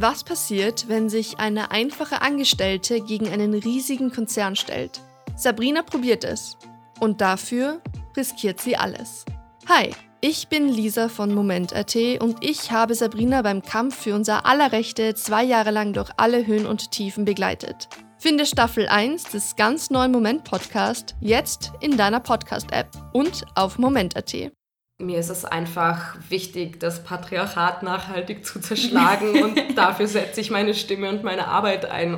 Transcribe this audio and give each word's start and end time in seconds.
Was 0.00 0.22
passiert, 0.22 0.88
wenn 0.88 1.08
sich 1.08 1.40
eine 1.40 1.72
einfache 1.72 2.22
Angestellte 2.22 3.00
gegen 3.00 3.30
einen 3.30 3.52
riesigen 3.52 4.12
Konzern 4.12 4.54
stellt? 4.54 5.00
Sabrina 5.34 5.82
probiert 5.82 6.22
es. 6.22 6.56
Und 7.00 7.20
dafür 7.20 7.80
riskiert 8.16 8.60
sie 8.60 8.76
alles. 8.76 9.24
Hi, 9.68 9.90
ich 10.20 10.46
bin 10.46 10.68
Lisa 10.68 11.08
von 11.08 11.34
Moment.at 11.34 11.96
und 12.20 12.44
ich 12.44 12.70
habe 12.70 12.94
Sabrina 12.94 13.42
beim 13.42 13.60
Kampf 13.60 13.96
für 14.04 14.14
unser 14.14 14.46
aller 14.46 14.70
Rechte 14.70 15.16
zwei 15.16 15.42
Jahre 15.42 15.72
lang 15.72 15.92
durch 15.94 16.10
alle 16.16 16.46
Höhen 16.46 16.66
und 16.66 16.92
Tiefen 16.92 17.24
begleitet. 17.24 17.88
Finde 18.18 18.46
Staffel 18.46 18.88
1 18.88 19.24
des 19.24 19.56
ganz 19.56 19.90
neuen 19.90 20.12
Moment 20.12 20.44
Podcast 20.44 21.16
jetzt 21.20 21.72
in 21.80 21.96
deiner 21.96 22.20
Podcast-App 22.20 22.90
und 23.12 23.44
auf 23.56 23.78
Moment.at. 23.78 24.52
Mir 25.00 25.20
ist 25.20 25.30
es 25.30 25.44
einfach 25.44 26.16
wichtig, 26.28 26.80
das 26.80 27.04
Patriarchat 27.04 27.84
nachhaltig 27.84 28.44
zu 28.44 28.60
zerschlagen 28.60 29.44
und 29.44 29.56
dafür 29.76 30.08
setze 30.08 30.40
ich 30.40 30.50
meine 30.50 30.74
Stimme 30.74 31.08
und 31.08 31.22
meine 31.22 31.46
Arbeit 31.46 31.88
ein. 31.88 32.16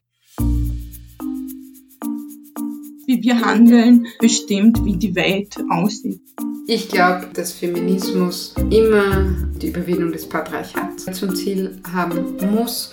Wie 3.07 3.23
wir 3.23 3.43
handeln, 3.43 4.07
bestimmt, 4.19 4.83
wie 4.83 4.97
die 4.97 5.15
Welt 5.15 5.59
aussieht. 5.69 6.23
Ich 6.67 6.89
glaube, 6.89 7.29
dass 7.35 7.53
Feminismus 7.53 8.55
immer 8.71 9.27
die 9.61 9.69
Überwindung 9.69 10.13
des 10.13 10.27
Patriarchats 10.27 11.05
zum 11.13 11.35
Ziel 11.37 11.83
haben 11.93 12.39
muss 12.51 12.93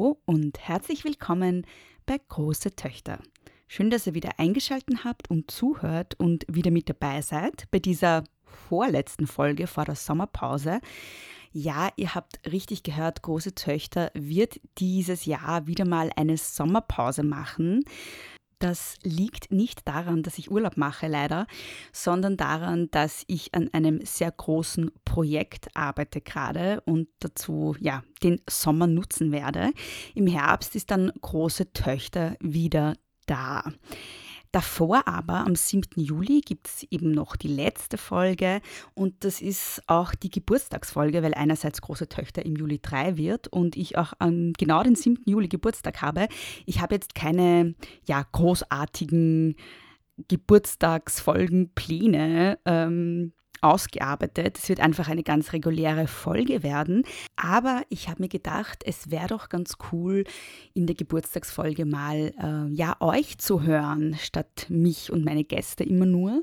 Hallo 0.00 0.18
und 0.24 0.58
herzlich 0.66 1.04
willkommen 1.04 1.66
bei 2.06 2.16
Große 2.26 2.74
Töchter. 2.74 3.18
Schön, 3.68 3.90
dass 3.90 4.06
ihr 4.06 4.14
wieder 4.14 4.38
eingeschaltet 4.38 5.04
habt 5.04 5.28
und 5.28 5.50
zuhört 5.50 6.18
und 6.18 6.46
wieder 6.48 6.70
mit 6.70 6.88
dabei 6.88 7.20
seid 7.20 7.70
bei 7.70 7.80
dieser 7.80 8.24
vorletzten 8.44 9.26
Folge 9.26 9.66
vor 9.66 9.84
der 9.84 9.96
Sommerpause. 9.96 10.80
Ja, 11.52 11.90
ihr 11.96 12.14
habt 12.14 12.40
richtig 12.50 12.82
gehört, 12.82 13.20
Große 13.20 13.54
Töchter 13.54 14.10
wird 14.14 14.58
dieses 14.78 15.26
Jahr 15.26 15.66
wieder 15.66 15.86
mal 15.86 16.10
eine 16.16 16.38
Sommerpause 16.38 17.22
machen. 17.22 17.84
Das 18.60 18.96
liegt 19.02 19.50
nicht 19.50 19.88
daran, 19.88 20.22
dass 20.22 20.36
ich 20.36 20.50
Urlaub 20.50 20.76
mache, 20.76 21.08
leider, 21.08 21.46
sondern 21.92 22.36
daran, 22.36 22.90
dass 22.90 23.24
ich 23.26 23.54
an 23.54 23.70
einem 23.72 24.04
sehr 24.04 24.30
großen 24.30 24.90
Projekt 25.06 25.74
arbeite 25.74 26.20
gerade 26.20 26.82
und 26.82 27.08
dazu 27.20 27.74
ja 27.80 28.04
den 28.22 28.40
Sommer 28.48 28.86
nutzen 28.86 29.32
werde. 29.32 29.72
Im 30.14 30.26
Herbst 30.26 30.76
ist 30.76 30.90
dann 30.90 31.10
große 31.22 31.72
Töchter 31.72 32.36
wieder 32.40 32.96
da. 33.24 33.64
Davor 34.52 35.06
aber, 35.06 35.46
am 35.46 35.54
7. 35.54 36.02
Juli, 36.02 36.40
gibt 36.40 36.66
es 36.66 36.82
eben 36.90 37.12
noch 37.12 37.36
die 37.36 37.48
letzte 37.48 37.98
Folge 37.98 38.60
und 38.94 39.24
das 39.24 39.40
ist 39.40 39.80
auch 39.86 40.12
die 40.14 40.30
Geburtstagsfolge, 40.30 41.22
weil 41.22 41.34
einerseits 41.34 41.80
große 41.80 42.08
Töchter 42.08 42.44
im 42.44 42.56
Juli 42.56 42.80
3 42.82 43.16
wird 43.16 43.46
und 43.46 43.76
ich 43.76 43.96
auch 43.96 44.12
am 44.18 44.52
genau 44.54 44.82
den 44.82 44.96
7. 44.96 45.22
Juli 45.24 45.46
Geburtstag 45.46 46.02
habe. 46.02 46.26
Ich 46.66 46.80
habe 46.80 46.96
jetzt 46.96 47.14
keine 47.14 47.76
ja, 48.06 48.26
großartigen 48.32 49.54
Geburtstagsfolgenpläne. 50.28 52.58
Ähm, 52.64 53.32
ausgearbeitet. 53.62 54.58
Es 54.58 54.68
wird 54.68 54.80
einfach 54.80 55.08
eine 55.08 55.22
ganz 55.22 55.52
reguläre 55.52 56.06
Folge 56.06 56.62
werden. 56.62 57.04
Aber 57.36 57.82
ich 57.88 58.08
habe 58.08 58.22
mir 58.22 58.28
gedacht, 58.28 58.82
es 58.84 59.10
wäre 59.10 59.28
doch 59.28 59.48
ganz 59.48 59.76
cool, 59.92 60.24
in 60.74 60.86
der 60.86 60.96
Geburtstagsfolge 60.96 61.84
mal 61.84 62.32
äh, 62.38 62.74
ja 62.74 62.96
euch 63.00 63.38
zu 63.38 63.62
hören, 63.62 64.16
statt 64.20 64.66
mich 64.68 65.12
und 65.12 65.24
meine 65.24 65.44
Gäste 65.44 65.84
immer 65.84 66.06
nur. 66.06 66.42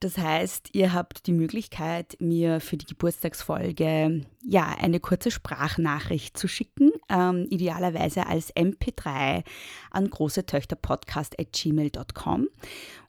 Das 0.00 0.18
heißt, 0.18 0.74
ihr 0.74 0.92
habt 0.92 1.26
die 1.26 1.32
Möglichkeit, 1.32 2.18
mir 2.20 2.60
für 2.60 2.76
die 2.76 2.84
Geburtstagsfolge 2.84 4.26
ja 4.44 4.76
eine 4.78 5.00
kurze 5.00 5.30
Sprachnachricht 5.30 6.36
zu 6.36 6.48
schicken, 6.48 6.92
ähm, 7.08 7.46
idealerweise 7.48 8.26
als 8.26 8.54
MP3 8.54 9.42
an 9.90 10.10
großetöchterpodcast@gmail.com. 10.10 12.48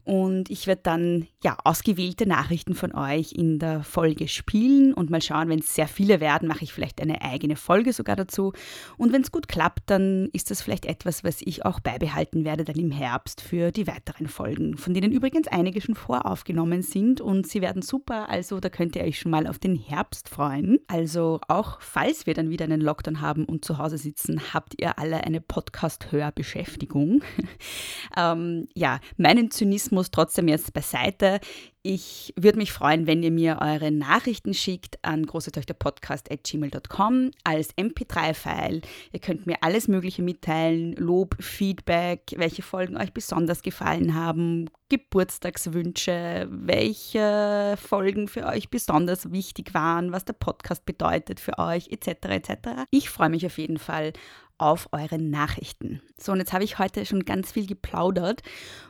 Und 0.08 0.50
ich 0.50 0.68
werde 0.68 0.84
dann 0.84 1.28
ja 1.44 1.58
ausgewählte 1.66 2.26
Nachrichten 2.26 2.76
von 2.76 2.96
euch 2.96 3.34
in 3.34 3.60
der 3.60 3.84
Folge 3.84 4.30
spielen 4.30 4.94
und 4.94 5.10
mal 5.10 5.22
schauen, 5.22 5.50
wenn 5.50 5.60
es 5.60 5.76
sehr 5.76 5.90
viele 5.90 6.22
werden, 6.22 6.48
mache 6.48 6.64
ich 6.64 6.72
vielleicht 6.72 7.02
eine 7.02 7.22
eigene 7.22 7.58
Folge 7.58 7.92
sogar 7.92 8.16
dazu. 8.16 8.54
Und 8.98 9.12
wenn 9.12 9.22
es 9.22 9.34
gut 9.34 9.50
klappt, 9.50 9.82
dann 9.88 10.30
ist 10.32 10.50
das 10.50 10.62
vielleicht 10.62 10.86
etwas, 10.86 11.26
was 11.26 11.42
ich 11.42 11.66
auch 11.66 11.82
beibehalten 11.82 12.46
werde 12.46 12.64
dann 12.64 12.78
im 12.78 12.90
Herbst 12.90 13.42
für 13.42 13.72
die 13.72 13.86
weiteren 13.86 14.30
Folgen, 14.30 14.78
von 14.78 14.94
denen 14.94 15.12
übrigens 15.12 15.50
einige 15.50 15.82
schon 15.82 15.96
voraufgenommen 15.96 16.84
sind 16.84 17.20
und 17.20 17.46
sie 17.46 17.60
werden 17.60 17.82
super. 17.82 18.30
Also 18.30 18.62
da 18.62 18.70
könnt 18.70 18.96
ihr 18.96 19.04
euch 19.04 19.20
schon 19.20 19.32
mal 19.32 19.46
auf 19.46 19.60
den 19.60 19.76
Herbst 19.76 20.30
freuen. 20.30 20.80
Also 20.88 21.42
auch 21.50 21.82
falls 21.82 22.26
wir 22.26 22.34
dann 22.34 22.50
wieder 22.50 22.64
einen 22.64 22.80
Lockdown 22.80 23.20
haben 23.20 23.44
und 23.44 23.66
zu 23.66 23.78
Hause 23.78 23.98
sitzen, 23.98 24.54
habt 24.54 24.80
ihr 24.80 24.98
alle 25.00 25.26
eine 25.26 25.42
Podcast-Hörbeschäftigung. 25.42 27.24
ähm, 28.18 28.70
ja, 28.74 29.02
meinen 29.18 29.52
Zynismus 29.52 29.97
muss 29.98 30.12
trotzdem 30.12 30.48
jetzt 30.48 30.72
beiseite. 30.74 31.40
Ich 31.82 32.32
würde 32.36 32.60
mich 32.60 32.72
freuen, 32.72 33.08
wenn 33.08 33.24
ihr 33.24 33.32
mir 33.32 33.58
eure 33.62 33.92
Nachrichten 33.92 34.54
schickt 34.54 35.04
an 35.04 35.26
großetöchterpodcast.gmail.com 35.26 37.32
als 37.44 37.76
MP3-File. 37.76 38.82
Ihr 39.12 39.20
könnt 39.20 39.48
mir 39.48 39.58
alles 39.62 39.88
Mögliche 39.88 40.22
mitteilen, 40.22 40.94
Lob, 40.98 41.36
Feedback, 41.40 42.36
welche 42.36 42.62
Folgen 42.62 42.96
euch 42.98 43.12
besonders 43.12 43.64
gefallen 43.64 44.14
haben, 44.14 44.70
Geburtstagswünsche, 44.90 46.48
welche 46.52 47.76
Folgen 47.82 48.28
für 48.28 48.46
euch 48.46 48.70
besonders 48.70 49.32
wichtig 49.32 49.74
waren, 49.74 50.12
was 50.12 50.26
der 50.26 50.34
Podcast 50.34 50.86
bedeutet 50.86 51.40
für 51.40 51.58
euch, 51.58 51.88
etc. 51.90 52.28
etc. 52.28 52.52
Ich 52.92 53.10
freue 53.10 53.30
mich 53.30 53.44
auf 53.46 53.58
jeden 53.58 53.80
Fall 53.80 54.14
auf 54.58 54.90
eure 54.92 55.20
Nachrichten. 55.20 56.02
So, 56.18 56.32
und 56.32 56.40
jetzt 56.40 56.54
habe 56.54 56.64
ich 56.64 56.80
heute 56.80 57.06
schon 57.06 57.26
ganz 57.26 57.52
viel 57.52 57.68
geplaudert 57.68 58.42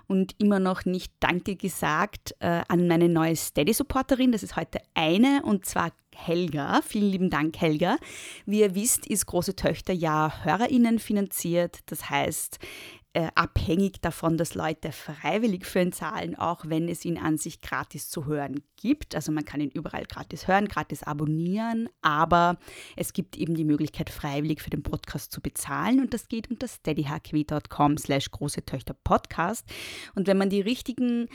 und 0.08 0.34
immer 0.40 0.60
noch 0.60 0.86
nicht 0.86 1.14
Danke 1.20 1.56
gesagt 1.56 2.36
äh, 2.40 2.62
an 2.68 2.88
meine 2.88 3.10
neue 3.10 3.36
Steady-Supporterin. 3.36 4.32
Das 4.32 4.44
ist 4.44 4.56
heute 4.56 4.80
eine 4.94 5.42
und 5.44 5.66
zwar 5.66 5.92
Helga. 6.16 6.82
Vielen 6.82 7.12
lieben 7.12 7.30
Dank, 7.30 7.60
Helga. 7.60 7.98
Wie 8.46 8.62
ihr 8.62 8.74
wisst, 8.76 9.06
ist 9.06 9.28
Große 9.28 9.56
Töchter 9.56 9.94
ja 9.94 10.32
HörerInnen 10.44 11.00
finanziert. 11.00 11.80
Das 11.88 12.10
heißt, 12.10 12.60
äh, 13.18 13.32
abhängig 13.34 14.00
davon, 14.00 14.38
dass 14.38 14.54
Leute 14.54 14.92
freiwillig 14.92 15.66
für 15.66 15.82
ihn 15.82 15.92
zahlen, 15.92 16.36
auch 16.36 16.66
wenn 16.68 16.88
es 16.88 17.04
ihn 17.04 17.18
an 17.18 17.40
sich 17.40 17.62
gratis 17.62 18.12
zu 18.12 18.28
hören 18.28 18.62
gibt. 18.76 19.16
Also 19.16 19.32
man 19.32 19.44
kann 19.44 19.60
ihn 19.60 19.72
überall 19.72 20.06
gratis 20.06 20.48
hören, 20.48 20.68
gratis 20.68 21.02
abonnieren, 21.02 21.90
aber 22.04 22.60
es 22.96 23.14
gibt 23.14 23.36
eben 23.36 23.56
die 23.56 23.66
Möglichkeit, 23.66 24.12
freiwillig 24.12 24.62
für 24.62 24.70
den 24.70 24.84
Podcast 24.84 25.32
zu 25.32 25.42
bezahlen 25.42 26.00
und 26.00 26.14
das 26.14 26.28
geht 26.28 26.52
unter 26.52 26.68
steadyhq.com 26.68 27.98
slash 27.98 28.30
große 28.30 28.64
Töchter 28.66 28.94
Podcast. 28.94 29.66
Und 30.14 30.28
wenn 30.28 30.38
man 30.38 30.52
die 30.52 30.62
richtigen 30.62 31.28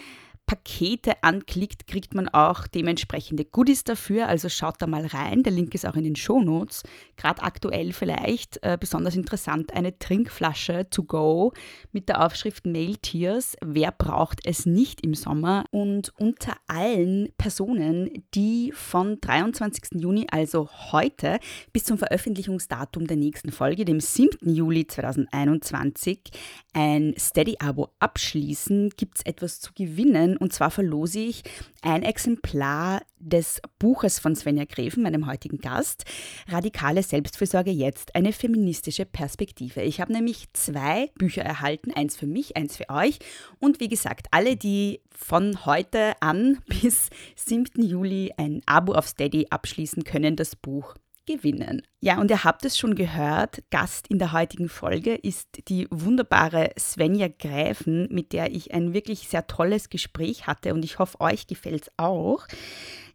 Pakete 0.46 1.22
anklickt, 1.22 1.86
kriegt 1.86 2.14
man 2.14 2.28
auch 2.28 2.66
dementsprechende 2.66 3.44
Goodies 3.44 3.84
dafür. 3.84 4.28
Also 4.28 4.48
schaut 4.48 4.80
da 4.80 4.86
mal 4.86 5.06
rein. 5.06 5.42
Der 5.42 5.52
Link 5.52 5.74
ist 5.74 5.86
auch 5.86 5.96
in 5.96 6.04
den 6.04 6.16
Shownotes. 6.16 6.82
Gerade 7.16 7.42
aktuell 7.42 7.92
vielleicht 7.92 8.62
äh, 8.62 8.76
besonders 8.78 9.16
interessant 9.16 9.72
eine 9.72 9.98
Trinkflasche 9.98 10.90
to 10.90 11.04
go 11.04 11.52
mit 11.92 12.08
der 12.08 12.24
Aufschrift 12.24 12.66
Mail 12.66 12.96
Tears. 12.96 13.56
Wer 13.62 13.92
braucht 13.92 14.40
es 14.44 14.66
nicht 14.66 15.00
im 15.00 15.14
Sommer? 15.14 15.64
Und 15.70 16.12
unter 16.18 16.54
allen 16.66 17.30
Personen, 17.38 18.24
die 18.34 18.72
von 18.74 19.20
23. 19.20 20.00
Juni, 20.00 20.26
also 20.30 20.68
heute, 20.92 21.38
bis 21.72 21.84
zum 21.84 21.96
Veröffentlichungsdatum 21.96 23.06
der 23.06 23.16
nächsten 23.16 23.52
Folge, 23.52 23.84
dem 23.84 24.00
7. 24.00 24.52
Juli 24.52 24.86
2021, 24.86 26.30
ein 26.74 27.14
Steady-Abo 27.18 27.88
abschließen, 28.00 28.90
gibt 28.96 29.18
es 29.18 29.24
etwas 29.24 29.60
zu 29.60 29.72
gewinnen. 29.74 30.31
Und 30.36 30.52
zwar 30.52 30.70
verlose 30.70 31.20
ich 31.20 31.42
ein 31.82 32.02
Exemplar 32.02 33.02
des 33.18 33.60
Buches 33.78 34.18
von 34.18 34.34
Svenja 34.34 34.64
Greven, 34.64 35.02
meinem 35.02 35.26
heutigen 35.26 35.58
Gast, 35.58 36.04
Radikale 36.48 37.02
Selbstfürsorge 37.02 37.70
jetzt, 37.70 38.14
eine 38.14 38.32
feministische 38.32 39.04
Perspektive. 39.04 39.82
Ich 39.82 40.00
habe 40.00 40.12
nämlich 40.12 40.46
zwei 40.52 41.10
Bücher 41.18 41.42
erhalten, 41.42 41.92
eins 41.92 42.16
für 42.16 42.26
mich, 42.26 42.56
eins 42.56 42.76
für 42.76 42.88
euch. 42.88 43.18
Und 43.60 43.80
wie 43.80 43.88
gesagt, 43.88 44.26
alle, 44.30 44.56
die 44.56 45.00
von 45.10 45.64
heute 45.64 46.14
an 46.20 46.58
bis 46.66 47.10
7. 47.36 47.82
Juli 47.82 48.32
ein 48.36 48.62
Abo 48.66 48.92
auf 48.94 49.06
Steady 49.06 49.46
abschließen 49.50 50.04
können, 50.04 50.36
das 50.36 50.56
Buch 50.56 50.94
gewinnen. 51.26 51.82
Ja, 52.00 52.20
und 52.20 52.30
ihr 52.30 52.44
habt 52.44 52.64
es 52.64 52.76
schon 52.76 52.94
gehört, 52.94 53.62
Gast 53.70 54.08
in 54.08 54.18
der 54.18 54.32
heutigen 54.32 54.68
Folge 54.68 55.14
ist 55.14 55.48
die 55.68 55.86
wunderbare 55.90 56.70
Svenja 56.78 57.28
Gräfen, 57.28 58.08
mit 58.10 58.32
der 58.32 58.52
ich 58.52 58.74
ein 58.74 58.92
wirklich 58.92 59.28
sehr 59.28 59.46
tolles 59.46 59.88
Gespräch 59.88 60.46
hatte 60.46 60.74
und 60.74 60.84
ich 60.84 60.98
hoffe, 60.98 61.20
euch 61.20 61.46
gefällt 61.46 61.82
es 61.82 61.92
auch. 61.96 62.46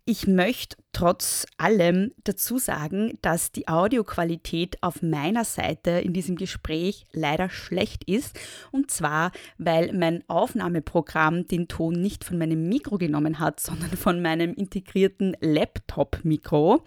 Ich 0.05 0.25
möchte 0.25 0.77
trotz 0.97 1.45
allem 1.59 2.11
dazu 2.23 2.57
sagen, 2.57 3.19
dass 3.21 3.51
die 3.51 3.67
Audioqualität 3.67 4.81
auf 4.81 5.03
meiner 5.03 5.45
Seite 5.45 5.91
in 5.91 6.11
diesem 6.11 6.37
Gespräch 6.37 7.05
leider 7.13 7.51
schlecht 7.51 8.03
ist. 8.05 8.35
Und 8.71 8.89
zwar, 8.89 9.31
weil 9.59 9.93
mein 9.93 10.23
Aufnahmeprogramm 10.27 11.47
den 11.47 11.67
Ton 11.67 12.01
nicht 12.01 12.23
von 12.23 12.39
meinem 12.39 12.67
Mikro 12.67 12.97
genommen 12.97 13.37
hat, 13.37 13.59
sondern 13.67 13.91
von 13.91 14.23
meinem 14.23 14.55
integrierten 14.55 15.37
Laptop-Mikro. 15.39 16.83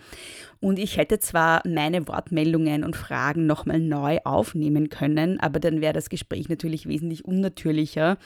Und 0.58 0.78
ich 0.78 0.96
hätte 0.96 1.20
zwar 1.20 1.62
meine 1.66 2.06
Wortmeldungen 2.06 2.84
und 2.84 2.96
Fragen 2.96 3.46
nochmal 3.46 3.78
neu 3.78 4.18
aufnehmen 4.24 4.90
können, 4.90 5.40
aber 5.40 5.58
dann 5.58 5.80
wäre 5.80 5.94
das 5.94 6.10
Gespräch 6.10 6.48
natürlich 6.48 6.86
wesentlich 6.86 7.24
unnatürlicher 7.24 8.18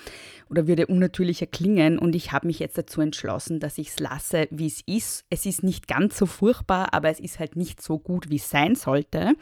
oder 0.51 0.67
würde 0.67 0.87
unnatürlicher 0.87 1.47
klingen. 1.47 1.99
Und 1.99 2.17
ich 2.17 2.33
habe 2.33 2.49
mich 2.49 2.59
jetzt 2.59 2.77
dazu 2.77 3.01
entschlossen, 3.03 3.61
dass 3.61 3.79
ich 3.79 3.91
es 3.91 4.01
lasse, 4.01 4.49
wie 4.51 4.67
es 4.67 4.81
ist. 4.87 5.25
Es 5.31 5.47
ist 5.47 5.63
nicht 5.63 5.74
ganz 5.83 6.17
so 6.17 6.27
furchtbar, 6.27 6.93
aber 6.93 7.11
es 7.11 7.21
ist 7.21 7.39
halt 7.39 7.57
nicht 7.57 7.83
so 7.83 7.99
gut, 7.99 8.31
wie 8.31 8.37
es 8.37 8.51
sein 8.51 8.75
sollte. 8.75 9.35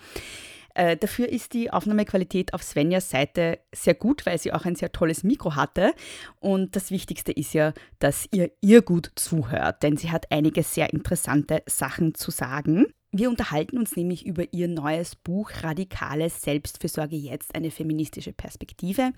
Äh, 0.75 0.97
dafür 0.97 1.29
ist 1.29 1.53
die 1.53 1.71
Aufnahmequalität 1.71 2.55
auf 2.55 2.63
Svenjas 2.63 3.11
Seite 3.11 3.59
sehr 3.75 3.95
gut, 3.95 4.25
weil 4.25 4.39
sie 4.39 4.53
auch 4.53 4.65
ein 4.65 4.77
sehr 4.77 4.93
tolles 4.93 5.23
Mikro 5.23 5.55
hatte. 5.55 5.93
Und 6.41 6.77
das 6.77 6.91
Wichtigste 6.91 7.33
ist 7.33 7.53
ja, 7.53 7.73
dass 7.99 8.27
ihr 8.33 8.51
ihr 8.61 8.83
gut 8.83 9.13
zuhört, 9.17 9.83
denn 9.83 9.97
sie 9.97 10.11
hat 10.11 10.31
einige 10.31 10.63
sehr 10.63 10.93
interessante 10.93 11.63
Sachen 11.67 12.15
zu 12.15 12.31
sagen. 12.31 12.87
Wir 13.15 13.29
unterhalten 13.29 13.77
uns 13.77 13.95
nämlich 13.95 14.25
über 14.25 14.45
ihr 14.55 14.69
neues 14.69 15.17
Buch 15.17 15.51
Radikale 15.61 16.31
Selbstfürsorge 16.31 17.17
jetzt, 17.17 17.55
eine 17.55 17.71
feministische 17.71 18.33
Perspektive. 18.33 19.13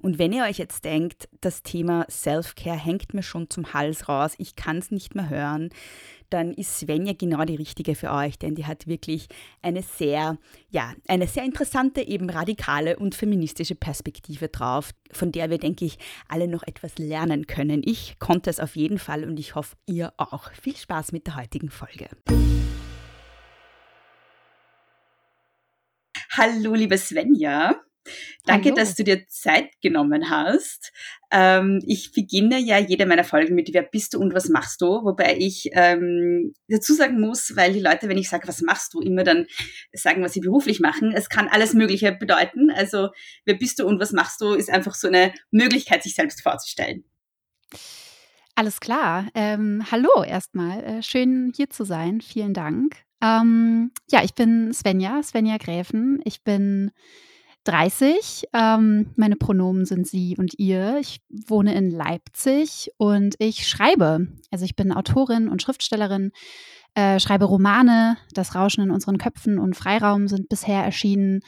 Und 0.00 0.18
wenn 0.18 0.32
ihr 0.32 0.44
euch 0.44 0.58
jetzt 0.58 0.84
denkt, 0.84 1.28
das 1.40 1.62
Thema 1.62 2.06
Self-Care 2.08 2.76
hängt 2.76 3.14
mir 3.14 3.22
schon 3.22 3.50
zum 3.50 3.72
Hals 3.72 4.08
raus, 4.08 4.34
ich 4.38 4.54
kann 4.54 4.78
es 4.78 4.90
nicht 4.90 5.14
mehr 5.14 5.28
hören, 5.28 5.70
dann 6.30 6.52
ist 6.52 6.78
Svenja 6.78 7.14
genau 7.14 7.44
die 7.44 7.56
richtige 7.56 7.94
für 7.94 8.12
euch, 8.12 8.38
denn 8.38 8.54
die 8.54 8.66
hat 8.66 8.86
wirklich 8.86 9.28
eine 9.62 9.82
sehr, 9.82 10.38
ja, 10.70 10.92
eine 11.08 11.26
sehr 11.26 11.44
interessante, 11.44 12.02
eben 12.02 12.30
radikale 12.30 12.96
und 12.96 13.14
feministische 13.14 13.74
Perspektive 13.74 14.48
drauf, 14.48 14.92
von 15.10 15.32
der 15.32 15.50
wir, 15.50 15.58
denke 15.58 15.84
ich, 15.84 15.98
alle 16.28 16.46
noch 16.46 16.62
etwas 16.64 16.98
lernen 16.98 17.46
können. 17.46 17.82
Ich 17.84 18.18
konnte 18.18 18.50
es 18.50 18.60
auf 18.60 18.76
jeden 18.76 18.98
Fall 18.98 19.24
und 19.24 19.40
ich 19.40 19.54
hoffe, 19.54 19.76
ihr 19.86 20.12
auch. 20.16 20.52
Viel 20.52 20.76
Spaß 20.76 21.12
mit 21.12 21.26
der 21.26 21.36
heutigen 21.36 21.70
Folge. 21.70 22.08
Hallo, 26.36 26.74
liebe 26.74 26.98
Svenja. 26.98 27.87
Danke, 28.44 28.68
Hallo. 28.68 28.76
dass 28.76 28.94
du 28.94 29.04
dir 29.04 29.26
Zeit 29.28 29.70
genommen 29.82 30.30
hast. 30.30 30.92
Ähm, 31.30 31.82
ich 31.86 32.12
beginne 32.12 32.58
ja 32.58 32.78
jede 32.78 33.06
meiner 33.06 33.24
Folgen 33.24 33.54
mit 33.54 33.72
Wer 33.72 33.82
bist 33.82 34.14
du 34.14 34.18
und 34.18 34.34
was 34.34 34.48
machst 34.48 34.80
du? 34.80 35.04
Wobei 35.04 35.36
ich 35.38 35.68
ähm, 35.72 36.54
dazu 36.68 36.94
sagen 36.94 37.20
muss, 37.20 37.54
weil 37.56 37.72
die 37.72 37.80
Leute, 37.80 38.08
wenn 38.08 38.18
ich 38.18 38.28
sage, 38.28 38.48
was 38.48 38.62
machst 38.62 38.94
du, 38.94 39.00
immer 39.00 39.24
dann 39.24 39.46
sagen, 39.92 40.22
was 40.22 40.32
sie 40.32 40.40
beruflich 40.40 40.80
machen. 40.80 41.12
Es 41.12 41.28
kann 41.28 41.48
alles 41.48 41.74
Mögliche 41.74 42.12
bedeuten. 42.12 42.70
Also 42.70 43.10
wer 43.44 43.54
bist 43.54 43.78
du 43.78 43.86
und 43.86 44.00
was 44.00 44.12
machst 44.12 44.40
du, 44.40 44.54
ist 44.54 44.70
einfach 44.70 44.94
so 44.94 45.08
eine 45.08 45.32
Möglichkeit, 45.50 46.02
sich 46.02 46.14
selbst 46.14 46.42
vorzustellen. 46.42 47.04
Alles 48.54 48.80
klar. 48.80 49.28
Ähm, 49.34 49.84
hallo 49.90 50.24
erstmal. 50.24 50.82
Äh, 50.82 51.02
schön 51.02 51.52
hier 51.54 51.70
zu 51.70 51.84
sein. 51.84 52.20
Vielen 52.20 52.54
Dank. 52.54 52.96
Ähm, 53.22 53.92
ja, 54.10 54.22
ich 54.24 54.34
bin 54.34 54.72
Svenja, 54.72 55.22
Svenja 55.22 55.58
Gräfen. 55.58 56.20
Ich 56.24 56.42
bin 56.42 56.90
30. 57.68 58.48
Ähm, 58.54 59.10
meine 59.16 59.36
Pronomen 59.36 59.84
sind 59.84 60.06
sie 60.06 60.36
und 60.38 60.58
ihr. 60.58 60.98
Ich 61.00 61.20
wohne 61.28 61.74
in 61.74 61.90
Leipzig 61.90 62.90
und 62.96 63.34
ich 63.38 63.68
schreibe. 63.68 64.26
Also 64.50 64.64
ich 64.64 64.74
bin 64.74 64.90
Autorin 64.90 65.48
und 65.48 65.60
Schriftstellerin, 65.60 66.32
äh, 66.94 67.20
schreibe 67.20 67.44
Romane. 67.44 68.16
Das 68.32 68.54
Rauschen 68.54 68.84
in 68.84 68.90
unseren 68.90 69.18
Köpfen 69.18 69.58
und 69.58 69.76
Freiraum 69.76 70.28
sind 70.28 70.48
bisher 70.48 70.82
erschienen. 70.82 71.40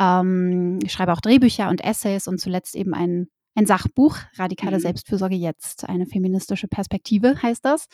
Ähm, 0.00 0.80
ich 0.82 0.92
schreibe 0.92 1.12
auch 1.12 1.20
Drehbücher 1.20 1.68
und 1.68 1.84
Essays 1.84 2.26
und 2.26 2.40
zuletzt 2.40 2.74
eben 2.74 2.92
ein, 2.92 3.28
ein 3.54 3.66
Sachbuch, 3.66 4.18
Radikale 4.36 4.78
mhm. 4.78 4.82
Selbstfürsorge 4.82 5.36
jetzt, 5.36 5.88
eine 5.88 6.06
feministische 6.06 6.66
Perspektive 6.66 7.40
heißt 7.40 7.64
das. 7.64 7.86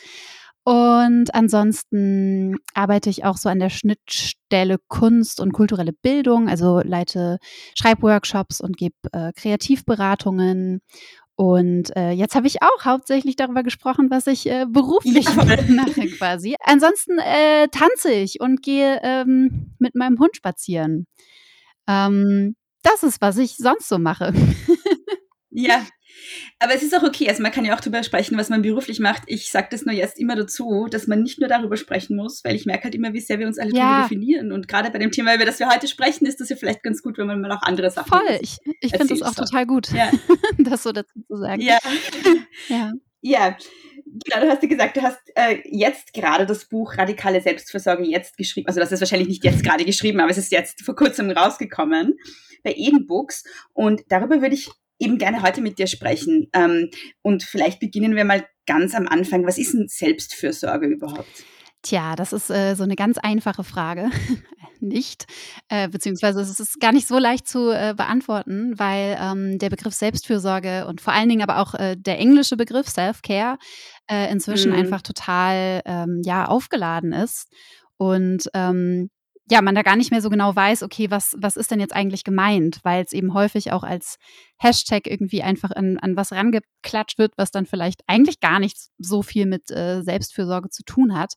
Und 0.65 1.35
ansonsten 1.35 2.57
arbeite 2.73 3.11
ich 3.11 3.23
auch 3.23 3.37
so 3.37 3.49
an 3.49 3.59
der 3.59 3.69
Schnittstelle 3.69 4.77
Kunst 4.87 5.39
und 5.39 5.53
kulturelle 5.53 5.93
Bildung, 5.93 6.49
also 6.49 6.79
leite 6.79 7.37
Schreibworkshops 7.77 8.61
und 8.61 8.75
gebe 8.75 8.95
äh, 9.11 9.31
Kreativberatungen. 9.33 10.81
Und 11.35 11.95
äh, 11.95 12.11
jetzt 12.11 12.33
habe 12.33 12.47
ich 12.47 12.63
auch 12.63 12.83
hauptsächlich 12.83 13.35
darüber 13.35 13.61
gesprochen, 13.61 14.09
was 14.09 14.25
ich 14.25 14.49
äh, 14.49 14.65
beruflich 14.67 15.25
ja. 15.25 15.43
mache 15.69 16.07
quasi. 16.07 16.55
Ansonsten 16.63 17.19
äh, 17.19 17.67
tanze 17.67 18.11
ich 18.11 18.39
und 18.39 18.63
gehe 18.63 18.99
ähm, 19.03 19.75
mit 19.77 19.93
meinem 19.93 20.17
Hund 20.17 20.35
spazieren. 20.35 21.05
Ähm, 21.87 22.55
das 22.81 23.03
ist, 23.03 23.21
was 23.21 23.37
ich 23.37 23.55
sonst 23.57 23.87
so 23.87 23.99
mache. 23.99 24.33
Ja, 25.57 25.85
aber 26.59 26.73
es 26.73 26.83
ist 26.83 26.95
auch 26.95 27.03
okay. 27.03 27.27
Also 27.29 27.41
man 27.41 27.51
kann 27.51 27.65
ja 27.65 27.75
auch 27.75 27.79
darüber 27.79 28.03
sprechen, 28.03 28.37
was 28.37 28.49
man 28.49 28.61
beruflich 28.61 28.99
macht. 28.99 29.23
Ich 29.27 29.51
sage 29.51 29.67
das 29.71 29.85
nur 29.85 29.93
jetzt 29.93 30.19
immer 30.19 30.35
dazu, 30.35 30.87
dass 30.89 31.07
man 31.07 31.23
nicht 31.23 31.39
nur 31.39 31.49
darüber 31.49 31.77
sprechen 31.77 32.15
muss, 32.15 32.43
weil 32.43 32.55
ich 32.55 32.65
merke 32.65 32.85
halt 32.85 32.95
immer, 32.95 33.13
wie 33.13 33.19
sehr 33.19 33.39
wir 33.39 33.47
uns 33.47 33.59
alle 33.59 33.71
ja. 33.71 34.03
definieren. 34.03 34.51
Und 34.51 34.67
gerade 34.67 34.91
bei 34.91 34.99
dem 34.99 35.11
Thema, 35.11 35.35
über 35.35 35.45
das 35.45 35.59
wir 35.59 35.69
heute 35.69 35.87
sprechen, 35.87 36.25
ist 36.25 36.39
das 36.39 36.49
ja 36.49 36.55
vielleicht 36.55 36.83
ganz 36.83 37.01
gut, 37.01 37.17
wenn 37.17 37.27
man 37.27 37.41
mal 37.41 37.51
auch 37.51 37.61
andere 37.61 37.89
Sachen 37.89 38.09
Voll, 38.09 38.39
ich, 38.41 38.57
ich 38.81 38.91
finde 38.91 39.07
das 39.07 39.21
auch 39.21 39.33
so. 39.33 39.43
total 39.43 39.65
gut, 39.65 39.91
ja. 39.91 40.11
das 40.57 40.83
so 40.83 40.91
dazu 40.91 41.19
zu 41.27 41.35
sagen. 41.37 41.61
Ja. 41.61 41.77
ja. 42.69 42.93
ja. 43.21 43.57
Genau, 44.05 44.45
du 44.45 44.51
hast 44.51 44.63
ja 44.63 44.69
gesagt, 44.69 44.95
du 44.95 45.01
hast 45.01 45.19
äh, 45.35 45.61
jetzt 45.65 46.13
gerade 46.13 46.45
das 46.45 46.65
Buch 46.65 46.97
Radikale 46.97 47.41
Selbstversorge 47.41 48.03
jetzt 48.03 48.37
geschrieben. 48.37 48.67
Also 48.67 48.79
das 48.79 48.91
ist 48.91 49.01
wahrscheinlich 49.01 49.27
nicht 49.27 49.43
jetzt 49.43 49.63
gerade 49.63 49.83
geschrieben, 49.83 50.21
aber 50.21 50.29
es 50.29 50.37
ist 50.37 50.51
jetzt 50.51 50.83
vor 50.83 50.95
kurzem 50.95 51.31
rausgekommen 51.31 52.17
bei 52.63 52.73
Eden 52.75 53.07
Books. 53.07 53.43
Und 53.73 54.03
darüber 54.09 54.41
würde 54.41 54.55
ich 54.55 54.69
eben 54.99 55.17
gerne 55.17 55.41
heute 55.41 55.61
mit 55.61 55.77
dir 55.79 55.87
sprechen. 55.87 56.47
Ähm, 56.53 56.89
und 57.21 57.43
vielleicht 57.43 57.79
beginnen 57.79 58.15
wir 58.15 58.25
mal 58.25 58.45
ganz 58.65 58.95
am 58.95 59.07
Anfang. 59.07 59.45
Was 59.45 59.57
ist 59.57 59.73
denn 59.73 59.87
Selbstfürsorge 59.87 60.87
überhaupt? 60.87 61.45
Tja, 61.81 62.15
das 62.15 62.33
ist 62.33 62.49
äh, 62.49 62.73
so 62.75 62.83
eine 62.83 62.95
ganz 62.95 63.17
einfache 63.17 63.63
Frage. 63.63 64.09
nicht. 64.81 65.25
Äh, 65.69 65.89
beziehungsweise 65.89 66.41
es 66.41 66.59
ist 66.59 66.79
gar 66.79 66.91
nicht 66.91 67.07
so 67.07 67.17
leicht 67.17 67.47
zu 67.47 67.69
äh, 67.69 67.93
beantworten, 67.95 68.77
weil 68.77 69.17
ähm, 69.19 69.59
der 69.59 69.69
Begriff 69.69 69.93
Selbstfürsorge 69.93 70.87
und 70.87 71.01
vor 71.01 71.13
allen 71.13 71.29
Dingen 71.29 71.41
aber 71.41 71.59
auch 71.59 71.73
äh, 71.73 71.95
der 71.97 72.19
englische 72.19 72.57
Begriff 72.57 72.87
Self-Care 72.87 73.57
äh, 74.09 74.31
inzwischen 74.31 74.71
mhm. 74.71 74.79
einfach 74.79 75.01
total 75.01 75.81
ähm, 75.85 76.21
ja, 76.23 76.45
aufgeladen 76.45 77.11
ist. 77.11 77.47
Und 77.97 78.49
ähm, 78.53 79.09
ja, 79.49 79.61
man 79.61 79.75
da 79.75 79.83
gar 79.83 79.95
nicht 79.95 80.11
mehr 80.11 80.21
so 80.21 80.29
genau 80.29 80.55
weiß, 80.55 80.81
okay, 80.81 81.11
was, 81.11 81.35
was 81.37 81.55
ist 81.55 81.69
denn 81.69 81.79
jetzt 81.79 81.95
eigentlich 81.95 82.23
gemeint, 82.23 82.79
weil 82.83 83.03
es 83.03 83.13
eben 83.13 83.33
häufig 83.33 83.71
auch 83.71 83.83
als 83.83 84.17
Hashtag 84.57 85.05
irgendwie 85.05 85.43
einfach 85.43 85.71
an, 85.71 85.99
an 85.99 86.15
was 86.15 86.31
rangeklatscht 86.31 87.19
wird, 87.19 87.37
was 87.37 87.51
dann 87.51 87.67
vielleicht 87.67 88.01
eigentlich 88.07 88.39
gar 88.39 88.59
nicht 88.59 88.77
so 88.97 89.21
viel 89.21 89.45
mit 89.45 89.69
äh, 89.69 90.01
Selbstfürsorge 90.01 90.69
zu 90.69 90.83
tun 90.83 91.15
hat. 91.15 91.33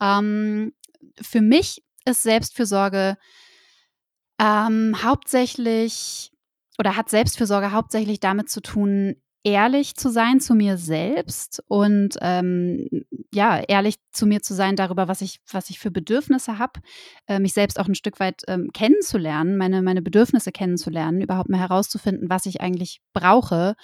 Ähm, 0.00 0.72
für 1.20 1.40
mich 1.40 1.82
ist 2.04 2.22
Selbstfürsorge 2.22 3.16
ähm, 4.40 5.02
hauptsächlich 5.02 6.32
oder 6.78 6.96
hat 6.96 7.10
Selbstfürsorge 7.10 7.72
hauptsächlich 7.72 8.20
damit 8.20 8.50
zu 8.50 8.60
tun, 8.60 9.16
ehrlich 9.44 9.96
zu 9.96 10.10
sein 10.10 10.40
zu 10.40 10.54
mir 10.54 10.78
selbst 10.78 11.62
und 11.66 12.16
ähm, 12.20 12.88
ja, 13.34 13.60
ehrlich 13.66 13.96
zu 14.12 14.26
mir 14.26 14.40
zu 14.40 14.54
sein 14.54 14.76
darüber, 14.76 15.08
was 15.08 15.20
ich, 15.20 15.40
was 15.50 15.70
ich 15.70 15.78
für 15.78 15.90
Bedürfnisse 15.90 16.58
habe, 16.58 16.80
äh, 17.26 17.40
mich 17.40 17.52
selbst 17.52 17.80
auch 17.80 17.88
ein 17.88 17.94
Stück 17.94 18.20
weit 18.20 18.42
ähm, 18.46 18.70
kennenzulernen, 18.72 19.56
meine, 19.56 19.82
meine 19.82 20.02
Bedürfnisse 20.02 20.52
kennenzulernen, 20.52 21.20
überhaupt 21.20 21.48
mal 21.48 21.58
herauszufinden, 21.58 22.30
was 22.30 22.46
ich 22.46 22.60
eigentlich 22.60 23.00
brauche, 23.12 23.74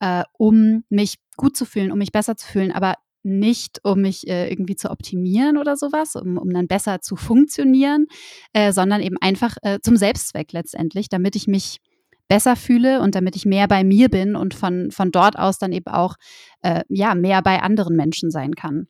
äh, 0.00 0.24
um 0.32 0.84
mich 0.90 1.16
gut 1.36 1.56
zu 1.56 1.64
fühlen, 1.64 1.92
um 1.92 1.98
mich 1.98 2.12
besser 2.12 2.36
zu 2.36 2.46
fühlen, 2.46 2.72
aber 2.72 2.94
nicht, 3.22 3.80
um 3.84 4.02
mich 4.02 4.28
äh, 4.28 4.50
irgendwie 4.50 4.76
zu 4.76 4.90
optimieren 4.90 5.56
oder 5.56 5.76
sowas, 5.76 6.16
um, 6.16 6.38
um 6.38 6.50
dann 6.50 6.68
besser 6.68 7.00
zu 7.00 7.16
funktionieren, 7.16 8.06
äh, 8.52 8.72
sondern 8.72 9.02
eben 9.02 9.16
einfach 9.20 9.56
äh, 9.62 9.80
zum 9.82 9.96
Selbstzweck 9.96 10.52
letztendlich, 10.52 11.08
damit 11.08 11.34
ich 11.34 11.46
mich 11.46 11.78
besser 12.28 12.56
fühle 12.56 13.00
und 13.00 13.14
damit 13.14 13.36
ich 13.36 13.46
mehr 13.46 13.68
bei 13.68 13.84
mir 13.84 14.08
bin 14.08 14.36
und 14.36 14.54
von, 14.54 14.90
von 14.90 15.10
dort 15.10 15.38
aus 15.38 15.58
dann 15.58 15.72
eben 15.72 15.88
auch 15.88 16.16
äh, 16.62 16.82
ja, 16.88 17.14
mehr 17.14 17.42
bei 17.42 17.60
anderen 17.60 17.96
Menschen 17.96 18.30
sein 18.30 18.54
kann. 18.54 18.88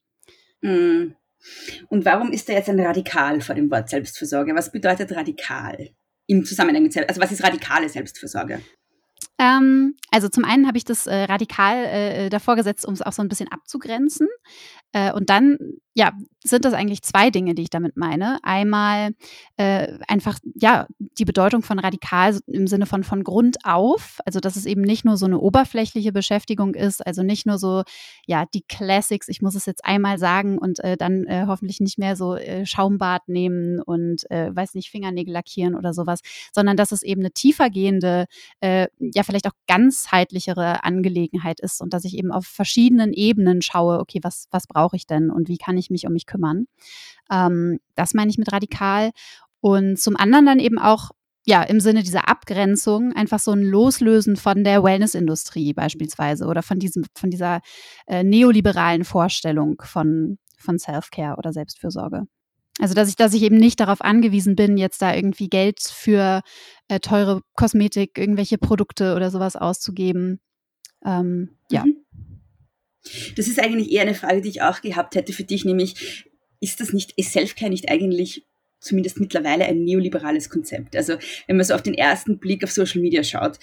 Mm. 0.61 1.15
Und 1.89 2.05
warum 2.05 2.33
ist 2.33 2.49
da 2.49 2.53
jetzt 2.53 2.69
ein 2.69 2.81
Radikal 2.81 3.41
vor 3.41 3.55
dem 3.55 3.71
Wort 3.71 3.89
Selbstfürsorge? 3.89 4.55
Was 4.55 4.73
bedeutet 4.73 5.13
radikal 5.13 5.91
im 6.27 6.45
Zusammenhang 6.45 6.83
mit 6.83 6.93
Selbst, 6.93 7.09
also 7.09 7.21
was 7.21 7.33
ist 7.33 7.45
radikale 7.45 7.89
Selbstfürsorge? 7.89 8.61
Ähm, 9.39 9.95
also 10.11 10.29
zum 10.29 10.45
einen 10.45 10.67
habe 10.67 10.79
ich 10.79 10.85
das 10.85 11.07
äh, 11.07 11.25
radikal 11.25 11.85
äh, 11.85 12.29
davor 12.29 12.57
gesetzt, 12.57 12.85
um 12.87 12.95
es 12.95 13.03
auch 13.03 13.13
so 13.13 13.23
ein 13.23 13.29
bisschen 13.29 13.51
abzugrenzen. 13.51 14.27
Äh, 14.93 15.13
und 15.13 15.29
dann, 15.31 15.59
ja, 15.95 16.13
sind 16.45 16.65
das 16.65 16.73
eigentlich 16.73 17.03
zwei 17.03 17.31
Dinge, 17.31 17.55
die 17.55 17.63
ich 17.63 17.71
damit 17.71 17.97
meine. 17.97 18.39
Einmal 18.43 19.11
äh, 19.57 19.99
einfach, 20.07 20.39
ja, 20.55 20.87
die 20.99 21.25
Bedeutung 21.25 21.63
von 21.63 21.79
radikal 21.79 22.39
im 22.47 22.69
Sinne 22.69 22.87
von 22.87 23.03
von 23.03 23.25
Grund 23.25 23.59
auf. 23.65 24.19
Also, 24.25 24.41
dass 24.41 24.57
es 24.57 24.65
eben 24.65 24.83
nicht 24.83 25.05
nur 25.05 25.17
so 25.17 25.27
eine 25.27 25.41
oberflächliche 25.41 26.13
Beschäftigung 26.13 26.75
ist, 26.75 27.05
also 27.07 27.23
nicht 27.23 27.45
nur 27.47 27.59
so, 27.59 27.83
ja, 28.27 28.47
die 28.55 28.63
Classics, 28.63 29.29
ich 29.29 29.43
muss 29.43 29.57
es 29.57 29.67
jetzt 29.67 29.85
einmal 29.85 30.19
sagen 30.19 30.59
und 30.59 30.79
äh, 30.81 30.97
dann 30.97 31.25
äh, 31.25 31.45
hoffentlich 31.49 31.81
nicht 31.81 31.99
mehr 31.99 32.17
so 32.17 32.37
äh, 32.37 32.65
Schaumbad 32.65 33.29
nehmen 33.29 33.81
und, 33.83 34.23
weiß 34.31 34.75
nicht, 34.75 34.91
Fingernägel 34.91 35.33
lackieren 35.33 35.75
oder 35.75 35.93
sowas, 35.93 36.21
sondern 36.55 36.77
dass 36.77 36.93
es 36.93 37.03
eben 37.03 37.21
eine 37.23 37.31
tiefergehende, 37.33 38.27
ja, 38.63 39.23
vielleicht 39.23 39.47
auch 39.47 39.53
ganzheitlichere 39.67 40.85
Angelegenheit 40.85 41.61
ist 41.61 41.81
und 41.81 41.93
dass 41.93 42.05
ich 42.05 42.17
eben 42.17 42.33
auf 42.33 42.47
verschiedenen 42.47 43.13
Ebenen 43.13 43.63
schaue, 43.63 43.99
okay, 44.01 44.21
was, 44.23 44.47
was 44.51 44.67
brauche 44.67 44.78
brauche 44.79 44.97
ich 44.97 45.07
denn 45.07 45.31
und 45.31 45.49
wie 45.49 45.59
kann 45.59 45.77
ich 45.77 45.91
mich 45.91 46.07
um 46.07 46.13
mich 46.13 46.27
kümmern? 46.27 46.67
Ähm, 47.31 47.81
das 47.95 48.15
meine 48.15 48.31
ich 48.31 48.39
mit 48.39 48.53
radikal. 48.53 49.11
Und 49.61 49.99
zum 49.99 50.17
anderen 50.17 50.47
dann 50.47 50.61
eben 50.61 50.79
auch 50.79 51.11
ja, 51.45 51.63
im 51.63 51.81
Sinne 51.81 52.03
dieser 52.03 52.29
Abgrenzung 52.29 53.15
einfach 53.15 53.39
so 53.39 53.53
ein 53.53 53.63
Loslösen 53.63 54.37
von 54.37 54.65
der 54.65 54.85
Wellnessindustrie 54.85 55.73
beispielsweise 55.73 56.45
oder 56.45 56.63
von 56.63 56.79
diesem, 56.79 57.07
von 57.15 57.31
dieser 57.31 57.61
äh, 58.07 58.23
neoliberalen 58.23 59.05
Vorstellung 59.05 59.81
von, 59.83 60.39
von 60.59 60.79
Self-Care 60.79 61.37
oder 61.39 61.53
Selbstfürsorge. 61.53 62.25
Also, 62.81 62.95
dass 62.95 63.09
ich, 63.09 63.17
dass 63.17 63.35
ich 63.35 63.43
eben 63.43 63.57
nicht 63.57 63.81
darauf 63.81 64.03
angewiesen 64.03 64.57
bin, 64.57 64.77
jetzt 64.77 65.03
da 65.03 65.15
irgendwie 65.15 65.49
Geld 65.49 65.81
für 65.81 66.43
äh, 66.89 67.01
teure 67.01 67.41
Kosmetik, 67.57 68.19
irgendwelche 68.19 68.59
Produkte 68.59 69.17
oder 69.17 69.31
sowas 69.31 69.57
auszugeben. 69.57 70.41
Ähm, 71.05 71.57
ja. 71.71 71.85
Mhm. 71.85 71.97
Das 73.37 73.49
ist 73.49 73.61
eigentlich 73.61 73.91
eher 73.91 74.03
eine 74.03 74.15
Frage, 74.15 74.41
die 74.41 74.49
ich 74.49 74.63
auch 74.63 74.81
gehabt 74.81 75.15
hätte 75.15 75.33
für 75.33 75.45
dich, 75.45 75.65
nämlich 75.65 76.27
ist 76.61 76.81
das 76.81 76.93
nicht, 76.93 77.13
ist 77.17 77.33
Selfcare 77.33 77.71
nicht 77.71 77.91
eigentlich 77.91 78.47
zumindest 78.81 79.21
mittlerweile 79.21 79.65
ein 79.65 79.85
neoliberales 79.85 80.51
Konzept. 80.51 80.97
Also 80.97 81.17
wenn 81.47 81.57
man 81.57 81.65
so 81.65 81.75
auf 81.75 81.83
den 81.83 81.95
ersten 81.95 82.39
Blick 82.39 82.65
auf 82.65 82.71
Social 82.71 83.01
Media 83.01 83.23
schaut, 83.23 83.59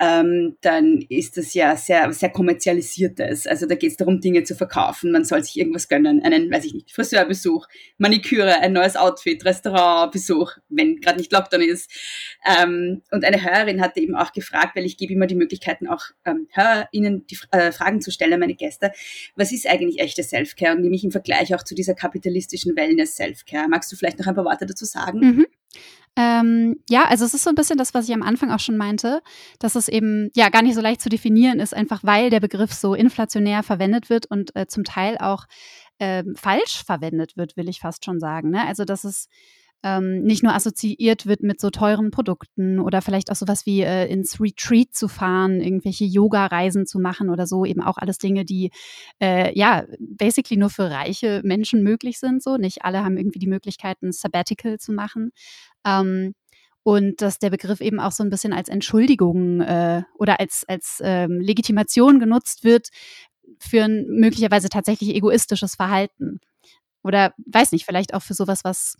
ähm, 0.00 0.56
dann 0.60 1.04
ist 1.08 1.36
das 1.36 1.54
ja 1.54 1.76
sehr, 1.76 2.12
sehr 2.12 2.30
kommerzialisiertes. 2.30 3.46
Also 3.46 3.66
da 3.66 3.74
geht 3.74 3.90
es 3.90 3.96
darum, 3.96 4.20
Dinge 4.20 4.44
zu 4.44 4.54
verkaufen. 4.54 5.12
Man 5.12 5.24
soll 5.24 5.42
sich 5.42 5.58
irgendwas 5.58 5.88
gönnen, 5.88 6.22
einen, 6.22 6.50
weiß 6.50 6.64
ich 6.64 6.74
nicht, 6.74 6.92
Friseurbesuch, 6.92 7.66
Maniküre, 7.98 8.60
ein 8.60 8.72
neues 8.72 8.96
Outfit, 8.96 9.44
Restaurantbesuch, 9.44 10.52
wenn 10.68 11.00
gerade 11.00 11.18
nicht 11.18 11.32
Lockdown 11.32 11.62
ist. 11.62 11.90
Ähm, 12.46 13.02
und 13.10 13.24
eine 13.24 13.42
Hörerin 13.42 13.80
hatte 13.80 14.00
eben 14.00 14.14
auch 14.14 14.32
gefragt, 14.32 14.76
weil 14.76 14.86
ich 14.86 14.96
gebe 14.96 15.12
immer 15.12 15.26
die 15.26 15.34
Möglichkeiten, 15.34 15.88
auch 15.88 16.04
ähm, 16.24 16.46
HörerInnen 16.52 17.26
die 17.26 17.38
äh, 17.50 17.72
Fragen 17.72 18.00
zu 18.00 18.10
stellen, 18.10 18.38
meine 18.38 18.54
Gäste. 18.54 18.92
Was 19.36 19.52
ist 19.52 19.66
eigentlich 19.66 20.00
echte 20.00 20.22
Selfcare? 20.22 20.76
Und 20.76 20.82
nämlich 20.82 21.04
im 21.04 21.10
Vergleich 21.10 21.54
auch 21.54 21.64
zu 21.64 21.74
dieser 21.74 21.94
kapitalistischen 21.94 22.76
Wellness-Selfcare. 22.76 23.68
Magst 23.68 23.90
du 23.92 23.96
vielleicht 23.96 24.18
noch 24.18 24.26
ein 24.26 24.34
paar 24.34 24.44
Worte 24.44 24.59
Worte 24.60 24.66
dazu 24.66 24.84
sagen? 24.84 25.20
Mhm. 25.20 25.46
Ähm, 26.16 26.76
ja, 26.88 27.04
also 27.04 27.24
es 27.24 27.34
ist 27.34 27.44
so 27.44 27.50
ein 27.50 27.54
bisschen 27.54 27.78
das, 27.78 27.94
was 27.94 28.08
ich 28.08 28.14
am 28.14 28.22
Anfang 28.22 28.50
auch 28.50 28.58
schon 28.58 28.76
meinte, 28.76 29.22
dass 29.60 29.76
es 29.76 29.88
eben 29.88 30.30
ja 30.34 30.48
gar 30.48 30.62
nicht 30.62 30.74
so 30.74 30.80
leicht 30.80 31.00
zu 31.00 31.08
definieren 31.08 31.60
ist, 31.60 31.72
einfach 31.72 32.02
weil 32.02 32.30
der 32.30 32.40
Begriff 32.40 32.72
so 32.72 32.94
inflationär 32.94 33.62
verwendet 33.62 34.10
wird 34.10 34.26
und 34.26 34.54
äh, 34.56 34.66
zum 34.66 34.82
Teil 34.82 35.18
auch 35.18 35.44
äh, 35.98 36.24
falsch 36.34 36.82
verwendet 36.84 37.36
wird, 37.36 37.56
will 37.56 37.68
ich 37.68 37.80
fast 37.80 38.04
schon 38.04 38.18
sagen. 38.18 38.50
Ne? 38.50 38.66
Also 38.66 38.84
dass 38.84 39.04
es 39.04 39.28
ähm, 39.82 40.22
nicht 40.22 40.42
nur 40.42 40.54
assoziiert 40.54 41.26
wird 41.26 41.42
mit 41.42 41.60
so 41.60 41.70
teuren 41.70 42.10
Produkten 42.10 42.78
oder 42.80 43.00
vielleicht 43.00 43.30
auch 43.30 43.36
sowas 43.36 43.64
wie 43.66 43.80
äh, 43.80 44.06
ins 44.06 44.40
Retreat 44.40 44.92
zu 44.92 45.08
fahren, 45.08 45.60
irgendwelche 45.60 46.04
Yoga-Reisen 46.04 46.86
zu 46.86 46.98
machen 46.98 47.30
oder 47.30 47.46
so, 47.46 47.64
eben 47.64 47.82
auch 47.82 47.96
alles 47.96 48.18
Dinge, 48.18 48.44
die 48.44 48.70
äh, 49.20 49.56
ja 49.58 49.84
basically 49.98 50.58
nur 50.58 50.70
für 50.70 50.90
reiche 50.90 51.40
Menschen 51.44 51.82
möglich 51.82 52.18
sind. 52.18 52.42
So, 52.42 52.56
nicht 52.56 52.84
alle 52.84 53.04
haben 53.04 53.16
irgendwie 53.16 53.38
die 53.38 53.46
Möglichkeit, 53.46 54.02
ein 54.02 54.12
Sabbatical 54.12 54.78
zu 54.78 54.92
machen. 54.92 55.32
Ähm, 55.86 56.34
und 56.82 57.20
dass 57.20 57.38
der 57.38 57.50
Begriff 57.50 57.80
eben 57.80 58.00
auch 58.00 58.12
so 58.12 58.22
ein 58.22 58.30
bisschen 58.30 58.52
als 58.52 58.68
Entschuldigung 58.68 59.60
äh, 59.60 60.02
oder 60.18 60.40
als, 60.40 60.64
als 60.66 61.00
ähm, 61.02 61.40
Legitimation 61.40 62.18
genutzt 62.20 62.64
wird 62.64 62.88
für 63.58 63.84
ein 63.84 64.06
möglicherweise 64.08 64.68
tatsächlich 64.68 65.14
egoistisches 65.14 65.74
Verhalten. 65.74 66.40
Oder 67.02 67.34
weiß 67.46 67.72
nicht, 67.72 67.84
vielleicht 67.84 68.14
auch 68.14 68.22
für 68.22 68.34
sowas, 68.34 68.64
was 68.64 68.96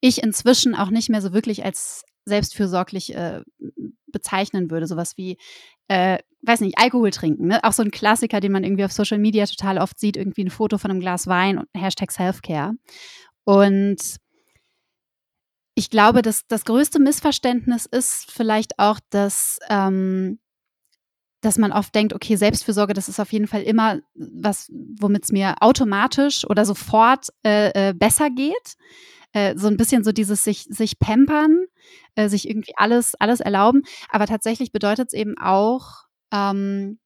ich 0.00 0.22
inzwischen 0.22 0.74
auch 0.74 0.90
nicht 0.90 1.10
mehr 1.10 1.22
so 1.22 1.32
wirklich 1.32 1.64
als 1.64 2.04
selbstfürsorglich 2.24 3.14
äh, 3.14 3.42
bezeichnen 4.06 4.70
würde. 4.70 4.86
Sowas 4.86 5.16
wie, 5.16 5.36
äh, 5.88 6.18
weiß 6.42 6.60
nicht, 6.60 6.78
Alkohol 6.78 7.10
trinken. 7.10 7.48
Ne? 7.48 7.62
Auch 7.64 7.72
so 7.72 7.82
ein 7.82 7.90
Klassiker, 7.90 8.40
den 8.40 8.52
man 8.52 8.64
irgendwie 8.64 8.84
auf 8.84 8.92
Social 8.92 9.18
Media 9.18 9.44
total 9.46 9.78
oft 9.78 9.98
sieht, 9.98 10.16
irgendwie 10.16 10.44
ein 10.44 10.50
Foto 10.50 10.78
von 10.78 10.90
einem 10.90 11.00
Glas 11.00 11.26
Wein 11.26 11.58
und 11.58 11.68
Hashtag 11.76 12.10
Selfcare. 12.12 12.72
Und 13.44 14.18
ich 15.74 15.90
glaube, 15.90 16.22
dass 16.22 16.46
das 16.46 16.64
größte 16.64 16.98
Missverständnis 16.98 17.86
ist 17.86 18.30
vielleicht 18.30 18.78
auch, 18.78 19.00
dass, 19.10 19.58
ähm, 19.68 20.38
dass 21.40 21.56
man 21.56 21.72
oft 21.72 21.94
denkt, 21.94 22.12
okay, 22.12 22.36
Selbstfürsorge, 22.36 22.92
das 22.92 23.08
ist 23.08 23.18
auf 23.18 23.32
jeden 23.32 23.46
Fall 23.46 23.62
immer 23.62 24.00
was, 24.14 24.70
womit 25.00 25.24
es 25.24 25.32
mir 25.32 25.54
automatisch 25.60 26.44
oder 26.44 26.66
sofort 26.66 27.28
äh, 27.44 27.88
äh, 27.88 27.94
besser 27.94 28.28
geht. 28.28 28.76
Äh, 29.32 29.56
so 29.56 29.68
ein 29.68 29.76
bisschen 29.76 30.04
so 30.04 30.12
dieses 30.12 30.44
sich, 30.44 30.64
sich 30.64 30.98
pampern, 30.98 31.64
äh, 32.16 32.28
sich 32.28 32.48
irgendwie 32.48 32.72
alles, 32.76 33.14
alles 33.14 33.40
erlauben. 33.40 33.82
Aber 34.08 34.26
tatsächlich 34.26 34.72
bedeutet 34.72 35.08
es 35.08 35.14
eben 35.14 35.36
auch, 35.38 36.04
ähm, 36.32 36.98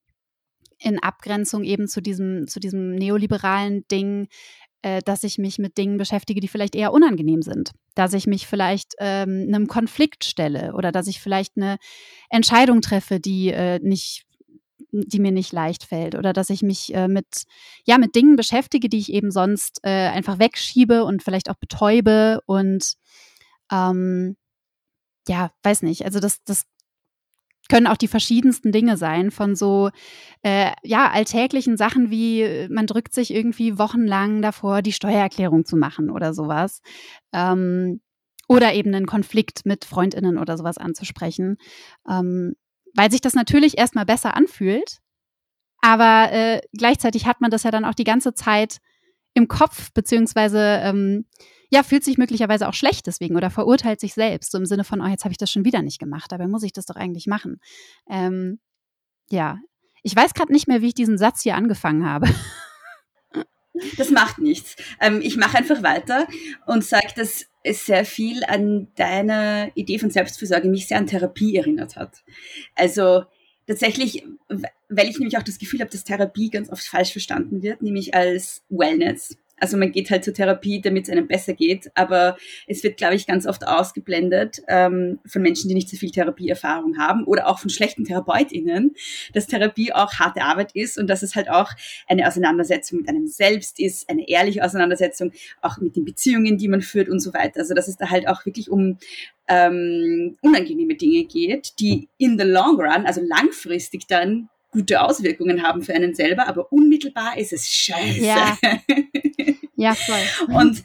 in 0.78 0.98
Abgrenzung 1.02 1.64
eben 1.64 1.88
zu 1.88 2.00
diesem, 2.00 2.46
zu 2.46 2.60
diesem 2.60 2.94
neoliberalen 2.94 3.86
Ding, 3.88 4.28
äh, 4.82 5.00
dass 5.02 5.24
ich 5.24 5.38
mich 5.38 5.58
mit 5.58 5.78
Dingen 5.78 5.96
beschäftige, 5.96 6.40
die 6.40 6.48
vielleicht 6.48 6.76
eher 6.76 6.92
unangenehm 6.92 7.42
sind. 7.42 7.72
Dass 7.94 8.12
ich 8.12 8.26
mich 8.26 8.46
vielleicht 8.46 8.94
ähm, 8.98 9.46
einem 9.48 9.66
Konflikt 9.66 10.24
stelle 10.24 10.74
oder 10.74 10.92
dass 10.92 11.06
ich 11.06 11.20
vielleicht 11.20 11.56
eine 11.56 11.78
Entscheidung 12.28 12.82
treffe, 12.82 13.18
die 13.20 13.48
äh, 13.48 13.78
nicht 13.82 14.26
die 15.06 15.18
mir 15.20 15.32
nicht 15.32 15.52
leicht 15.52 15.84
fällt 15.84 16.14
oder 16.14 16.32
dass 16.32 16.50
ich 16.50 16.62
mich 16.62 16.94
äh, 16.94 17.08
mit 17.08 17.44
ja 17.84 17.98
mit 17.98 18.14
Dingen 18.14 18.36
beschäftige, 18.36 18.88
die 18.88 18.98
ich 18.98 19.12
eben 19.12 19.30
sonst 19.30 19.80
äh, 19.82 20.08
einfach 20.08 20.38
wegschiebe 20.38 21.04
und 21.04 21.22
vielleicht 21.22 21.50
auch 21.50 21.56
betäube 21.56 22.40
und 22.46 22.94
ähm, 23.72 24.36
ja 25.28 25.50
weiß 25.62 25.82
nicht 25.82 26.04
also 26.04 26.20
das 26.20 26.42
das 26.44 26.64
können 27.68 27.86
auch 27.86 27.96
die 27.96 28.08
verschiedensten 28.08 28.72
Dinge 28.72 28.96
sein, 28.96 29.30
von 29.30 29.56
so 29.56 29.90
äh, 30.42 30.70
ja 30.82 31.10
alltäglichen 31.10 31.76
Sachen 31.76 32.10
wie 32.10 32.68
man 32.70 32.86
drückt 32.86 33.14
sich 33.14 33.32
irgendwie 33.32 33.78
wochenlang 33.78 34.42
davor, 34.42 34.82
die 34.82 34.92
Steuererklärung 34.92 35.64
zu 35.64 35.76
machen 35.76 36.10
oder 36.10 36.34
sowas. 36.34 36.82
Ähm, 37.32 38.00
oder 38.48 38.74
eben 38.74 38.94
einen 38.94 39.06
Konflikt 39.06 39.64
mit 39.64 39.84
Freundinnen 39.84 40.38
oder 40.38 40.58
sowas 40.58 40.78
anzusprechen. 40.78 41.56
Ähm, 42.08 42.54
weil 42.94 43.10
sich 43.10 43.20
das 43.20 43.34
natürlich 43.34 43.78
erstmal 43.78 44.04
besser 44.04 44.36
anfühlt, 44.36 44.98
aber 45.80 46.32
äh, 46.32 46.60
gleichzeitig 46.72 47.26
hat 47.26 47.40
man 47.40 47.50
das 47.50 47.64
ja 47.64 47.70
dann 47.70 47.84
auch 47.84 47.94
die 47.94 48.04
ganze 48.04 48.34
Zeit 48.34 48.78
im 49.34 49.48
Kopf, 49.48 49.92
beziehungsweise 49.92 50.80
ähm, 50.82 51.26
ja, 51.70 51.82
fühlt 51.82 52.04
sich 52.04 52.18
möglicherweise 52.18 52.68
auch 52.68 52.74
schlecht 52.74 53.06
deswegen 53.06 53.36
oder 53.36 53.50
verurteilt 53.50 54.00
sich 54.00 54.14
selbst, 54.14 54.52
so 54.52 54.58
im 54.58 54.66
Sinne 54.66 54.84
von, 54.84 55.00
oh, 55.00 55.06
jetzt 55.06 55.24
habe 55.24 55.32
ich 55.32 55.38
das 55.38 55.50
schon 55.50 55.64
wieder 55.64 55.82
nicht 55.82 55.98
gemacht, 55.98 56.30
dabei 56.30 56.46
muss 56.46 56.62
ich 56.62 56.72
das 56.72 56.86
doch 56.86 56.96
eigentlich 56.96 57.26
machen. 57.26 57.60
Ähm, 58.08 58.60
ja, 59.28 59.58
ich 60.02 60.14
weiß 60.14 60.34
gerade 60.34 60.52
nicht 60.52 60.68
mehr, 60.68 60.82
wie 60.82 60.88
ich 60.88 60.94
diesen 60.94 61.18
Satz 61.18 61.42
hier 61.42 61.56
angefangen 61.56 62.08
habe. 62.08 62.28
Das 63.96 64.10
macht 64.10 64.38
nichts. 64.38 64.76
Ähm, 65.00 65.20
ich 65.20 65.36
mache 65.36 65.58
einfach 65.58 65.82
weiter 65.82 66.28
und 66.64 66.84
sage, 66.84 67.08
dass 67.16 67.46
sehr 67.66 68.04
viel 68.04 68.44
an 68.44 68.88
deiner 68.96 69.70
Idee 69.74 69.98
von 69.98 70.10
Selbstfürsorge 70.10 70.68
mich 70.68 70.86
sehr 70.86 70.98
an 70.98 71.06
Therapie 71.06 71.56
erinnert 71.56 71.96
hat. 71.96 72.22
Also 72.74 73.24
tatsächlich, 73.66 74.24
weil 74.88 75.08
ich 75.08 75.18
nämlich 75.18 75.38
auch 75.38 75.42
das 75.42 75.58
Gefühl 75.58 75.80
habe, 75.80 75.90
dass 75.90 76.04
Therapie 76.04 76.50
ganz 76.50 76.70
oft 76.70 76.84
falsch 76.84 77.12
verstanden 77.12 77.62
wird, 77.62 77.82
nämlich 77.82 78.14
als 78.14 78.62
Wellness. 78.68 79.36
Also 79.64 79.78
man 79.78 79.92
geht 79.92 80.10
halt 80.10 80.24
zur 80.24 80.34
Therapie, 80.34 80.82
damit 80.82 81.04
es 81.04 81.10
einem 81.10 81.26
besser 81.26 81.54
geht, 81.54 81.90
aber 81.94 82.36
es 82.66 82.84
wird, 82.84 82.98
glaube 82.98 83.14
ich, 83.14 83.26
ganz 83.26 83.46
oft 83.46 83.66
ausgeblendet 83.66 84.60
ähm, 84.68 85.20
von 85.24 85.40
Menschen, 85.40 85.68
die 85.68 85.74
nicht 85.74 85.88
so 85.88 85.96
viel 85.96 86.10
Therapieerfahrung 86.10 86.98
haben 86.98 87.24
oder 87.24 87.48
auch 87.48 87.58
von 87.58 87.70
schlechten 87.70 88.04
TherapeutInnen, 88.04 88.94
dass 89.32 89.46
Therapie 89.46 89.90
auch 89.94 90.12
harte 90.12 90.42
Arbeit 90.42 90.72
ist 90.74 90.98
und 90.98 91.06
dass 91.06 91.22
es 91.22 91.34
halt 91.34 91.48
auch 91.48 91.70
eine 92.06 92.28
Auseinandersetzung 92.28 92.98
mit 92.98 93.08
einem 93.08 93.26
selbst 93.26 93.80
ist, 93.80 94.10
eine 94.10 94.28
ehrliche 94.28 94.62
Auseinandersetzung, 94.62 95.32
auch 95.62 95.78
mit 95.78 95.96
den 95.96 96.04
Beziehungen, 96.04 96.58
die 96.58 96.68
man 96.68 96.82
führt 96.82 97.08
und 97.08 97.20
so 97.20 97.32
weiter. 97.32 97.60
Also 97.60 97.72
dass 97.72 97.88
es 97.88 97.96
da 97.96 98.10
halt 98.10 98.28
auch 98.28 98.44
wirklich 98.44 98.70
um 98.70 98.98
ähm, 99.48 100.36
unangenehme 100.42 100.96
Dinge 100.96 101.24
geht, 101.24 101.72
die 101.80 102.10
in 102.18 102.38
the 102.38 102.44
long 102.44 102.78
run, 102.78 103.06
also 103.06 103.22
langfristig 103.22 104.06
dann 104.08 104.50
gute 104.74 105.00
Auswirkungen 105.00 105.62
haben 105.62 105.80
für 105.82 105.94
einen 105.94 106.14
selber, 106.14 106.48
aber 106.48 106.70
unmittelbar 106.70 107.38
ist 107.38 107.54
es 107.54 107.70
scheiße. 107.70 108.20
Ja, 108.20 108.58
ja 109.76 109.94
voll. 109.94 110.54
Und 110.54 110.82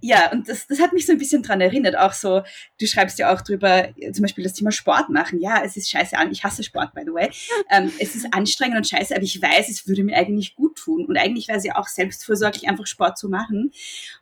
ja, 0.00 0.30
und 0.32 0.48
das, 0.48 0.66
das 0.66 0.80
hat 0.80 0.92
mich 0.92 1.06
so 1.06 1.12
ein 1.12 1.18
bisschen 1.18 1.42
dran 1.42 1.60
erinnert, 1.60 1.96
auch 1.96 2.12
so, 2.12 2.42
du 2.80 2.86
schreibst 2.86 3.18
ja 3.18 3.34
auch 3.34 3.40
drüber, 3.40 3.88
zum 4.12 4.22
Beispiel 4.22 4.44
das 4.44 4.52
Thema 4.52 4.70
Sport 4.70 5.08
machen. 5.10 5.40
Ja, 5.40 5.62
es 5.64 5.76
ist 5.76 5.90
scheiße 5.90 6.16
an, 6.16 6.30
ich 6.30 6.44
hasse 6.44 6.62
Sport, 6.62 6.94
by 6.94 7.02
the 7.04 7.12
way. 7.12 7.30
Ähm, 7.70 7.92
es 7.98 8.14
ist 8.14 8.32
anstrengend 8.32 8.78
und 8.78 8.88
scheiße, 8.88 9.14
aber 9.14 9.24
ich 9.24 9.42
weiß, 9.42 9.68
es 9.68 9.86
würde 9.86 10.02
mir 10.02 10.16
eigentlich 10.16 10.54
gut 10.54 10.76
tun. 10.76 11.04
Und 11.04 11.18
eigentlich 11.18 11.48
wäre 11.48 11.58
es 11.58 11.64
ja 11.64 11.76
auch 11.76 11.86
selbstvorsorglich, 11.86 12.68
einfach 12.68 12.86
Sport 12.86 13.18
zu 13.18 13.28
machen, 13.28 13.72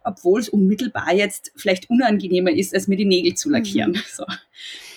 obwohl 0.02 0.40
es 0.40 0.48
unmittelbar 0.48 1.12
jetzt 1.14 1.52
vielleicht 1.54 1.88
unangenehmer 1.88 2.50
ist, 2.50 2.74
als 2.74 2.88
mir 2.88 2.96
die 2.96 3.04
Nägel 3.04 3.34
zu 3.34 3.50
lackieren. 3.50 3.92
Mhm. 3.92 4.02
So. 4.10 4.24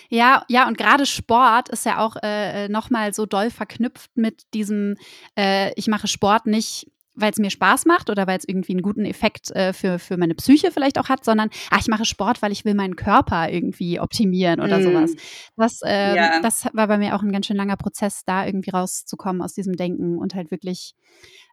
Ja, 0.09 0.43
ja, 0.47 0.67
und 0.67 0.77
gerade 0.77 1.05
Sport 1.05 1.69
ist 1.69 1.85
ja 1.85 1.99
auch 1.99 2.15
äh, 2.23 2.67
nochmal 2.69 3.13
so 3.13 3.27
doll 3.27 3.51
verknüpft 3.51 4.09
mit 4.15 4.43
diesem, 4.55 4.97
äh, 5.37 5.71
ich 5.75 5.87
mache 5.87 6.07
Sport 6.07 6.47
nicht 6.47 6.87
weil 7.21 7.31
es 7.31 7.37
mir 7.37 7.49
Spaß 7.49 7.85
macht 7.85 8.09
oder 8.09 8.27
weil 8.27 8.37
es 8.37 8.47
irgendwie 8.47 8.73
einen 8.73 8.81
guten 8.81 9.05
Effekt 9.05 9.51
äh, 9.51 9.73
für, 9.73 9.99
für 9.99 10.17
meine 10.17 10.35
Psyche 10.35 10.71
vielleicht 10.71 10.97
auch 10.97 11.09
hat, 11.09 11.25
sondern 11.25 11.49
ach, 11.69 11.81
ich 11.81 11.87
mache 11.87 12.05
Sport, 12.05 12.41
weil 12.41 12.51
ich 12.51 12.65
will 12.65 12.73
meinen 12.73 12.95
Körper 12.95 13.49
irgendwie 13.49 13.99
optimieren 13.99 14.59
oder 14.59 14.79
mm. 14.79 14.83
sowas. 14.83 15.15
Das, 15.55 15.81
äh, 15.83 16.15
ja. 16.15 16.41
das 16.41 16.65
war 16.73 16.87
bei 16.87 16.97
mir 16.97 17.15
auch 17.15 17.21
ein 17.21 17.31
ganz 17.31 17.47
schön 17.47 17.57
langer 17.57 17.77
Prozess, 17.77 18.23
da 18.25 18.45
irgendwie 18.45 18.71
rauszukommen 18.71 19.41
aus 19.41 19.53
diesem 19.53 19.75
Denken 19.75 20.17
und 20.17 20.35
halt 20.35 20.51
wirklich, 20.51 20.95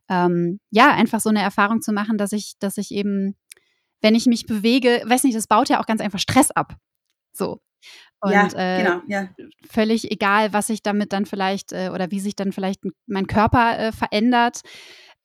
ähm, 0.09 0.61
ja, 0.71 0.93
einfach 0.93 1.21
so 1.21 1.29
eine 1.29 1.43
Erfahrung 1.43 1.81
zu 1.81 1.93
machen, 1.93 2.19
dass 2.19 2.33
ich, 2.33 2.55
dass 2.59 2.79
ich 2.79 2.93
eben, 2.93 3.35
wenn 4.01 4.15
ich 4.15 4.27
mich 4.27 4.47
bewege, 4.47 5.03
weiß 5.07 5.25
nicht, 5.25 5.37
das 5.37 5.47
baut 5.47 5.69
ja 5.69 5.81
auch 5.81 5.87
ganz 5.87 6.01
einfach 6.01 6.19
Stress 6.19 6.51
ab. 6.51 6.77
So. 7.33 7.61
Und 8.21 8.33
ja, 8.33 8.49
äh, 8.55 8.83
genau, 8.83 9.03
ja. 9.07 9.29
völlig 9.69 10.11
egal, 10.11 10.53
was 10.53 10.69
sich 10.69 10.83
damit 10.83 11.13
dann 11.13 11.27
vielleicht 11.27 11.73
äh, 11.73 11.91
oder 11.93 12.11
wie 12.11 12.21
sich 12.21 12.35
dann 12.35 12.53
vielleicht 12.53 12.81
mein 13.07 13.27
Körper 13.27 13.79
äh, 13.79 13.93
verändert. 13.93 14.63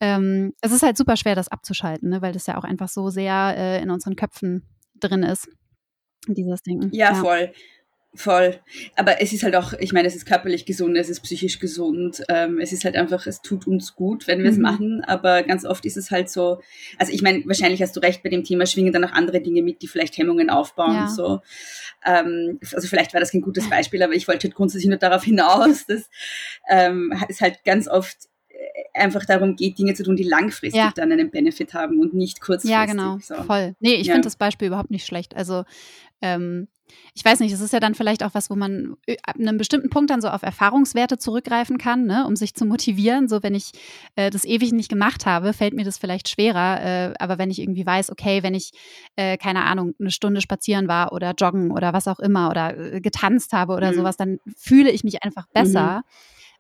Ähm, 0.02 0.54
es 0.62 0.72
ist 0.72 0.82
halt 0.82 0.98
super 0.98 1.16
schwer, 1.16 1.36
das 1.36 1.48
abzuschalten, 1.48 2.10
ne? 2.10 2.22
weil 2.22 2.34
das 2.34 2.48
ja 2.48 2.58
auch 2.58 2.64
einfach 2.64 2.90
so 2.90 3.10
sehr 3.10 3.54
äh, 3.56 3.82
in 3.82 3.92
unseren 3.92 4.16
Köpfen 4.16 4.64
drin 5.00 5.22
ist, 5.22 5.48
dieses 6.28 6.64
Ding. 6.64 6.90
Ja, 6.92 7.14
ja, 7.14 7.16
voll. 7.16 7.54
Voll. 8.14 8.60
Aber 8.98 9.22
es 9.22 9.32
ist 9.32 9.44
halt 9.44 9.56
auch, 9.56 9.72
ich 9.80 9.94
meine, 9.94 10.06
es 10.06 10.16
ist 10.16 10.26
körperlich 10.26 10.66
gesund, 10.66 10.98
es 10.98 11.10
ist 11.10 11.22
psychisch 11.22 11.60
gesund. 11.60 12.22
Ähm, 12.28 12.60
es 12.60 12.74
ist 12.74 12.84
halt 12.84 12.98
einfach, 12.98 13.26
es 13.26 13.42
tut 13.42 13.68
uns 13.68 13.96
gut, 13.96 14.28
wenn 14.28 14.44
wir 14.44 14.50
es 14.50 14.58
mhm. 14.58 14.64
machen. 14.64 15.04
Aber 15.06 15.44
ganz 15.44 15.64
oft 15.64 15.86
ist 15.86 15.96
es 15.96 16.12
halt 16.12 16.30
so, 16.30 16.62
also 16.98 17.14
ich 17.14 17.22
meine, 17.22 17.44
wahrscheinlich 17.46 17.82
hast 17.82 17.96
du 17.96 18.02
recht 18.02 18.22
bei 18.22 18.28
dem 18.28 18.44
Thema, 18.44 18.66
schwingen 18.66 18.92
dann 18.92 19.06
auch 19.06 19.14
andere 19.14 19.40
Dinge 19.40 19.62
mit, 19.62 19.82
die 19.82 19.88
vielleicht 19.88 20.18
Hemmungen 20.18 20.50
aufbauen. 20.50 20.94
Ja. 20.94 21.08
So. 21.08 21.40
Ähm, 22.06 22.60
also 22.74 22.86
vielleicht 22.86 23.14
war 23.14 23.22
das 23.22 23.32
kein 23.32 23.42
gutes 23.42 23.70
Beispiel, 23.70 24.04
aber 24.04 24.14
ich 24.14 24.28
wollte 24.28 24.48
halt 24.48 24.56
grundsätzlich 24.56 24.90
nur 24.90 24.98
darauf 24.98 25.24
hinaus, 25.24 25.86
dass 25.86 26.10
ähm, 26.70 27.14
es 27.30 27.40
halt 27.40 27.64
ganz 27.64 27.88
oft 27.88 28.28
einfach 28.94 29.26
darum 29.26 29.56
geht, 29.56 29.78
Dinge 29.80 29.94
zu 29.94 30.04
tun, 30.04 30.16
die 30.16 30.24
langfristig 30.24 30.80
ja. 30.80 30.92
dann 30.96 31.12
einen 31.12 31.32
Benefit 31.32 31.74
haben 31.74 32.00
und 32.00 32.14
nicht 32.14 32.42
kurzfristig. 32.42 32.72
Ja, 32.72 32.86
genau, 32.86 33.18
so. 33.20 33.36
voll. 33.44 33.76
Nee, 33.80 33.96
ich 33.96 34.08
ja. 34.08 34.14
finde 34.14 34.26
das 34.26 34.36
Beispiel 34.36 34.68
überhaupt 34.68 34.92
nicht 34.92 35.06
schlecht. 35.06 35.36
Also 35.36 35.64
ähm, 36.22 36.68
ich 37.14 37.26
weiß 37.26 37.40
nicht, 37.40 37.52
es 37.52 37.62
ist 37.62 37.74
ja 37.74 37.80
dann 37.80 37.96
vielleicht 37.96 38.24
auch 38.24 38.34
was, 38.34 38.50
wo 38.50 38.56
man 38.56 38.96
äh, 39.06 39.18
ab 39.24 39.36
einem 39.38 39.58
bestimmten 39.58 39.90
Punkt 39.90 40.10
dann 40.10 40.22
so 40.22 40.30
auf 40.30 40.44
Erfahrungswerte 40.44 41.18
zurückgreifen 41.18 41.78
kann, 41.78 42.06
ne, 42.06 42.26
um 42.28 42.36
sich 42.36 42.54
zu 42.54 42.66
motivieren. 42.66 43.28
So, 43.28 43.44
wenn 43.44 43.56
ich 43.56 43.72
äh, 44.16 44.30
das 44.30 44.46
ewig 44.46 44.72
nicht 44.72 44.90
gemacht 44.90 45.26
habe, 45.26 45.54
fällt 45.54 45.74
mir 45.74 45.84
das 45.84 45.98
vielleicht 45.98 46.30
schwerer. 46.30 46.82
Äh, 46.84 47.14
aber 47.20 47.38
wenn 47.38 47.50
ich 47.50 47.60
irgendwie 47.60 47.86
weiß, 47.86 48.12
okay, 48.12 48.44
wenn 48.44 48.54
ich, 48.54 48.72
äh, 49.16 49.38
keine 49.38 49.64
Ahnung, 49.64 49.94
eine 50.00 50.12
Stunde 50.12 50.42
spazieren 50.42 50.88
war 50.88 51.12
oder 51.14 51.34
joggen 51.38 51.72
oder 51.72 51.94
was 51.94 52.08
auch 52.08 52.20
immer 52.20 52.50
oder 52.50 52.78
äh, 52.78 53.02
getanzt 53.02 53.54
habe 53.54 53.74
oder 53.74 53.92
mhm. 53.92 53.96
sowas, 53.96 54.18
dann 54.18 54.40
fühle 54.56 54.92
ich 54.92 55.04
mich 55.04 55.24
einfach 55.24 55.48
besser. 55.54 55.98
Mhm. 55.98 56.02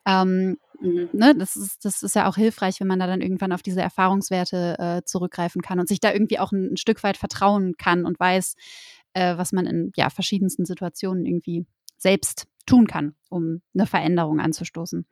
Ähm, 0.03 0.57
mhm. 0.81 1.09
ne, 1.13 1.35
das, 1.37 1.55
ist, 1.55 1.85
das 1.85 2.03
ist 2.03 2.15
ja 2.15 2.27
auch 2.27 2.35
hilfreich, 2.35 2.79
wenn 2.79 2.87
man 2.87 2.99
da 2.99 3.07
dann 3.07 3.21
irgendwann 3.21 3.51
auf 3.51 3.61
diese 3.61 3.81
Erfahrungswerte 3.81 4.75
äh, 4.79 5.01
zurückgreifen 5.05 5.61
kann 5.61 5.79
und 5.79 5.87
sich 5.87 5.99
da 5.99 6.11
irgendwie 6.11 6.39
auch 6.39 6.51
ein, 6.51 6.73
ein 6.73 6.77
Stück 6.77 7.03
weit 7.03 7.17
vertrauen 7.17 7.75
kann 7.77 8.05
und 8.05 8.19
weiß, 8.19 8.55
äh, 9.13 9.37
was 9.37 9.51
man 9.51 9.65
in 9.65 9.91
ja, 9.95 10.09
verschiedensten 10.09 10.65
Situationen 10.65 11.25
irgendwie 11.25 11.65
selbst 11.97 12.47
tun 12.65 12.87
kann, 12.87 13.15
um 13.29 13.61
eine 13.73 13.85
Veränderung 13.85 14.39
anzustoßen. 14.39 15.05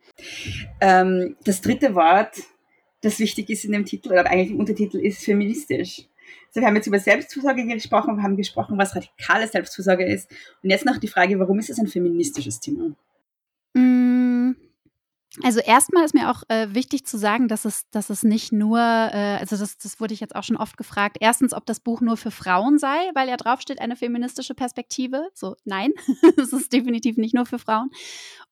Ähm, 0.82 1.36
das 1.44 1.62
dritte 1.62 1.96
Wort, 1.96 2.38
das 3.02 3.20
wichtig 3.20 3.50
ist 3.50 3.66
in 3.66 3.72
dem 3.72 3.86
Titel 3.86 4.10
oder 4.10 4.30
eigentlich 4.30 4.52
im 4.52 4.60
Untertitel, 4.60 4.98
ist 4.98 5.24
feministisch. 5.24 6.08
Also 6.48 6.62
wir 6.62 6.68
haben 6.68 6.76
jetzt 6.76 6.88
über 6.88 7.00
Selbstversorge 7.00 7.66
gesprochen, 7.66 8.18
wir 8.18 8.24
haben 8.24 8.38
gesprochen, 8.38 8.78
was 8.78 8.96
radikale 8.96 9.48
Selbstversorge 9.48 10.06
ist. 10.06 10.30
Und 10.64 10.70
jetzt 10.70 10.86
noch 10.86 10.98
die 10.98 11.08
Frage, 11.08 11.40
warum 11.40 11.60
ist 11.60 11.70
es 11.70 11.80
ein 11.80 11.88
feministisches 11.88 12.60
Thema? 12.60 12.96
Mm, 13.74 14.09
also 15.44 15.60
erstmal 15.60 16.06
ist 16.06 16.16
mir 16.16 16.32
auch 16.32 16.44
äh, 16.48 16.74
wichtig 16.74 17.06
zu 17.06 17.18
sagen, 17.18 17.48
dass 17.48 17.64
es, 17.64 17.88
dass 17.92 18.10
es 18.10 18.24
nicht 18.24 18.52
nur, 18.52 18.80
äh, 18.80 19.38
also 19.40 19.58
das, 19.58 19.78
das 19.78 20.00
wurde 20.00 20.14
ich 20.14 20.20
jetzt 20.20 20.36
auch 20.36 20.44
schon 20.44 20.58
oft 20.58 20.76
gefragt, 20.76 21.18
erstens, 21.20 21.54
ob 21.54 21.68
das 21.68 21.80
Buch 21.80 22.02
nur 22.02 22.18
für 22.18 22.32
Frauen 22.32 22.80
sei, 22.80 22.98
weil 23.14 23.30
ja 23.30 23.38
draufsteht 23.38 23.80
eine 23.80 23.96
feministische 23.96 24.56
Perspektive. 24.56 25.30
So, 25.36 25.56
nein, 25.66 25.92
es 26.38 26.52
ist 26.52 26.74
definitiv 26.74 27.18
nicht 27.18 27.36
nur 27.36 27.46
für 27.46 27.60
Frauen. 27.60 27.92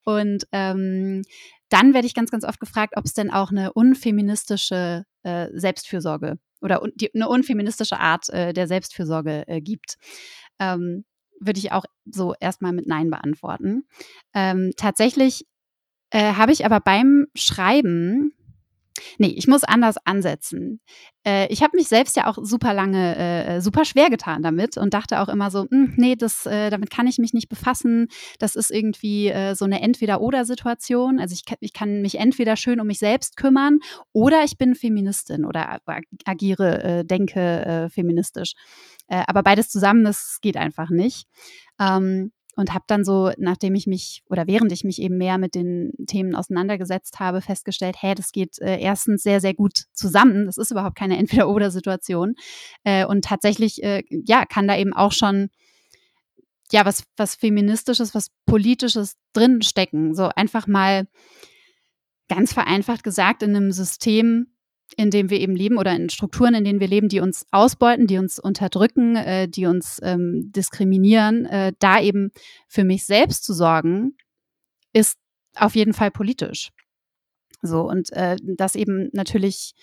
Und 0.03 0.47
ähm, 0.51 1.23
dann 1.69 1.93
werde 1.93 2.05
ich 2.05 2.13
ganz, 2.13 2.29
ganz 2.29 2.43
oft 2.43 2.59
gefragt, 2.59 2.93
ob 2.95 3.05
es 3.05 3.13
denn 3.13 3.31
auch 3.31 3.49
eine 3.49 3.73
unfeministische 3.73 5.05
äh, 5.23 5.47
Selbstfürsorge 5.53 6.37
oder 6.61 6.81
un 6.81 6.91
die, 6.95 7.13
eine 7.13 7.27
unfeministische 7.27 7.99
Art 7.99 8.29
äh, 8.29 8.53
der 8.53 8.67
Selbstfürsorge 8.67 9.47
äh, 9.47 9.61
gibt. 9.61 9.95
Ähm, 10.59 11.05
würde 11.39 11.59
ich 11.59 11.71
auch 11.71 11.85
so 12.05 12.33
erstmal 12.39 12.73
mit 12.73 12.87
Nein 12.87 13.09
beantworten. 13.09 13.87
Ähm, 14.33 14.71
tatsächlich 14.75 15.45
äh, 16.11 16.33
habe 16.33 16.51
ich 16.51 16.65
aber 16.65 16.79
beim 16.79 17.27
Schreiben, 17.35 18.33
nee, 19.17 19.33
ich 19.35 19.47
muss 19.47 19.63
anders 19.63 19.95
ansetzen. 20.05 20.79
Äh, 21.25 21.51
ich 21.51 21.61
habe 21.61 21.75
mich 21.77 21.87
selbst 21.87 22.15
ja 22.15 22.27
auch 22.27 22.37
super 22.41 22.73
lange, 22.73 23.15
äh, 23.15 23.61
super 23.61 23.85
schwer 23.85 24.09
getan 24.09 24.41
damit 24.41 24.77
und 24.77 24.93
dachte 24.93 25.21
auch 25.21 25.29
immer 25.29 25.51
so, 25.51 25.67
hm, 25.69 25.93
nee, 25.97 26.15
das, 26.15 26.45
äh, 26.45 26.69
damit 26.69 26.89
kann 26.89 27.07
ich 27.07 27.17
mich 27.17 27.33
nicht 27.33 27.49
befassen. 27.49 28.07
Das 28.39 28.55
ist 28.55 28.71
irgendwie 28.71 29.27
äh, 29.27 29.55
so 29.55 29.65
eine 29.65 29.81
Entweder-Oder-Situation. 29.81 31.19
Also 31.19 31.33
ich, 31.33 31.43
ich 31.59 31.73
kann 31.73 32.01
mich 32.01 32.19
entweder 32.19 32.55
schön 32.55 32.79
um 32.79 32.87
mich 32.87 32.99
selbst 32.99 33.37
kümmern 33.37 33.79
oder 34.13 34.43
ich 34.43 34.57
bin 34.57 34.75
Feministin 34.75 35.45
oder 35.45 35.79
agiere, 36.25 36.83
äh, 36.83 37.05
denke 37.05 37.89
feministisch. 37.93 38.53
aber 39.07 39.43
beides 39.43 39.69
zusammen, 39.69 40.03
das 40.03 40.39
geht 40.41 40.57
einfach 40.57 40.89
nicht. 40.89 41.27
Ähm, 41.79 42.31
und 42.57 42.73
habe 42.73 42.83
dann 42.87 43.05
so, 43.05 43.31
nachdem 43.37 43.75
ich 43.75 43.85
mich 43.85 44.23
oder 44.29 44.47
während 44.47 44.71
ich 44.71 44.83
mich 44.83 44.99
eben 44.99 45.17
mehr 45.17 45.37
mit 45.37 45.53
den 45.55 45.93
Themen 46.07 46.35
auseinandergesetzt 46.35 47.19
habe, 47.19 47.39
festgestellt, 47.39 47.97
hey, 47.99 48.15
das 48.15 48.31
geht 48.31 48.59
äh, 48.59 48.79
erstens 48.79 49.21
sehr, 49.21 49.39
sehr 49.39 49.53
gut 49.53 49.83
zusammen. 49.93 50.47
Das 50.47 50.57
ist 50.57 50.71
überhaupt 50.71 50.97
keine 50.97 51.17
Entweder-Oder-Situation. 51.19 52.33
Äh, 52.83 53.05
und 53.05 53.23
tatsächlich, 53.23 53.83
äh, 53.83 54.03
ja, 54.09 54.45
kann 54.45 54.67
da 54.67 54.75
eben 54.75 54.93
auch 54.93 55.11
schon 55.11 55.49
ja, 56.71 56.83
was, 56.83 57.03
was 57.15 57.35
Feministisches, 57.35 58.13
was 58.13 58.31
Politisches 58.45 59.15
drinstecken. 59.33 60.15
So 60.15 60.29
einfach 60.35 60.67
mal 60.67 61.07
ganz 62.27 62.53
vereinfacht 62.53 63.03
gesagt 63.03 63.43
in 63.43 63.55
einem 63.55 63.71
System, 63.71 64.47
in 64.95 65.11
dem 65.11 65.29
wir 65.29 65.39
eben 65.39 65.55
leben 65.55 65.77
oder 65.77 65.95
in 65.95 66.09
Strukturen, 66.09 66.53
in 66.53 66.63
denen 66.63 66.79
wir 66.79 66.87
leben, 66.87 67.09
die 67.09 67.19
uns 67.19 67.45
ausbeuten, 67.51 68.07
die 68.07 68.17
uns 68.17 68.39
unterdrücken, 68.39 69.15
äh, 69.15 69.47
die 69.47 69.65
uns 69.65 69.99
ähm, 70.01 70.51
diskriminieren, 70.55 71.45
äh, 71.45 71.73
da 71.79 71.99
eben 71.99 72.31
für 72.67 72.83
mich 72.83 73.05
selbst 73.05 73.43
zu 73.43 73.53
sorgen, 73.53 74.15
ist 74.93 75.17
auf 75.55 75.75
jeden 75.75 75.93
Fall 75.93 76.11
politisch. 76.11 76.69
So, 77.61 77.81
und 77.81 78.11
äh, 78.13 78.37
das 78.41 78.75
eben 78.75 79.09
natürlich 79.13 79.73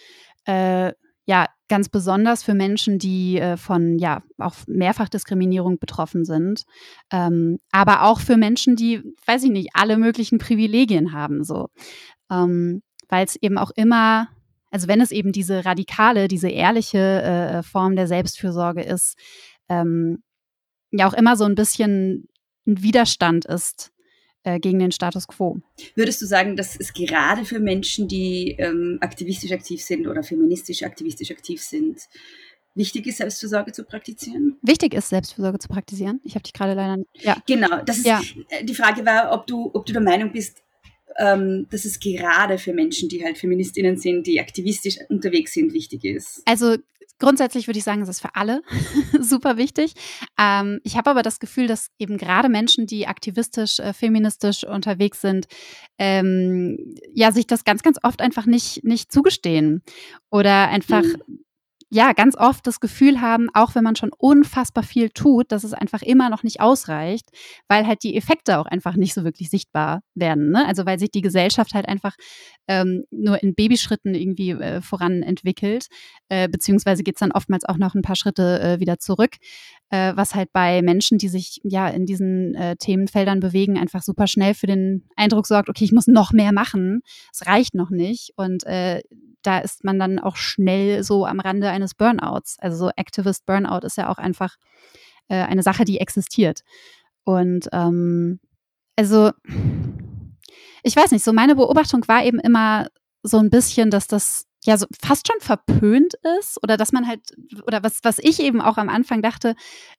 äh, 0.46 0.92
ja 1.26 1.46
ganz 1.68 1.88
besonders 1.88 2.42
für 2.42 2.54
Menschen, 2.54 2.98
die 2.98 3.38
äh, 3.38 3.56
von 3.56 3.98
ja 3.98 4.22
auch 4.38 4.54
Mehrfachdiskriminierung 4.66 5.78
betroffen 5.78 6.24
sind, 6.24 6.64
ähm, 7.10 7.58
aber 7.72 8.02
auch 8.02 8.20
für 8.20 8.36
Menschen, 8.36 8.76
die, 8.76 9.02
weiß 9.26 9.44
ich 9.44 9.50
nicht, 9.50 9.70
alle 9.74 9.96
möglichen 9.96 10.38
Privilegien 10.38 11.12
haben, 11.12 11.44
so. 11.44 11.68
Ähm, 12.30 12.82
Weil 13.08 13.24
es 13.24 13.36
eben 13.36 13.58
auch 13.58 13.70
immer 13.74 14.28
also 14.74 14.88
wenn 14.88 15.00
es 15.00 15.12
eben 15.12 15.30
diese 15.30 15.64
radikale, 15.64 16.26
diese 16.26 16.48
ehrliche 16.48 16.98
äh, 16.98 17.62
Form 17.62 17.94
der 17.94 18.08
Selbstfürsorge 18.08 18.82
ist, 18.82 19.16
ähm, 19.68 20.24
ja 20.90 21.06
auch 21.06 21.14
immer 21.14 21.36
so 21.36 21.44
ein 21.44 21.54
bisschen 21.54 22.28
ein 22.66 22.82
Widerstand 22.82 23.44
ist 23.44 23.92
äh, 24.42 24.58
gegen 24.58 24.80
den 24.80 24.90
Status 24.90 25.28
quo. 25.28 25.60
Würdest 25.94 26.20
du 26.22 26.26
sagen, 26.26 26.56
dass 26.56 26.74
es 26.74 26.92
gerade 26.92 27.44
für 27.44 27.60
Menschen, 27.60 28.08
die 28.08 28.56
ähm, 28.58 28.98
aktivistisch 29.00 29.52
aktiv 29.52 29.80
sind 29.80 30.08
oder 30.08 30.24
feministisch 30.24 30.82
aktivistisch 30.82 31.30
aktiv 31.30 31.62
sind, 31.62 32.00
wichtig 32.74 33.06
ist, 33.06 33.18
Selbstfürsorge 33.18 33.70
zu 33.70 33.84
praktizieren? 33.84 34.58
Wichtig 34.60 34.94
ist, 34.94 35.10
Selbstfürsorge 35.10 35.60
zu 35.60 35.68
praktizieren. 35.68 36.20
Ich 36.24 36.34
habe 36.34 36.42
dich 36.42 36.52
gerade 36.52 36.74
leider. 36.74 37.00
Ja. 37.20 37.36
Genau. 37.46 37.80
Das 37.86 37.98
ist, 37.98 38.06
ja. 38.06 38.20
Die 38.64 38.74
Frage 38.74 39.06
war, 39.06 39.30
ob 39.30 39.46
du, 39.46 39.70
ob 39.72 39.86
du 39.86 39.92
der 39.92 40.02
Meinung 40.02 40.32
bist, 40.32 40.63
ähm, 41.18 41.66
dass 41.70 41.84
es 41.84 42.00
gerade 42.00 42.58
für 42.58 42.72
Menschen, 42.72 43.08
die 43.08 43.24
halt 43.24 43.38
Feministinnen 43.38 43.96
sind, 43.96 44.26
die 44.26 44.40
aktivistisch 44.40 44.98
unterwegs 45.08 45.52
sind, 45.52 45.72
wichtig 45.72 46.04
ist? 46.04 46.42
Also 46.46 46.76
grundsätzlich 47.18 47.66
würde 47.66 47.78
ich 47.78 47.84
sagen, 47.84 48.02
es 48.02 48.08
ist 48.08 48.20
für 48.20 48.34
alle 48.34 48.62
super 49.20 49.56
wichtig. 49.56 49.94
Ähm, 50.38 50.80
ich 50.82 50.96
habe 50.96 51.10
aber 51.10 51.22
das 51.22 51.40
Gefühl, 51.40 51.66
dass 51.66 51.90
eben 51.98 52.18
gerade 52.18 52.48
Menschen, 52.48 52.86
die 52.86 53.06
aktivistisch, 53.06 53.78
äh, 53.78 53.92
feministisch 53.92 54.64
unterwegs 54.64 55.20
sind, 55.20 55.46
ähm, 55.98 56.96
ja, 57.12 57.32
sich 57.32 57.46
das 57.46 57.64
ganz, 57.64 57.82
ganz 57.82 57.98
oft 58.02 58.20
einfach 58.20 58.46
nicht, 58.46 58.84
nicht 58.84 59.12
zugestehen 59.12 59.82
oder 60.30 60.68
einfach 60.68 61.02
mhm 61.02 61.44
ja, 61.94 62.12
ganz 62.12 62.36
oft 62.36 62.66
das 62.66 62.80
Gefühl 62.80 63.20
haben, 63.20 63.46
auch 63.54 63.76
wenn 63.76 63.84
man 63.84 63.94
schon 63.94 64.10
unfassbar 64.18 64.82
viel 64.82 65.10
tut, 65.10 65.52
dass 65.52 65.62
es 65.62 65.74
einfach 65.74 66.02
immer 66.02 66.28
noch 66.28 66.42
nicht 66.42 66.60
ausreicht, 66.60 67.30
weil 67.68 67.86
halt 67.86 68.02
die 68.02 68.16
Effekte 68.16 68.58
auch 68.58 68.66
einfach 68.66 68.96
nicht 68.96 69.14
so 69.14 69.22
wirklich 69.22 69.48
sichtbar 69.48 70.02
werden. 70.16 70.50
Ne? 70.50 70.66
Also 70.66 70.86
weil 70.86 70.98
sich 70.98 71.12
die 71.12 71.20
Gesellschaft 71.20 71.72
halt 71.72 71.88
einfach 71.88 72.16
ähm, 72.68 73.04
nur 73.10 73.42
in 73.42 73.54
Babyschritten 73.54 74.14
irgendwie 74.14 74.50
äh, 74.50 74.80
voran 74.80 75.22
entwickelt, 75.22 75.86
äh, 76.28 76.48
beziehungsweise 76.48 77.02
geht 77.02 77.16
es 77.16 77.20
dann 77.20 77.32
oftmals 77.32 77.64
auch 77.64 77.76
noch 77.76 77.94
ein 77.94 78.02
paar 78.02 78.16
Schritte 78.16 78.60
äh, 78.60 78.80
wieder 78.80 78.98
zurück, 78.98 79.36
äh, 79.90 80.12
was 80.16 80.34
halt 80.34 80.52
bei 80.52 80.82
Menschen, 80.82 81.18
die 81.18 81.28
sich 81.28 81.60
ja 81.62 81.88
in 81.88 82.06
diesen 82.06 82.54
äh, 82.54 82.76
Themenfeldern 82.76 83.40
bewegen, 83.40 83.78
einfach 83.78 84.02
super 84.02 84.26
schnell 84.26 84.54
für 84.54 84.66
den 84.66 85.04
Eindruck 85.16 85.46
sorgt, 85.46 85.68
okay, 85.68 85.84
ich 85.84 85.92
muss 85.92 86.06
noch 86.06 86.32
mehr 86.32 86.52
machen, 86.52 87.02
es 87.32 87.46
reicht 87.46 87.74
noch 87.74 87.90
nicht 87.90 88.32
und 88.36 88.64
äh, 88.66 89.02
da 89.42 89.58
ist 89.58 89.84
man 89.84 89.98
dann 89.98 90.18
auch 90.18 90.36
schnell 90.36 91.02
so 91.02 91.26
am 91.26 91.38
Rande 91.38 91.68
eines 91.68 91.94
Burnouts. 91.94 92.56
Also 92.60 92.78
so 92.78 92.90
Activist 92.96 93.44
Burnout 93.44 93.86
ist 93.86 93.98
ja 93.98 94.08
auch 94.08 94.16
einfach 94.16 94.56
eine 95.28 95.62
Sache, 95.62 95.84
die 95.84 96.00
existiert. 96.00 96.60
Und 97.24 97.68
ähm, 97.72 98.40
also 98.96 99.32
ich 100.84 100.94
weiß 100.94 101.10
nicht, 101.10 101.24
so 101.24 101.32
meine 101.32 101.56
Beobachtung 101.56 102.06
war 102.06 102.24
eben 102.24 102.38
immer 102.38 102.88
so 103.22 103.38
ein 103.38 103.50
bisschen, 103.50 103.90
dass 103.90 104.06
das 104.06 104.46
ja 104.64 104.76
so 104.78 104.86
fast 105.02 105.26
schon 105.26 105.40
verpönt 105.40 106.14
ist 106.38 106.58
oder 106.62 106.76
dass 106.76 106.92
man 106.92 107.06
halt 107.06 107.20
oder 107.66 107.82
was 107.82 108.00
was 108.02 108.18
ich 108.18 108.40
eben 108.40 108.62
auch 108.62 108.78
am 108.78 108.88
Anfang 108.88 109.20
dachte 109.20 109.56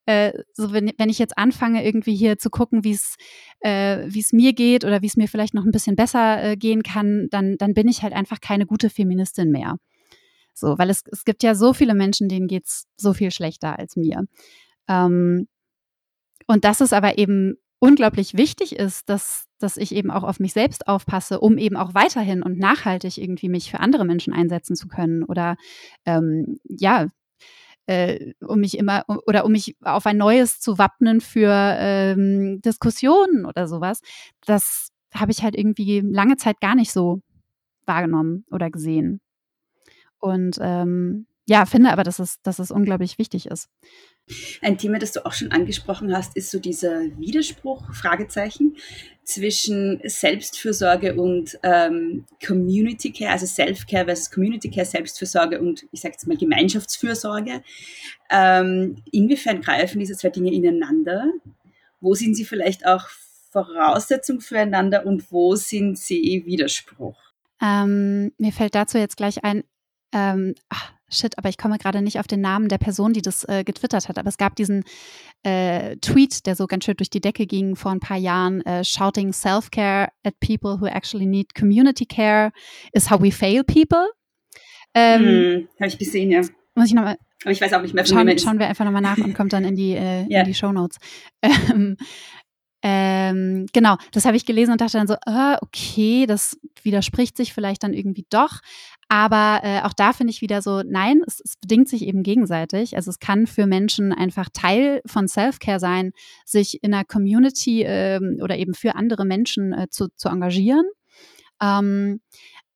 äh, 0.07 0.33
so 0.53 0.73
wenn, 0.73 0.91
wenn 0.97 1.09
ich 1.09 1.19
jetzt 1.19 1.37
anfange 1.37 1.85
irgendwie 1.85 2.15
hier 2.15 2.39
zu 2.39 2.49
gucken 2.49 2.83
wie 2.83 2.93
es 2.93 3.15
äh, 3.59 4.07
es 4.07 4.33
mir 4.33 4.53
geht 4.53 4.83
oder 4.83 5.03
wie 5.03 5.07
es 5.07 5.17
mir 5.17 5.27
vielleicht 5.27 5.53
noch 5.53 5.65
ein 5.65 5.71
bisschen 5.71 5.95
besser 5.95 6.43
äh, 6.43 6.57
gehen 6.57 6.81
kann 6.81 7.27
dann 7.29 7.57
dann 7.57 7.75
bin 7.75 7.87
ich 7.87 8.01
halt 8.01 8.13
einfach 8.13 8.41
keine 8.41 8.65
gute 8.65 8.89
Feministin 8.89 9.51
mehr. 9.51 9.75
So 10.55 10.77
weil 10.79 10.89
es 10.89 11.03
es 11.11 11.25
gibt 11.25 11.43
ja 11.43 11.53
so 11.53 11.73
viele 11.73 11.93
Menschen 11.93 12.27
denen 12.27 12.47
geht's 12.47 12.87
so 12.97 13.13
viel 13.13 13.29
schlechter 13.29 13.77
als 13.77 13.95
mir. 13.95 14.23
Ähm, 14.87 15.47
und 16.47 16.65
das 16.65 16.81
ist 16.81 16.93
aber 16.93 17.17
eben 17.19 17.57
unglaublich 17.79 18.35
wichtig 18.35 18.75
ist, 18.75 19.09
dass, 19.09 19.47
dass 19.59 19.77
ich 19.77 19.93
eben 19.93 20.11
auch 20.11 20.23
auf 20.23 20.39
mich 20.39 20.53
selbst 20.53 20.87
aufpasse, 20.87 21.39
um 21.39 21.57
eben 21.57 21.77
auch 21.77 21.93
weiterhin 21.93 22.41
und 22.43 22.57
nachhaltig 22.57 23.17
irgendwie 23.17 23.49
mich 23.49 23.71
für 23.71 23.79
andere 23.79 24.05
Menschen 24.05 24.33
einsetzen 24.33 24.75
zu 24.75 24.87
können 24.87 25.23
oder 25.23 25.55
ähm, 26.05 26.59
ja, 26.67 27.07
äh, 27.87 28.33
um 28.41 28.59
mich 28.59 28.77
immer 28.77 29.03
oder 29.27 29.45
um 29.45 29.51
mich 29.51 29.75
auf 29.83 30.05
ein 30.05 30.17
neues 30.17 30.59
zu 30.59 30.77
wappnen 30.77 31.21
für 31.21 31.51
ähm, 31.77 32.61
Diskussionen 32.61 33.45
oder 33.45 33.67
sowas. 33.67 34.01
Das 34.45 34.89
habe 35.13 35.31
ich 35.31 35.43
halt 35.43 35.55
irgendwie 35.55 36.01
lange 36.01 36.37
Zeit 36.37 36.59
gar 36.61 36.75
nicht 36.75 36.91
so 36.91 37.21
wahrgenommen 37.85 38.45
oder 38.51 38.69
gesehen. 38.69 39.21
Und 40.19 40.57
ähm, 40.61 41.27
ja, 41.47 41.65
finde 41.65 41.91
aber, 41.91 42.03
dass 42.03 42.19
es, 42.19 42.41
dass 42.41 42.59
es 42.59 42.71
unglaublich 42.71 43.19
wichtig 43.19 43.45
ist. 43.47 43.69
Ein 44.61 44.77
Thema, 44.77 44.97
das 44.97 45.11
du 45.11 45.25
auch 45.25 45.33
schon 45.33 45.51
angesprochen 45.51 46.15
hast, 46.15 46.35
ist 46.35 46.49
so 46.49 46.59
dieser 46.59 47.01
Widerspruch, 47.19 47.93
Fragezeichen, 47.93 48.75
zwischen 49.23 49.99
Selbstfürsorge 50.03 51.15
und 51.15 51.57
ähm, 51.63 52.25
Community 52.45 53.11
Care, 53.11 53.31
also 53.31 53.45
Self-Care 53.45 54.05
versus 54.05 54.31
Community 54.31 54.69
Care, 54.69 54.85
Selbstfürsorge 54.85 55.59
und 55.59 55.85
ich 55.91 56.01
sage 56.01 56.13
jetzt 56.13 56.27
mal 56.27 56.37
Gemeinschaftsfürsorge. 56.37 57.63
Ähm, 58.29 58.97
inwiefern 59.11 59.61
greifen 59.61 59.99
diese 59.99 60.15
zwei 60.15 60.29
Dinge 60.29 60.53
ineinander? 60.53 61.31
Wo 61.99 62.13
sind 62.13 62.35
sie 62.35 62.45
vielleicht 62.45 62.85
auch 62.85 63.07
Voraussetzung 63.51 64.41
füreinander 64.41 65.05
und 65.05 65.31
wo 65.31 65.55
sind 65.55 65.97
sie 65.97 66.43
Widerspruch? 66.45 67.17
Ähm, 67.61 68.31
mir 68.37 68.51
fällt 68.51 68.75
dazu 68.75 68.97
jetzt 68.97 69.17
gleich 69.17 69.43
ein, 69.43 69.63
ähm, 70.13 70.55
ach, 70.69 70.94
shit, 71.15 71.37
aber 71.37 71.49
ich 71.49 71.57
komme 71.57 71.77
gerade 71.77 72.01
nicht 72.01 72.19
auf 72.19 72.27
den 72.27 72.41
Namen 72.41 72.67
der 72.67 72.77
Person, 72.77 73.13
die 73.13 73.21
das 73.21 73.43
äh, 73.47 73.63
getwittert 73.63 74.07
hat. 74.09 74.17
Aber 74.17 74.29
es 74.29 74.37
gab 74.37 74.55
diesen 74.55 74.83
äh, 75.43 75.97
Tweet, 75.97 76.45
der 76.45 76.55
so 76.55 76.67
ganz 76.67 76.85
schön 76.85 76.97
durch 76.97 77.09
die 77.09 77.21
Decke 77.21 77.45
ging 77.45 77.75
vor 77.75 77.91
ein 77.91 77.99
paar 77.99 78.17
Jahren, 78.17 78.61
äh, 78.65 78.83
shouting 78.83 79.33
self-care 79.33 80.09
at 80.23 80.39
people 80.39 80.79
who 80.79 80.87
actually 80.87 81.25
need 81.25 81.55
community 81.55 82.05
care 82.05 82.51
is 82.93 83.09
how 83.09 83.21
we 83.21 83.31
fail 83.31 83.63
people. 83.63 84.07
Ähm, 84.93 85.21
hm, 85.21 85.67
Habe 85.79 85.87
ich 85.87 85.97
gesehen, 85.97 86.31
ja. 86.31 86.41
Muss 86.75 86.87
ich 86.87 86.93
nochmal. 86.93 87.17
Aber 87.43 87.51
ich 87.51 87.61
weiß 87.61 87.73
auch 87.73 87.81
nicht 87.81 87.93
mehr, 87.93 88.05
von 88.05 88.17
schauen, 88.17 88.39
schauen 88.39 88.59
wir 88.59 88.67
einfach 88.67 88.85
nochmal 88.85 89.01
nach 89.01 89.17
und 89.17 89.33
kommt 89.33 89.53
dann 89.53 89.65
in 89.65 89.75
die, 89.75 89.91
äh, 89.91 90.25
ja. 90.29 90.39
in 90.41 90.45
die 90.45 90.53
Show 90.53 90.71
Notes. 90.71 90.97
Ähm, 91.41 91.97
ähm, 92.87 93.65
genau, 93.73 93.97
das 94.11 94.25
habe 94.25 94.37
ich 94.37 94.45
gelesen 94.45 94.71
und 94.71 94.79
dachte 94.79 94.99
dann 94.99 95.07
so, 95.07 95.15
äh, 95.15 95.57
okay, 95.61 96.27
das 96.27 96.55
widerspricht 96.83 97.35
sich 97.35 97.51
vielleicht 97.51 97.81
dann 97.81 97.95
irgendwie 97.95 98.27
doch. 98.29 98.59
Aber 99.09 99.61
äh, 99.63 99.81
auch 99.81 99.93
da 99.93 100.13
finde 100.13 100.29
ich 100.29 100.41
wieder 100.41 100.61
so, 100.61 100.83
nein, 100.85 101.23
es, 101.25 101.41
es, 101.43 101.55
bedingt 101.57 101.89
sich 101.89 102.03
eben 102.03 102.21
gegenseitig. 102.21 102.95
Also 102.95 103.09
es 103.09 103.17
kann 103.17 103.47
für 103.47 103.65
Menschen 103.65 104.13
einfach 104.13 104.49
Teil 104.53 105.01
von 105.07 105.27
Self-Care 105.27 105.79
sein, 105.79 106.11
sich 106.45 106.83
in 106.83 106.93
einer 106.93 107.05
Community 107.05 107.81
äh, 107.81 108.19
oder 108.39 108.55
eben 108.55 108.75
für 108.75 108.93
andere 108.93 109.25
Menschen 109.25 109.73
äh, 109.73 109.87
zu, 109.89 110.09
zu 110.15 110.29
engagieren. 110.29 110.85
Ähm, 111.59 112.21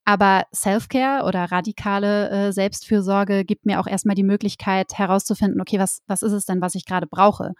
aber 0.06 0.46
Self-Care 0.56 1.24
oder 1.24 1.52
radikale 1.52 2.30
äh, 2.32 2.52
Selbstfürsorge 2.52 3.46
gibt 3.46 3.68
mir 3.68 3.80
auch 3.80 3.86
erstmal 3.86 4.16
die 4.16 4.24
Möglichkeit 4.24 4.88
herauszufinden, 4.96 5.62
okay, 5.62 5.78
was, 5.78 6.02
was 6.08 6.24
ist 6.24 6.32
es 6.32 6.46
denn, 6.46 6.62
was 6.62 6.74
ich 6.74 6.86
gerade 6.86 7.06
brauche? 7.06 7.54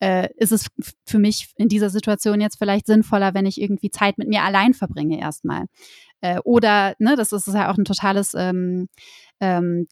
Äh, 0.00 0.28
ist 0.36 0.52
es 0.52 0.68
für 1.06 1.18
mich 1.18 1.52
in 1.56 1.68
dieser 1.68 1.90
Situation 1.90 2.40
jetzt 2.40 2.58
vielleicht 2.58 2.86
sinnvoller, 2.86 3.34
wenn 3.34 3.46
ich 3.46 3.60
irgendwie 3.60 3.90
Zeit 3.90 4.16
mit 4.18 4.28
mir 4.28 4.42
allein 4.42 4.74
verbringe 4.74 5.18
erstmal? 5.18 5.66
Äh, 6.20 6.38
oder, 6.44 6.94
ne, 6.98 7.16
das 7.16 7.32
ist 7.32 7.46
ja 7.48 7.70
auch 7.70 7.78
ein 7.78 7.84
totales 7.84 8.34
ähm, 8.34 8.88
ähm, 9.40 9.86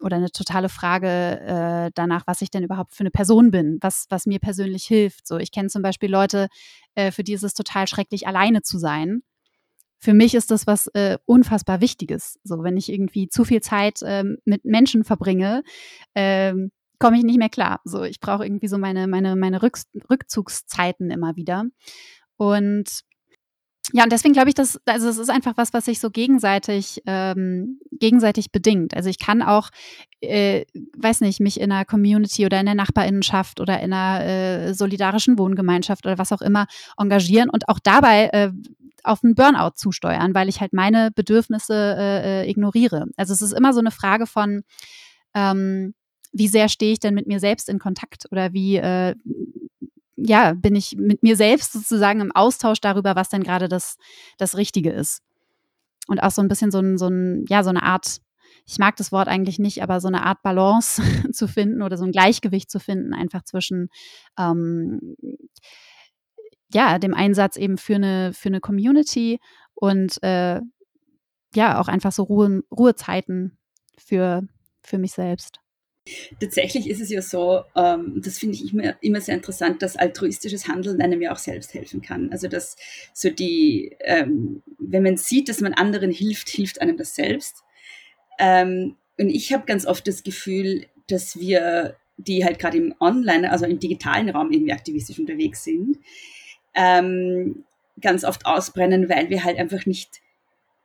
oder 0.00 0.16
eine 0.16 0.30
totale 0.30 0.68
Frage 0.68 1.08
äh, 1.40 1.90
danach, 1.94 2.24
was 2.26 2.42
ich 2.42 2.50
denn 2.50 2.62
überhaupt 2.62 2.94
für 2.94 3.00
eine 3.00 3.10
Person 3.10 3.50
bin, 3.50 3.78
was, 3.80 4.06
was 4.10 4.26
mir 4.26 4.38
persönlich 4.38 4.84
hilft. 4.84 5.26
So, 5.26 5.38
ich 5.38 5.50
kenne 5.50 5.68
zum 5.68 5.82
Beispiel 5.82 6.10
Leute, 6.10 6.48
äh, 6.94 7.10
für 7.10 7.24
die 7.24 7.32
ist 7.32 7.44
es 7.44 7.54
total 7.54 7.86
schrecklich, 7.86 8.26
alleine 8.26 8.62
zu 8.62 8.78
sein. 8.78 9.22
Für 9.98 10.14
mich 10.14 10.34
ist 10.34 10.50
das 10.50 10.66
was 10.66 10.88
äh, 10.88 11.16
unfassbar 11.26 11.80
Wichtiges. 11.80 12.38
So, 12.44 12.64
wenn 12.64 12.76
ich 12.76 12.92
irgendwie 12.92 13.28
zu 13.28 13.44
viel 13.44 13.60
Zeit 13.60 14.00
ähm, 14.04 14.38
mit 14.44 14.64
Menschen 14.64 15.04
verbringe, 15.04 15.62
ähm, 16.14 16.72
komme 17.02 17.18
ich 17.18 17.24
nicht 17.24 17.38
mehr 17.38 17.48
klar. 17.48 17.80
So, 17.84 18.04
ich 18.04 18.20
brauche 18.20 18.44
irgendwie 18.46 18.68
so 18.68 18.78
meine, 18.78 19.08
meine, 19.08 19.34
meine 19.34 19.60
Rück 19.62 19.78
Rückzugszeiten 20.08 21.10
immer 21.10 21.34
wieder. 21.34 21.64
Und 22.36 23.02
ja, 23.92 24.04
und 24.04 24.12
deswegen 24.12 24.32
glaube 24.32 24.48
ich, 24.48 24.54
dass, 24.54 24.80
also 24.86 25.08
es 25.08 25.18
ist 25.18 25.28
einfach 25.28 25.56
was, 25.56 25.74
was 25.74 25.86
sich 25.86 25.98
so 25.98 26.10
gegenseitig, 26.10 27.02
ähm, 27.06 27.80
gegenseitig 27.90 28.52
bedingt. 28.52 28.94
Also 28.94 29.10
ich 29.10 29.18
kann 29.18 29.42
auch, 29.42 29.70
äh, 30.20 30.64
weiß 30.96 31.22
nicht, 31.22 31.40
mich 31.40 31.60
in 31.60 31.72
einer 31.72 31.84
Community 31.84 32.46
oder 32.46 32.60
in 32.60 32.66
der 32.66 32.76
Nachbarinnenschaft 32.76 33.60
oder 33.60 33.80
in 33.80 33.92
einer 33.92 34.24
äh, 34.24 34.74
solidarischen 34.74 35.36
Wohngemeinschaft 35.36 36.06
oder 36.06 36.16
was 36.16 36.30
auch 36.30 36.42
immer 36.42 36.66
engagieren 36.96 37.50
und 37.50 37.68
auch 37.68 37.80
dabei 37.82 38.28
äh, 38.28 38.52
auf 39.02 39.24
einen 39.24 39.34
Burnout 39.34 39.72
zusteuern, 39.74 40.32
weil 40.32 40.48
ich 40.48 40.60
halt 40.60 40.72
meine 40.72 41.10
Bedürfnisse 41.10 41.96
äh, 41.98 42.42
äh 42.42 42.50
ignoriere. 42.50 43.06
Also 43.16 43.32
es 43.32 43.42
ist 43.42 43.52
immer 43.52 43.72
so 43.72 43.80
eine 43.80 43.90
Frage 43.90 44.26
von, 44.28 44.62
ähm, 45.34 45.94
wie 46.32 46.48
sehr 46.48 46.68
stehe 46.68 46.92
ich 46.92 47.00
denn 47.00 47.14
mit 47.14 47.26
mir 47.26 47.40
selbst 47.40 47.68
in 47.68 47.78
Kontakt 47.78 48.26
oder 48.30 48.52
wie, 48.52 48.76
äh, 48.76 49.14
ja, 50.16 50.54
bin 50.54 50.74
ich 50.74 50.96
mit 50.96 51.22
mir 51.22 51.36
selbst 51.36 51.72
sozusagen 51.72 52.20
im 52.20 52.32
Austausch 52.32 52.80
darüber, 52.80 53.16
was 53.16 53.28
denn 53.28 53.42
gerade 53.42 53.68
das, 53.68 53.96
das 54.38 54.56
Richtige 54.56 54.90
ist. 54.90 55.22
Und 56.08 56.22
auch 56.22 56.30
so 56.30 56.42
ein 56.42 56.48
bisschen 56.48 56.70
so, 56.70 56.80
ein, 56.80 56.98
so, 56.98 57.08
ein, 57.08 57.44
ja, 57.48 57.62
so 57.62 57.70
eine 57.70 57.82
Art, 57.82 58.18
ich 58.66 58.78
mag 58.78 58.96
das 58.96 59.12
Wort 59.12 59.28
eigentlich 59.28 59.58
nicht, 59.58 59.82
aber 59.82 60.00
so 60.00 60.08
eine 60.08 60.24
Art 60.24 60.42
Balance 60.42 61.02
zu 61.32 61.48
finden 61.48 61.82
oder 61.82 61.96
so 61.96 62.04
ein 62.04 62.12
Gleichgewicht 62.12 62.70
zu 62.70 62.80
finden, 62.80 63.14
einfach 63.14 63.42
zwischen 63.44 63.88
ähm, 64.38 65.16
ja, 66.72 66.98
dem 66.98 67.14
Einsatz 67.14 67.56
eben 67.56 67.76
für 67.76 67.96
eine, 67.96 68.32
für 68.32 68.48
eine 68.48 68.60
Community 68.60 69.38
und 69.74 70.22
äh, 70.22 70.60
ja, 71.54 71.80
auch 71.80 71.88
einfach 71.88 72.12
so 72.12 72.22
Ruhe, 72.22 72.62
Ruhezeiten 72.70 73.58
für, 73.98 74.42
für 74.82 74.98
mich 74.98 75.12
selbst. 75.12 75.58
Tatsächlich 76.40 76.90
ist 76.90 77.00
es 77.00 77.10
ja 77.10 77.22
so, 77.22 77.62
ähm, 77.76 78.20
das 78.24 78.38
finde 78.38 78.56
ich 78.56 78.72
immer, 78.72 78.96
immer 79.02 79.20
sehr 79.20 79.36
interessant, 79.36 79.82
dass 79.82 79.96
altruistisches 79.96 80.66
Handeln 80.66 81.00
einem 81.00 81.22
ja 81.22 81.32
auch 81.32 81.38
selbst 81.38 81.74
helfen 81.74 82.02
kann. 82.02 82.32
Also 82.32 82.48
dass 82.48 82.76
so 83.12 83.30
die, 83.30 83.96
ähm, 84.00 84.62
wenn 84.78 85.04
man 85.04 85.16
sieht, 85.16 85.48
dass 85.48 85.60
man 85.60 85.74
anderen 85.74 86.10
hilft, 86.10 86.48
hilft 86.48 86.80
einem 86.80 86.96
das 86.96 87.14
selbst. 87.14 87.62
Ähm, 88.38 88.96
und 89.18 89.28
ich 89.28 89.52
habe 89.52 89.64
ganz 89.64 89.86
oft 89.86 90.08
das 90.08 90.24
Gefühl, 90.24 90.86
dass 91.08 91.38
wir, 91.38 91.96
die 92.16 92.44
halt 92.44 92.58
gerade 92.58 92.78
im 92.78 92.94
Online, 92.98 93.52
also 93.52 93.64
im 93.66 93.78
digitalen 93.78 94.30
Raum 94.30 94.50
irgendwie 94.50 94.72
aktivistisch 94.72 95.20
unterwegs 95.20 95.62
sind, 95.62 95.98
ähm, 96.74 97.64
ganz 98.00 98.24
oft 98.24 98.44
ausbrennen, 98.44 99.08
weil 99.08 99.30
wir 99.30 99.44
halt 99.44 99.58
einfach 99.58 99.86
nicht, 99.86 100.20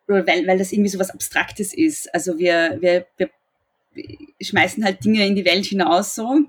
weil, 0.06 0.45
weil 0.45 0.60
das 0.60 0.71
irgendwie 0.71 0.89
so 0.89 0.99
was 0.99 1.10
Abstraktes 1.10 1.73
ist. 1.73 2.13
Also 2.13 2.38
wir, 2.38 2.77
wir, 2.82 3.08
wir 3.17 3.32
schmeißen 4.42 4.84
halt 4.84 5.04
Dinge 5.04 5.26
in 5.26 5.36
die 5.36 5.46
Welt 5.46 5.66
hinaus 5.66 6.16
so. 6.16 6.40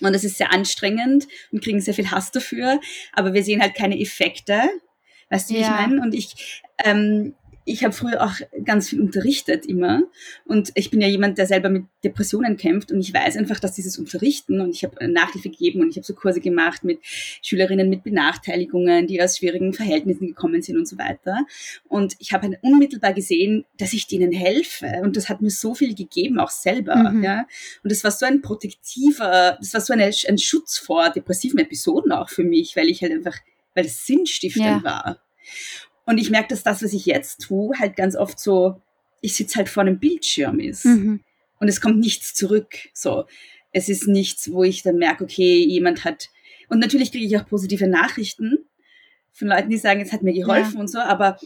Und 0.00 0.12
das 0.12 0.24
ist 0.24 0.38
sehr 0.38 0.52
anstrengend 0.52 1.26
und 1.50 1.62
kriegen 1.62 1.80
sehr 1.80 1.94
viel 1.94 2.10
Hass 2.10 2.30
dafür, 2.30 2.80
aber 3.12 3.34
wir 3.34 3.42
sehen 3.42 3.60
halt 3.60 3.74
keine 3.74 4.00
Effekte. 4.00 4.70
Weißt 5.30 5.50
du, 5.50 5.54
wie 5.54 5.60
ja. 5.60 5.66
ich 5.66 5.70
meine? 5.70 6.02
Und 6.02 6.14
ich, 6.14 6.62
ähm, 6.84 7.34
ich 7.70 7.84
habe 7.84 7.92
früher 7.92 8.22
auch 8.22 8.34
ganz 8.64 8.88
viel 8.88 9.00
unterrichtet 9.00 9.64
immer 9.64 10.02
und 10.44 10.72
ich 10.74 10.90
bin 10.90 11.00
ja 11.00 11.06
jemand, 11.06 11.38
der 11.38 11.46
selber 11.46 11.68
mit 11.68 11.84
Depressionen 12.02 12.56
kämpft 12.56 12.90
und 12.90 13.00
ich 13.00 13.14
weiß 13.14 13.36
einfach, 13.36 13.60
dass 13.60 13.72
dieses 13.72 13.98
Unterrichten 13.98 14.60
und 14.60 14.70
ich 14.70 14.84
habe 14.84 15.08
Nachhilfe 15.08 15.50
gegeben 15.50 15.80
und 15.80 15.90
ich 15.90 15.96
habe 15.96 16.04
so 16.04 16.14
Kurse 16.14 16.40
gemacht 16.40 16.82
mit 16.82 16.98
Schülerinnen 17.42 17.88
mit 17.88 18.02
Benachteiligungen, 18.02 19.06
die 19.06 19.22
aus 19.22 19.38
schwierigen 19.38 19.72
Verhältnissen 19.72 20.26
gekommen 20.26 20.62
sind 20.62 20.78
und 20.78 20.88
so 20.88 20.98
weiter 20.98 21.46
und 21.88 22.16
ich 22.18 22.32
habe 22.32 22.48
halt 22.48 22.58
unmittelbar 22.62 23.12
gesehen, 23.12 23.64
dass 23.78 23.92
ich 23.92 24.06
denen 24.06 24.32
helfe 24.32 25.00
und 25.02 25.16
das 25.16 25.28
hat 25.28 25.40
mir 25.40 25.50
so 25.50 25.74
viel 25.74 25.94
gegeben, 25.94 26.40
auch 26.40 26.50
selber, 26.50 26.96
mhm. 26.96 27.22
ja 27.22 27.46
und 27.82 27.92
das 27.92 28.02
war 28.02 28.10
so 28.10 28.26
ein 28.26 28.42
protektiver, 28.42 29.56
das 29.60 29.72
war 29.74 29.80
so 29.80 29.92
eine, 29.92 30.10
ein 30.28 30.38
Schutz 30.38 30.78
vor 30.78 31.10
depressiven 31.10 31.58
Episoden 31.60 32.12
auch 32.12 32.28
für 32.30 32.44
mich, 32.44 32.74
weil 32.74 32.88
ich 32.88 33.02
halt 33.02 33.12
einfach, 33.12 33.36
weil 33.74 33.86
es 33.86 34.06
sinnstiftend 34.06 34.64
ja. 34.64 34.82
war. 34.82 35.22
Und 36.10 36.18
ich 36.18 36.28
merke, 36.28 36.48
dass 36.48 36.64
das, 36.64 36.82
was 36.82 36.92
ich 36.92 37.06
jetzt 37.06 37.40
tue, 37.42 37.78
halt 37.78 37.94
ganz 37.94 38.16
oft 38.16 38.40
so, 38.40 38.82
ich 39.20 39.36
sitze 39.36 39.58
halt 39.58 39.68
vor 39.68 39.82
einem 39.82 40.00
Bildschirm 40.00 40.58
ist. 40.58 40.84
Mhm. 40.84 41.20
Und 41.60 41.68
es 41.68 41.80
kommt 41.80 42.00
nichts 42.00 42.34
zurück. 42.34 42.74
So, 42.92 43.26
es 43.70 43.88
ist 43.88 44.08
nichts, 44.08 44.50
wo 44.50 44.64
ich 44.64 44.82
dann 44.82 44.96
merke, 44.96 45.22
okay, 45.22 45.64
jemand 45.64 46.04
hat. 46.04 46.30
Und 46.68 46.80
natürlich 46.80 47.12
kriege 47.12 47.24
ich 47.24 47.38
auch 47.38 47.46
positive 47.46 47.86
Nachrichten 47.86 48.58
von 49.30 49.46
Leuten, 49.46 49.70
die 49.70 49.76
sagen, 49.76 50.00
es 50.00 50.12
hat 50.12 50.24
mir 50.24 50.32
geholfen 50.32 50.74
ja. 50.74 50.80
und 50.80 50.90
so, 50.90 50.98
aber 50.98 51.38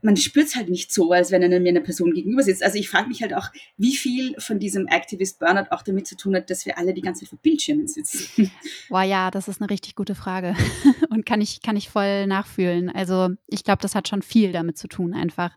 man 0.00 0.16
spürt 0.16 0.46
es 0.46 0.56
halt 0.56 0.68
nicht 0.68 0.92
so, 0.92 1.12
als 1.12 1.30
wenn 1.30 1.40
mir 1.40 1.68
eine 1.68 1.80
Person 1.80 2.12
gegenüber 2.12 2.42
sitzt. 2.42 2.62
Also 2.62 2.78
ich 2.78 2.88
frage 2.88 3.08
mich 3.08 3.20
halt 3.22 3.34
auch, 3.34 3.48
wie 3.76 3.96
viel 3.96 4.34
von 4.38 4.58
diesem 4.58 4.86
Activist 4.86 5.40
Burnout 5.40 5.70
auch 5.70 5.82
damit 5.82 6.06
zu 6.06 6.16
tun 6.16 6.36
hat, 6.36 6.50
dass 6.50 6.66
wir 6.66 6.78
alle 6.78 6.94
die 6.94 7.00
ganze 7.00 7.20
Zeit 7.20 7.30
vor 7.30 7.38
Bildschirmen 7.40 7.88
sitzen. 7.88 8.50
Boah, 8.88 9.02
ja, 9.02 9.30
das 9.30 9.48
ist 9.48 9.60
eine 9.60 9.70
richtig 9.70 9.96
gute 9.96 10.14
Frage 10.14 10.54
und 11.10 11.26
kann 11.26 11.40
ich, 11.40 11.62
kann 11.62 11.76
ich 11.76 11.88
voll 11.88 12.26
nachfühlen. 12.26 12.90
Also 12.90 13.30
ich 13.48 13.64
glaube, 13.64 13.82
das 13.82 13.94
hat 13.94 14.08
schon 14.08 14.22
viel 14.22 14.52
damit 14.52 14.78
zu 14.78 14.86
tun 14.86 15.14
einfach, 15.14 15.56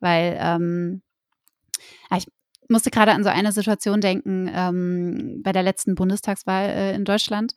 weil 0.00 0.36
ähm, 0.40 1.02
ich 2.16 2.26
musste 2.68 2.90
gerade 2.90 3.12
an 3.12 3.22
so 3.22 3.30
eine 3.30 3.52
Situation 3.52 4.00
denken 4.00 4.50
ähm, 4.52 5.42
bei 5.44 5.52
der 5.52 5.62
letzten 5.62 5.94
Bundestagswahl 5.94 6.68
äh, 6.68 6.94
in 6.96 7.04
Deutschland 7.04 7.54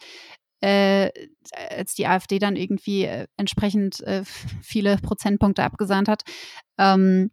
äh, 0.61 1.09
als 1.69 1.95
die 1.95 2.07
AfD 2.07 2.39
dann 2.39 2.55
irgendwie 2.55 3.03
äh, 3.03 3.27
entsprechend 3.37 4.01
äh, 4.01 4.23
viele 4.61 4.97
Prozentpunkte 4.97 5.63
abgesahnt 5.63 6.07
hat, 6.07 6.23
ähm, 6.77 7.31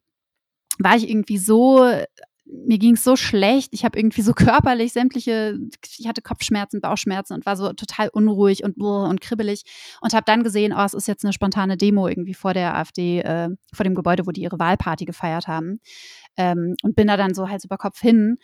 war 0.78 0.96
ich 0.96 1.08
irgendwie 1.08 1.38
so, 1.38 1.84
mir 2.44 2.78
ging 2.78 2.94
es 2.94 3.02
so 3.02 3.16
schlecht, 3.16 3.70
ich 3.72 3.84
habe 3.84 3.98
irgendwie 3.98 4.22
so 4.22 4.32
körperlich 4.34 4.92
sämtliche, 4.92 5.58
ich 5.98 6.06
hatte 6.06 6.22
Kopfschmerzen, 6.22 6.80
Bauchschmerzen 6.80 7.34
und 7.34 7.46
war 7.46 7.56
so 7.56 7.72
total 7.72 8.08
unruhig 8.08 8.62
und 8.62 8.78
und 8.78 9.20
kribbelig 9.20 9.64
und 10.00 10.12
habe 10.12 10.24
dann 10.26 10.42
gesehen, 10.42 10.72
oh, 10.76 10.82
es 10.82 10.94
ist 10.94 11.08
jetzt 11.08 11.24
eine 11.24 11.32
spontane 11.32 11.76
Demo 11.76 12.08
irgendwie 12.08 12.34
vor 12.34 12.54
der 12.54 12.76
AfD, 12.76 13.20
äh, 13.20 13.48
vor 13.72 13.84
dem 13.84 13.94
Gebäude, 13.94 14.26
wo 14.26 14.30
die 14.30 14.42
ihre 14.42 14.58
Wahlparty 14.58 15.04
gefeiert 15.04 15.48
haben 15.48 15.80
ähm, 16.36 16.76
und 16.82 16.94
bin 16.94 17.08
da 17.08 17.16
dann 17.16 17.34
so 17.34 17.48
Hals 17.48 17.64
über 17.64 17.78
Kopf 17.78 18.00
hin. 18.00 18.38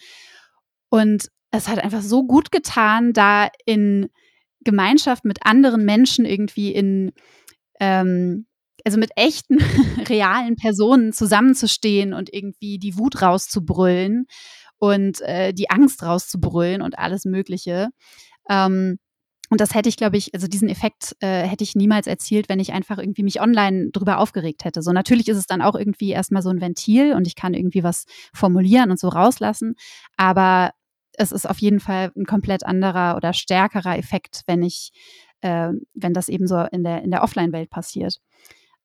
Und 0.89 1.29
es 1.51 1.69
hat 1.69 1.79
einfach 1.79 2.03
so 2.03 2.27
gut 2.27 2.51
getan, 2.51 3.13
da 3.13 3.49
in 3.67 4.09
Gemeinschaft 4.65 5.25
mit 5.25 5.45
anderen 5.45 5.85
Menschen 5.85 6.25
irgendwie 6.25 6.73
in, 6.73 7.13
ähm, 7.81 8.47
also 8.85 8.99
mit 8.99 9.11
echten, 9.17 9.59
realen 10.09 10.57
Personen 10.57 11.13
zusammenzustehen 11.13 12.15
und 12.15 12.33
irgendwie 12.33 12.79
die 12.79 12.99
Wut 12.99 13.23
rauszubrüllen 13.23 14.27
und 14.79 15.21
äh, 15.23 15.53
die 15.53 15.71
Angst 15.71 16.03
rauszubrüllen 16.03 16.83
und 16.83 16.99
alles 16.99 17.25
Mögliche. 17.25 17.89
Ähm, 18.49 18.99
und 19.53 19.61
das 19.61 19.75
hätte 19.75 19.91
ich, 19.91 19.99
glaube 19.99 20.17
ich, 20.17 20.33
also 20.35 20.47
diesen 20.47 20.71
Effekt 20.71 21.15
äh, 21.21 21.43
hätte 21.43 21.63
ich 21.63 21.75
niemals 21.75 22.07
erzielt, 22.07 22.49
wenn 22.49 22.59
ich 22.59 22.73
einfach 22.73 22.97
irgendwie 22.97 23.23
mich 23.23 23.39
online 23.39 23.91
drüber 23.91 24.17
aufgeregt 24.17 24.65
hätte. 24.65 24.81
So 24.81 24.93
natürlich 24.93 25.29
ist 25.29 25.37
es 25.37 25.47
dann 25.47 25.61
auch 25.61 25.75
irgendwie 25.75 26.09
erstmal 26.09 26.41
so 26.41 26.49
ein 26.49 26.63
Ventil 26.63 27.13
und 27.13 27.27
ich 27.27 27.35
kann 27.35 27.53
irgendwie 27.53 27.83
was 27.83 28.07
formulieren 28.33 28.91
und 28.91 28.99
so 28.99 29.09
rauslassen. 29.09 29.75
Aber 30.17 30.71
es 31.23 31.33
ist 31.33 31.49
auf 31.49 31.59
jeden 31.59 31.81
Fall 31.81 32.13
ein 32.17 32.27
komplett 32.27 32.65
anderer 32.65 33.17
oder 33.17 33.33
stärkerer 33.33 33.97
Effekt, 33.97 34.43
wenn 34.47 34.63
ich, 34.63 34.93
äh, 35.41 35.71
wenn 35.95 36.13
das 36.15 36.29
eben 36.29 36.47
so 36.47 36.61
in 36.73 36.85
der, 36.85 37.03
in 37.03 37.11
der 37.11 37.23
Offline-Welt 37.23 37.71
passiert. 37.71 38.17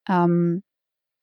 Ähm, 0.08 0.63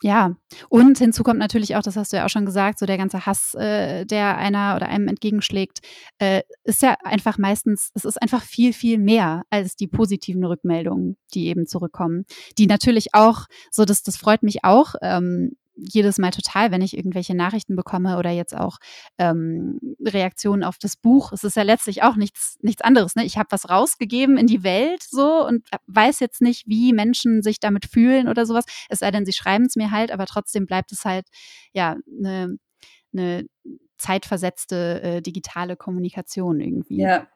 ja, 0.03 0.37
und 0.69 0.99
hinzu 0.99 1.23
kommt 1.23 1.39
natürlich 1.39 1.77
auch, 1.77 1.83
das 1.83 1.97
hast 1.97 2.13
du 2.13 2.19
ja 2.19 2.27
auch 2.27 2.29
schon 2.29 2.45
gesagt, 2.45 2.79
so 2.79 2.85
der 2.85 2.99
ganze 2.99 3.25
Hass, 3.25 3.55
äh, 3.55 4.05
der 4.05 4.37
einer 4.37 4.77
oder 4.77 4.87
einem 4.89 5.09
entgegenschlägt, 5.09 5.79
äh, 6.19 6.43
ist 6.65 6.83
ja 6.83 6.97
einfach 7.05 7.39
meistens, 7.39 7.91
es 7.95 8.05
ist 8.05 8.21
einfach 8.21 8.43
viel, 8.43 8.75
viel 8.75 8.99
mehr 8.99 9.45
als 9.49 9.77
die 9.77 9.87
positiven 9.87 10.45
Rückmeldungen, 10.45 11.17
die 11.33 11.47
eben 11.47 11.67
zurückkommen. 11.67 12.27
Die 12.59 12.67
natürlich 12.67 13.15
auch, 13.15 13.47
so 13.71 13.87
das, 13.87 14.03
das 14.03 14.19
freut 14.19 14.43
mich 14.43 14.63
auch, 14.63 14.95
ähm, 15.01 15.57
jedes 15.77 16.19
Mal 16.19 16.31
total, 16.31 16.71
wenn 16.71 16.83
ich 16.83 16.97
irgendwelche 16.97 17.35
Nachrichten 17.35 17.77
bekomme 17.77 18.19
oder 18.19 18.31
jetzt 18.31 18.57
auch 18.57 18.79
ähm, 19.19 19.81
Reaktionen 20.01 20.63
auf 20.63 20.79
das 20.79 20.97
Buch. 20.97 21.33
Es 21.33 21.45
ist 21.45 21.57
ja 21.57 21.63
letztlich 21.63 22.03
auch 22.03 22.17
nichts, 22.17 22.57
nichts 22.61 22.83
anderes. 22.83 23.17
Ne? 23.17 23.25
Ich 23.25 23.37
habe 23.39 23.51
was 23.51 23.69
rausgegeben 23.69 24.37
in 24.37 24.47
die 24.47 24.63
Welt 24.63 25.03
so 25.03 25.47
und 25.47 25.67
weiß 25.87 26.21
jetzt 26.21 26.41
nicht, 26.41 26.67
wie 26.67 26.93
Menschen 26.93 27.43
sich 27.43 27.61
damit 27.61 27.87
fühlen 27.87 28.29
oder 28.29 28.47
sowas. 28.47 28.65
Es 28.89 29.01
sei 29.01 29.11
denn, 29.11 29.27
sie 29.27 29.33
schreiben 29.33 29.65
es 29.67 29.77
mir 29.77 29.91
halt, 29.91 30.11
aber 30.13 30.27
trotzdem 30.27 30.67
bleibt 30.67 30.93
es 30.93 31.05
halt 31.05 31.27
ja 31.73 31.97
eine 32.19 32.57
ne 33.13 33.47
zeitversetzte 33.97 35.03
äh, 35.03 35.23
digitale 35.23 35.77
Kommunikation 35.77 36.61
irgendwie. 36.61 37.01
Ja, 37.01 37.29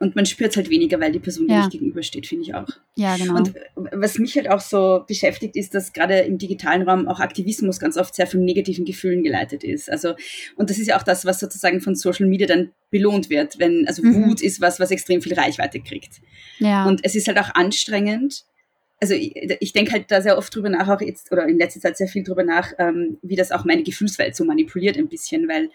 und 0.00 0.14
man 0.14 0.26
spürt 0.26 0.50
es 0.50 0.56
halt 0.56 0.70
weniger, 0.70 1.00
weil 1.00 1.10
die 1.10 1.18
Person 1.18 1.48
ja. 1.48 1.58
nicht 1.58 1.72
gegenübersteht, 1.72 2.26
finde 2.26 2.44
ich 2.44 2.54
auch. 2.54 2.68
Ja, 2.94 3.16
genau. 3.16 3.36
Und 3.36 3.54
was 3.92 4.18
mich 4.18 4.36
halt 4.36 4.48
auch 4.48 4.60
so 4.60 5.04
beschäftigt, 5.08 5.56
ist, 5.56 5.74
dass 5.74 5.92
gerade 5.92 6.20
im 6.20 6.38
digitalen 6.38 6.88
Raum 6.88 7.08
auch 7.08 7.18
Aktivismus 7.18 7.80
ganz 7.80 7.96
oft 7.96 8.14
sehr 8.14 8.28
von 8.28 8.44
negativen 8.44 8.84
Gefühlen 8.84 9.24
geleitet 9.24 9.64
ist. 9.64 9.90
Also, 9.90 10.14
und 10.54 10.70
das 10.70 10.78
ist 10.78 10.86
ja 10.86 10.98
auch 10.98 11.02
das, 11.02 11.24
was 11.24 11.40
sozusagen 11.40 11.80
von 11.80 11.96
Social 11.96 12.28
Media 12.28 12.46
dann 12.46 12.70
belohnt 12.90 13.28
wird, 13.28 13.58
wenn, 13.58 13.88
also 13.88 14.02
mhm. 14.04 14.26
Wut 14.26 14.40
ist 14.40 14.60
was, 14.60 14.78
was 14.78 14.92
extrem 14.92 15.20
viel 15.20 15.34
Reichweite 15.34 15.80
kriegt. 15.80 16.20
Ja. 16.60 16.86
Und 16.86 17.00
es 17.02 17.16
ist 17.16 17.26
halt 17.26 17.38
auch 17.38 17.54
anstrengend. 17.54 18.44
Also 19.00 19.14
ich, 19.14 19.34
ich 19.60 19.72
denke 19.72 19.92
halt 19.92 20.10
da 20.12 20.22
sehr 20.22 20.38
oft 20.38 20.54
drüber 20.54 20.68
nach, 20.68 20.88
auch 20.88 21.00
jetzt 21.00 21.32
oder 21.32 21.46
in 21.46 21.58
letzter 21.58 21.80
Zeit 21.80 21.96
sehr 21.96 22.08
viel 22.08 22.22
drüber 22.22 22.44
nach, 22.44 22.72
ähm, 22.78 23.18
wie 23.22 23.36
das 23.36 23.50
auch 23.50 23.64
meine 23.64 23.82
Gefühlswelt 23.82 24.36
so 24.36 24.44
manipuliert 24.44 24.96
ein 24.96 25.08
bisschen, 25.08 25.48
weil 25.48 25.70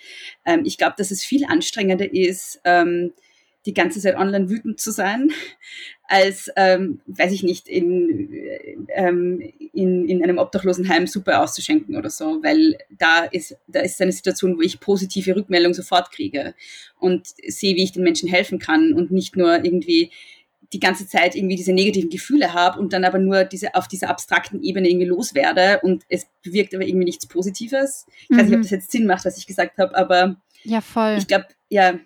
ähm, 0.46 0.64
ich 0.66 0.78
glaube, 0.78 0.96
dass 0.98 1.12
es 1.12 1.24
viel 1.26 1.46
anstrengender 1.46 2.14
ist, 2.14 2.62
ähm, 2.64 3.12
die 3.66 3.74
ganze 3.74 4.00
Zeit 4.00 4.16
online 4.18 4.50
wütend 4.50 4.80
zu 4.80 4.92
sein, 4.92 5.32
als, 6.08 6.52
ähm, 6.58 7.02
weiß 7.08 7.32
ich 7.32 7.44
nicht, 7.44 7.68
in, 7.68 8.30
ähm, 8.90 9.42
in, 9.74 10.08
in 10.08 10.24
einem 10.24 10.38
Obdachlosenheim 10.38 11.08
Suppe 11.08 11.40
auszuschenken 11.40 11.96
oder 11.96 12.10
so, 12.10 12.44
weil 12.44 12.78
da 12.90 13.24
ist, 13.24 13.56
da 13.68 13.80
ist 13.80 14.02
eine 14.02 14.12
Situation, 14.12 14.58
wo 14.58 14.62
ich 14.62 14.80
positive 14.80 15.36
Rückmeldung 15.36 15.74
sofort 15.74 16.12
kriege 16.12 16.54
und 17.00 17.28
sehe, 17.48 17.76
wie 17.76 17.84
ich 17.84 17.94
den 17.94 18.04
Menschen 18.04 18.30
helfen 18.30 18.60
kann 18.60 18.94
und 18.94 19.12
nicht 19.12 19.36
nur 19.36 19.64
irgendwie 19.64 20.12
die 20.74 20.80
ganze 20.80 21.08
Zeit 21.08 21.36
irgendwie 21.36 21.56
diese 21.56 21.72
negativen 21.72 22.10
Gefühle 22.10 22.54
habe 22.54 22.80
und 22.80 22.94
dann 22.94 23.06
aber 23.06 23.20
nur 23.20 23.44
diese 23.44 23.76
auf 23.76 23.88
dieser 23.88 24.10
abstrakten 24.10 24.64
Ebene 24.64 24.90
irgendwie 24.90 25.06
loswerde 25.06 25.80
und 25.84 26.04
es 26.10 26.28
bewirkt 26.42 26.74
aber 26.74 26.86
irgendwie 26.86 27.06
nichts 27.06 27.28
Positives. 27.28 28.08
Ich 28.24 28.30
mhm. 28.30 28.38
weiß 28.38 28.44
nicht, 28.46 28.54
ob 28.54 28.60
mhm. 28.60 28.64
das 28.64 28.72
jetzt 28.72 28.92
Sinn 28.92 29.06
macht, 29.06 29.26
was 29.26 29.38
ich 29.38 29.48
gesagt 29.48 29.78
habe, 29.78 29.96
aber 29.96 30.38
ja, 30.64 30.82
voll. 30.82 31.18
Ich 31.18 31.28
glaube, 31.28 31.48
ja, 31.70 32.00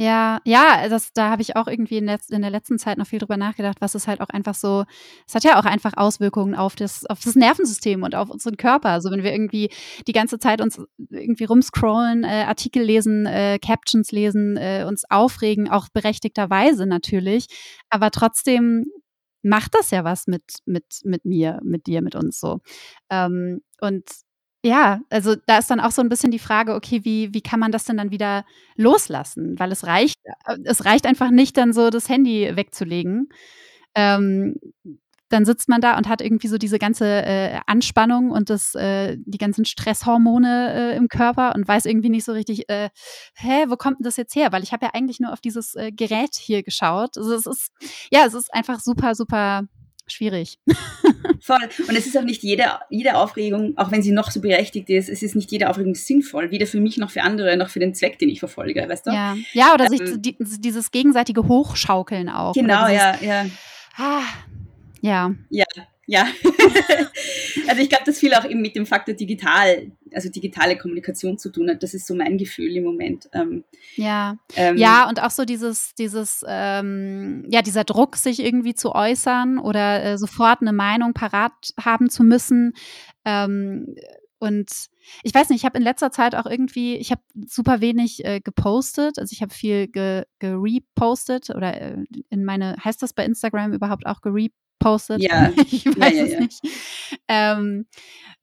ja, 0.00 0.40
ja, 0.46 0.88
das, 0.88 1.12
da 1.12 1.28
habe 1.28 1.42
ich 1.42 1.56
auch 1.56 1.66
irgendwie 1.66 1.98
in, 1.98 2.06
letz, 2.06 2.30
in, 2.30 2.40
der 2.40 2.50
letzten 2.50 2.78
Zeit 2.78 2.96
noch 2.96 3.06
viel 3.06 3.18
drüber 3.18 3.36
nachgedacht, 3.36 3.82
was 3.82 3.94
es 3.94 4.08
halt 4.08 4.22
auch 4.22 4.30
einfach 4.30 4.54
so, 4.54 4.84
es 5.28 5.34
hat 5.34 5.44
ja 5.44 5.60
auch 5.60 5.66
einfach 5.66 5.92
Auswirkungen 5.94 6.54
auf 6.54 6.74
das, 6.74 7.04
auf 7.04 7.20
das 7.22 7.34
Nervensystem 7.36 8.02
und 8.02 8.14
auf 8.14 8.30
unseren 8.30 8.56
Körper. 8.56 8.88
Also 8.88 9.10
wenn 9.10 9.22
wir 9.22 9.30
irgendwie 9.30 9.68
die 10.06 10.14
ganze 10.14 10.38
Zeit 10.38 10.62
uns 10.62 10.80
irgendwie 11.10 11.44
rumscrollen, 11.44 12.24
äh, 12.24 12.44
Artikel 12.48 12.82
lesen, 12.82 13.26
äh, 13.26 13.58
Captions 13.58 14.10
lesen, 14.10 14.56
äh, 14.56 14.86
uns 14.88 15.04
aufregen, 15.10 15.68
auch 15.68 15.90
berechtigterweise 15.92 16.86
natürlich, 16.86 17.48
aber 17.90 18.10
trotzdem 18.10 18.86
macht 19.42 19.74
das 19.74 19.90
ja 19.90 20.02
was 20.02 20.26
mit, 20.26 20.60
mit, 20.64 20.86
mit 21.04 21.26
mir, 21.26 21.60
mit 21.62 21.86
dir, 21.86 22.00
mit 22.00 22.14
uns 22.14 22.40
so. 22.40 22.60
Ähm, 23.10 23.60
und 23.82 24.04
ja, 24.64 25.00
also 25.08 25.36
da 25.46 25.58
ist 25.58 25.70
dann 25.70 25.80
auch 25.80 25.90
so 25.90 26.02
ein 26.02 26.08
bisschen 26.08 26.30
die 26.30 26.38
Frage, 26.38 26.74
okay, 26.74 27.04
wie, 27.04 27.32
wie 27.32 27.40
kann 27.40 27.60
man 27.60 27.72
das 27.72 27.84
denn 27.84 27.96
dann 27.96 28.10
wieder 28.10 28.44
loslassen? 28.76 29.58
Weil 29.58 29.72
es 29.72 29.86
reicht, 29.86 30.18
äh, 30.46 30.56
es 30.64 30.84
reicht 30.84 31.06
einfach 31.06 31.30
nicht, 31.30 31.56
dann 31.56 31.72
so 31.72 31.90
das 31.90 32.08
Handy 32.08 32.50
wegzulegen. 32.54 33.28
Ähm, 33.94 34.56
dann 35.30 35.44
sitzt 35.44 35.68
man 35.68 35.80
da 35.80 35.96
und 35.96 36.08
hat 36.08 36.20
irgendwie 36.20 36.48
so 36.48 36.58
diese 36.58 36.78
ganze 36.78 37.06
äh, 37.06 37.60
Anspannung 37.66 38.32
und 38.32 38.50
das, 38.50 38.74
äh, 38.74 39.16
die 39.24 39.38
ganzen 39.38 39.64
Stresshormone 39.64 40.74
äh, 40.74 40.96
im 40.96 41.08
Körper 41.08 41.54
und 41.54 41.66
weiß 41.66 41.86
irgendwie 41.86 42.10
nicht 42.10 42.24
so 42.24 42.32
richtig, 42.32 42.68
äh, 42.68 42.90
hä, 43.36 43.66
wo 43.68 43.76
kommt 43.76 44.00
denn 44.00 44.04
das 44.04 44.16
jetzt 44.16 44.34
her? 44.34 44.50
Weil 44.50 44.64
ich 44.64 44.72
habe 44.72 44.86
ja 44.86 44.90
eigentlich 44.92 45.20
nur 45.20 45.32
auf 45.32 45.40
dieses 45.40 45.74
äh, 45.76 45.92
Gerät 45.92 46.34
hier 46.34 46.64
geschaut. 46.64 47.16
Also 47.16 47.32
es 47.32 47.46
ist, 47.46 47.70
ja, 48.10 48.26
es 48.26 48.34
ist 48.34 48.52
einfach 48.52 48.80
super, 48.80 49.14
super 49.14 49.62
schwierig. 50.12 50.58
Voll. 51.40 51.68
Und 51.88 51.96
es 51.96 52.06
ist 52.06 52.16
auch 52.16 52.22
nicht 52.22 52.42
jede, 52.42 52.64
jede 52.90 53.16
Aufregung, 53.16 53.76
auch 53.76 53.90
wenn 53.90 54.02
sie 54.02 54.12
noch 54.12 54.30
so 54.30 54.40
berechtigt 54.40 54.90
ist, 54.90 55.08
es 55.08 55.22
ist 55.22 55.34
nicht 55.34 55.50
jede 55.50 55.68
Aufregung 55.70 55.94
sinnvoll, 55.94 56.50
weder 56.50 56.66
für 56.66 56.80
mich 56.80 56.98
noch 56.98 57.10
für 57.10 57.22
andere, 57.22 57.56
noch 57.56 57.70
für 57.70 57.80
den 57.80 57.94
Zweck, 57.94 58.18
den 58.18 58.28
ich 58.28 58.40
verfolge, 58.40 58.86
weißt 58.88 59.06
du? 59.06 59.10
Ja, 59.10 59.36
ja 59.52 59.74
oder 59.74 59.86
ähm, 59.86 59.96
sich 59.96 60.20
die, 60.20 60.36
dieses 60.60 60.90
gegenseitige 60.90 61.48
Hochschaukeln 61.48 62.28
auch. 62.28 62.52
Genau, 62.52 62.86
dieses, 62.86 62.92
ja, 62.92 63.16
ja. 63.22 63.46
Ah, 63.96 64.22
ja. 65.00 65.34
Ja, 65.50 65.64
ja. 66.10 66.26
also 67.68 67.80
ich 67.80 67.88
glaube, 67.88 68.02
dass 68.04 68.18
viel 68.18 68.34
auch 68.34 68.44
eben 68.44 68.60
mit 68.60 68.74
dem 68.74 68.84
Faktor 68.84 69.14
digital, 69.14 69.92
also 70.12 70.28
digitale 70.28 70.76
Kommunikation 70.76 71.38
zu 71.38 71.50
tun 71.50 71.70
hat. 71.70 71.84
Das 71.84 71.94
ist 71.94 72.08
so 72.08 72.16
mein 72.16 72.36
Gefühl 72.36 72.76
im 72.76 72.82
Moment. 72.82 73.30
Ähm, 73.32 73.62
ja. 73.94 74.36
Ähm, 74.56 74.76
ja, 74.76 75.08
und 75.08 75.22
auch 75.22 75.30
so 75.30 75.44
dieses, 75.44 75.94
dieses, 75.94 76.44
ähm, 76.48 77.46
ja, 77.48 77.62
dieser 77.62 77.84
Druck, 77.84 78.16
sich 78.16 78.40
irgendwie 78.40 78.74
zu 78.74 78.92
äußern 78.92 79.60
oder 79.60 80.02
äh, 80.02 80.18
sofort 80.18 80.62
eine 80.62 80.72
Meinung 80.72 81.12
parat 81.12 81.52
haben 81.80 82.10
zu 82.10 82.24
müssen. 82.24 82.72
Ähm, 83.24 83.94
und 84.40 84.68
ich 85.22 85.32
weiß 85.32 85.50
nicht, 85.50 85.60
ich 85.60 85.64
habe 85.64 85.78
in 85.78 85.84
letzter 85.84 86.10
Zeit 86.10 86.34
auch 86.34 86.46
irgendwie, 86.46 86.96
ich 86.96 87.12
habe 87.12 87.22
super 87.46 87.80
wenig 87.80 88.24
äh, 88.24 88.40
gepostet, 88.40 89.20
also 89.20 89.32
ich 89.32 89.42
habe 89.42 89.54
viel 89.54 89.86
gerepostet 89.86 91.46
ge 91.46 91.56
oder 91.56 91.80
äh, 91.80 92.04
in 92.30 92.44
meine, 92.44 92.74
heißt 92.84 93.00
das 93.00 93.12
bei 93.12 93.24
Instagram 93.24 93.72
überhaupt 93.72 94.06
auch 94.06 94.22
gerepostet? 94.22 94.58
Postet. 94.80 95.22
Ja, 95.22 95.52
ich 95.70 95.86
weiß 95.86 96.14
ja, 96.14 96.24
ja, 96.24 96.24
es 96.24 96.38
nicht. 96.40 96.60
Ähm, 97.28 97.86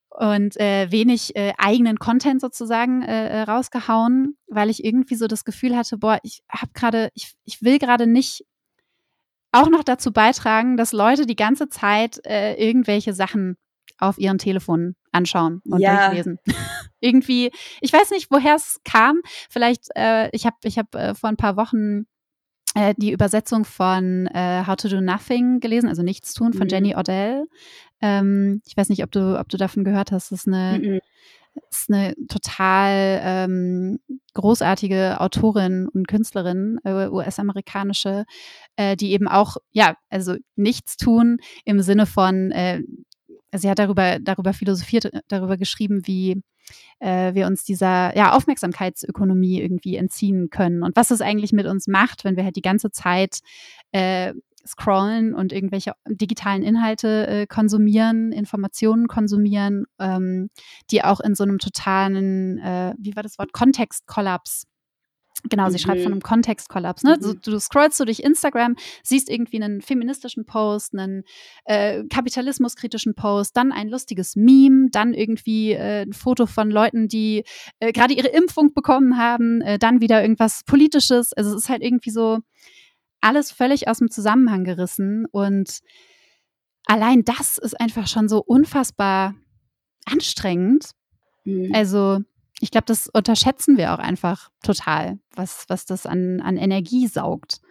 und 0.10 0.60
äh, 0.60 0.89
wenig 0.89 1.36
äh, 1.36 1.54
eigenen 1.58 2.00
Content 2.00 2.41
sozusagen 2.41 3.04
äh, 3.04 3.28
äh, 3.28 3.41
rausgehauen, 3.41 4.38
weil 4.47 4.69
ich 4.69 4.84
irgendwie 4.84 5.15
so 5.15 5.28
das 5.28 5.43
Gefühl 5.43 5.76
hatte, 5.76 5.97
boah, 5.97 6.19
ich 6.23 6.41
habe 6.50 6.71
gerade, 6.73 7.12
ich, 7.13 7.36
ich 7.43 7.62
will 7.62 7.78
gerade 7.78 8.08
nicht 8.08 8.45
auch 9.52 9.69
noch 9.69 9.84
dazu 9.84 10.12
beitragen, 10.12 10.78
dass 10.78 10.91
Leute 10.91 11.26
die 11.26 11.36
ganze 11.36 11.69
Zeit 11.69 12.19
äh, 12.26 12.56
irgendwelche 12.56 13.13
Sachen 13.13 13.58
auf 14.00 14.17
ihren 14.17 14.38
Telefonen 14.38 14.95
anschauen 15.12 15.62
und 15.65 15.80
ja. 15.80 16.08
durchlesen. 16.08 16.39
irgendwie, 17.00 17.52
ich 17.82 17.93
weiß 17.93 18.12
nicht, 18.12 18.32
woher 18.32 18.56
es 18.56 18.80
kam. 18.84 19.21
Vielleicht, 19.50 19.89
äh, 19.95 20.30
ich 20.32 20.45
habe 20.45 20.58
ich 20.63 20.78
hab, 20.78 20.93
äh, 20.95 21.15
vor 21.15 21.30
ein 21.30 21.38
paar 21.38 21.58
Wochen 21.58 22.06
äh, 22.78 22.94
die 22.96 23.12
Übersetzung 23.12 23.66
von 23.66 24.28
äh, 24.28 24.63
How 24.68 24.76
to 24.76 24.88
Do 24.88 25.02
Nothing 25.02 25.60
gelesen, 25.60 25.90
also 25.90 26.04
Nichts 26.04 26.36
tun 26.36 26.54
von 26.54 26.68
mhm. 26.68 26.70
Jenny 26.70 26.96
Odell. 26.96 27.46
Ähm, 28.02 28.62
ich 28.68 28.78
weiß 28.78 28.90
nicht, 28.90 29.04
ob 29.04 29.12
du, 29.12 29.40
ob 29.40 29.50
du 29.50 29.58
davon 29.58 29.84
gehört 29.84 30.12
hast. 30.12 30.32
Das 30.32 30.42
ist 30.42 30.48
eine, 30.48 30.78
mhm. 30.80 31.00
ist 31.72 31.92
eine 31.92 32.13
total 32.28 33.20
ähm, 33.24 34.00
großartige 34.36 35.20
Autorin 35.20 35.88
und 35.88 36.08
Künstlerin, 36.08 36.78
äh, 36.84 37.08
US-amerikanische, 37.08 38.26
äh, 38.76 38.96
die 38.96 39.12
eben 39.12 39.28
auch, 39.28 39.58
ja, 39.72 39.96
also 40.12 40.36
nichts 40.56 40.98
tun 40.98 41.40
im 41.66 41.82
Sinne 41.82 42.06
von, 42.06 42.52
äh, 42.52 42.84
sie 43.56 43.72
hat 43.72 43.80
darüber, 43.80 44.20
darüber 44.20 44.54
philosophiert, 44.54 45.10
darüber 45.30 45.58
geschrieben, 45.58 46.02
wie 46.06 46.44
äh, 46.99 47.34
wir 47.34 47.47
uns 47.47 47.63
dieser 47.63 48.15
ja, 48.15 48.34
Aufmerksamkeitsökonomie 48.34 49.62
irgendwie 49.62 49.95
entziehen 49.95 50.49
können. 50.49 50.84
Und 50.84 50.95
was 50.95 51.12
es 51.12 51.21
eigentlich 51.21 51.53
mit 51.53 51.65
uns 51.67 51.88
macht, 51.88 52.23
wenn 52.23 52.36
wir 52.36 52.43
halt 52.43 52.56
die 52.56 52.62
ganze 52.62 52.91
Zeit 52.91 53.39
äh, 53.91 54.34
scrollen 54.67 55.34
und 55.34 55.53
irgendwelche 55.53 55.93
digitalen 56.08 56.62
Inhalte 56.62 57.27
äh, 57.27 57.47
konsumieren, 57.47 58.32
Informationen 58.32 59.08
konsumieren, 59.08 59.86
ähm, 59.99 60.49
die 60.91 61.03
auch 61.03 61.19
in 61.19 61.36
so 61.36 61.43
einem 61.43 61.60
totalen, 61.60 62.60
äh, 62.60 62.93
wie 62.97 63.15
war 63.15 63.23
das 63.23 63.39
Wort, 63.39 63.53
Kontextkollaps 63.53 64.66
Genau, 65.43 65.69
sie 65.69 65.73
mhm. 65.73 65.80
schreibt 65.80 66.02
von 66.02 66.12
einem 66.12 66.21
Kontextkollaps. 66.21 67.04
Ne? 67.04 67.17
Mhm. 67.17 67.21
So, 67.21 67.34
du 67.34 67.60
scrollst 67.60 67.97
so 67.97 68.06
durch 68.06 68.19
Instagram, 68.19 68.76
siehst 69.04 69.30
irgendwie 69.30 69.62
einen 69.62 69.82
feministischen 69.82 70.45
Post, 70.45 70.93
einen 70.93 71.23
äh, 71.65 72.04
kapitalismuskritischen 72.06 73.15
Post, 73.15 73.56
dann 73.56 73.71
ein 73.71 73.89
lustiges 73.89 74.36
Meme, 74.36 74.88
dann 74.91 75.13
irgendwie 75.13 75.73
äh, 75.73 76.04
ein 76.04 76.13
Foto 76.13 76.45
von 76.45 76.69
Leuten, 76.71 77.08
die 77.08 77.43
äh, 77.80 77.91
gerade 77.91 78.13
ihre 78.13 78.30
Impfung 78.30 78.73
bekommen 78.73 79.17
haben, 79.17 79.62
äh, 79.62 79.80
dann 79.80 80.02
wieder 80.02 80.21
irgendwas 80.21 80.63
Politisches. 80.65 81.34
Also 81.34 81.52
es 81.52 81.63
ist 81.63 81.69
halt 81.69 81.84
irgendwie 81.84 82.12
so 82.12 82.39
alles 83.21 83.52
völlig 83.52 83.88
aus 83.88 84.00
dem 84.00 84.10
Zusammenhang 84.10 84.63
gerissen. 84.63 85.26
Und 85.32 85.80
allein 86.86 87.23
das 87.23 87.58
ist 87.58 87.80
einfach 87.80 88.08
schon 88.08 88.28
so 88.28 88.39
unfassbar 88.39 89.36
anstrengend. 90.06 90.91
Mhm. 91.45 91.71
Also 91.73 92.19
ich 92.60 92.72
glaube, 92.72 92.86
das 92.86 93.08
unterschätzen 93.08 93.78
wir 93.78 93.93
auch 93.93 94.00
einfach 94.00 94.50
total, 94.63 95.20
was, 95.36 95.65
was 95.67 95.86
das 95.86 96.06
an, 96.06 96.41
an 96.41 96.58
Energie 96.58 97.08
saugt. 97.08 97.62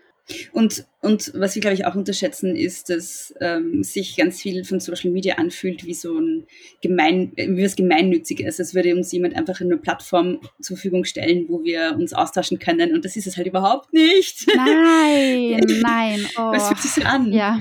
Und, 0.52 0.84
und 1.02 1.32
was 1.34 1.54
wir, 1.54 1.62
glaube 1.62 1.74
ich, 1.74 1.84
auch 1.86 1.94
unterschätzen, 1.94 2.56
ist, 2.56 2.90
dass 2.90 3.32
ähm, 3.40 3.84
sich 3.84 4.16
ganz 4.16 4.40
viel 4.40 4.64
von 4.64 4.80
Social 4.80 5.12
Media 5.12 5.36
anfühlt 5.36 5.86
wie 5.86 5.94
so 5.94 6.18
ein 6.18 6.46
gemein, 6.82 7.32
wie 7.36 7.62
was 7.62 7.76
Gemeinnütziges. 7.76 8.58
Als 8.58 8.74
würde 8.74 8.96
uns 8.96 9.12
jemand 9.12 9.36
einfach 9.36 9.60
eine 9.60 9.76
Plattform 9.76 10.40
zur 10.60 10.76
Verfügung 10.76 11.04
stellen, 11.04 11.46
wo 11.48 11.62
wir 11.62 11.94
uns 11.96 12.12
austauschen 12.12 12.58
können. 12.58 12.92
Und 12.92 13.04
das 13.04 13.16
ist 13.16 13.28
es 13.28 13.36
halt 13.36 13.46
überhaupt 13.46 13.92
nicht. 13.92 14.48
Nein, 14.48 15.60
nein. 15.82 16.26
Oh. 16.36 16.50
Was 16.50 16.68
fühlt 16.68 16.80
sich 16.80 16.90
so 16.90 17.02
an? 17.02 17.32
Ja. 17.32 17.60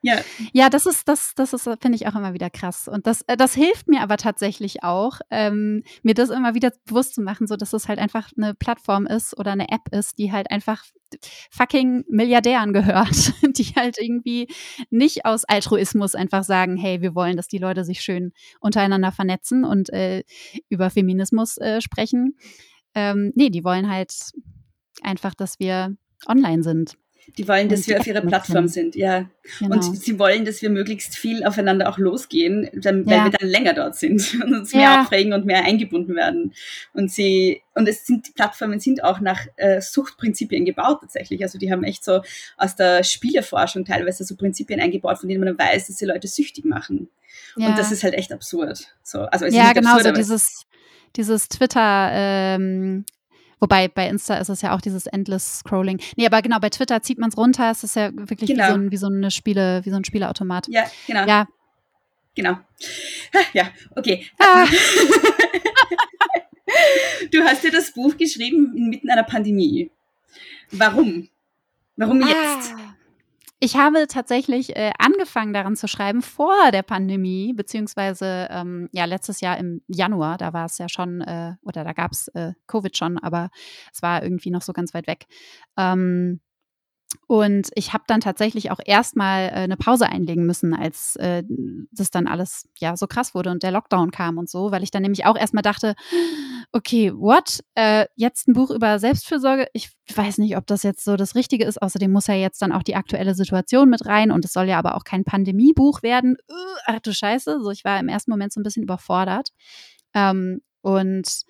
Ja. 0.00 0.20
ja, 0.52 0.70
das 0.70 0.86
ist, 0.86 1.08
das, 1.08 1.34
das 1.34 1.52
ist, 1.52 1.64
finde 1.64 1.96
ich 1.96 2.06
auch 2.06 2.14
immer 2.14 2.32
wieder 2.32 2.50
krass. 2.50 2.86
Und 2.86 3.06
das, 3.08 3.22
äh, 3.22 3.36
das 3.36 3.54
hilft 3.54 3.88
mir 3.88 4.00
aber 4.00 4.16
tatsächlich 4.16 4.84
auch, 4.84 5.20
ähm, 5.30 5.82
mir 6.02 6.14
das 6.14 6.30
immer 6.30 6.54
wieder 6.54 6.72
bewusst 6.84 7.14
zu 7.14 7.22
machen, 7.22 7.48
so 7.48 7.56
dass 7.56 7.72
es 7.72 7.88
halt 7.88 7.98
einfach 7.98 8.30
eine 8.36 8.54
Plattform 8.54 9.06
ist 9.06 9.36
oder 9.36 9.52
eine 9.52 9.70
App 9.70 9.88
ist, 9.90 10.18
die 10.18 10.30
halt 10.30 10.50
einfach 10.52 10.84
fucking 11.50 12.04
Milliardären 12.08 12.72
gehört, 12.72 13.32
die 13.58 13.64
halt 13.74 13.98
irgendwie 13.98 14.46
nicht 14.90 15.24
aus 15.24 15.44
Altruismus 15.44 16.14
einfach 16.14 16.44
sagen, 16.44 16.76
hey, 16.76 17.00
wir 17.00 17.14
wollen, 17.16 17.36
dass 17.36 17.48
die 17.48 17.58
Leute 17.58 17.84
sich 17.84 18.00
schön 18.00 18.32
untereinander 18.60 19.10
vernetzen 19.10 19.64
und 19.64 19.90
äh, 19.92 20.22
über 20.68 20.90
Feminismus 20.90 21.56
äh, 21.58 21.80
sprechen. 21.80 22.36
Ähm, 22.94 23.32
nee, 23.34 23.50
die 23.50 23.64
wollen 23.64 23.90
halt 23.90 24.12
einfach, 25.02 25.34
dass 25.34 25.58
wir 25.58 25.96
online 26.26 26.62
sind. 26.62 26.96
Die 27.36 27.46
wollen, 27.46 27.68
dass 27.68 27.86
wir 27.86 28.00
auf 28.00 28.06
ihrer 28.06 28.20
Plattform 28.20 28.68
sind, 28.68 28.96
ja. 28.96 29.28
Genau. 29.58 29.76
Und 29.76 29.82
sie 29.82 30.18
wollen, 30.18 30.44
dass 30.44 30.60
wir 30.62 30.70
möglichst 30.70 31.16
viel 31.16 31.44
aufeinander 31.44 31.88
auch 31.88 31.98
losgehen, 31.98 32.68
dann, 32.74 33.06
weil 33.06 33.24
wir 33.24 33.30
dann 33.30 33.48
länger 33.48 33.74
dort 33.74 33.96
sind 33.96 34.34
und 34.42 34.54
uns 34.54 34.74
mehr 34.74 34.82
ja. 34.82 35.00
abprägen 35.02 35.32
und 35.32 35.46
mehr 35.46 35.64
eingebunden 35.64 36.14
werden. 36.14 36.52
Und 36.92 37.10
sie, 37.10 37.62
und 37.74 37.88
es 37.88 38.06
sind, 38.06 38.28
die 38.28 38.32
Plattformen 38.32 38.80
sind 38.80 39.04
auch 39.04 39.20
nach 39.20 39.46
äh, 39.56 39.80
Suchtprinzipien 39.80 40.64
gebaut 40.64 40.98
tatsächlich. 41.00 41.42
Also 41.42 41.58
die 41.58 41.70
haben 41.70 41.84
echt 41.84 42.04
so 42.04 42.22
aus 42.56 42.76
der 42.76 43.04
Spieleforschung 43.04 43.84
teilweise 43.84 44.24
so 44.24 44.36
Prinzipien 44.36 44.80
eingebaut, 44.80 45.18
von 45.18 45.28
denen 45.28 45.44
man 45.44 45.58
weiß, 45.58 45.86
dass 45.86 45.96
sie 45.96 46.06
Leute 46.06 46.28
süchtig 46.28 46.64
machen. 46.64 47.08
Ja. 47.56 47.68
Und 47.68 47.78
das 47.78 47.92
ist 47.92 48.04
halt 48.04 48.14
echt 48.14 48.32
absurd. 48.32 48.94
So, 49.02 49.20
also 49.20 49.46
es 49.46 49.54
ja, 49.54 49.68
ist 49.68 49.74
genau, 49.74 49.94
absurd, 49.94 50.16
so 50.16 50.20
dieses, 50.20 50.66
dieses 51.16 51.48
Twitter, 51.48 52.10
ähm, 52.12 53.04
Wobei 53.60 53.88
bei 53.88 54.08
Insta 54.08 54.36
ist 54.36 54.48
es 54.48 54.62
ja 54.62 54.74
auch 54.74 54.80
dieses 54.80 55.06
Endless 55.06 55.60
Scrolling. 55.60 56.00
Nee, 56.16 56.26
aber 56.26 56.42
genau, 56.42 56.58
bei 56.60 56.70
Twitter 56.70 57.02
zieht 57.02 57.18
man 57.18 57.30
es 57.30 57.36
runter. 57.36 57.70
Es 57.70 57.82
ist 57.84 57.96
ja 57.96 58.10
wirklich 58.14 58.48
genau. 58.48 58.64
wie, 58.64 58.68
so 58.68 58.74
ein, 58.74 58.90
wie 58.90 58.96
so 58.96 59.06
eine 59.06 59.30
Spiele, 59.30 59.84
wie 59.84 59.90
so 59.90 59.96
ein 59.96 60.04
Spieleautomat. 60.04 60.68
Ja, 60.68 60.84
genau. 61.06 61.26
Ja. 61.26 61.46
Genau. 62.34 62.58
Ja, 63.52 63.70
okay. 63.96 64.26
Ah. 64.38 64.64
du 67.32 67.42
hast 67.42 67.64
ja 67.64 67.70
das 67.70 67.92
Buch 67.92 68.16
geschrieben 68.16 68.76
inmitten 68.76 69.10
einer 69.10 69.24
Pandemie. 69.24 69.90
Warum? 70.70 71.28
Warum 71.96 72.20
jetzt? 72.20 72.74
Ah. 72.76 72.94
Ich 73.60 73.76
habe 73.76 74.06
tatsächlich 74.06 74.76
äh, 74.76 74.92
angefangen 74.98 75.52
daran 75.52 75.74
zu 75.74 75.88
schreiben 75.88 76.22
vor 76.22 76.70
der 76.72 76.82
Pandemie, 76.82 77.52
beziehungsweise 77.52 78.46
ähm, 78.50 78.88
ja 78.92 79.04
letztes 79.04 79.40
Jahr 79.40 79.58
im 79.58 79.82
Januar, 79.88 80.38
da 80.38 80.52
war 80.52 80.66
es 80.66 80.78
ja 80.78 80.88
schon, 80.88 81.20
äh, 81.22 81.54
oder 81.62 81.82
da 81.82 81.92
gab 81.92 82.12
es 82.12 82.28
äh, 82.28 82.52
Covid 82.68 82.96
schon, 82.96 83.18
aber 83.18 83.50
es 83.92 84.00
war 84.00 84.22
irgendwie 84.22 84.50
noch 84.50 84.62
so 84.62 84.72
ganz 84.72 84.94
weit 84.94 85.08
weg. 85.08 85.26
Ähm, 85.76 86.40
und 87.26 87.70
ich 87.74 87.92
habe 87.92 88.04
dann 88.06 88.20
tatsächlich 88.20 88.70
auch 88.70 88.80
erstmal 88.84 89.48
äh, 89.48 89.52
eine 89.52 89.76
Pause 89.76 90.08
einlegen 90.08 90.46
müssen, 90.46 90.74
als 90.74 91.16
äh, 91.16 91.42
das 91.90 92.10
dann 92.10 92.26
alles 92.26 92.68
ja 92.78 92.96
so 92.96 93.06
krass 93.06 93.34
wurde 93.34 93.50
und 93.50 93.62
der 93.62 93.70
Lockdown 93.70 94.10
kam 94.10 94.38
und 94.38 94.48
so, 94.48 94.70
weil 94.72 94.82
ich 94.82 94.90
dann 94.90 95.02
nämlich 95.02 95.24
auch 95.26 95.36
erstmal 95.36 95.62
dachte, 95.62 95.94
okay, 96.72 97.12
what? 97.12 97.60
Äh, 97.74 98.06
jetzt 98.14 98.48
ein 98.48 98.52
Buch 98.52 98.70
über 98.70 98.98
Selbstfürsorge? 98.98 99.68
Ich 99.72 99.90
weiß 100.14 100.38
nicht, 100.38 100.56
ob 100.56 100.66
das 100.66 100.82
jetzt 100.82 101.04
so 101.04 101.16
das 101.16 101.34
Richtige 101.34 101.64
ist. 101.64 101.80
Außerdem 101.80 102.10
muss 102.10 102.26
ja 102.26 102.34
jetzt 102.34 102.60
dann 102.60 102.72
auch 102.72 102.82
die 102.82 102.96
aktuelle 102.96 103.34
Situation 103.34 103.88
mit 103.88 104.06
rein 104.06 104.30
und 104.30 104.44
es 104.44 104.52
soll 104.52 104.68
ja 104.68 104.78
aber 104.78 104.96
auch 104.96 105.04
kein 105.04 105.24
Pandemiebuch 105.24 106.02
werden. 106.02 106.36
Uh, 106.50 106.76
ach 106.86 107.00
du 107.00 107.12
Scheiße. 107.12 107.60
So, 107.62 107.70
ich 107.70 107.84
war 107.84 107.98
im 107.98 108.08
ersten 108.08 108.30
Moment 108.30 108.52
so 108.52 108.60
ein 108.60 108.64
bisschen 108.64 108.82
überfordert. 108.82 109.50
Ähm, 110.14 110.60
und 110.82 111.42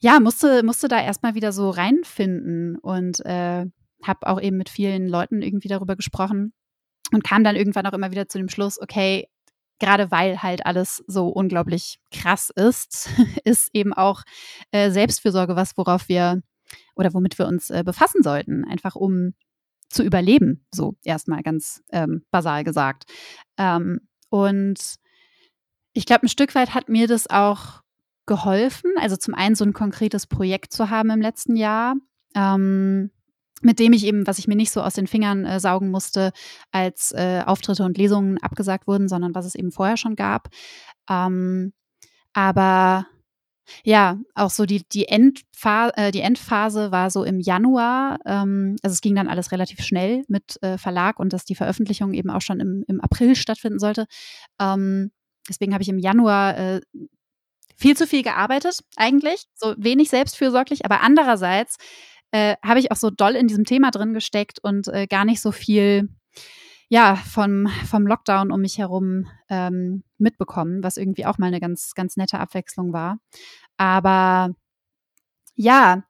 ja, 0.00 0.18
musste, 0.20 0.62
musste 0.62 0.88
da 0.88 1.00
erstmal 1.00 1.34
wieder 1.34 1.52
so 1.52 1.70
reinfinden 1.70 2.76
und 2.78 3.24
äh, 3.24 3.66
habe 4.02 4.26
auch 4.26 4.40
eben 4.40 4.56
mit 4.56 4.70
vielen 4.70 5.08
Leuten 5.08 5.42
irgendwie 5.42 5.68
darüber 5.68 5.94
gesprochen 5.94 6.52
und 7.12 7.24
kam 7.24 7.44
dann 7.44 7.56
irgendwann 7.56 7.86
auch 7.86 7.92
immer 7.92 8.10
wieder 8.10 8.28
zu 8.28 8.38
dem 8.38 8.48
Schluss, 8.48 8.80
okay, 8.80 9.28
gerade 9.80 10.10
weil 10.10 10.42
halt 10.42 10.64
alles 10.64 11.02
so 11.06 11.28
unglaublich 11.28 11.98
krass 12.12 12.50
ist, 12.50 13.10
ist 13.44 13.70
eben 13.72 13.92
auch 13.92 14.22
äh, 14.70 14.90
Selbstfürsorge 14.90 15.56
was, 15.56 15.76
worauf 15.76 16.08
wir 16.08 16.42
oder 16.94 17.12
womit 17.14 17.38
wir 17.38 17.48
uns 17.48 17.70
äh, 17.70 17.82
befassen 17.84 18.22
sollten, 18.22 18.64
einfach 18.64 18.94
um 18.94 19.34
zu 19.88 20.04
überleben, 20.04 20.64
so 20.72 20.94
erstmal 21.02 21.42
ganz 21.42 21.82
ähm, 21.90 22.24
basal 22.30 22.62
gesagt. 22.62 23.04
Ähm, 23.58 24.00
und 24.28 24.96
ich 25.92 26.06
glaube, 26.06 26.26
ein 26.26 26.28
Stück 26.28 26.54
weit 26.54 26.74
hat 26.74 26.88
mir 26.88 27.08
das 27.08 27.28
auch 27.28 27.82
geholfen, 28.26 28.92
also 29.00 29.16
zum 29.16 29.34
einen 29.34 29.56
so 29.56 29.64
ein 29.64 29.72
konkretes 29.72 30.28
Projekt 30.28 30.72
zu 30.72 30.90
haben 30.90 31.10
im 31.10 31.20
letzten 31.20 31.56
Jahr. 31.56 31.96
Ähm, 32.36 33.10
mit 33.60 33.78
dem 33.78 33.92
ich 33.92 34.04
eben, 34.04 34.26
was 34.26 34.38
ich 34.38 34.48
mir 34.48 34.56
nicht 34.56 34.70
so 34.70 34.82
aus 34.82 34.94
den 34.94 35.06
Fingern 35.06 35.44
äh, 35.44 35.60
saugen 35.60 35.90
musste, 35.90 36.32
als 36.70 37.12
äh, 37.12 37.42
Auftritte 37.44 37.84
und 37.84 37.98
Lesungen 37.98 38.38
abgesagt 38.38 38.86
wurden, 38.86 39.08
sondern 39.08 39.34
was 39.34 39.46
es 39.46 39.54
eben 39.54 39.72
vorher 39.72 39.96
schon 39.96 40.16
gab. 40.16 40.48
Ähm, 41.08 41.72
aber 42.32 43.06
ja, 43.84 44.18
auch 44.34 44.50
so 44.50 44.66
die, 44.66 44.82
die, 44.88 45.06
Endphase, 45.08 45.96
äh, 45.96 46.10
die 46.10 46.20
Endphase 46.20 46.90
war 46.92 47.10
so 47.10 47.24
im 47.24 47.40
Januar. 47.40 48.18
Ähm, 48.26 48.76
also 48.82 48.94
es 48.94 49.00
ging 49.00 49.14
dann 49.14 49.28
alles 49.28 49.52
relativ 49.52 49.80
schnell 49.82 50.24
mit 50.28 50.60
äh, 50.62 50.78
Verlag 50.78 51.18
und 51.18 51.32
dass 51.32 51.44
die 51.44 51.54
Veröffentlichung 51.54 52.14
eben 52.14 52.30
auch 52.30 52.42
schon 52.42 52.60
im, 52.60 52.84
im 52.88 53.00
April 53.00 53.36
stattfinden 53.36 53.78
sollte. 53.78 54.06
Ähm, 54.60 55.10
deswegen 55.48 55.72
habe 55.72 55.82
ich 55.82 55.88
im 55.88 55.98
Januar 55.98 56.56
äh, 56.58 56.80
viel 57.76 57.96
zu 57.96 58.06
viel 58.06 58.22
gearbeitet, 58.22 58.80
eigentlich. 58.96 59.44
So 59.54 59.74
wenig 59.78 60.10
selbstfürsorglich, 60.10 60.84
aber 60.84 61.00
andererseits 61.00 61.76
äh, 62.32 62.56
habe 62.64 62.80
ich 62.80 62.92
auch 62.92 62.96
so 62.96 63.10
doll 63.10 63.34
in 63.34 63.46
diesem 63.46 63.64
Thema 63.64 63.90
drin 63.90 64.14
gesteckt 64.14 64.58
und 64.62 64.88
äh, 64.88 65.06
gar 65.06 65.24
nicht 65.24 65.40
so 65.40 65.52
viel 65.52 66.08
ja, 66.88 67.14
vom, 67.14 67.68
vom 67.88 68.06
Lockdown 68.06 68.50
um 68.50 68.60
mich 68.60 68.78
herum 68.78 69.28
ähm, 69.48 70.02
mitbekommen, 70.18 70.82
was 70.82 70.96
irgendwie 70.96 71.24
auch 71.24 71.38
mal 71.38 71.46
eine 71.46 71.60
ganz, 71.60 71.94
ganz 71.94 72.16
nette 72.16 72.40
Abwechslung 72.40 72.92
war. 72.92 73.18
Aber 73.76 74.50
ja, 75.54 76.02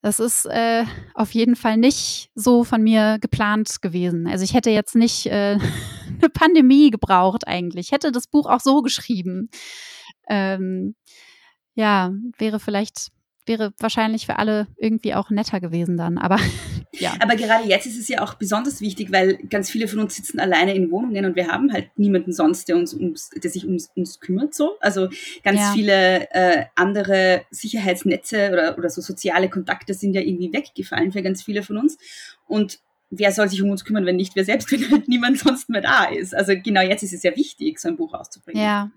das 0.00 0.18
ist 0.18 0.46
äh, 0.46 0.84
auf 1.14 1.32
jeden 1.32 1.54
Fall 1.54 1.76
nicht 1.76 2.30
so 2.34 2.64
von 2.64 2.82
mir 2.82 3.18
geplant 3.20 3.82
gewesen. 3.82 4.26
Also 4.26 4.42
ich 4.42 4.54
hätte 4.54 4.70
jetzt 4.70 4.96
nicht 4.96 5.26
äh, 5.26 5.58
eine 6.08 6.30
Pandemie 6.32 6.90
gebraucht 6.90 7.46
eigentlich. 7.46 7.86
Ich 7.86 7.92
hätte 7.92 8.10
das 8.10 8.26
Buch 8.26 8.46
auch 8.46 8.60
so 8.60 8.80
geschrieben. 8.82 9.50
Ähm, 10.28 10.96
ja, 11.74 12.12
wäre 12.38 12.58
vielleicht 12.58 13.11
wäre 13.46 13.72
wahrscheinlich 13.78 14.26
für 14.26 14.38
alle 14.38 14.66
irgendwie 14.76 15.14
auch 15.14 15.30
netter 15.30 15.60
gewesen 15.60 15.96
dann. 15.96 16.18
Aber 16.18 16.38
ja. 16.92 17.14
Aber 17.20 17.36
gerade 17.36 17.68
jetzt 17.68 17.86
ist 17.86 17.98
es 17.98 18.08
ja 18.08 18.22
auch 18.22 18.34
besonders 18.34 18.80
wichtig, 18.80 19.12
weil 19.12 19.36
ganz 19.50 19.70
viele 19.70 19.88
von 19.88 19.98
uns 19.98 20.14
sitzen 20.14 20.38
alleine 20.38 20.74
in 20.74 20.90
Wohnungen 20.90 21.24
und 21.24 21.36
wir 21.36 21.48
haben 21.48 21.72
halt 21.72 21.90
niemanden 21.96 22.32
sonst, 22.32 22.68
der 22.68 22.76
uns 22.76 22.94
ums, 22.94 23.30
der 23.30 23.50
sich 23.50 23.66
ums 23.66 23.90
uns 23.96 24.20
kümmert. 24.20 24.54
So, 24.54 24.78
also 24.80 25.08
ganz 25.42 25.60
ja. 25.60 25.72
viele 25.74 26.30
äh, 26.30 26.64
andere 26.74 27.42
Sicherheitsnetze 27.50 28.50
oder 28.52 28.78
oder 28.78 28.90
so 28.90 29.00
soziale 29.00 29.48
Kontakte 29.48 29.94
sind 29.94 30.14
ja 30.14 30.20
irgendwie 30.20 30.52
weggefallen 30.52 31.12
für 31.12 31.22
ganz 31.22 31.42
viele 31.42 31.62
von 31.62 31.78
uns 31.78 31.98
und 32.46 32.80
Wer 33.14 33.30
soll 33.30 33.46
sich 33.46 33.60
um 33.60 33.68
uns 33.68 33.84
kümmern, 33.84 34.06
wenn 34.06 34.16
nicht 34.16 34.36
wir 34.36 34.44
selbst, 34.46 34.72
wenn 34.72 34.90
halt 34.90 35.06
niemand 35.06 35.38
sonst 35.38 35.68
mehr 35.68 35.82
da 35.82 36.04
ist? 36.04 36.34
Also 36.34 36.54
genau 36.56 36.80
jetzt 36.80 37.02
ist 37.02 37.12
es 37.12 37.22
ja 37.22 37.36
wichtig, 37.36 37.78
so 37.78 37.88
ein 37.88 37.96
Buch 37.98 38.14
rauszubringen. 38.14 38.62
Ja. 38.62 38.90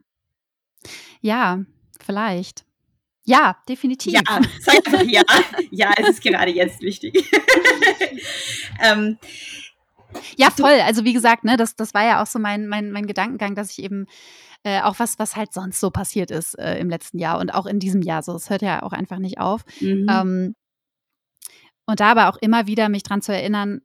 Ja, 1.20 1.66
vielleicht. 2.00 2.64
Ja, 3.26 3.58
definitiv. 3.68 4.14
Ja, 4.14 4.22
sag 4.62 4.86
einfach 4.86 5.04
ja. 5.04 5.24
Ja, 5.72 5.92
es 5.98 6.10
ist 6.10 6.24
gerade 6.24 6.52
jetzt 6.52 6.82
wichtig. 6.82 7.30
ähm, 8.82 9.18
ja, 10.38 10.52
voll. 10.52 10.80
Also 10.86 11.04
wie 11.04 11.14
gesagt, 11.14 11.44
ne, 11.44 11.58
das, 11.58 11.76
das 11.76 11.94
war 11.94 12.06
ja 12.06 12.22
auch 12.22 12.28
so 12.28 12.40
mein, 12.40 12.68
mein, 12.68 12.92
mein 12.92 13.08
Gedankengang, 13.08 13.56
dass 13.56 13.72
ich 13.72 13.84
eben 13.84 14.06
äh, 14.64 14.82
auch 14.82 15.00
was, 15.00 15.20
was 15.20 15.36
halt 15.36 15.54
sonst 15.54 15.80
so 15.80 15.90
passiert 15.90 16.32
ist 16.32 16.58
äh, 16.58 16.78
im 16.80 16.90
letzten 16.90 17.20
Jahr 17.20 17.40
und 17.40 17.54
auch 17.54 17.66
in 17.66 17.80
diesem 17.80 18.02
Jahr 18.02 18.22
so. 18.22 18.36
Es 18.36 18.50
hört 18.50 18.62
ja 18.62 18.84
auch 18.84 18.94
einfach 18.94 19.18
nicht 19.18 19.40
auf. 19.40 19.62
Mhm. 19.80 20.08
Ähm, 20.10 20.56
und 21.88 22.00
da 22.00 22.12
aber 22.12 22.30
auch 22.30 22.38
immer 22.38 22.68
wieder 22.68 22.90
mich 22.90 23.04
dran 23.04 23.22
zu 23.22 23.34
erinnern, 23.34 23.82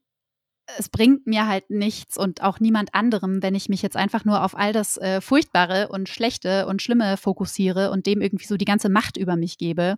es 0.78 0.88
bringt 0.88 1.26
mir 1.26 1.46
halt 1.46 1.70
nichts 1.70 2.16
und 2.16 2.42
auch 2.42 2.60
niemand 2.60 2.94
anderem, 2.94 3.42
wenn 3.42 3.54
ich 3.54 3.68
mich 3.68 3.82
jetzt 3.82 3.96
einfach 3.96 4.24
nur 4.24 4.44
auf 4.44 4.56
all 4.56 4.72
das 4.72 4.96
äh, 4.96 5.20
Furchtbare 5.20 5.88
und 5.88 6.08
Schlechte 6.08 6.66
und 6.66 6.82
Schlimme 6.82 7.16
fokussiere 7.16 7.90
und 7.90 8.06
dem 8.06 8.20
irgendwie 8.20 8.46
so 8.46 8.56
die 8.56 8.64
ganze 8.64 8.88
Macht 8.88 9.16
über 9.16 9.36
mich 9.36 9.58
gebe. 9.58 9.96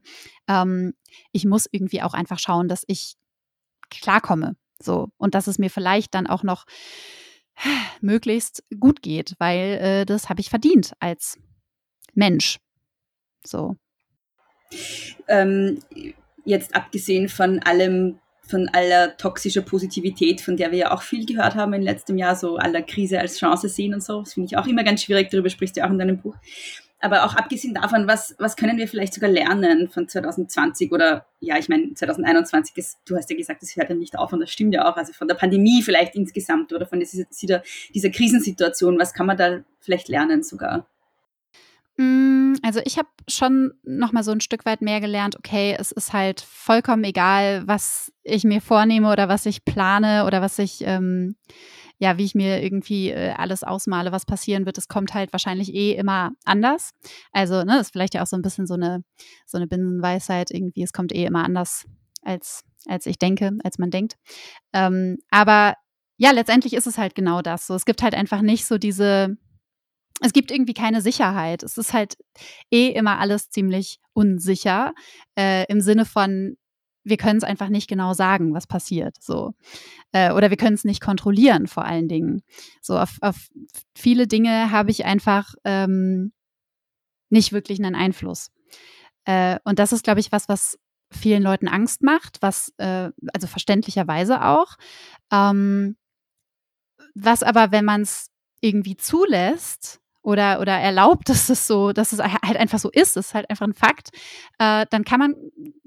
Ähm, 0.49 0.95
ich 1.33 1.45
muss 1.45 1.69
irgendwie 1.71 2.03
auch 2.03 2.15
einfach 2.15 2.39
schauen, 2.39 2.69
dass 2.69 2.85
ich 2.87 3.15
klarkomme. 3.91 4.57
So. 4.81 5.09
Und 5.17 5.35
dass 5.35 5.47
es 5.47 5.59
mir 5.59 5.71
vielleicht 5.71 6.15
dann 6.15 6.27
auch 6.27 6.43
noch 6.43 6.65
möglichst 8.01 8.65
gut 8.79 9.03
geht, 9.03 9.35
weil 9.39 9.79
äh, 9.81 10.07
das 10.07 10.29
habe 10.29 10.41
ich 10.41 10.51
verdient 10.51 10.93
als 11.01 11.39
Mensch. 12.15 12.59
So. 13.45 13.77
Ähm, 15.29 15.81
jetzt 16.45 16.75
abgesehen 16.75 17.29
von 17.29 17.61
allem 17.61 18.19
von 18.53 18.69
aller 18.69 19.17
toxischer 19.17 19.63
Positivität, 19.63 20.43
von 20.43 20.59
der 20.59 20.73
wir 20.73 20.79
ja 20.79 20.91
auch 20.93 21.01
viel 21.01 21.25
gehört 21.25 21.55
haben 21.55 21.73
in 21.73 21.81
letztem 21.81 22.19
Jahr, 22.19 22.37
so 22.37 22.57
aller 22.57 22.83
Krise 22.83 23.19
als 23.19 23.39
Chance 23.39 23.71
sehen 23.71 23.95
und 23.95 24.03
so. 24.03 24.21
Das 24.21 24.35
finde 24.35 24.47
ich 24.47 24.59
auch 24.59 24.67
immer 24.67 24.85
ganz 24.85 25.03
schwierig, 25.03 25.31
darüber 25.31 25.49
sprichst 25.49 25.79
du 25.79 25.85
auch 25.85 25.91
in 25.91 25.99
deinem 25.99 26.19
Buch. 26.19 26.37
Aber 27.01 27.25
auch 27.25 27.35
abgesehen 27.35 27.73
davon, 27.73 28.07
was, 28.07 28.37
was 28.39 28.55
können 28.55 28.77
wir 28.77 28.87
vielleicht 28.89 29.15
sogar 29.15 29.31
lernen 29.31 29.89
von 29.89 30.07
2020 30.07 30.93
oder, 30.93 31.25
ja, 31.41 31.57
ich 31.59 31.71
meine, 31.71 31.95
2021 31.95 32.77
ist, 32.77 32.99
du 33.07 33.17
hast 33.17 33.31
ja 33.31 33.37
gesagt, 33.37 33.63
das 33.63 33.75
hört 33.75 33.89
ja 33.89 33.97
nicht 33.97 34.19
auf 34.19 34.35
und 34.35 34.41
das 34.41 34.51
stimmt 34.51 34.75
ja 34.75 34.87
auch, 34.87 34.99
also 34.99 35.15
von 35.15 35.29
der 35.29 35.35
Pandemie 35.35 35.83
vielleicht 35.83 36.15
insgesamt 36.15 36.75
oder 36.75 36.85
von 36.85 37.01
dieser, 37.01 37.63
dieser 37.95 38.11
Krisensituation, 38.11 38.99
was 38.99 39.15
kann 39.15 39.27
man 39.27 39.39
da 39.39 39.65
vielleicht 39.81 40.09
lernen 40.09 40.43
sogar? 40.43 40.87
Mm, 42.03 42.55
also 42.63 42.81
ich 42.85 42.99
habe 42.99 43.09
schon 43.29 43.73
noch 43.85 44.13
mal 44.13 44.25
so 44.25 44.33
ein 44.33 44.41
Stück 44.41 44.65
weit 44.67 44.83
mehr 44.83 45.01
gelernt, 45.01 45.37
okay, 45.37 45.77
es 45.79 45.93
ist 45.93 46.13
halt 46.13 46.41
vollkommen 46.41 47.05
egal, 47.05 47.63
was 47.67 48.13
ich 48.23 48.45
mir 48.45 48.61
vornehme 48.61 49.11
oder 49.11 49.29
was 49.29 49.47
ich 49.47 49.65
plane 49.65 50.25
oder 50.27 50.43
was 50.43 50.59
ich, 50.59 50.83
ähm, 50.85 51.37
ja, 51.99 52.19
wie 52.19 52.25
ich 52.25 52.35
mir 52.35 52.63
irgendwie 52.63 53.11
äh, 53.11 53.33
alles 53.37 53.63
ausmale, 53.63 54.11
was 54.11 54.27
passieren 54.27 54.67
wird. 54.67 54.79
Es 54.79 54.89
kommt 54.89 55.15
halt 55.15 55.33
wahrscheinlich 55.33 55.73
eh 55.75 55.93
immer 55.93 56.33
anders. 56.45 56.91
Also, 57.33 57.63
ne, 57.63 57.79
ist 57.79 57.93
vielleicht 57.93 58.15
ja 58.15 58.23
auch 58.23 58.27
so 58.27 58.37
ein 58.37 58.43
bisschen 58.43 58.67
so 58.67 58.75
eine, 58.75 59.05
so 59.47 59.59
eine 59.59 59.69
Binsenweisheit 59.69 60.51
irgendwie, 60.51 60.83
es 60.83 60.93
kommt 60.93 61.15
eh 61.15 61.25
immer 61.25 61.45
anders, 61.45 61.85
als, 62.23 62.65
als 62.87 63.07
ich 63.07 63.19
denke, 63.19 63.53
als 63.63 63.79
man 63.79 63.91
denkt. 63.91 64.17
Ähm, 64.73 65.19
aber 65.31 65.75
ja, 66.17 66.33
letztendlich 66.33 66.75
ist 66.75 66.87
es 66.87 66.99
halt 66.99 67.15
genau 67.15 67.43
das. 67.43 67.67
So, 67.67 67.75
es 67.75 67.85
gibt 67.85 68.03
halt 68.03 68.15
einfach 68.15 68.43
nicht 68.43 68.67
so 68.67 68.79
diese 68.79 69.37
es 70.21 70.33
gibt 70.33 70.51
irgendwie 70.51 70.75
keine 70.75 71.01
Sicherheit. 71.01 71.63
Es 71.63 71.79
ist 71.79 71.93
halt 71.93 72.17
eh 72.71 72.89
immer 72.89 73.19
alles 73.19 73.51
ziemlich 73.51 73.99
unsicher 74.13 74.95
äh, 75.39 75.65
im 75.67 75.81
Sinne 75.81 76.05
von, 76.05 76.57
wir 77.05 77.17
können 77.17 77.39
es 77.39 77.45
einfach 77.45 77.69
nicht 77.69 77.89
genau 77.89 78.13
sagen, 78.15 78.55
was 78.55 78.67
passiert. 78.67 79.17
So. 79.21 79.55
Äh, 80.13 80.33
oder 80.33 80.51
wir 80.51 80.57
können 80.57 80.75
es 80.75 80.85
nicht 80.85 81.01
kontrollieren, 81.01 81.67
vor 81.67 81.85
allen 81.85 82.09
Dingen. 82.09 82.43
So, 82.81 82.99
auf, 82.99 83.17
auf 83.21 83.49
viele 83.97 84.27
Dinge 84.27 84.71
habe 84.71 84.91
ich 84.91 85.05
einfach 85.05 85.55
ähm, 85.65 86.33
nicht 87.31 87.53
wirklich 87.53 87.83
einen 87.83 87.95
Einfluss. 87.95 88.51
Äh, 89.25 89.59
und 89.65 89.79
das 89.79 89.93
ist, 89.93 90.05
glaube 90.05 90.21
ich, 90.21 90.31
was, 90.31 90.49
was 90.49 90.79
vielen 91.11 91.43
Leuten 91.43 91.69
Angst 91.69 92.03
macht, 92.03 92.41
was, 92.41 92.73
äh, 92.79 93.11
also 93.33 93.47
verständlicherweise 93.47 94.45
auch. 94.45 94.77
Ähm, 95.33 95.97
was 97.15 97.43
aber, 97.43 97.73
wenn 97.73 97.85
man 97.85 98.03
es 98.03 98.31
irgendwie 98.61 98.97
zulässt, 98.97 100.02
oder, 100.23 100.61
oder 100.61 100.73
erlaubt, 100.73 101.29
dass 101.29 101.49
es 101.49 101.67
so, 101.67 101.93
dass 101.93 102.13
es 102.13 102.21
halt 102.21 102.57
einfach 102.57 102.79
so 102.79 102.91
ist, 102.91 103.17
das 103.17 103.29
ist 103.29 103.35
halt 103.35 103.51
einfach 103.51 103.67
ein 103.67 103.75
Fakt, 103.75 104.11
äh, 104.59 104.87
dann 104.91 105.05
kann 105.05 105.19
man, 105.19 105.35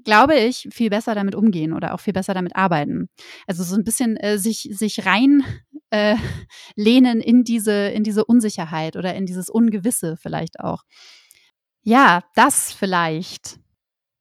glaube 0.04 0.36
ich, 0.36 0.68
viel 0.70 0.90
besser 0.90 1.14
damit 1.14 1.34
umgehen 1.34 1.72
oder 1.72 1.94
auch 1.94 2.00
viel 2.00 2.12
besser 2.12 2.34
damit 2.34 2.54
arbeiten. 2.56 3.08
Also 3.46 3.64
so 3.64 3.76
ein 3.76 3.84
bisschen 3.84 4.16
äh, 4.16 4.38
sich, 4.38 4.68
sich 4.72 5.06
rein 5.06 5.44
äh, 5.90 6.16
lehnen 6.76 7.20
in 7.20 7.44
diese, 7.44 7.88
in 7.88 8.02
diese 8.02 8.24
Unsicherheit 8.24 8.96
oder 8.96 9.14
in 9.14 9.26
dieses 9.26 9.48
Ungewisse 9.48 10.16
vielleicht 10.16 10.60
auch. 10.60 10.82
Ja, 11.82 12.22
das 12.34 12.72
vielleicht 12.72 13.58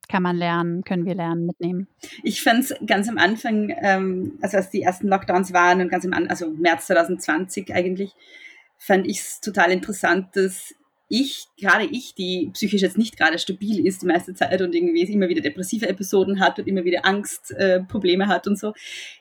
kann 0.08 0.22
man 0.22 0.36
lernen, 0.36 0.84
können 0.84 1.06
wir 1.06 1.16
lernen, 1.16 1.48
mitnehmen. 1.48 1.88
Ich 2.24 2.44
fand 2.44 2.64
es 2.64 2.76
ganz 2.86 3.10
am 3.10 3.18
Anfang, 3.18 3.74
ähm, 3.82 4.38
also 4.42 4.58
als 4.58 4.70
die 4.70 4.84
ersten 4.84 5.08
Lockdowns 5.08 5.52
waren 5.52 5.82
und 5.82 5.90
ganz 5.90 6.06
am 6.06 6.14
Anfang, 6.14 6.30
also 6.30 6.50
März 6.52 6.88
2020 6.88 7.74
eigentlich, 7.74 8.14
fand 8.78 9.08
ich 9.08 9.20
es 9.20 9.42
total 9.42 9.72
interessant, 9.72 10.36
dass 10.36 10.74
ich, 11.08 11.48
gerade 11.60 11.86
ich, 11.86 12.16
die 12.16 12.50
psychisch 12.54 12.82
jetzt 12.82 12.98
nicht 12.98 13.18
gerade 13.18 13.38
stabil 13.38 13.86
ist 13.86 14.02
die 14.02 14.08
meiste 14.08 14.34
Zeit 14.34 14.62
und 14.62 14.74
irgendwie 14.74 15.04
immer 15.04 15.30
wieder 15.30 15.42
depressive 15.42 15.88
Episoden 15.88 16.40
hat 16.40 16.58
und 16.60 16.68
immer 16.68 16.84
wieder 16.84 17.06
Angstprobleme 17.06 18.24
äh, 18.24 18.28
hat 18.28 18.48
und 18.48 18.58
so, 18.58 18.74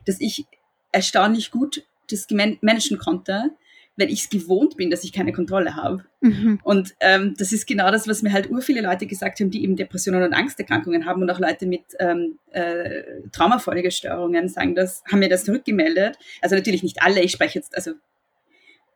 dass 0.06 0.20
ich 0.20 0.46
erstaunlich 0.92 1.50
gut 1.50 1.84
das 2.10 2.26
managen 2.30 2.98
konnte, 2.98 3.50
weil 3.96 4.10
ich 4.10 4.22
es 4.22 4.28
gewohnt 4.28 4.76
bin, 4.76 4.90
dass 4.90 5.04
ich 5.04 5.12
keine 5.12 5.32
Kontrolle 5.32 5.76
habe. 5.76 6.04
Mhm. 6.20 6.58
Und 6.64 6.94
ähm, 7.00 7.34
das 7.38 7.52
ist 7.52 7.66
genau 7.66 7.90
das, 7.90 8.08
was 8.08 8.22
mir 8.22 8.32
halt 8.32 8.50
ur 8.50 8.60
viele 8.60 8.80
Leute 8.80 9.06
gesagt 9.06 9.40
haben, 9.40 9.50
die 9.50 9.62
eben 9.62 9.76
Depressionen 9.76 10.22
und 10.22 10.34
Angsterkrankungen 10.34 11.06
haben 11.06 11.22
und 11.22 11.30
auch 11.30 11.38
Leute 11.38 11.66
mit 11.66 11.82
ähm, 12.00 12.38
äh, 12.50 13.02
Traumafolgestörungen 13.30 14.48
sagen 14.48 14.74
das, 14.74 15.02
haben 15.10 15.20
mir 15.20 15.28
das 15.28 15.44
zurückgemeldet. 15.44 16.18
Also 16.40 16.56
natürlich 16.56 16.82
nicht 16.82 17.02
alle, 17.02 17.22
ich 17.22 17.32
spreche 17.32 17.58
jetzt, 17.58 17.76
also 17.76 17.92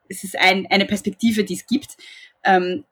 es 0.08 0.24
ist 0.24 0.38
ein, 0.38 0.66
eine 0.66 0.86
Perspektive, 0.86 1.44
die 1.44 1.54
es 1.54 1.66
gibt. 1.66 1.96
Ähm, 2.44 2.84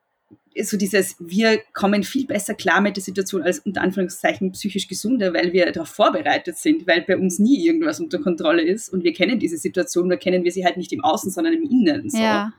so 0.63 0.77
dieses, 0.77 1.17
wir 1.19 1.59
kommen 1.75 2.03
viel 2.03 2.27
besser 2.27 2.55
klar 2.55 2.81
mit 2.81 2.97
der 2.97 3.03
Situation 3.03 3.43
als 3.43 3.59
unter 3.61 3.83
Anführungszeichen 3.83 4.53
psychisch 4.53 4.89
Gesunde, 4.89 5.35
weil 5.35 5.53
wir 5.53 5.71
darauf 5.71 5.89
vorbereitet 5.89 6.57
sind, 6.57 6.87
weil 6.87 7.03
bei 7.03 7.17
uns 7.17 7.39
nie 7.39 7.65
irgendwas 7.65 8.01
unter 8.01 8.19
Kontrolle 8.19 8.63
ist 8.63 8.89
und 8.89 9.05
wir 9.05 9.13
kennen 9.13 9.39
diese 9.39 9.59
Situation, 9.59 10.09
nur 10.09 10.17
kennen 10.17 10.45
wir 10.45 10.53
sie 10.53 10.65
halt 10.65 10.77
nicht 10.77 10.93
im 10.93 11.05
Außen, 11.05 11.31
sondern 11.31 11.53
im 11.55 11.63
Innen. 11.63 12.09
So. 12.09 12.19
Ja. 12.19 12.53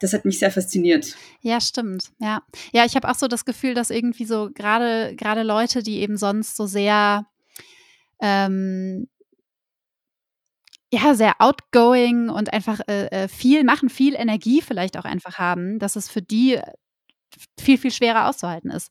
Das 0.00 0.12
hat 0.12 0.24
mich 0.24 0.38
sehr 0.38 0.50
fasziniert. 0.50 1.16
Ja, 1.42 1.60
stimmt. 1.60 2.10
Ja, 2.18 2.42
ja, 2.72 2.84
ich 2.84 2.94
habe 2.94 3.08
auch 3.08 3.14
so 3.14 3.26
das 3.26 3.44
Gefühl, 3.44 3.74
dass 3.74 3.90
irgendwie 3.90 4.24
so 4.24 4.50
gerade 4.54 5.14
gerade 5.16 5.42
Leute, 5.42 5.82
die 5.82 5.98
eben 5.98 6.16
sonst 6.16 6.56
so 6.56 6.66
sehr 6.66 7.26
ähm, 8.20 9.08
ja, 10.92 11.14
sehr 11.14 11.34
outgoing 11.40 12.30
und 12.30 12.52
einfach 12.52 12.80
äh, 12.88 13.06
äh, 13.24 13.28
viel 13.28 13.64
machen, 13.64 13.88
viel 13.90 14.14
Energie 14.14 14.62
vielleicht 14.62 14.96
auch 14.96 15.04
einfach 15.04 15.38
haben, 15.38 15.78
dass 15.78 15.96
es 15.96 16.08
für 16.08 16.22
die 16.22 16.60
viel, 17.58 17.78
viel 17.78 17.90
schwerer 17.90 18.28
auszuhalten 18.28 18.70
ist. 18.70 18.90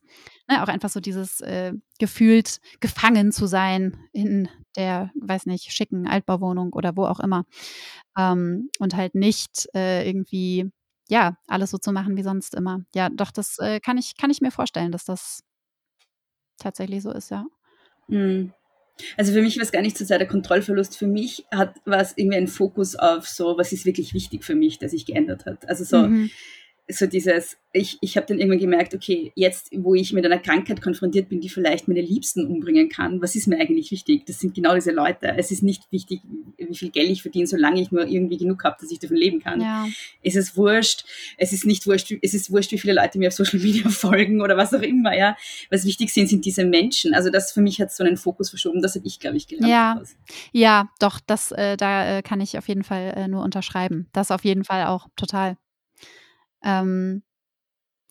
Ne, 0.49 0.63
auch 0.63 0.67
einfach 0.67 0.89
so 0.89 0.99
dieses 0.99 1.41
äh, 1.41 1.73
gefühlt 1.99 2.59
gefangen 2.79 3.31
zu 3.31 3.47
sein 3.47 3.97
in 4.13 4.47
der, 4.75 5.11
weiß 5.19 5.47
nicht, 5.47 5.71
schicken 5.73 6.07
Altbauwohnung 6.07 6.73
oder 6.73 6.95
wo 6.95 7.05
auch 7.05 7.19
immer. 7.19 7.45
Ähm, 8.17 8.69
und 8.79 8.95
halt 8.95 9.15
nicht 9.15 9.67
äh, 9.75 10.07
irgendwie, 10.07 10.69
ja, 11.09 11.37
alles 11.47 11.71
so 11.71 11.77
zu 11.77 11.91
machen 11.91 12.15
wie 12.17 12.23
sonst 12.23 12.55
immer. 12.55 12.81
Ja, 12.93 13.09
doch, 13.09 13.31
das 13.31 13.57
äh, 13.59 13.79
kann, 13.79 13.97
ich, 13.97 14.17
kann 14.17 14.29
ich 14.29 14.41
mir 14.41 14.51
vorstellen, 14.51 14.91
dass 14.91 15.05
das 15.05 15.41
tatsächlich 16.57 17.03
so 17.03 17.11
ist, 17.11 17.29
ja. 17.31 17.45
Mhm. 18.07 18.53
Also 19.15 19.33
für 19.33 19.41
mich 19.41 19.57
war 19.57 19.63
es 19.63 19.71
gar 19.71 19.81
nicht 19.81 19.97
so 19.97 20.05
sehr 20.05 20.17
der 20.17 20.27
Kontrollverlust. 20.27 20.97
Für 20.97 21.07
mich 21.07 21.45
hat, 21.51 21.75
war 21.85 22.01
es 22.01 22.13
irgendwie 22.15 22.37
ein 22.37 22.47
Fokus 22.47 22.95
auf 22.95 23.27
so, 23.27 23.57
was 23.57 23.71
ist 23.71 23.85
wirklich 23.85 24.13
wichtig 24.13 24.43
für 24.43 24.55
mich, 24.55 24.79
dass 24.79 24.91
sich 24.91 25.05
geändert 25.05 25.45
hat. 25.45 25.67
Also 25.69 25.83
so, 25.83 26.07
Mhm. 26.07 26.29
So 26.89 27.05
dieses, 27.05 27.57
ich, 27.73 27.97
ich 27.99 28.15
habe 28.15 28.27
dann 28.27 28.39
irgendwann 28.39 28.59
gemerkt, 28.59 28.93
okay, 28.93 29.33
jetzt, 29.35 29.69
wo 29.75 29.93
ich 29.93 30.13
mit 30.13 30.25
einer 30.25 30.39
Krankheit 30.39 30.81
konfrontiert 30.81 31.27
bin, 31.27 31.41
die 31.41 31.49
vielleicht 31.49 31.87
meine 31.87 32.01
Liebsten 32.01 32.47
umbringen 32.47 32.87
kann, 32.87 33.21
was 33.21 33.35
ist 33.35 33.47
mir 33.47 33.59
eigentlich 33.59 33.91
wichtig? 33.91 34.25
Das 34.25 34.39
sind 34.39 34.55
genau 34.55 34.73
diese 34.73 34.91
Leute. 34.91 35.33
Es 35.37 35.51
ist 35.51 35.63
nicht 35.63 35.91
wichtig, 35.91 36.21
wie 36.57 36.75
viel 36.75 36.89
Geld 36.89 37.09
ich 37.09 37.21
verdiene, 37.21 37.45
solange 37.45 37.81
ich 37.81 37.91
nur 37.91 38.07
irgendwie 38.07 38.37
genug 38.37 38.63
habe, 38.63 38.77
dass 38.79 38.89
ich 38.89 38.99
davon 38.99 39.17
leben 39.17 39.41
kann. 39.41 39.59
Ja. 39.59 39.85
Es 40.23 40.35
ist 40.35 40.55
wurscht, 40.55 41.03
es 41.37 41.51
ist 41.51 41.65
nicht 41.65 41.85
wurscht, 41.87 42.13
es 42.21 42.33
ist 42.33 42.51
wurscht, 42.51 42.71
wie 42.71 42.79
viele 42.79 42.93
Leute 42.93 43.19
mir 43.19 43.27
auf 43.27 43.33
Social 43.33 43.59
Media 43.59 43.89
folgen 43.89 44.41
oder 44.41 44.55
was 44.55 44.73
auch 44.73 44.81
immer, 44.81 45.15
ja. 45.15 45.35
Was 45.69 45.85
wichtig 45.85 46.13
sind, 46.13 46.29
sind 46.29 46.45
diese 46.45 46.63
Menschen. 46.63 47.13
Also 47.13 47.29
das 47.29 47.51
für 47.51 47.61
mich 47.61 47.81
hat 47.81 47.91
so 47.91 48.03
einen 48.03 48.17
Fokus 48.17 48.49
verschoben, 48.49 48.81
das 48.81 48.95
habe 48.95 49.05
ich, 49.05 49.19
glaube 49.19 49.35
ich, 49.35 49.47
gelernt. 49.47 49.69
Ja, 49.69 49.93
daraus. 49.95 50.15
ja, 50.53 50.89
doch, 50.99 51.19
das, 51.25 51.51
äh, 51.51 51.75
da 51.75 52.17
äh, 52.17 52.21
kann 52.21 52.39
ich 52.39 52.57
auf 52.57 52.67
jeden 52.69 52.83
Fall 52.83 53.13
äh, 53.15 53.27
nur 53.27 53.43
unterschreiben. 53.43 54.07
Das 54.13 54.31
auf 54.31 54.45
jeden 54.45 54.63
Fall 54.63 54.85
auch 54.85 55.07
total. 55.17 55.57
Ähm, 56.63 57.23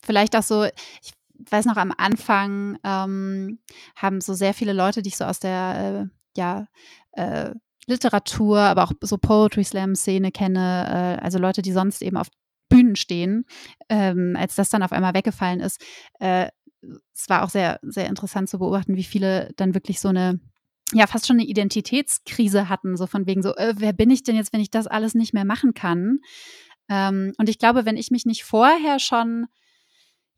vielleicht 0.02 0.36
auch 0.36 0.42
so, 0.42 0.64
ich 0.64 1.12
weiß 1.50 1.66
noch, 1.66 1.76
am 1.76 1.92
Anfang 1.96 2.78
ähm, 2.84 3.58
haben 3.96 4.20
so 4.20 4.34
sehr 4.34 4.54
viele 4.54 4.72
Leute, 4.72 5.02
die 5.02 5.08
ich 5.08 5.16
so 5.16 5.24
aus 5.24 5.40
der, 5.40 6.08
äh, 6.08 6.38
ja, 6.38 6.66
äh, 7.12 7.54
Literatur, 7.86 8.58
aber 8.58 8.84
auch 8.84 8.92
so 9.00 9.16
Poetry 9.16 9.62
Slam 9.62 9.94
Szene 9.94 10.32
kenne, 10.32 11.18
äh, 11.20 11.24
also 11.24 11.38
Leute, 11.38 11.62
die 11.62 11.72
sonst 11.72 12.02
eben 12.02 12.16
auf 12.16 12.28
Bühnen 12.68 12.96
stehen, 12.96 13.44
ähm, 13.88 14.36
als 14.36 14.56
das 14.56 14.70
dann 14.70 14.82
auf 14.82 14.92
einmal 14.92 15.14
weggefallen 15.14 15.60
ist. 15.60 15.80
Äh, 16.18 16.48
es 17.14 17.28
war 17.28 17.44
auch 17.44 17.50
sehr, 17.50 17.78
sehr 17.82 18.06
interessant 18.08 18.48
zu 18.48 18.58
beobachten, 18.58 18.96
wie 18.96 19.04
viele 19.04 19.52
dann 19.56 19.74
wirklich 19.74 20.00
so 20.00 20.08
eine 20.08 20.40
ja 20.92 21.06
fast 21.06 21.26
schon 21.26 21.36
eine 21.36 21.46
Identitätskrise 21.46 22.68
hatten, 22.68 22.96
so 22.96 23.06
von 23.06 23.26
wegen 23.26 23.42
so, 23.42 23.54
äh, 23.56 23.74
wer 23.78 23.92
bin 23.92 24.10
ich 24.10 24.22
denn 24.22 24.36
jetzt, 24.36 24.52
wenn 24.52 24.60
ich 24.60 24.70
das 24.70 24.86
alles 24.86 25.14
nicht 25.14 25.34
mehr 25.34 25.44
machen 25.44 25.74
kann? 25.74 26.20
Ähm, 26.88 27.32
und 27.38 27.48
ich 27.48 27.58
glaube, 27.58 27.84
wenn 27.84 27.96
ich 27.96 28.10
mich 28.10 28.26
nicht 28.26 28.44
vorher 28.44 28.98
schon 28.98 29.46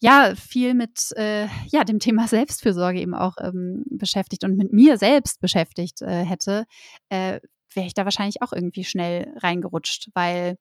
ja 0.00 0.34
viel 0.36 0.74
mit 0.74 1.12
äh, 1.16 1.46
ja 1.70 1.84
dem 1.84 1.98
Thema 1.98 2.28
Selbstfürsorge 2.28 3.00
eben 3.00 3.14
auch 3.14 3.36
ähm, 3.40 3.84
beschäftigt 3.90 4.44
und 4.44 4.56
mit 4.56 4.72
mir 4.72 4.96
selbst 4.96 5.40
beschäftigt 5.40 6.02
äh, 6.02 6.24
hätte, 6.24 6.66
äh, 7.08 7.40
wäre 7.74 7.86
ich 7.86 7.94
da 7.94 8.04
wahrscheinlich 8.04 8.42
auch 8.42 8.52
irgendwie 8.52 8.84
schnell 8.84 9.32
reingerutscht, 9.38 10.10
weil 10.14 10.56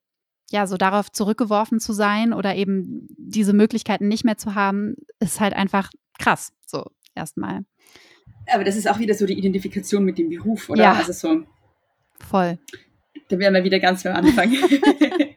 ja 0.49 0.65
so 0.65 0.77
darauf 0.77 1.11
zurückgeworfen 1.11 1.79
zu 1.79 1.93
sein 1.93 2.33
oder 2.33 2.55
eben 2.55 3.07
diese 3.17 3.53
Möglichkeiten 3.53 4.07
nicht 4.07 4.23
mehr 4.23 4.37
zu 4.37 4.55
haben, 4.55 4.95
ist 5.19 5.39
halt 5.39 5.53
einfach 5.53 5.91
krass. 6.17 6.53
So 6.65 6.85
erstmal. 7.15 7.65
Aber 8.51 8.63
das 8.63 8.75
ist 8.75 8.89
auch 8.89 8.99
wieder 8.99 9.13
so 9.13 9.25
die 9.25 9.37
Identifikation 9.37 10.03
mit 10.03 10.17
dem 10.17 10.29
Beruf, 10.29 10.69
oder? 10.69 10.83
Ja. 10.83 10.93
Also 10.93 11.11
so, 11.11 11.43
Voll. 12.19 12.57
da 13.27 13.39
wären 13.39 13.53
wir 13.53 13.63
wieder 13.63 13.79
ganz 13.79 14.05
am 14.05 14.15
Anfang. 14.15 14.53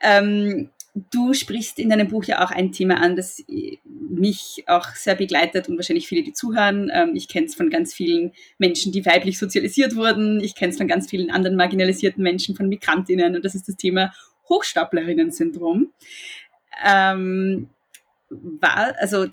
ähm, 0.00 0.70
du 0.94 1.34
sprichst 1.34 1.78
in 1.78 1.90
deinem 1.90 2.08
Buch 2.08 2.24
ja 2.24 2.44
auch 2.44 2.50
ein 2.50 2.72
Thema 2.72 3.00
an, 3.00 3.16
das 3.16 3.42
mich 3.86 4.64
auch 4.66 4.86
sehr 4.94 5.14
begleitet 5.14 5.68
und 5.68 5.76
wahrscheinlich 5.76 6.08
viele, 6.08 6.22
die 6.22 6.32
zuhören. 6.32 6.90
Ähm, 6.92 7.12
ich 7.14 7.28
kenne 7.28 7.46
es 7.46 7.54
von 7.54 7.70
ganz 7.70 7.94
vielen 7.94 8.32
Menschen, 8.58 8.92
die 8.92 9.06
weiblich 9.06 9.38
sozialisiert 9.38 9.96
wurden. 9.96 10.40
Ich 10.40 10.54
kenne 10.54 10.72
es 10.72 10.78
von 10.78 10.88
ganz 10.88 11.08
vielen 11.08 11.30
anderen 11.30 11.56
marginalisierten 11.56 12.22
Menschen, 12.22 12.56
von 12.56 12.68
Migrantinnen. 12.68 13.36
Und 13.36 13.44
das 13.44 13.54
ist 13.54 13.68
das 13.68 13.76
Thema 13.76 14.12
Hochstaplerinnen-Syndrom. 14.48 15.92
Ähm, 16.84 17.70
war, 18.28 18.94
also 18.98 19.26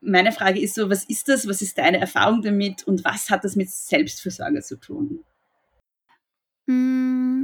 meine 0.00 0.32
Frage 0.32 0.60
ist 0.60 0.74
so, 0.74 0.90
was 0.90 1.04
ist 1.04 1.28
das? 1.28 1.48
Was 1.48 1.62
ist 1.62 1.78
deine 1.78 1.98
Erfahrung 1.98 2.42
damit? 2.42 2.86
Und 2.86 3.04
was 3.04 3.30
hat 3.30 3.44
das 3.44 3.56
mit 3.56 3.70
Selbstfürsorge 3.70 4.62
zu 4.62 4.76
tun? 4.76 5.24
Mm, 6.66 7.42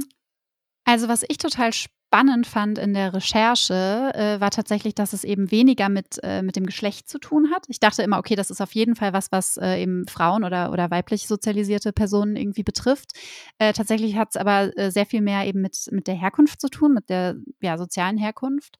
Also 0.85 1.07
was 1.07 1.25
ich 1.27 1.37
total 1.37 1.73
spannend 1.73 1.95
fand 2.45 2.77
in 2.77 2.93
der 2.93 3.13
Recherche, 3.13 4.11
äh, 4.13 4.39
war 4.39 4.51
tatsächlich, 4.51 4.95
dass 4.95 5.13
es 5.13 5.23
eben 5.23 5.51
weniger 5.51 5.89
mit, 5.89 6.19
äh, 6.23 6.41
mit 6.41 6.55
dem 6.55 6.65
Geschlecht 6.65 7.09
zu 7.09 7.19
tun 7.19 7.51
hat. 7.51 7.65
Ich 7.67 7.79
dachte 7.79 8.03
immer, 8.03 8.19
okay, 8.19 8.35
das 8.35 8.49
ist 8.49 8.61
auf 8.61 8.73
jeden 8.73 8.95
Fall 8.95 9.13
was, 9.13 9.31
was 9.31 9.57
äh, 9.57 9.81
eben 9.81 10.07
Frauen 10.07 10.43
oder, 10.43 10.71
oder 10.71 10.91
weiblich 10.91 11.27
sozialisierte 11.27 11.93
Personen 11.93 12.35
irgendwie 12.35 12.63
betrifft. 12.63 13.11
Äh, 13.59 13.73
tatsächlich 13.73 14.15
hat 14.15 14.29
es 14.29 14.37
aber 14.37 14.77
äh, 14.77 14.91
sehr 14.91 15.05
viel 15.05 15.21
mehr 15.21 15.45
eben 15.45 15.61
mit, 15.61 15.87
mit 15.91 16.07
der 16.07 16.15
Herkunft 16.15 16.61
zu 16.61 16.69
tun, 16.69 16.93
mit 16.93 17.09
der 17.09 17.35
ja, 17.61 17.77
sozialen 17.77 18.17
Herkunft. 18.17 18.77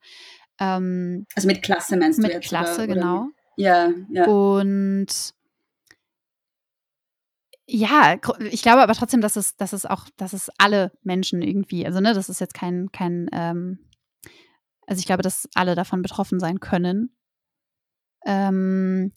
Ähm, 0.58 1.26
Also 1.34 1.46
mit 1.48 1.62
Klasse 1.62 1.96
meinst 1.96 2.18
mit 2.18 2.30
du 2.30 2.34
jetzt? 2.34 2.48
Klasse, 2.48 2.84
oder, 2.84 2.94
genau. 2.94 3.16
Oder? 3.16 3.30
Ja, 3.56 3.90
ja. 4.10 4.26
Und 4.26 5.06
ja, 7.68 8.16
ich 8.50 8.62
glaube 8.62 8.82
aber 8.82 8.94
trotzdem, 8.94 9.20
dass 9.20 9.36
es, 9.36 9.56
dass 9.56 9.72
es 9.72 9.86
auch, 9.86 10.06
dass 10.16 10.32
es 10.32 10.50
alle 10.58 10.92
Menschen 11.02 11.42
irgendwie, 11.42 11.84
also 11.84 12.00
ne, 12.00 12.14
das 12.14 12.28
ist 12.28 12.40
jetzt 12.40 12.54
kein, 12.54 12.90
kein, 12.92 13.28
ähm, 13.32 13.78
also 14.86 15.00
ich 15.00 15.06
glaube, 15.06 15.22
dass 15.22 15.48
alle 15.54 15.74
davon 15.74 16.02
betroffen 16.02 16.38
sein 16.38 16.60
können. 16.60 17.16
Ähm, 18.24 19.12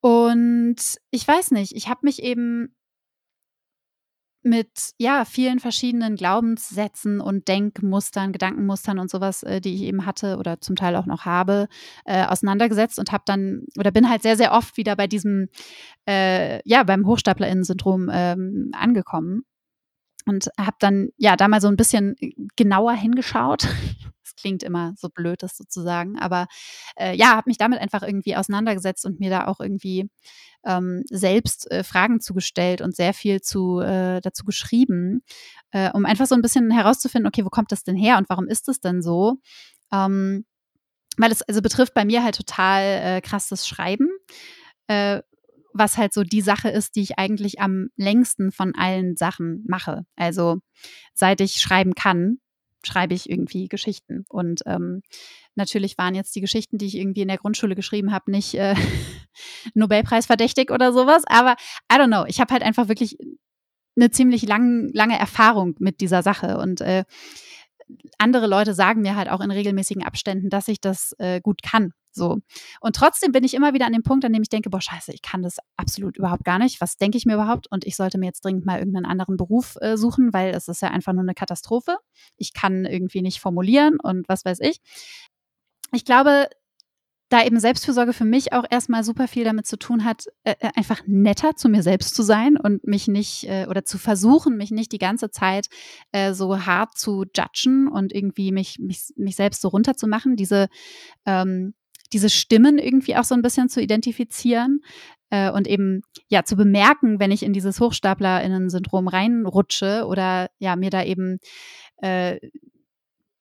und 0.00 0.76
ich 1.10 1.26
weiß 1.26 1.52
nicht, 1.52 1.74
ich 1.74 1.88
habe 1.88 2.00
mich 2.02 2.22
eben 2.22 2.74
mit 4.42 4.92
ja 4.98 5.24
vielen 5.24 5.58
verschiedenen 5.58 6.16
Glaubenssätzen 6.16 7.20
und 7.20 7.48
Denkmustern, 7.48 8.32
Gedankenmustern 8.32 8.98
und 8.98 9.10
sowas, 9.10 9.42
äh, 9.42 9.60
die 9.60 9.74
ich 9.74 9.82
eben 9.82 10.06
hatte 10.06 10.36
oder 10.38 10.60
zum 10.60 10.76
Teil 10.76 10.96
auch 10.96 11.06
noch 11.06 11.24
habe, 11.24 11.68
äh, 12.04 12.24
auseinandergesetzt 12.24 12.98
und 12.98 13.12
habe 13.12 13.24
dann 13.26 13.62
oder 13.78 13.90
bin 13.90 14.08
halt 14.08 14.22
sehr 14.22 14.36
sehr 14.36 14.52
oft 14.52 14.76
wieder 14.76 14.96
bei 14.96 15.06
diesem 15.06 15.48
äh, 16.08 16.60
ja 16.68 16.84
beim 16.84 17.06
Hochstaplerinnen-Syndrom 17.06 18.10
ähm, 18.12 18.70
angekommen 18.72 19.42
und 20.26 20.50
habe 20.58 20.76
dann 20.80 21.08
ja 21.16 21.36
da 21.36 21.48
mal 21.48 21.60
so 21.60 21.68
ein 21.68 21.76
bisschen 21.76 22.16
genauer 22.56 22.92
hingeschaut. 22.92 23.66
Das 24.38 24.42
klingt 24.42 24.62
immer 24.62 24.94
so 24.96 25.08
blöd, 25.08 25.42
das 25.42 25.56
sozusagen, 25.56 26.16
aber 26.16 26.46
äh, 26.96 27.16
ja, 27.16 27.30
habe 27.30 27.50
mich 27.50 27.58
damit 27.58 27.80
einfach 27.80 28.02
irgendwie 28.02 28.36
auseinandergesetzt 28.36 29.04
und 29.04 29.18
mir 29.18 29.30
da 29.30 29.46
auch 29.48 29.58
irgendwie 29.58 30.08
ähm, 30.64 31.02
selbst 31.10 31.68
äh, 31.72 31.82
Fragen 31.82 32.20
zugestellt 32.20 32.80
und 32.80 32.94
sehr 32.94 33.14
viel 33.14 33.40
zu, 33.40 33.80
äh, 33.80 34.20
dazu 34.20 34.44
geschrieben, 34.44 35.24
äh, 35.72 35.90
um 35.90 36.06
einfach 36.06 36.26
so 36.26 36.36
ein 36.36 36.42
bisschen 36.42 36.70
herauszufinden, 36.70 37.26
okay, 37.26 37.44
wo 37.44 37.48
kommt 37.48 37.72
das 37.72 37.82
denn 37.82 37.96
her 37.96 38.16
und 38.16 38.28
warum 38.28 38.46
ist 38.46 38.68
es 38.68 38.78
denn 38.78 39.02
so? 39.02 39.38
Ähm, 39.92 40.44
weil 41.16 41.32
es 41.32 41.42
also 41.42 41.60
betrifft 41.62 41.94
bei 41.94 42.04
mir 42.04 42.22
halt 42.22 42.36
total 42.36 42.82
äh, 42.82 43.20
krass 43.20 43.48
das 43.48 43.66
Schreiben, 43.66 44.08
äh, 44.86 45.20
was 45.72 45.96
halt 45.96 46.14
so 46.14 46.22
die 46.22 46.42
Sache 46.42 46.68
ist, 46.70 46.94
die 46.94 47.02
ich 47.02 47.18
eigentlich 47.18 47.60
am 47.60 47.88
längsten 47.96 48.52
von 48.52 48.74
allen 48.76 49.16
Sachen 49.16 49.64
mache. 49.66 50.06
Also 50.14 50.58
seit 51.12 51.40
ich 51.40 51.60
schreiben 51.60 51.94
kann, 51.94 52.38
schreibe 52.84 53.14
ich 53.14 53.28
irgendwie 53.28 53.68
Geschichten. 53.68 54.24
Und 54.28 54.62
ähm, 54.66 55.02
natürlich 55.54 55.98
waren 55.98 56.14
jetzt 56.14 56.34
die 56.36 56.40
Geschichten, 56.40 56.78
die 56.78 56.86
ich 56.86 56.96
irgendwie 56.96 57.22
in 57.22 57.28
der 57.28 57.38
Grundschule 57.38 57.74
geschrieben 57.74 58.12
habe, 58.12 58.30
nicht 58.30 58.54
äh, 58.54 58.74
Nobelpreis 59.74 60.26
verdächtig 60.26 60.70
oder 60.70 60.92
sowas. 60.92 61.24
Aber 61.26 61.56
I 61.92 61.96
don't 61.96 62.06
know. 62.06 62.24
Ich 62.26 62.40
habe 62.40 62.52
halt 62.52 62.62
einfach 62.62 62.88
wirklich 62.88 63.16
eine 63.96 64.10
ziemlich 64.10 64.42
lang, 64.42 64.90
lange 64.92 65.18
Erfahrung 65.18 65.74
mit 65.78 66.00
dieser 66.00 66.22
Sache 66.22 66.58
und 66.58 66.80
äh, 66.80 67.04
andere 68.18 68.46
Leute 68.46 68.74
sagen 68.74 69.02
mir 69.02 69.16
halt 69.16 69.30
auch 69.30 69.40
in 69.40 69.50
regelmäßigen 69.50 70.04
Abständen, 70.04 70.50
dass 70.50 70.68
ich 70.68 70.80
das 70.80 71.14
äh, 71.18 71.40
gut 71.40 71.62
kann. 71.62 71.92
So. 72.18 72.40
Und 72.80 72.96
trotzdem 72.96 73.32
bin 73.32 73.44
ich 73.44 73.54
immer 73.54 73.72
wieder 73.72 73.86
an 73.86 73.92
dem 73.92 74.02
Punkt, 74.02 74.24
an 74.24 74.32
dem 74.32 74.42
ich 74.42 74.50
denke, 74.50 74.68
boah, 74.68 74.80
scheiße, 74.80 75.12
ich 75.12 75.22
kann 75.22 75.42
das 75.42 75.56
absolut 75.76 76.18
überhaupt 76.18 76.44
gar 76.44 76.58
nicht. 76.58 76.80
Was 76.80 76.96
denke 76.98 77.16
ich 77.16 77.24
mir 77.24 77.34
überhaupt? 77.34 77.66
Und 77.70 77.86
ich 77.86 77.96
sollte 77.96 78.18
mir 78.18 78.26
jetzt 78.26 78.44
dringend 78.44 78.66
mal 78.66 78.78
irgendeinen 78.78 79.06
anderen 79.06 79.36
Beruf 79.36 79.76
äh, 79.80 79.96
suchen, 79.96 80.32
weil 80.32 80.54
es 80.54 80.68
ist 80.68 80.82
ja 80.82 80.90
einfach 80.90 81.14
nur 81.14 81.22
eine 81.22 81.34
Katastrophe. 81.34 81.96
Ich 82.36 82.52
kann 82.52 82.84
irgendwie 82.84 83.22
nicht 83.22 83.40
formulieren 83.40 83.98
und 84.02 84.28
was 84.28 84.44
weiß 84.44 84.60
ich. 84.60 84.80
Ich 85.92 86.04
glaube, 86.04 86.48
da 87.28 87.44
eben 87.44 87.60
Selbstfürsorge 87.60 88.12
für 88.12 88.24
mich 88.24 88.52
auch 88.52 88.64
erstmal 88.68 89.04
super 89.04 89.28
viel 89.28 89.44
damit 89.44 89.66
zu 89.66 89.78
tun 89.78 90.04
hat, 90.04 90.24
äh, 90.44 90.54
äh, 90.60 90.70
einfach 90.74 91.02
netter 91.06 91.56
zu 91.56 91.68
mir 91.68 91.82
selbst 91.82 92.14
zu 92.14 92.22
sein 92.22 92.56
und 92.56 92.86
mich 92.86 93.06
nicht 93.06 93.44
äh, 93.44 93.66
oder 93.68 93.84
zu 93.84 93.98
versuchen, 93.98 94.56
mich 94.56 94.70
nicht 94.70 94.92
die 94.92 94.98
ganze 94.98 95.30
Zeit 95.30 95.68
äh, 96.12 96.32
so 96.32 96.64
hart 96.64 96.96
zu 96.96 97.24
judgen 97.36 97.88
und 97.88 98.14
irgendwie 98.14 98.50
mich, 98.50 98.78
mich, 98.78 99.12
mich 99.16 99.36
selbst 99.36 99.60
so 99.60 99.68
runterzumachen, 99.68 100.36
diese, 100.36 100.68
ähm, 101.26 101.74
diese 102.12 102.30
Stimmen 102.30 102.78
irgendwie 102.78 103.16
auch 103.16 103.24
so 103.24 103.34
ein 103.34 103.42
bisschen 103.42 103.68
zu 103.68 103.80
identifizieren 103.80 104.80
äh, 105.30 105.50
und 105.50 105.66
eben 105.66 106.02
ja 106.28 106.44
zu 106.44 106.56
bemerken, 106.56 107.20
wenn 107.20 107.30
ich 107.30 107.42
in 107.42 107.52
dieses 107.52 107.80
HochstaplerInnen-Syndrom 107.80 109.08
reinrutsche 109.08 110.06
oder 110.06 110.50
ja 110.58 110.76
mir 110.76 110.90
da 110.90 111.04
eben 111.04 111.38
äh, 112.02 112.38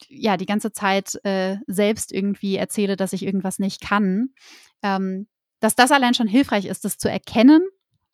ja 0.09 0.38
die 0.38 0.45
ganze 0.45 0.72
Zeit 0.72 1.20
äh, 1.24 1.57
selbst 1.68 2.11
irgendwie 2.11 2.55
erzähle, 2.55 2.95
dass 2.95 3.13
ich 3.13 3.24
irgendwas 3.24 3.59
nicht 3.59 3.82
kann, 3.82 4.30
ähm, 4.84 5.28
dass 5.59 5.76
das 5.76 5.91
allein 5.91 6.13
schon 6.13 6.28
hilfreich 6.28 6.65
ist, 6.65 6.86
das 6.86 6.97
zu 6.97 7.09
erkennen 7.09 7.61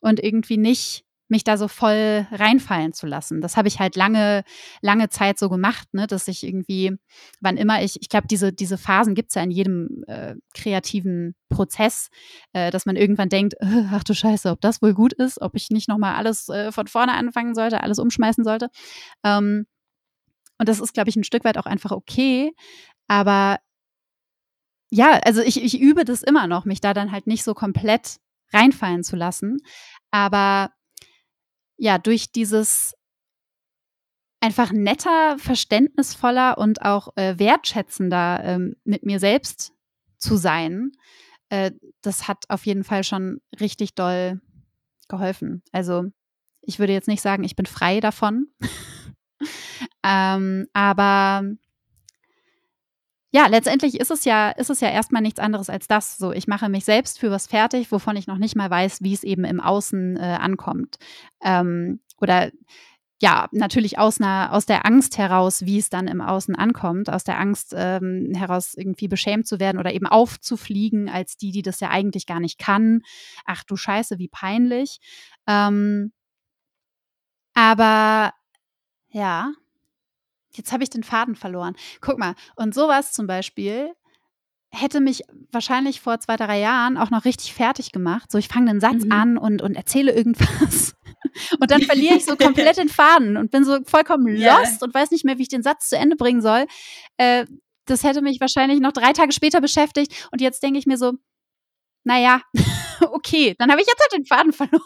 und 0.00 0.22
irgendwie 0.22 0.56
nicht 0.56 1.03
mich 1.28 1.44
da 1.44 1.56
so 1.56 1.68
voll 1.68 2.26
reinfallen 2.30 2.92
zu 2.92 3.06
lassen. 3.06 3.40
Das 3.40 3.56
habe 3.56 3.68
ich 3.68 3.80
halt 3.80 3.96
lange, 3.96 4.44
lange 4.82 5.08
Zeit 5.08 5.38
so 5.38 5.48
gemacht, 5.48 5.92
ne, 5.92 6.06
dass 6.06 6.28
ich 6.28 6.44
irgendwie, 6.44 6.92
wann 7.40 7.56
immer 7.56 7.82
ich, 7.82 8.00
ich 8.00 8.08
glaube, 8.08 8.26
diese, 8.26 8.52
diese 8.52 8.78
Phasen 8.78 9.14
gibt 9.14 9.30
es 9.30 9.34
ja 9.34 9.42
in 9.42 9.50
jedem 9.50 10.04
äh, 10.06 10.34
kreativen 10.54 11.34
Prozess, 11.48 12.08
äh, 12.52 12.70
dass 12.70 12.86
man 12.86 12.96
irgendwann 12.96 13.28
denkt, 13.28 13.54
ach 13.92 14.04
du 14.04 14.14
Scheiße, 14.14 14.50
ob 14.50 14.60
das 14.60 14.82
wohl 14.82 14.94
gut 14.94 15.12
ist, 15.12 15.40
ob 15.40 15.54
ich 15.54 15.70
nicht 15.70 15.88
nochmal 15.88 16.14
alles 16.14 16.48
äh, 16.48 16.72
von 16.72 16.86
vorne 16.86 17.14
anfangen 17.14 17.54
sollte, 17.54 17.82
alles 17.82 17.98
umschmeißen 17.98 18.44
sollte. 18.44 18.68
Ähm, 19.24 19.66
und 20.58 20.68
das 20.68 20.80
ist, 20.80 20.94
glaube 20.94 21.08
ich, 21.08 21.16
ein 21.16 21.24
Stück 21.24 21.44
weit 21.44 21.58
auch 21.58 21.66
einfach 21.66 21.90
okay. 21.90 22.52
Aber 23.08 23.58
ja, 24.90 25.18
also 25.24 25.40
ich, 25.42 25.62
ich 25.62 25.80
übe 25.80 26.04
das 26.04 26.22
immer 26.22 26.46
noch, 26.46 26.64
mich 26.64 26.80
da 26.80 26.94
dann 26.94 27.10
halt 27.10 27.26
nicht 27.26 27.42
so 27.44 27.54
komplett 27.54 28.18
reinfallen 28.52 29.02
zu 29.02 29.16
lassen. 29.16 29.58
Aber 30.10 30.70
ja, 31.76 31.98
durch 31.98 32.32
dieses 32.32 32.94
einfach 34.40 34.72
netter, 34.72 35.38
verständnisvoller 35.38 36.58
und 36.58 36.82
auch 36.82 37.16
äh, 37.16 37.38
wertschätzender 37.38 38.40
ähm, 38.44 38.76
mit 38.84 39.04
mir 39.04 39.18
selbst 39.18 39.72
zu 40.18 40.36
sein, 40.36 40.92
äh, 41.48 41.72
das 42.02 42.28
hat 42.28 42.44
auf 42.48 42.66
jeden 42.66 42.84
Fall 42.84 43.04
schon 43.04 43.40
richtig 43.58 43.94
doll 43.94 44.40
geholfen. 45.08 45.62
Also 45.72 46.04
ich 46.60 46.78
würde 46.78 46.92
jetzt 46.92 47.08
nicht 47.08 47.22
sagen, 47.22 47.44
ich 47.44 47.56
bin 47.56 47.66
frei 47.66 48.00
davon. 48.00 48.48
Ähm, 50.06 50.66
aber 50.74 51.42
ja, 53.34 53.48
letztendlich 53.48 53.98
ist 53.98 54.12
es 54.12 54.24
ja, 54.24 54.50
ist 54.50 54.70
es 54.70 54.80
ja 54.80 54.88
erstmal 54.90 55.20
nichts 55.20 55.40
anderes 55.40 55.68
als 55.68 55.88
das. 55.88 56.16
So, 56.18 56.30
ich 56.30 56.46
mache 56.46 56.68
mich 56.68 56.84
selbst 56.84 57.18
für 57.18 57.32
was 57.32 57.48
fertig, 57.48 57.90
wovon 57.90 58.14
ich 58.14 58.28
noch 58.28 58.38
nicht 58.38 58.54
mal 58.54 58.70
weiß, 58.70 59.02
wie 59.02 59.12
es 59.12 59.24
eben 59.24 59.42
im 59.42 59.58
Außen 59.58 60.16
äh, 60.16 60.20
ankommt. 60.20 60.98
Ähm, 61.42 61.98
oder 62.20 62.52
ja, 63.20 63.48
natürlich 63.50 63.98
aus, 63.98 64.20
einer, 64.20 64.52
aus 64.52 64.66
der 64.66 64.86
Angst 64.86 65.18
heraus, 65.18 65.66
wie 65.66 65.78
es 65.78 65.90
dann 65.90 66.06
im 66.06 66.20
Außen 66.20 66.54
ankommt, 66.54 67.10
aus 67.10 67.24
der 67.24 67.40
Angst 67.40 67.74
ähm, 67.76 68.32
heraus 68.36 68.74
irgendwie 68.74 69.08
beschämt 69.08 69.48
zu 69.48 69.58
werden 69.58 69.78
oder 69.80 69.92
eben 69.92 70.06
aufzufliegen 70.06 71.08
als 71.08 71.36
die, 71.36 71.50
die 71.50 71.62
das 71.62 71.80
ja 71.80 71.90
eigentlich 71.90 72.26
gar 72.26 72.38
nicht 72.38 72.60
kann. 72.60 73.00
Ach 73.46 73.64
du 73.64 73.74
Scheiße, 73.74 74.20
wie 74.20 74.28
peinlich. 74.28 75.00
Ähm, 75.48 76.12
aber 77.54 78.32
ja, 79.08 79.50
Jetzt 80.54 80.72
habe 80.72 80.82
ich 80.82 80.90
den 80.90 81.02
Faden 81.02 81.34
verloren. 81.34 81.74
Guck 82.00 82.18
mal, 82.18 82.34
und 82.56 82.74
sowas 82.74 83.12
zum 83.12 83.26
Beispiel 83.26 83.92
hätte 84.70 85.00
mich 85.00 85.22
wahrscheinlich 85.52 86.00
vor 86.00 86.18
zwei, 86.18 86.36
drei 86.36 86.58
Jahren 86.58 86.96
auch 86.96 87.10
noch 87.10 87.24
richtig 87.24 87.54
fertig 87.54 87.92
gemacht. 87.92 88.30
So, 88.30 88.38
ich 88.38 88.48
fange 88.48 88.70
einen 88.70 88.80
Satz 88.80 89.04
mhm. 89.04 89.12
an 89.12 89.38
und, 89.38 89.62
und 89.62 89.74
erzähle 89.74 90.12
irgendwas. 90.12 90.94
Und 91.58 91.70
dann 91.70 91.82
verliere 91.82 92.14
ich 92.14 92.24
so 92.24 92.36
komplett 92.36 92.76
den 92.76 92.88
Faden 92.90 93.36
und 93.36 93.50
bin 93.50 93.64
so 93.64 93.78
vollkommen 93.86 94.36
yeah. 94.36 94.60
lost 94.60 94.84
und 94.84 94.94
weiß 94.94 95.10
nicht 95.10 95.24
mehr, 95.24 95.36
wie 95.36 95.42
ich 95.42 95.48
den 95.48 95.64
Satz 95.64 95.88
zu 95.88 95.96
Ende 95.96 96.14
bringen 96.14 96.40
soll. 96.40 96.66
Äh, 97.16 97.46
das 97.86 98.04
hätte 98.04 98.22
mich 98.22 98.40
wahrscheinlich 98.40 98.78
noch 98.78 98.92
drei 98.92 99.12
Tage 99.12 99.32
später 99.32 99.60
beschäftigt. 99.60 100.28
Und 100.30 100.40
jetzt 100.40 100.62
denke 100.62 100.78
ich 100.78 100.86
mir 100.86 100.96
so, 100.96 101.14
naja, 102.04 102.40
okay, 103.00 103.56
dann 103.58 103.70
habe 103.70 103.80
ich 103.80 103.86
jetzt 103.88 104.00
halt 104.00 104.12
den 104.12 104.26
Faden 104.26 104.52
verloren. 104.52 104.82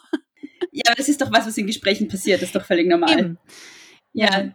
Ja, 0.72 0.84
aber 0.86 0.96
das 0.96 1.08
ist 1.08 1.20
doch 1.20 1.30
was, 1.30 1.46
was 1.46 1.58
in 1.58 1.66
Gesprächen 1.66 2.08
passiert. 2.08 2.40
Das 2.40 2.48
ist 2.48 2.56
doch 2.56 2.64
völlig 2.64 2.88
normal. 2.88 3.18
Eben. 3.18 3.38
Ja. 4.12 4.40
ja. 4.40 4.54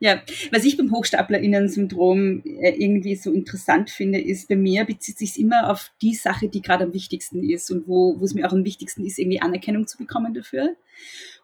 Ja, 0.00 0.20
was 0.50 0.64
ich 0.64 0.76
beim 0.76 0.92
HochstaplerInnen-Syndrom 0.92 2.42
äh, 2.44 2.74
irgendwie 2.76 3.14
so 3.14 3.32
interessant 3.32 3.90
finde, 3.90 4.20
ist, 4.20 4.48
bei 4.48 4.56
mir 4.56 4.84
bezieht 4.84 5.18
sich 5.18 5.38
immer 5.38 5.70
auf 5.70 5.92
die 6.02 6.14
Sache, 6.14 6.48
die 6.48 6.62
gerade 6.62 6.84
am 6.84 6.92
wichtigsten 6.92 7.48
ist 7.48 7.70
und 7.70 7.86
wo, 7.86 8.18
wo 8.18 8.24
es 8.24 8.34
mir 8.34 8.46
auch 8.46 8.52
am 8.52 8.64
wichtigsten 8.64 9.04
ist, 9.06 9.18
irgendwie 9.18 9.40
Anerkennung 9.40 9.86
zu 9.86 9.96
bekommen 9.96 10.34
dafür. 10.34 10.76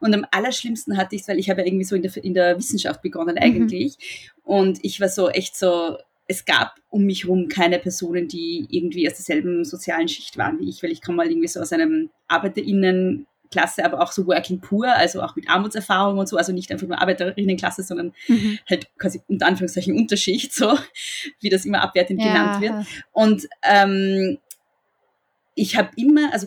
Und 0.00 0.14
am 0.14 0.26
allerschlimmsten 0.30 0.96
hatte 0.96 1.14
ich 1.14 1.22
es, 1.22 1.28
weil 1.28 1.38
ich 1.38 1.48
habe 1.48 1.60
ja 1.60 1.66
irgendwie 1.68 1.84
so 1.84 1.94
in 1.94 2.02
der, 2.02 2.16
in 2.24 2.34
der 2.34 2.58
Wissenschaft 2.58 3.02
begonnen 3.02 3.36
mhm. 3.36 3.42
eigentlich. 3.42 3.96
Mhm. 3.98 4.52
Und 4.52 4.78
ich 4.82 5.00
war 5.00 5.08
so 5.08 5.28
echt 5.28 5.56
so, 5.56 5.96
es 6.26 6.44
gab 6.44 6.74
um 6.90 7.04
mich 7.04 7.24
herum 7.24 7.48
keine 7.48 7.78
Personen, 7.78 8.28
die 8.28 8.66
irgendwie 8.68 9.08
aus 9.08 9.14
derselben 9.14 9.64
sozialen 9.64 10.08
Schicht 10.08 10.38
waren 10.38 10.58
wie 10.58 10.68
ich, 10.68 10.82
weil 10.82 10.92
ich 10.92 11.02
komme 11.02 11.16
mal 11.16 11.28
irgendwie 11.28 11.48
so 11.48 11.60
aus 11.60 11.72
einem 11.72 12.10
ArbeiterInnen 12.28 13.26
Klasse, 13.50 13.84
aber 13.84 14.00
auch 14.00 14.12
so 14.12 14.26
Working 14.26 14.60
Poor, 14.60 14.88
also 14.88 15.22
auch 15.22 15.36
mit 15.36 15.48
Armutserfahrung 15.48 16.18
und 16.18 16.28
so, 16.28 16.36
also 16.36 16.52
nicht 16.52 16.70
einfach 16.70 16.86
nur 16.86 17.00
Arbeiterinnenklasse, 17.00 17.82
sondern 17.82 18.12
mhm. 18.28 18.58
halt 18.68 18.86
quasi 18.98 19.20
unter 19.28 19.46
Anführungszeichen 19.46 19.96
Unterschicht, 19.96 20.54
so 20.54 20.78
wie 21.40 21.50
das 21.50 21.64
immer 21.64 21.82
abwertend 21.82 22.20
ja. 22.20 22.26
genannt 22.26 22.60
wird. 22.60 22.74
Und 23.12 23.48
ähm, 23.62 24.38
ich 25.54 25.76
habe 25.76 25.90
immer, 25.96 26.32
also 26.32 26.46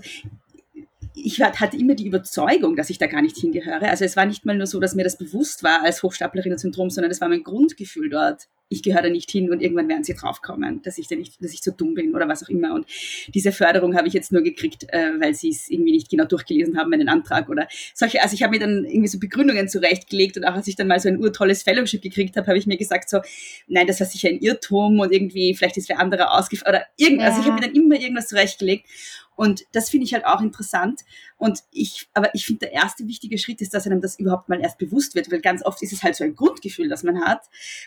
ich 1.15 1.41
hatte 1.41 1.77
immer 1.77 1.95
die 1.95 2.07
Überzeugung, 2.07 2.75
dass 2.75 2.89
ich 2.89 2.97
da 2.97 3.07
gar 3.07 3.21
nicht 3.21 3.37
hingehöre. 3.37 3.89
Also 3.89 4.05
es 4.05 4.15
war 4.15 4.25
nicht 4.25 4.45
mal 4.45 4.57
nur 4.57 4.67
so, 4.67 4.79
dass 4.79 4.95
mir 4.95 5.03
das 5.03 5.17
bewusst 5.17 5.63
war 5.63 5.83
als 5.83 6.01
Hochstaplerinnen-Syndrom, 6.01 6.89
sondern 6.89 7.11
es 7.11 7.21
war 7.21 7.29
mein 7.29 7.43
Grundgefühl 7.43 8.09
dort. 8.09 8.47
Ich 8.69 8.81
gehöre 8.81 9.03
da 9.03 9.09
nicht 9.09 9.29
hin 9.29 9.51
und 9.51 9.61
irgendwann 9.61 9.87
werden 9.87 10.03
sie 10.03 10.15
draufkommen, 10.15 10.81
dass 10.81 10.97
ich 10.97 11.07
da 11.07 11.15
nicht, 11.15 11.43
dass 11.43 11.53
ich 11.53 11.61
zu 11.61 11.71
dumm 11.71 11.93
bin 11.93 12.15
oder 12.15 12.27
was 12.27 12.43
auch 12.43 12.49
immer. 12.49 12.73
Und 12.73 12.87
diese 13.27 13.51
Förderung 13.51 13.95
habe 13.95 14.07
ich 14.07 14.15
jetzt 14.15 14.31
nur 14.31 14.41
gekriegt, 14.41 14.85
äh, 14.89 15.11
weil 15.19 15.35
sie 15.35 15.49
es 15.49 15.69
irgendwie 15.69 15.91
nicht 15.91 16.09
genau 16.09 16.25
durchgelesen 16.25 16.75
haben, 16.77 16.89
meinen 16.89 17.07
Antrag 17.07 17.49
oder 17.49 17.67
solche. 17.93 18.23
Also 18.23 18.33
ich 18.33 18.41
habe 18.41 18.53
mir 18.53 18.59
dann 18.59 18.83
irgendwie 18.85 19.09
so 19.09 19.19
Begründungen 19.19 19.67
zurechtgelegt 19.67 20.37
und 20.37 20.45
auch 20.45 20.55
als 20.55 20.67
ich 20.67 20.75
dann 20.75 20.87
mal 20.87 20.99
so 20.99 21.09
ein 21.09 21.19
urtolles 21.19 21.61
Fellowship 21.61 22.01
gekriegt 22.01 22.35
habe, 22.35 22.47
habe 22.47 22.57
ich 22.57 22.65
mir 22.65 22.77
gesagt 22.77 23.09
so, 23.09 23.19
nein, 23.67 23.85
das 23.85 23.99
war 23.99 24.07
sicher 24.07 24.29
ein 24.29 24.39
Irrtum 24.39 24.99
und 24.99 25.11
irgendwie 25.11 25.53
vielleicht 25.53 25.77
ist 25.77 25.89
wer 25.89 25.99
anderer 25.99 26.35
ausgefallen 26.35 26.77
oder 26.77 26.85
irgendwas. 26.97 27.25
Ja. 27.25 27.29
Also 27.29 27.41
ich 27.41 27.45
habe 27.45 27.61
mir 27.61 27.67
dann 27.67 27.75
immer 27.75 27.99
irgendwas 27.99 28.27
zurechtgelegt. 28.27 28.87
Und 29.35 29.63
das 29.71 29.89
finde 29.89 30.05
ich 30.05 30.13
halt 30.13 30.25
auch 30.25 30.41
interessant. 30.41 31.01
Und 31.37 31.63
ich, 31.71 32.09
aber 32.13 32.33
ich 32.35 32.45
finde, 32.45 32.67
der 32.67 32.73
erste 32.73 33.07
wichtige 33.07 33.37
Schritt 33.37 33.61
ist, 33.61 33.73
dass 33.73 33.85
einem 33.85 34.01
das 34.01 34.19
überhaupt 34.19 34.49
mal 34.49 34.61
erst 34.61 34.77
bewusst 34.77 35.15
wird, 35.15 35.31
weil 35.31 35.41
ganz 35.41 35.65
oft 35.65 35.81
ist 35.81 35.93
es 35.93 36.03
halt 36.03 36.15
so 36.15 36.23
ein 36.23 36.35
Grundgefühl, 36.35 36.89
das 36.89 37.03
man 37.03 37.23
hat, 37.23 37.41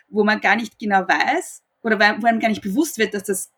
wo 0.09 0.25
man 0.25 0.41
gar 0.41 0.57
nicht 0.57 0.79
genau 0.79 1.01
weiß 1.01 1.63
oder 1.83 1.99
wo 1.99 2.27
einem 2.27 2.41
gar 2.41 2.49
nicht 2.49 2.63
bewusst 2.63 2.99
wird, 2.99 3.15
dass 3.15 3.25
das 3.25 3.51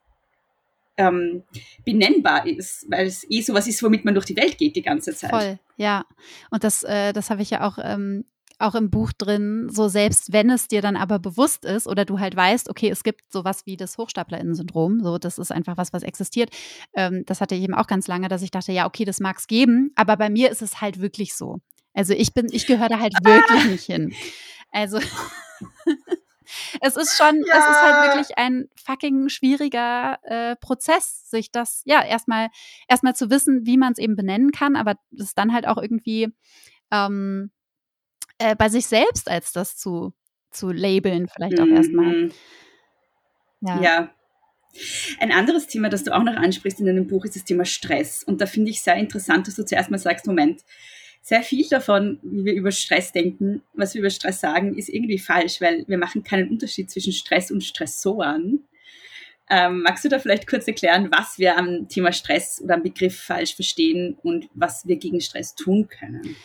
ähm, 0.98 1.44
benennbar 1.84 2.46
ist, 2.46 2.84
weil 2.90 3.06
es 3.06 3.24
eh 3.30 3.40
sowas 3.40 3.66
ist, 3.66 3.82
womit 3.82 4.04
man 4.04 4.14
durch 4.14 4.26
die 4.26 4.36
Welt 4.36 4.58
geht 4.58 4.76
die 4.76 4.82
ganze 4.82 5.14
Zeit. 5.14 5.30
Voll, 5.30 5.58
ja. 5.76 6.04
Und 6.50 6.64
das, 6.64 6.82
äh, 6.82 7.12
das 7.12 7.30
habe 7.30 7.40
ich 7.40 7.50
ja 7.50 7.66
auch 7.66 7.78
ähm, 7.80 8.24
auch 8.58 8.74
im 8.74 8.90
Buch 8.90 9.12
drin, 9.12 9.68
so 9.70 9.88
selbst 9.88 10.32
wenn 10.32 10.50
es 10.50 10.68
dir 10.68 10.82
dann 10.82 10.96
aber 10.96 11.18
bewusst 11.18 11.64
ist 11.64 11.86
oder 11.86 12.04
du 12.04 12.18
halt 12.18 12.34
weißt, 12.34 12.68
okay, 12.68 12.90
es 12.90 13.04
gibt 13.04 13.32
sowas 13.32 13.66
wie 13.66 13.76
das 13.76 13.98
HochstaplerInnen-Syndrom, 13.98 15.00
so 15.00 15.18
das 15.18 15.38
ist 15.38 15.52
einfach 15.52 15.76
was, 15.76 15.92
was 15.92 16.02
existiert. 16.02 16.50
Ähm, 16.94 17.24
das 17.26 17.40
hatte 17.40 17.54
ich 17.54 17.62
eben 17.62 17.74
auch 17.74 17.86
ganz 17.86 18.08
lange, 18.08 18.28
dass 18.28 18.42
ich 18.42 18.50
dachte, 18.50 18.72
ja, 18.72 18.86
okay, 18.86 19.04
das 19.04 19.20
mag 19.20 19.38
es 19.38 19.46
geben, 19.46 19.92
aber 19.94 20.16
bei 20.16 20.28
mir 20.28 20.50
ist 20.50 20.62
es 20.62 20.80
halt 20.80 21.00
wirklich 21.00 21.34
so. 21.34 21.60
Also 21.94 22.14
ich 22.14 22.34
bin, 22.34 22.48
ich 22.50 22.66
gehöre 22.66 22.88
da 22.88 22.98
halt 22.98 23.14
ah. 23.16 23.24
wirklich 23.28 23.64
nicht 23.66 23.84
hin. 23.84 24.12
Also 24.72 24.98
es 26.80 26.96
ist 26.96 27.16
schon, 27.16 27.36
ja. 27.46 27.58
es 27.58 27.64
ist 27.64 27.82
halt 27.82 28.14
wirklich 28.14 28.38
ein 28.38 28.68
fucking 28.84 29.28
schwieriger 29.28 30.18
äh, 30.22 30.56
Prozess, 30.56 31.30
sich 31.30 31.52
das, 31.52 31.82
ja, 31.84 32.04
erstmal, 32.04 32.48
erstmal 32.88 33.14
zu 33.14 33.30
wissen, 33.30 33.66
wie 33.66 33.76
man 33.76 33.92
es 33.92 33.98
eben 33.98 34.16
benennen 34.16 34.50
kann, 34.50 34.74
aber 34.74 34.96
das 35.10 35.34
dann 35.34 35.52
halt 35.52 35.66
auch 35.68 35.78
irgendwie 35.78 36.28
ähm, 36.90 37.50
äh, 38.38 38.56
bei 38.56 38.68
sich 38.68 38.86
selbst 38.86 39.30
als 39.30 39.52
das 39.52 39.76
zu, 39.76 40.12
zu 40.50 40.70
labeln, 40.70 41.28
vielleicht 41.28 41.60
auch 41.60 41.66
mhm. 41.66 41.76
erstmal. 41.76 42.28
Ja. 43.60 43.82
ja. 43.82 44.10
Ein 45.18 45.32
anderes 45.32 45.66
Thema, 45.66 45.88
das 45.88 46.04
du 46.04 46.14
auch 46.14 46.22
noch 46.22 46.36
ansprichst 46.36 46.80
in 46.80 46.86
deinem 46.86 47.06
Buch, 47.06 47.24
ist 47.24 47.36
das 47.36 47.44
Thema 47.44 47.64
Stress. 47.64 48.22
Und 48.22 48.40
da 48.40 48.46
finde 48.46 48.70
ich 48.70 48.80
sehr 48.82 48.96
interessant, 48.96 49.46
dass 49.46 49.56
du 49.56 49.64
zuerst 49.64 49.90
mal 49.90 49.98
sagst, 49.98 50.26
Moment, 50.26 50.62
sehr 51.20 51.42
viel 51.42 51.66
davon, 51.68 52.20
wie 52.22 52.44
wir 52.44 52.54
über 52.54 52.70
Stress 52.70 53.12
denken, 53.12 53.62
was 53.74 53.94
wir 53.94 54.00
über 54.00 54.10
Stress 54.10 54.40
sagen, 54.40 54.76
ist 54.76 54.88
irgendwie 54.88 55.18
falsch, 55.18 55.60
weil 55.60 55.84
wir 55.88 55.98
machen 55.98 56.22
keinen 56.22 56.48
Unterschied 56.48 56.90
zwischen 56.90 57.12
Stress 57.12 57.50
und 57.50 57.64
Stressoren. 57.64 58.64
Ähm, 59.50 59.82
magst 59.82 60.04
du 60.04 60.08
da 60.08 60.18
vielleicht 60.18 60.46
kurz 60.46 60.66
erklären, 60.66 61.10
was 61.10 61.38
wir 61.38 61.56
am 61.56 61.88
Thema 61.88 62.12
Stress 62.12 62.60
oder 62.62 62.74
am 62.74 62.82
Begriff 62.82 63.18
falsch 63.18 63.54
verstehen 63.54 64.16
und 64.22 64.48
was 64.54 64.86
wir 64.86 64.96
gegen 64.96 65.20
Stress 65.20 65.54
tun 65.54 65.88
können? 65.88 66.36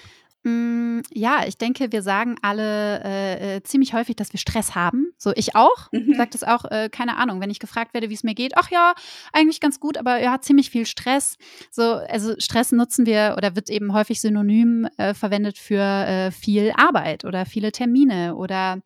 Mm, 0.45 0.99
ja, 1.13 1.45
ich 1.47 1.57
denke, 1.57 1.93
wir 1.93 2.01
sagen 2.01 2.35
alle 2.41 3.01
äh, 3.03 3.55
äh, 3.55 3.63
ziemlich 3.63 3.93
häufig, 3.93 4.17
dass 4.17 4.33
wir 4.33 4.39
Stress 4.39 4.75
haben. 4.75 5.13
So, 5.17 5.31
ich 5.35 5.55
auch. 5.55 5.89
Mhm. 5.93 6.15
Sagt 6.15 6.35
es 6.35 6.43
auch, 6.43 6.65
äh, 6.65 6.89
keine 6.89 7.15
Ahnung, 7.15 7.39
wenn 7.39 7.49
ich 7.49 7.59
gefragt 7.59 7.93
werde, 7.93 8.09
wie 8.09 8.13
es 8.13 8.23
mir 8.23 8.35
geht. 8.35 8.57
Ach 8.57 8.69
ja, 8.69 8.93
eigentlich 9.31 9.61
ganz 9.61 9.79
gut, 9.79 9.97
aber 9.97 10.21
ja, 10.21 10.41
ziemlich 10.41 10.69
viel 10.69 10.85
Stress. 10.85 11.37
So, 11.71 11.93
also 11.93 12.33
Stress 12.39 12.73
nutzen 12.73 13.05
wir 13.05 13.35
oder 13.37 13.55
wird 13.55 13.69
eben 13.69 13.93
häufig 13.93 14.19
synonym 14.19 14.85
äh, 14.97 15.13
verwendet 15.13 15.57
für 15.57 15.81
äh, 15.81 16.31
viel 16.31 16.73
Arbeit 16.75 17.23
oder 17.23 17.45
viele 17.45 17.71
Termine 17.71 18.35
oder 18.35 18.81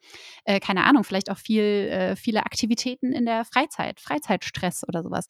äh, 0.46 0.60
keine 0.60 0.84
Ahnung, 0.84 1.04
vielleicht 1.04 1.32
auch 1.32 1.38
viel, 1.38 2.16
viele 2.18 2.46
Aktivitäten 2.46 3.12
in 3.12 3.26
der 3.26 3.46
Freizeit, 3.46 4.00
Freizeitstress 4.00 4.88
oder 4.88 5.04
sowas. 5.04 5.28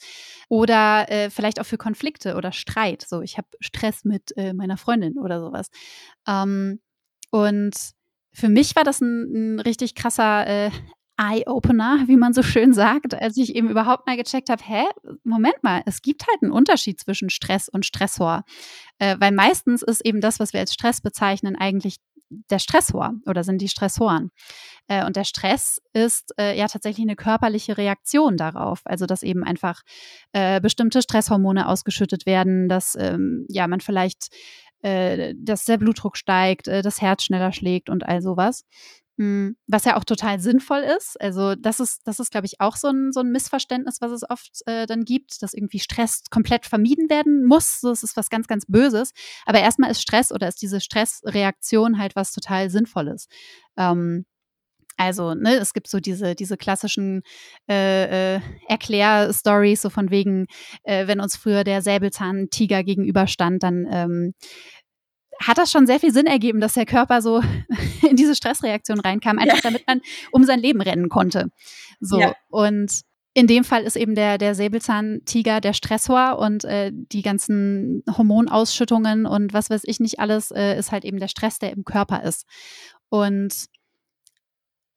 Oder 0.49 1.29
vielleicht 1.31 1.59
auch 1.59 1.65
für 1.65 1.77
Konflikte 1.77 2.35
oder 2.35 2.51
Streit. 2.51 3.03
So, 3.07 3.21
ich 3.21 3.37
habe 3.37 3.47
Stress 3.59 4.03
mit 4.03 4.33
meiner 4.53 4.77
Freundin 4.77 5.17
oder 5.17 5.39
sowas. 5.39 5.69
Ähm, 6.27 6.79
und 7.31 7.75
für 8.31 8.49
mich 8.49 8.75
war 8.75 8.83
das 8.83 9.01
ein, 9.01 9.55
ein 9.55 9.59
richtig 9.59 9.95
krasser 9.95 10.47
äh, 10.47 10.71
Eye-Opener, 11.19 12.03
wie 12.07 12.15
man 12.15 12.33
so 12.33 12.43
schön 12.43 12.73
sagt, 12.73 13.15
als 13.15 13.37
ich 13.37 13.55
eben 13.55 13.69
überhaupt 13.69 14.05
mal 14.05 14.17
gecheckt 14.17 14.49
habe, 14.49 14.63
hä, 14.63 14.83
Moment 15.23 15.63
mal, 15.63 15.81
es 15.87 16.01
gibt 16.03 16.27
halt 16.27 16.43
einen 16.43 16.51
Unterschied 16.51 16.99
zwischen 16.99 17.31
Stress 17.31 17.69
und 17.69 17.85
Stressor. 17.85 18.43
Äh, 18.99 19.15
weil 19.19 19.31
meistens 19.31 19.81
ist 19.81 20.05
eben 20.05 20.21
das, 20.21 20.39
was 20.39 20.53
wir 20.53 20.59
als 20.59 20.73
Stress 20.73 21.01
bezeichnen, 21.01 21.55
eigentlich 21.55 21.97
der 22.29 22.59
Stressor 22.59 23.13
oder 23.25 23.43
sind 23.43 23.61
die 23.61 23.69
Stressoren. 23.69 24.31
Äh, 24.87 25.05
und 25.05 25.15
der 25.15 25.23
Stress 25.23 25.81
ist 25.93 26.33
äh, 26.37 26.57
ja 26.57 26.67
tatsächlich 26.67 27.05
eine 27.05 27.15
körperliche 27.15 27.77
Reaktion 27.77 28.37
darauf. 28.37 28.81
Also, 28.85 29.05
dass 29.05 29.23
eben 29.23 29.43
einfach 29.43 29.81
äh, 30.33 30.61
bestimmte 30.61 31.01
Stresshormone 31.01 31.67
ausgeschüttet 31.67 32.25
werden, 32.25 32.69
dass 32.69 32.95
ähm, 32.99 33.45
ja 33.49 33.67
man 33.67 33.81
vielleicht 33.81 34.27
äh, 34.81 35.33
dass 35.37 35.65
der 35.65 35.77
Blutdruck 35.77 36.17
steigt, 36.17 36.67
äh, 36.67 36.81
das 36.81 37.01
Herz 37.01 37.23
schneller 37.23 37.51
schlägt 37.51 37.89
und 37.89 38.05
all 38.05 38.21
sowas. 38.21 38.65
Mm, 39.19 39.53
was 39.65 39.85
ja 39.85 39.97
auch 39.97 40.03
total 40.03 40.39
sinnvoll 40.39 40.81
ist. 40.81 41.19
Also, 41.19 41.55
das 41.55 41.79
ist, 41.79 42.01
das 42.05 42.19
ist, 42.19 42.31
glaube 42.31 42.45
ich, 42.45 42.61
auch 42.61 42.75
so 42.75 42.87
ein, 42.89 43.11
so 43.11 43.21
ein 43.21 43.31
Missverständnis, 43.31 43.99
was 43.99 44.11
es 44.11 44.29
oft 44.29 44.61
äh, 44.67 44.85
dann 44.85 45.05
gibt, 45.05 45.41
dass 45.41 45.55
irgendwie 45.55 45.79
Stress 45.79 46.23
komplett 46.29 46.67
vermieden 46.67 47.09
werden 47.09 47.43
muss. 47.43 47.81
Das 47.81 48.03
ist 48.03 48.15
was 48.15 48.29
ganz, 48.29 48.47
ganz 48.47 48.65
Böses. 48.67 49.13
Aber 49.47 49.59
erstmal 49.59 49.89
ist 49.89 50.03
Stress 50.03 50.31
oder 50.31 50.47
ist 50.47 50.61
diese 50.61 50.79
Stressreaktion 50.81 51.97
halt 51.97 52.15
was 52.15 52.31
total 52.31 52.69
Sinnvolles. 52.69 53.27
Ähm, 53.75 54.25
also, 54.97 55.35
ne, 55.35 55.55
es 55.55 55.73
gibt 55.73 55.87
so 55.87 55.99
diese, 55.99 56.35
diese 56.35 56.57
klassischen 56.57 57.21
äh, 57.69 58.35
äh, 58.35 58.41
Erklärstories, 58.67 59.81
so 59.81 59.89
von 59.89 60.09
wegen, 60.09 60.47
äh, 60.83 61.07
wenn 61.07 61.21
uns 61.21 61.37
früher 61.37 61.63
der 61.63 61.81
Säbelzahntiger 61.81 62.83
gegenüberstand, 62.83 63.61
dann 63.61 63.87
ähm, 63.89 64.33
hat 65.39 65.59
das 65.59 65.71
schon 65.71 65.85
sehr 65.85 65.99
viel 65.99 66.11
Sinn 66.11 66.25
ergeben, 66.25 66.59
dass 66.59 66.73
der 66.73 66.85
Körper 66.85 67.21
so 67.21 67.41
in 68.09 68.15
diese 68.15 68.35
Stressreaktion 68.35 68.99
reinkam, 68.99 69.37
einfach 69.37 69.57
ja. 69.57 69.61
damit 69.63 69.85
man 69.87 70.01
um 70.31 70.43
sein 70.43 70.59
Leben 70.59 70.81
rennen 70.81 71.09
konnte. 71.09 71.49
So. 71.99 72.19
Ja. 72.19 72.33
Und 72.49 73.01
in 73.33 73.45
dem 73.45 73.63
Fall 73.63 73.83
ist 73.83 73.97
eben 73.97 74.15
der, 74.15 74.39
der 74.39 74.55
Säbelzahntiger 74.55 75.61
der 75.61 75.73
Stressor 75.73 76.39
und 76.39 76.63
äh, 76.65 76.91
die 76.91 77.21
ganzen 77.21 78.03
Hormonausschüttungen 78.09 79.27
und 79.27 79.53
was 79.53 79.69
weiß 79.69 79.83
ich 79.85 79.99
nicht 79.99 80.19
alles, 80.19 80.49
äh, 80.49 80.75
ist 80.75 80.91
halt 80.91 81.05
eben 81.05 81.19
der 81.19 81.27
Stress, 81.27 81.59
der 81.59 81.71
im 81.71 81.83
Körper 81.83 82.23
ist. 82.23 82.47
Und 83.09 83.67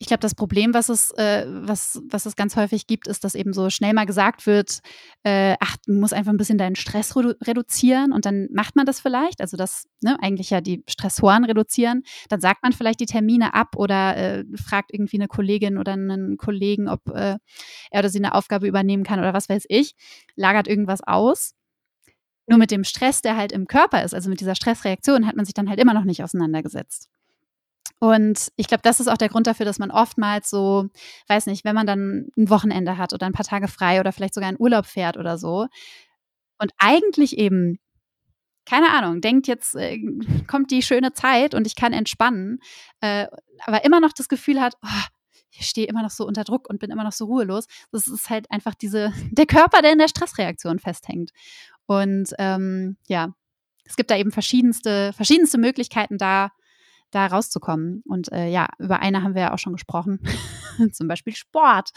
ich 0.03 0.07
glaube, 0.07 0.21
das 0.23 0.35
Problem, 0.35 0.73
was 0.73 0.89
es, 0.89 1.11
äh, 1.19 1.45
was, 1.47 2.01
was 2.09 2.25
es 2.25 2.35
ganz 2.35 2.57
häufig 2.57 2.87
gibt, 2.87 3.07
ist, 3.07 3.23
dass 3.23 3.35
eben 3.35 3.53
so 3.53 3.69
schnell 3.69 3.93
mal 3.93 4.07
gesagt 4.07 4.47
wird, 4.47 4.81
äh, 5.25 5.57
ach, 5.61 5.77
du 5.87 5.93
musst 5.93 6.15
einfach 6.15 6.33
ein 6.33 6.39
bisschen 6.39 6.57
deinen 6.57 6.75
Stress 6.75 7.15
redu 7.15 7.35
reduzieren 7.43 8.11
und 8.11 8.25
dann 8.25 8.49
macht 8.51 8.77
man 8.77 8.87
das 8.87 8.99
vielleicht, 8.99 9.43
also 9.43 9.59
das 9.59 9.87
ne, 10.01 10.17
eigentlich 10.23 10.49
ja 10.49 10.63
die 10.63 10.83
Stressoren 10.89 11.45
reduzieren, 11.45 12.03
dann 12.31 12.41
sagt 12.41 12.63
man 12.63 12.73
vielleicht 12.73 13.01
die 13.01 13.07
Termine 13.07 13.53
ab 13.53 13.77
oder 13.77 14.17
äh, 14.17 14.45
fragt 14.57 14.91
irgendwie 14.91 15.19
eine 15.19 15.29
Kollegin 15.29 15.77
oder 15.77 15.93
einen 15.93 16.39
Kollegen, 16.39 16.89
ob 16.89 17.07
äh, 17.11 17.37
er 17.91 17.99
oder 17.99 18.09
sie 18.09 18.21
eine 18.21 18.35
Aufgabe 18.35 18.67
übernehmen 18.67 19.05
kann 19.05 19.19
oder 19.21 19.35
was 19.35 19.51
weiß 19.51 19.65
ich, 19.69 19.95
lagert 20.35 20.67
irgendwas 20.67 21.03
aus. 21.03 21.53
Nur 22.47 22.59
mit 22.59 22.71
dem 22.71 22.85
Stress, 22.85 23.21
der 23.21 23.37
halt 23.37 23.53
im 23.53 23.67
Körper 23.67 24.03
ist, 24.03 24.15
also 24.15 24.31
mit 24.31 24.41
dieser 24.41 24.55
Stressreaktion, 24.55 25.27
hat 25.27 25.37
man 25.37 25.45
sich 25.45 25.55
dann 25.55 25.69
halt 25.69 25.79
immer 25.79 25.93
noch 25.93 26.05
nicht 26.05 26.25
auseinandergesetzt. 26.25 27.11
Und 27.99 28.51
ich 28.57 28.67
glaube, 28.67 28.83
das 28.83 29.01
ist 29.01 29.09
auch 29.09 29.19
der 29.19 29.29
Grund 29.29 29.47
dafür, 29.47 29.67
dass 29.67 29.79
man 29.79 29.91
oftmals 29.91 30.49
so, 30.49 30.89
weiß 31.29 31.47
nicht, 31.47 31.65
wenn 31.65 31.75
man 31.75 31.87
dann 31.87 32.29
ein 32.37 32.49
Wochenende 32.49 32.97
hat 32.97 33.13
oder 33.13 33.27
ein 33.27 33.33
paar 33.33 33.45
Tage 33.45 33.69
frei 33.69 34.01
oder 34.01 34.13
vielleicht 34.13 34.35
sogar 34.35 34.49
in 34.49 34.59
Urlaub 34.59 34.87
fährt 34.87 35.17
oder 35.17 35.37
so 35.37 35.67
und 36.59 36.73
eigentlich 36.79 37.37
eben 37.39 37.79
keine 38.67 38.91
Ahnung, 38.91 39.21
denkt 39.21 39.49
jetzt 39.49 39.75
äh, 39.75 39.99
kommt 40.47 40.71
die 40.71 40.83
schöne 40.83 41.13
Zeit 41.13 41.55
und 41.55 41.67
ich 41.67 41.75
kann 41.75 41.93
entspannen, 41.93 42.61
äh, 43.01 43.27
aber 43.65 43.85
immer 43.85 44.01
noch 44.01 44.13
das 44.13 44.29
Gefühl 44.29 44.61
hat, 44.61 44.75
oh, 44.83 45.05
ich 45.51 45.67
stehe 45.67 45.87
immer 45.87 46.03
noch 46.03 46.11
so 46.11 46.27
unter 46.27 46.45
Druck 46.45 46.69
und 46.69 46.79
bin 46.79 46.91
immer 46.91 47.03
noch 47.03 47.13
so 47.13 47.25
ruhelos. 47.25 47.67
Das 47.91 48.07
ist 48.07 48.31
halt 48.31 48.51
einfach 48.51 48.75
diese, 48.75 49.13
der 49.33 49.47
Körper, 49.47 49.83
der 49.83 49.93
in 49.93 49.99
der 49.99 50.09
Stressreaktion 50.09 50.79
festhängt. 50.79 51.31
Und 51.87 52.33
ähm, 52.39 52.97
ja, 53.09 53.35
es 53.85 53.97
gibt 53.97 54.11
da 54.11 54.17
eben 54.17 54.31
verschiedenste, 54.31 55.13
verschiedenste 55.15 55.59
Möglichkeiten 55.59 56.19
da, 56.19 56.53
da 57.11 57.27
rauszukommen. 57.27 58.03
Und 58.07 58.33
äh, 58.33 58.49
ja, 58.49 58.69
über 58.79 59.01
eine 59.01 59.23
haben 59.23 59.35
wir 59.35 59.43
ja 59.43 59.55
auch 59.55 59.59
schon 59.59 59.73
gesprochen. 59.73 60.21
Zum 60.93 61.09
Beispiel 61.09 61.35
Sport 61.35 61.91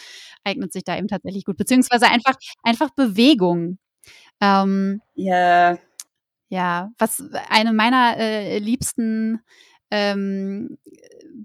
eignet 0.44 0.74
sich 0.74 0.84
da 0.84 0.98
eben 0.98 1.08
tatsächlich 1.08 1.46
gut, 1.46 1.58
beziehungsweise 1.58 2.08
einfach, 2.08 2.36
einfach 2.64 2.90
Bewegung. 2.92 3.78
Ähm, 4.42 5.02
ja. 5.16 5.78
Ja, 6.50 6.92
was 7.00 7.24
eine 7.50 7.74
meiner 7.74 8.16
äh, 8.18 8.60
liebsten 8.60 9.42
ähm, 9.90 10.78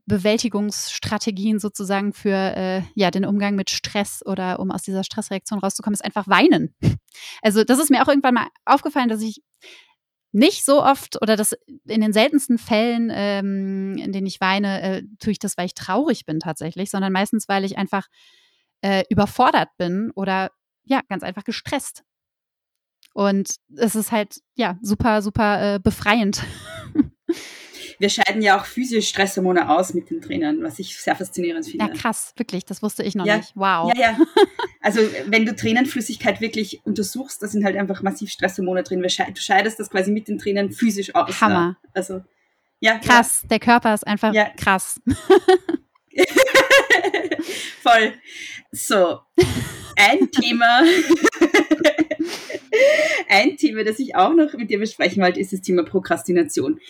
Bewältigungsstrategien 0.07 1.59
sozusagen 1.59 2.13
für 2.13 2.35
äh, 2.35 2.83
ja, 2.95 3.11
den 3.11 3.25
Umgang 3.25 3.55
mit 3.55 3.71
Stress 3.71 4.23
oder 4.25 4.59
um 4.59 4.71
aus 4.71 4.83
dieser 4.83 5.05
Stressreaktion 5.05 5.59
rauszukommen, 5.61 5.95
ist 5.95 6.05
einfach 6.05 6.29
weinen. 6.29 6.75
Also 7.43 7.65
das 7.65 7.79
ist 7.79 7.91
mir 7.91 8.03
auch 8.03 8.09
irgendwann 8.09 8.35
mal 8.35 8.49
aufgefallen, 8.65 9.09
dass 9.09 9.23
ich 9.23 9.43
nicht 10.33 10.65
so 10.65 10.83
oft 10.83 11.21
oder 11.23 11.37
das 11.37 11.57
in 11.87 12.01
den 12.01 12.13
seltensten 12.13 12.59
Fällen, 12.59 13.11
ähm, 13.13 13.97
in 13.99 14.13
denen 14.13 14.27
ich 14.27 14.41
weine, 14.41 14.83
äh, 14.83 15.03
tue 15.19 15.33
ich 15.33 15.39
das, 15.39 15.57
weil 15.57 15.67
ich 15.67 15.75
traurig 15.75 16.27
bin 16.27 16.41
tatsächlich, 16.41 16.91
sondern 16.91 17.13
meistens, 17.13 17.49
weil 17.49 17.65
ich 17.65 17.79
einfach 17.79 18.07
äh, 18.83 19.05
überfordert 19.09 19.71
bin 19.79 20.11
oder 20.15 20.51
ja, 20.85 21.01
ganz 21.09 21.23
einfach 21.23 21.45
gestresst. 21.45 22.03
Und 23.15 23.57
es 23.77 23.95
ist 23.95 24.13
halt 24.13 24.41
ja 24.55 24.79
super, 24.83 25.23
super 25.23 25.75
äh, 25.75 25.79
befreiend. 25.81 26.45
wir 27.99 28.09
scheiden 28.09 28.43
ja 28.43 28.59
auch 28.59 28.65
physisch 28.65 29.09
Stresshormone 29.09 29.69
aus 29.69 29.93
mit 29.93 30.11
den 30.11 30.21
Tränen, 30.21 30.63
was 30.63 30.79
ich 30.79 30.97
sehr 30.97 31.17
faszinierend 31.17 31.67
finde. 31.67 31.87
Ja, 31.87 31.93
krass, 31.93 32.33
wirklich, 32.37 32.65
das 32.65 32.83
wusste 32.83 33.03
ich 33.03 33.15
noch 33.15 33.27
ja, 33.27 33.39
nicht. 33.39 33.53
Wow. 33.55 33.93
Ja, 33.95 34.13
ja. 34.13 34.19
Also, 34.81 35.01
wenn 35.27 35.45
du 35.45 35.55
Tränenflüssigkeit 35.55 36.41
wirklich 36.41 36.81
untersuchst, 36.85 37.43
da 37.43 37.49
sind 37.49 37.65
halt 37.65 37.77
einfach 37.77 38.01
massiv 38.03 38.31
Stresshormone 38.31 38.85
drin. 38.85 39.03
Du 39.03 39.41
scheidest 39.41 39.79
das 39.81 39.91
quasi 39.91 40.13
mit 40.13 40.29
den 40.29 40.39
Tränen 40.39 40.71
physisch 40.71 41.15
aus. 41.15 41.41
Hammer. 41.41 41.69
Ne? 41.69 41.77
Also, 41.93 42.23
ja. 42.79 42.99
Krass, 42.99 43.41
ja. 43.43 43.49
der 43.49 43.59
Körper 43.59 43.93
ist 43.93 44.07
einfach 44.07 44.33
ja. 44.33 44.49
krass. 44.57 45.01
Voll. 47.83 48.15
So, 48.71 49.21
ein 49.97 50.31
Thema, 50.31 50.85
ein 53.29 53.57
Thema, 53.57 53.85
das 53.85 53.99
ich 53.99 54.15
auch 54.15 54.33
noch 54.33 54.53
mit 54.55 54.71
dir 54.71 54.79
besprechen 54.79 55.23
wollte, 55.23 55.41
ist 55.41 55.53
das 55.53 55.61
Thema 55.61 55.83
Prokrastination 55.83 56.81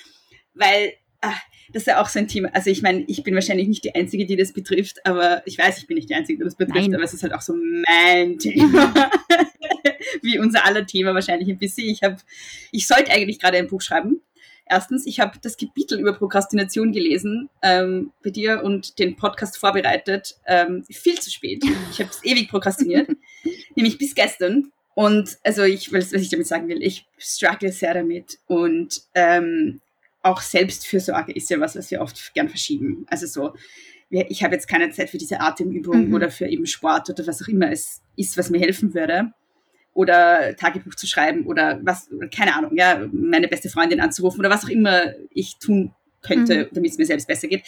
weil 0.58 0.92
ach, 1.20 1.40
das 1.72 1.82
ist 1.82 1.86
ja 1.86 2.00
auch 2.00 2.08
so 2.08 2.18
ein 2.18 2.28
Thema. 2.28 2.50
Also 2.52 2.70
ich 2.70 2.82
meine, 2.82 3.04
ich 3.06 3.22
bin 3.22 3.34
wahrscheinlich 3.34 3.68
nicht 3.68 3.84
die 3.84 3.94
Einzige, 3.94 4.24
die 4.24 4.36
das 4.36 4.52
betrifft, 4.52 5.04
aber 5.04 5.42
ich 5.46 5.58
weiß, 5.58 5.78
ich 5.78 5.86
bin 5.86 5.96
nicht 5.96 6.08
die 6.08 6.14
Einzige, 6.14 6.38
die 6.38 6.44
das 6.44 6.56
betrifft, 6.56 6.88
Nein. 6.88 6.94
aber 6.94 7.04
es 7.04 7.14
ist 7.14 7.22
halt 7.22 7.34
auch 7.34 7.42
so 7.42 7.54
mein 7.54 8.38
Thema. 8.38 8.92
Wie 10.22 10.38
unser 10.38 10.64
aller 10.64 10.86
Thema 10.86 11.14
wahrscheinlich 11.14 11.48
ein 11.48 11.58
bisschen. 11.58 11.88
Ich 11.88 12.02
habe, 12.02 12.16
ich 12.72 12.86
sollte 12.86 13.10
eigentlich 13.10 13.38
gerade 13.38 13.58
ein 13.58 13.68
Buch 13.68 13.82
schreiben. 13.82 14.22
Erstens, 14.70 15.06
ich 15.06 15.20
habe 15.20 15.38
das 15.40 15.56
Kapitel 15.56 15.98
über 15.98 16.12
Prokrastination 16.12 16.92
gelesen 16.92 17.48
ähm, 17.62 18.12
bei 18.22 18.30
dir 18.30 18.62
und 18.62 18.98
den 18.98 19.16
Podcast 19.16 19.56
vorbereitet. 19.56 20.36
Ähm, 20.46 20.84
viel 20.90 21.18
zu 21.18 21.30
spät. 21.30 21.64
Ich 21.90 22.00
habe 22.00 22.10
es 22.10 22.22
ewig 22.22 22.50
prokrastiniert, 22.50 23.08
nämlich 23.74 23.98
bis 23.98 24.14
gestern. 24.14 24.70
Und 24.94 25.38
also 25.44 25.62
ich, 25.62 25.92
was 25.92 26.12
ich 26.12 26.28
damit 26.28 26.46
sagen 26.46 26.68
will, 26.68 26.82
ich 26.82 27.06
struggle 27.18 27.72
sehr 27.72 27.94
damit 27.94 28.38
und 28.46 29.02
ähm, 29.14 29.80
auch 30.22 30.40
Selbstfürsorge 30.40 31.32
ist 31.32 31.50
ja 31.50 31.60
was, 31.60 31.76
was 31.76 31.90
wir 31.90 32.00
oft 32.00 32.34
gern 32.34 32.48
verschieben. 32.48 33.06
Also 33.08 33.26
so, 33.26 33.54
ich 34.10 34.42
habe 34.42 34.54
jetzt 34.54 34.68
keine 34.68 34.90
Zeit 34.90 35.10
für 35.10 35.18
diese 35.18 35.40
Atemübung 35.40 36.08
mhm. 36.08 36.14
oder 36.14 36.30
für 36.30 36.46
eben 36.46 36.66
Sport 36.66 37.10
oder 37.10 37.26
was 37.26 37.42
auch 37.42 37.48
immer 37.48 37.70
es 37.70 38.02
ist, 38.16 38.36
was 38.36 38.50
mir 38.50 38.60
helfen 38.60 38.94
würde. 38.94 39.32
oder 39.98 40.54
Tagebuch 40.54 40.94
zu 40.94 41.08
schreiben 41.08 41.44
oder 41.44 41.80
was, 41.82 42.08
keine 42.32 42.54
Ahnung, 42.54 42.76
ja, 42.76 43.04
meine 43.10 43.48
beste 43.48 43.68
Freundin 43.68 44.00
anzurufen 44.00 44.38
oder 44.38 44.48
was 44.48 44.64
auch 44.64 44.68
immer 44.68 45.12
ich 45.30 45.58
tun 45.58 45.92
könnte, 46.22 46.64
mhm. 46.64 46.68
damit 46.72 46.92
es 46.92 46.98
mir 46.98 47.06
selbst 47.06 47.26
besser 47.26 47.48
geht. 47.48 47.64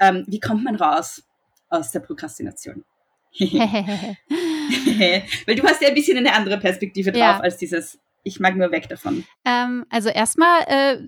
Ähm, 0.00 0.24
wie 0.26 0.40
kommt 0.40 0.64
man 0.64 0.76
raus 0.76 1.22
aus 1.68 1.92
der 1.92 2.00
Prokrastination? 2.00 2.82
Weil 3.38 4.16
du 5.54 5.62
hast 5.64 5.82
ja 5.82 5.88
ein 5.88 5.94
bisschen 5.94 6.16
eine 6.16 6.32
andere 6.32 6.58
Perspektive 6.58 7.12
drauf 7.12 7.20
ja. 7.20 7.40
als 7.40 7.58
dieses, 7.58 7.98
ich 8.22 8.40
mag 8.40 8.56
nur 8.56 8.72
weg 8.72 8.88
davon. 8.88 9.26
Ähm, 9.44 9.84
also 9.90 10.08
erstmal 10.08 10.62
äh, 10.68 11.06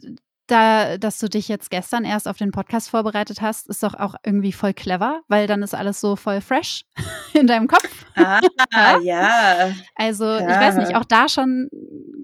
da, 0.50 0.98
dass 0.98 1.18
du 1.18 1.28
dich 1.28 1.48
jetzt 1.48 1.70
gestern 1.70 2.04
erst 2.04 2.26
auf 2.26 2.36
den 2.36 2.50
Podcast 2.50 2.90
vorbereitet 2.90 3.40
hast, 3.40 3.68
ist 3.68 3.82
doch 3.82 3.94
auch 3.94 4.14
irgendwie 4.24 4.52
voll 4.52 4.74
clever, 4.74 5.20
weil 5.28 5.46
dann 5.46 5.62
ist 5.62 5.74
alles 5.74 6.00
so 6.00 6.16
voll 6.16 6.40
fresh 6.40 6.84
in 7.34 7.46
deinem 7.46 7.68
Kopf. 7.68 8.06
Ah, 8.16 8.40
ja. 9.02 9.72
Also, 9.94 10.24
ja. 10.24 10.40
ich 10.40 10.56
weiß 10.56 10.76
nicht, 10.76 10.96
auch 10.96 11.04
da 11.04 11.28
schon, 11.28 11.68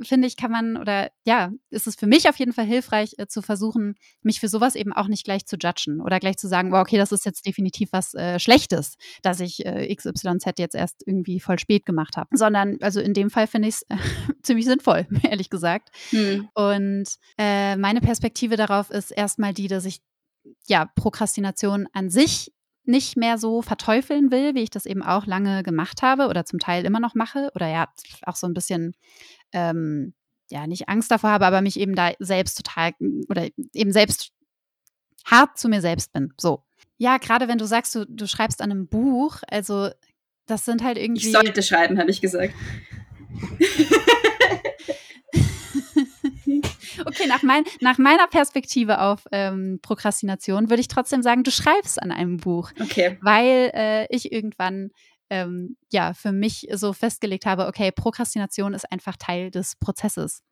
finde 0.02 0.26
ich, 0.26 0.36
kann 0.36 0.50
man 0.50 0.76
oder 0.76 1.10
ja, 1.24 1.52
ist 1.70 1.86
es 1.86 1.96
für 1.96 2.06
mich 2.06 2.28
auf 2.28 2.36
jeden 2.36 2.52
Fall 2.52 2.64
hilfreich, 2.64 3.14
äh, 3.18 3.26
zu 3.26 3.42
versuchen, 3.42 3.94
mich 4.22 4.40
für 4.40 4.48
sowas 4.48 4.74
eben 4.74 4.92
auch 4.92 5.08
nicht 5.08 5.24
gleich 5.24 5.46
zu 5.46 5.56
judgen 5.56 6.00
oder 6.00 6.18
gleich 6.18 6.36
zu 6.36 6.48
sagen, 6.48 6.72
wow, 6.72 6.80
okay, 6.80 6.96
das 6.96 7.12
ist 7.12 7.24
jetzt 7.24 7.46
definitiv 7.46 7.90
was 7.92 8.14
äh, 8.14 8.38
Schlechtes, 8.38 8.96
dass 9.22 9.40
ich 9.40 9.64
äh, 9.64 9.94
XYZ 9.94 10.58
jetzt 10.58 10.74
erst 10.74 11.02
irgendwie 11.06 11.40
voll 11.40 11.58
spät 11.58 11.86
gemacht 11.86 12.16
habe. 12.16 12.28
Sondern, 12.32 12.78
also 12.80 13.00
in 13.00 13.14
dem 13.14 13.30
Fall 13.30 13.46
finde 13.46 13.68
ich 13.68 13.74
es 13.74 13.86
ziemlich 14.42 14.64
sinnvoll, 14.64 15.06
ehrlich 15.22 15.50
gesagt. 15.50 15.90
Hm. 16.10 16.48
Und 16.54 17.06
äh, 17.38 17.76
meine 17.76 18.00
Perspektive 18.00 18.13
Perspektive 18.14 18.54
darauf 18.54 18.90
ist 18.90 19.10
erstmal 19.10 19.52
die, 19.52 19.66
dass 19.66 19.84
ich 19.84 20.00
ja 20.68 20.88
Prokrastination 20.94 21.88
an 21.92 22.10
sich 22.10 22.52
nicht 22.84 23.16
mehr 23.16 23.38
so 23.38 23.60
verteufeln 23.60 24.30
will, 24.30 24.54
wie 24.54 24.62
ich 24.62 24.70
das 24.70 24.86
eben 24.86 25.02
auch 25.02 25.26
lange 25.26 25.64
gemacht 25.64 26.00
habe 26.00 26.28
oder 26.28 26.44
zum 26.44 26.60
Teil 26.60 26.84
immer 26.84 27.00
noch 27.00 27.16
mache 27.16 27.50
oder 27.56 27.66
ja 27.66 27.88
auch 28.22 28.36
so 28.36 28.46
ein 28.46 28.54
bisschen 28.54 28.94
ähm, 29.52 30.14
ja 30.48 30.68
nicht 30.68 30.88
Angst 30.88 31.10
davor 31.10 31.30
habe, 31.30 31.44
aber 31.44 31.60
mich 31.60 31.76
eben 31.76 31.96
da 31.96 32.12
selbst 32.20 32.56
total 32.56 32.92
oder 33.28 33.48
eben 33.72 33.90
selbst 33.90 34.30
hart 35.24 35.58
zu 35.58 35.68
mir 35.68 35.80
selbst 35.80 36.12
bin. 36.12 36.32
So. 36.38 36.62
Ja, 36.98 37.16
gerade 37.16 37.48
wenn 37.48 37.58
du 37.58 37.66
sagst, 37.66 37.96
du, 37.96 38.06
du 38.06 38.28
schreibst 38.28 38.62
an 38.62 38.70
einem 38.70 38.86
Buch, 38.86 39.38
also 39.48 39.90
das 40.46 40.64
sind 40.64 40.84
halt 40.84 40.98
irgendwie. 40.98 41.26
Ich 41.26 41.32
sollte 41.32 41.64
schreiben, 41.64 41.98
habe 41.98 42.12
ich 42.12 42.20
gesagt. 42.20 42.54
Okay, 47.24 47.32
nach, 47.32 47.42
mein, 47.42 47.64
nach 47.80 47.98
meiner 47.98 48.26
Perspektive 48.26 49.00
auf 49.00 49.24
ähm, 49.32 49.78
Prokrastination 49.82 50.70
würde 50.70 50.80
ich 50.80 50.88
trotzdem 50.88 51.22
sagen, 51.22 51.42
du 51.42 51.50
schreibst 51.50 52.00
an 52.02 52.12
einem 52.12 52.36
Buch. 52.38 52.70
Okay. 52.80 53.18
Weil 53.22 53.70
äh, 53.74 54.06
ich 54.14 54.32
irgendwann 54.32 54.90
ähm, 55.30 55.76
ja 55.90 56.12
für 56.14 56.32
mich 56.32 56.68
so 56.72 56.92
festgelegt 56.92 57.46
habe, 57.46 57.66
okay, 57.66 57.90
Prokrastination 57.90 58.74
ist 58.74 58.90
einfach 58.90 59.16
Teil 59.16 59.50
des 59.50 59.76
Prozesses. 59.76 60.42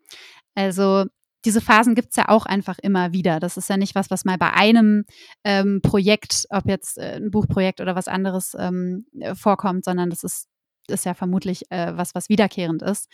Also 0.55 1.05
diese 1.45 1.61
Phasen 1.61 1.95
gibt 1.95 2.11
es 2.11 2.17
ja 2.17 2.29
auch 2.29 2.47
einfach 2.47 2.79
immer 2.79 3.13
wieder. 3.13 3.41
Das 3.41 3.57
ist 3.57 3.69
ja 3.69 3.77
nicht 3.77 3.95
was, 3.95 4.11
was 4.11 4.25
mal 4.25 4.39
bei 4.39 4.53
einem 4.53 5.05
ähm, 5.45 5.81
Projekt, 5.83 6.47
ob 6.51 6.67
jetzt 6.67 6.99
äh, 6.99 7.17
ein 7.17 7.31
Buchprojekt 7.31 7.81
oder 7.81 7.97
was 7.97 8.09
anderes 8.09 8.57
ähm, 8.59 9.07
vorkommt, 9.35 9.85
sondern 9.85 10.09
das 10.09 10.23
ist, 10.23 10.47
ist 10.89 11.05
ja 11.05 11.15
vermutlich 11.15 11.65
äh, 11.71 11.97
was, 11.97 12.15
was 12.15 12.29
wiederkehrend 12.29 12.83
ist. 12.83 13.09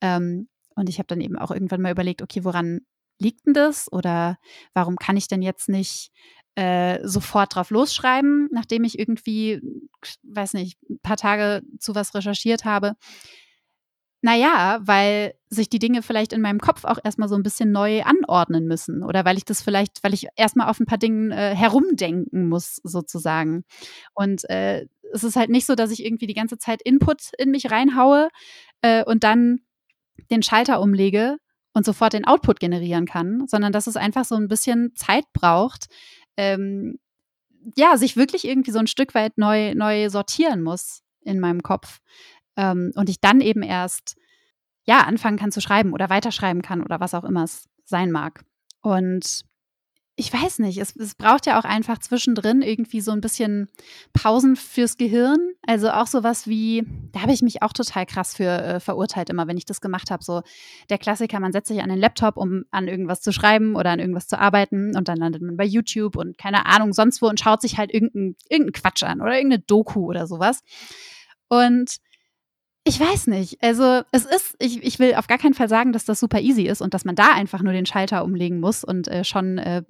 Ähm, 0.00 0.48
und 0.74 0.88
ich 0.88 0.98
habe 0.98 1.08
dann 1.08 1.20
eben 1.20 1.36
auch 1.36 1.50
irgendwann 1.50 1.82
mal 1.82 1.92
überlegt, 1.92 2.22
okay, 2.22 2.44
woran 2.44 2.80
liegt 3.22 3.46
denn 3.46 3.54
das? 3.54 3.90
Oder 3.92 4.38
warum 4.74 4.96
kann 4.96 5.16
ich 5.16 5.28
denn 5.28 5.42
jetzt 5.42 5.68
nicht 5.68 6.10
äh, 6.54 6.98
sofort 7.06 7.54
drauf 7.54 7.70
losschreiben, 7.70 8.48
nachdem 8.52 8.84
ich 8.84 8.98
irgendwie, 8.98 9.62
weiß 10.22 10.54
nicht, 10.54 10.78
ein 10.90 10.98
paar 11.00 11.16
Tage 11.16 11.62
zu 11.78 11.94
was 11.94 12.14
recherchiert 12.14 12.64
habe? 12.64 12.94
Naja, 14.24 14.78
weil 14.82 15.34
sich 15.48 15.68
die 15.68 15.80
Dinge 15.80 16.00
vielleicht 16.00 16.32
in 16.32 16.40
meinem 16.40 16.60
Kopf 16.60 16.84
auch 16.84 16.98
erstmal 17.02 17.28
so 17.28 17.34
ein 17.34 17.42
bisschen 17.42 17.72
neu 17.72 18.02
anordnen 18.02 18.66
müssen 18.66 19.02
oder 19.02 19.24
weil 19.24 19.36
ich 19.36 19.44
das 19.44 19.62
vielleicht, 19.62 20.04
weil 20.04 20.14
ich 20.14 20.28
erstmal 20.36 20.68
auf 20.68 20.78
ein 20.78 20.86
paar 20.86 20.98
Dingen 20.98 21.32
äh, 21.32 21.56
herumdenken 21.56 22.48
muss, 22.48 22.76
sozusagen. 22.84 23.64
Und 24.14 24.48
äh, 24.48 24.86
es 25.12 25.24
ist 25.24 25.34
halt 25.34 25.50
nicht 25.50 25.66
so, 25.66 25.74
dass 25.74 25.90
ich 25.90 26.04
irgendwie 26.04 26.28
die 26.28 26.34
ganze 26.34 26.56
Zeit 26.56 26.82
Input 26.82 27.32
in 27.36 27.50
mich 27.50 27.72
reinhaue 27.72 28.28
äh, 28.82 29.04
und 29.04 29.24
dann 29.24 29.58
den 30.30 30.42
Schalter 30.44 30.80
umlege 30.80 31.38
und 31.72 31.84
sofort 31.84 32.12
den 32.12 32.26
Output 32.26 32.60
generieren 32.60 33.06
kann, 33.06 33.46
sondern 33.46 33.72
dass 33.72 33.86
es 33.86 33.96
einfach 33.96 34.24
so 34.24 34.34
ein 34.34 34.48
bisschen 34.48 34.94
Zeit 34.94 35.24
braucht, 35.32 35.86
ähm, 36.36 36.98
ja, 37.76 37.96
sich 37.96 38.16
wirklich 38.16 38.46
irgendwie 38.46 38.72
so 38.72 38.78
ein 38.78 38.86
Stück 38.86 39.14
weit 39.14 39.38
neu, 39.38 39.74
neu 39.74 40.08
sortieren 40.10 40.62
muss 40.62 41.02
in 41.20 41.40
meinem 41.40 41.62
Kopf. 41.62 42.00
Ähm, 42.56 42.92
und 42.96 43.08
ich 43.08 43.20
dann 43.20 43.40
eben 43.40 43.62
erst, 43.62 44.16
ja, 44.84 45.00
anfangen 45.00 45.38
kann 45.38 45.52
zu 45.52 45.60
schreiben 45.60 45.92
oder 45.92 46.10
weiterschreiben 46.10 46.62
kann 46.62 46.82
oder 46.82 47.00
was 47.00 47.14
auch 47.14 47.24
immer 47.24 47.44
es 47.44 47.68
sein 47.84 48.10
mag. 48.10 48.44
Und 48.80 49.42
ich 50.14 50.30
weiß 50.30 50.58
nicht, 50.58 50.76
es, 50.76 50.94
es, 50.94 51.14
braucht 51.14 51.46
ja 51.46 51.58
auch 51.58 51.64
einfach 51.64 51.96
zwischendrin 51.98 52.60
irgendwie 52.60 53.00
so 53.00 53.12
ein 53.12 53.22
bisschen 53.22 53.68
Pausen 54.12 54.56
fürs 54.56 54.98
Gehirn. 54.98 55.38
Also 55.66 55.90
auch 55.90 56.06
sowas 56.06 56.46
wie, 56.46 56.84
da 57.12 57.22
habe 57.22 57.32
ich 57.32 57.40
mich 57.40 57.62
auch 57.62 57.72
total 57.72 58.04
krass 58.04 58.36
für 58.36 58.44
äh, 58.44 58.80
verurteilt, 58.80 59.30
immer 59.30 59.46
wenn 59.46 59.56
ich 59.56 59.64
das 59.64 59.80
gemacht 59.80 60.10
habe. 60.10 60.22
So 60.22 60.42
der 60.90 60.98
Klassiker, 60.98 61.40
man 61.40 61.52
setzt 61.52 61.68
sich 61.68 61.82
an 61.82 61.88
den 61.88 61.98
Laptop, 61.98 62.36
um 62.36 62.64
an 62.70 62.88
irgendwas 62.88 63.22
zu 63.22 63.32
schreiben 63.32 63.74
oder 63.74 63.90
an 63.90 64.00
irgendwas 64.00 64.28
zu 64.28 64.38
arbeiten 64.38 64.94
und 64.96 65.08
dann 65.08 65.16
landet 65.16 65.40
man 65.40 65.56
bei 65.56 65.64
YouTube 65.64 66.16
und 66.16 66.36
keine 66.36 66.66
Ahnung, 66.66 66.92
sonst 66.92 67.22
wo 67.22 67.28
und 67.28 67.40
schaut 67.40 67.62
sich 67.62 67.78
halt 67.78 67.92
irgendeinen 67.92 68.36
irgendein 68.50 68.72
Quatsch 68.72 69.02
an 69.04 69.22
oder 69.22 69.34
irgendeine 69.34 69.62
Doku 69.62 70.04
oder 70.04 70.26
sowas. 70.26 70.62
Und 71.48 71.96
ich 72.84 72.98
weiß 72.98 73.28
nicht. 73.28 73.62
Also 73.62 74.02
es 74.10 74.24
ist, 74.24 74.56
ich, 74.58 74.82
ich 74.82 74.98
will 74.98 75.14
auf 75.14 75.28
gar 75.28 75.38
keinen 75.38 75.54
Fall 75.54 75.68
sagen, 75.68 75.92
dass 75.92 76.04
das 76.04 76.18
super 76.18 76.40
easy 76.40 76.62
ist 76.62 76.82
und 76.82 76.94
dass 76.94 77.04
man 77.04 77.14
da 77.14 77.32
einfach 77.32 77.62
nur 77.62 77.72
den 77.72 77.86
Schalter 77.86 78.24
umlegen 78.24 78.58
muss 78.58 78.82
und 78.82 79.06
äh, 79.06 79.22
schon 79.24 79.58
äh, 79.58 79.82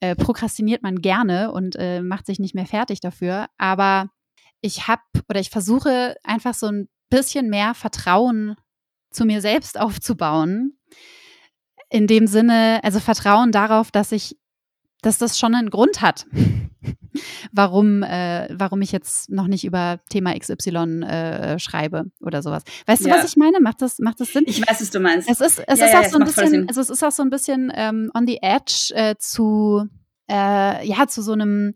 äh, 0.00 0.14
prokrastiniert 0.14 0.82
man 0.82 1.00
gerne 1.00 1.52
und 1.52 1.76
äh, 1.76 2.02
macht 2.02 2.26
sich 2.26 2.38
nicht 2.38 2.54
mehr 2.54 2.66
fertig 2.66 3.00
dafür. 3.00 3.46
Aber 3.56 4.10
ich 4.60 4.88
habe 4.88 5.02
oder 5.28 5.40
ich 5.40 5.50
versuche 5.50 6.16
einfach 6.22 6.54
so 6.54 6.66
ein 6.66 6.88
bisschen 7.08 7.48
mehr 7.48 7.74
Vertrauen 7.74 8.56
zu 9.10 9.24
mir 9.24 9.40
selbst 9.40 9.80
aufzubauen. 9.80 10.78
In 11.90 12.06
dem 12.06 12.26
Sinne, 12.26 12.80
also 12.82 13.00
Vertrauen 13.00 13.52
darauf, 13.52 13.90
dass 13.90 14.12
ich, 14.12 14.36
dass 15.02 15.18
das 15.18 15.38
schon 15.38 15.54
einen 15.54 15.70
Grund 15.70 16.00
hat 16.00 16.26
warum, 17.52 18.02
äh, 18.02 18.48
warum 18.52 18.82
ich 18.82 18.92
jetzt 18.92 19.30
noch 19.30 19.46
nicht 19.46 19.64
über 19.64 20.00
Thema 20.10 20.38
XY 20.38 21.02
äh, 21.02 21.58
schreibe 21.58 22.06
oder 22.20 22.42
sowas. 22.42 22.62
Weißt 22.86 23.04
ja. 23.04 23.14
du, 23.14 23.22
was 23.22 23.30
ich 23.30 23.36
meine? 23.36 23.60
Macht 23.60 23.82
das, 23.82 23.98
macht 23.98 24.20
das 24.20 24.32
Sinn? 24.32 24.44
Ich 24.46 24.60
weiß, 24.60 24.80
was 24.80 24.90
du 24.90 25.00
meinst. 25.00 25.28
Es 25.28 25.40
ist, 25.40 25.62
es 25.66 25.78
ja, 25.78 25.86
ist 25.86 25.92
ja, 25.92 26.00
auch 26.00 26.04
so 26.04 26.18
ein 26.18 26.24
bisschen, 26.24 26.68
also 26.68 26.80
es 26.80 26.90
ist 26.90 27.02
auch 27.02 27.12
so 27.12 27.22
ein 27.22 27.30
bisschen 27.30 27.72
ähm, 27.74 28.10
on 28.14 28.26
the 28.26 28.38
edge 28.42 28.92
äh, 28.94 29.16
zu, 29.18 29.86
äh, 30.30 30.86
ja, 30.86 31.06
zu 31.06 31.22
so 31.22 31.32
einem 31.32 31.74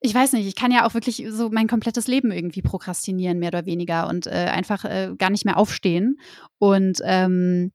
ich 0.00 0.14
weiß 0.14 0.34
nicht, 0.34 0.46
ich 0.46 0.54
kann 0.54 0.70
ja 0.70 0.86
auch 0.86 0.94
wirklich 0.94 1.24
so 1.28 1.50
mein 1.50 1.66
komplettes 1.66 2.06
Leben 2.06 2.30
irgendwie 2.30 2.62
prokrastinieren, 2.62 3.40
mehr 3.40 3.48
oder 3.48 3.66
weniger, 3.66 4.08
und 4.08 4.28
äh, 4.28 4.30
einfach 4.30 4.84
äh, 4.84 5.12
gar 5.18 5.30
nicht 5.30 5.44
mehr 5.44 5.56
aufstehen. 5.56 6.20
Und 6.58 7.00
ähm, 7.02 7.72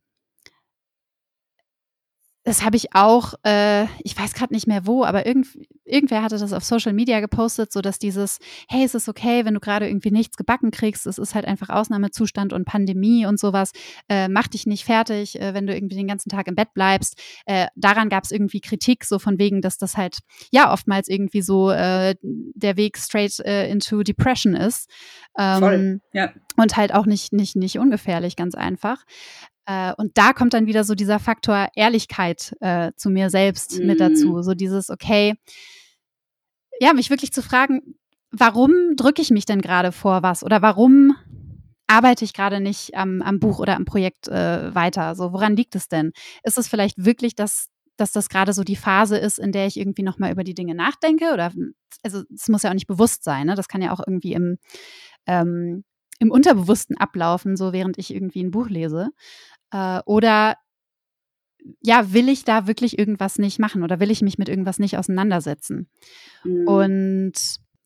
das 2.43 2.63
habe 2.63 2.75
ich 2.75 2.93
auch, 2.93 3.35
äh, 3.45 3.85
ich 4.03 4.17
weiß 4.17 4.33
gerade 4.33 4.53
nicht 4.53 4.67
mehr 4.67 4.85
wo, 4.85 5.05
aber 5.05 5.25
irgend, 5.25 5.47
irgendwer 5.85 6.21
hatte 6.21 6.37
das 6.37 6.51
auf 6.51 6.63
Social 6.63 6.91
Media 6.91 7.21
gepostet, 7.21 7.71
so 7.71 7.81
dass 7.81 7.99
dieses, 7.99 8.39
hey, 8.67 8.83
es 8.83 8.95
ist 8.95 9.07
okay, 9.07 9.45
wenn 9.45 9.53
du 9.53 9.61
gerade 9.61 9.87
irgendwie 9.87 10.11
nichts 10.11 10.35
gebacken 10.35 10.71
kriegst, 10.71 11.07
es 11.07 11.17
ist 11.17 11.35
halt 11.35 11.45
einfach 11.45 11.69
Ausnahmezustand 11.69 12.51
und 12.51 12.65
Pandemie 12.65 13.25
und 13.25 13.39
sowas, 13.39 13.71
äh, 14.09 14.27
mach 14.27 14.47
dich 14.47 14.65
nicht 14.65 14.83
fertig, 14.83 15.39
äh, 15.39 15.53
wenn 15.53 15.67
du 15.67 15.73
irgendwie 15.73 15.95
den 15.95 16.07
ganzen 16.07 16.29
Tag 16.29 16.47
im 16.47 16.55
Bett 16.55 16.73
bleibst. 16.73 17.17
Äh, 17.45 17.67
daran 17.75 18.09
gab 18.09 18.25
es 18.25 18.31
irgendwie 18.31 18.59
Kritik, 18.59 19.05
so 19.05 19.19
von 19.19 19.39
wegen, 19.39 19.61
dass 19.61 19.77
das 19.77 19.95
halt 19.95 20.19
ja 20.51 20.73
oftmals 20.73 21.07
irgendwie 21.07 21.41
so 21.41 21.71
äh, 21.71 22.15
der 22.21 22.75
Weg 22.75 22.97
straight 22.97 23.39
äh, 23.39 23.69
into 23.69 24.03
Depression 24.03 24.53
ist. 24.53 24.89
Ähm, 25.37 25.59
Voll, 25.59 26.01
ja. 26.11 26.33
Und 26.55 26.77
halt 26.77 26.93
auch 26.93 27.05
nicht, 27.05 27.33
nicht, 27.33 27.55
nicht 27.55 27.79
ungefährlich, 27.79 28.35
ganz 28.35 28.53
einfach. 28.53 29.03
Äh, 29.65 29.93
und 29.97 30.17
da 30.17 30.33
kommt 30.33 30.53
dann 30.53 30.65
wieder 30.65 30.83
so 30.83 30.95
dieser 30.95 31.19
Faktor 31.19 31.67
Ehrlichkeit 31.75 32.55
äh, 32.59 32.91
zu 32.95 33.09
mir 33.09 33.29
selbst 33.29 33.79
mm. 33.79 33.85
mit 33.85 33.99
dazu. 33.99 34.41
So 34.41 34.53
dieses, 34.53 34.89
okay, 34.89 35.35
ja, 36.79 36.93
mich 36.93 37.09
wirklich 37.09 37.31
zu 37.31 37.41
fragen, 37.41 37.95
warum 38.31 38.71
drücke 38.95 39.21
ich 39.21 39.31
mich 39.31 39.45
denn 39.45 39.61
gerade 39.61 39.91
vor 39.91 40.23
was? 40.23 40.43
Oder 40.43 40.61
warum 40.61 41.15
arbeite 41.87 42.25
ich 42.25 42.33
gerade 42.33 42.59
nicht 42.59 42.95
am, 42.95 43.21
am, 43.21 43.39
Buch 43.39 43.59
oder 43.59 43.75
am 43.75 43.85
Projekt 43.85 44.27
äh, 44.27 44.73
weiter? 44.73 45.15
So, 45.15 45.31
woran 45.31 45.55
liegt 45.55 45.75
es 45.75 45.87
denn? 45.87 46.11
Ist 46.43 46.57
es 46.57 46.67
vielleicht 46.67 47.05
wirklich, 47.05 47.35
dass, 47.35 47.67
dass 47.95 48.11
das 48.11 48.29
gerade 48.29 48.51
so 48.51 48.63
die 48.63 48.75
Phase 48.75 49.17
ist, 49.17 49.39
in 49.39 49.51
der 49.51 49.67
ich 49.67 49.77
irgendwie 49.77 50.03
nochmal 50.03 50.31
über 50.31 50.43
die 50.43 50.55
Dinge 50.55 50.75
nachdenke? 50.75 51.31
Oder 51.31 51.53
also 52.03 52.23
es 52.33 52.49
muss 52.49 52.63
ja 52.63 52.71
auch 52.71 52.75
nicht 52.75 52.87
bewusst 52.87 53.23
sein, 53.23 53.47
ne? 53.47 53.55
Das 53.55 53.67
kann 53.67 53.81
ja 53.81 53.93
auch 53.93 54.01
irgendwie 54.05 54.33
im 54.33 54.57
ähm, 55.27 55.83
im 56.19 56.31
Unterbewussten 56.31 56.97
ablaufen, 56.97 57.57
so 57.57 57.73
während 57.73 57.97
ich 57.97 58.13
irgendwie 58.13 58.43
ein 58.43 58.51
Buch 58.51 58.69
lese. 58.69 59.09
Äh, 59.73 59.99
oder 60.05 60.55
ja, 61.81 62.13
will 62.13 62.29
ich 62.29 62.45
da 62.45 62.67
wirklich 62.67 62.97
irgendwas 62.99 63.37
nicht 63.37 63.59
machen 63.59 63.83
oder 63.83 63.99
will 63.99 64.11
ich 64.11 64.21
mich 64.21 64.37
mit 64.37 64.49
irgendwas 64.49 64.79
nicht 64.79 64.97
auseinandersetzen? 64.97 65.89
Mhm. 66.43 66.67
Und 66.67 67.33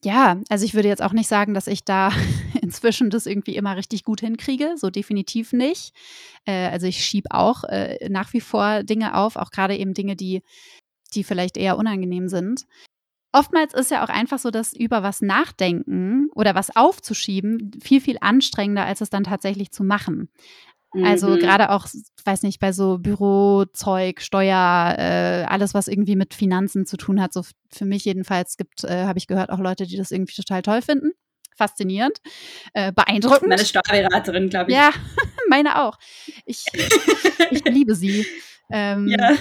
ja, 0.04 0.40
also 0.50 0.66
ich 0.66 0.74
würde 0.74 0.88
jetzt 0.88 1.02
auch 1.02 1.14
nicht 1.14 1.28
sagen, 1.28 1.54
dass 1.54 1.68
ich 1.68 1.84
da 1.84 2.12
inzwischen 2.62 3.10
das 3.10 3.26
irgendwie 3.26 3.56
immer 3.56 3.76
richtig 3.76 4.04
gut 4.04 4.20
hinkriege. 4.22 4.74
So 4.78 4.90
definitiv 4.90 5.54
nicht. 5.54 5.94
Äh, 6.46 6.68
also 6.68 6.88
ich 6.88 7.04
schiebe 7.04 7.32
auch 7.32 7.64
äh, 7.64 8.10
nach 8.10 8.34
wie 8.34 8.42
vor 8.42 8.84
Dinge 8.84 9.16
auf, 9.16 9.36
auch 9.36 9.52
gerade 9.52 9.76
eben 9.76 9.94
Dinge, 9.94 10.16
die, 10.16 10.44
die 11.14 11.24
vielleicht 11.24 11.58
eher 11.58 11.78
unangenehm 11.78 12.28
sind. 12.28 12.66
Oftmals 13.34 13.74
ist 13.74 13.92
ja 13.92 14.04
auch 14.04 14.10
einfach 14.10 14.40
so, 14.40 14.52
dass 14.52 14.74
über 14.74 15.04
was 15.04 15.22
nachdenken 15.22 16.30
oder 16.34 16.56
was 16.56 16.76
aufzuschieben 16.76 17.72
viel, 17.84 18.02
viel 18.02 18.18
anstrengender, 18.22 18.86
als 18.86 19.02
es 19.02 19.10
dann 19.10 19.26
tatsächlich 19.26 19.72
zu 19.72 19.84
machen. 19.84 20.30
Also 21.04 21.28
Mhm. 21.30 21.40
gerade 21.40 21.70
auch, 21.70 21.86
weiß 22.26 22.44
nicht, 22.44 22.60
bei 22.60 22.72
so 22.72 22.98
Bürozeug, 22.98 24.22
Steuer, 24.22 24.96
äh, 24.98 25.44
alles, 25.48 25.74
was 25.74 25.88
irgendwie 25.88 26.16
mit 26.16 26.34
Finanzen 26.34 26.86
zu 26.86 26.98
tun 26.98 27.22
hat. 27.22 27.34
So 27.34 27.44
für 27.72 27.86
mich 27.86 28.06
jedenfalls 28.06 28.58
gibt, 28.58 28.84
äh, 28.84 29.06
habe 29.06 29.20
ich 29.20 29.28
gehört, 29.28 29.50
auch 29.50 29.60
Leute, 29.60 29.86
die 29.86 29.98
das 29.98 30.12
irgendwie 30.12 30.34
total 30.36 30.62
toll 30.62 30.82
finden. 30.82 31.12
Faszinierend, 31.56 32.20
äh, 32.74 32.92
beeindruckend. 32.92 33.50
Meine 33.50 33.66
Steuerberaterin, 33.66 34.50
glaube 34.50 34.72
ich. 34.72 34.78
ja, 34.78 34.92
meine 35.50 35.82
auch. 35.84 35.98
Ich, 36.46 36.66
ich 37.52 37.64
liebe 37.66 37.96
sie. 37.96 38.26
Ähm, 38.70 39.08
Ja. 39.08 39.34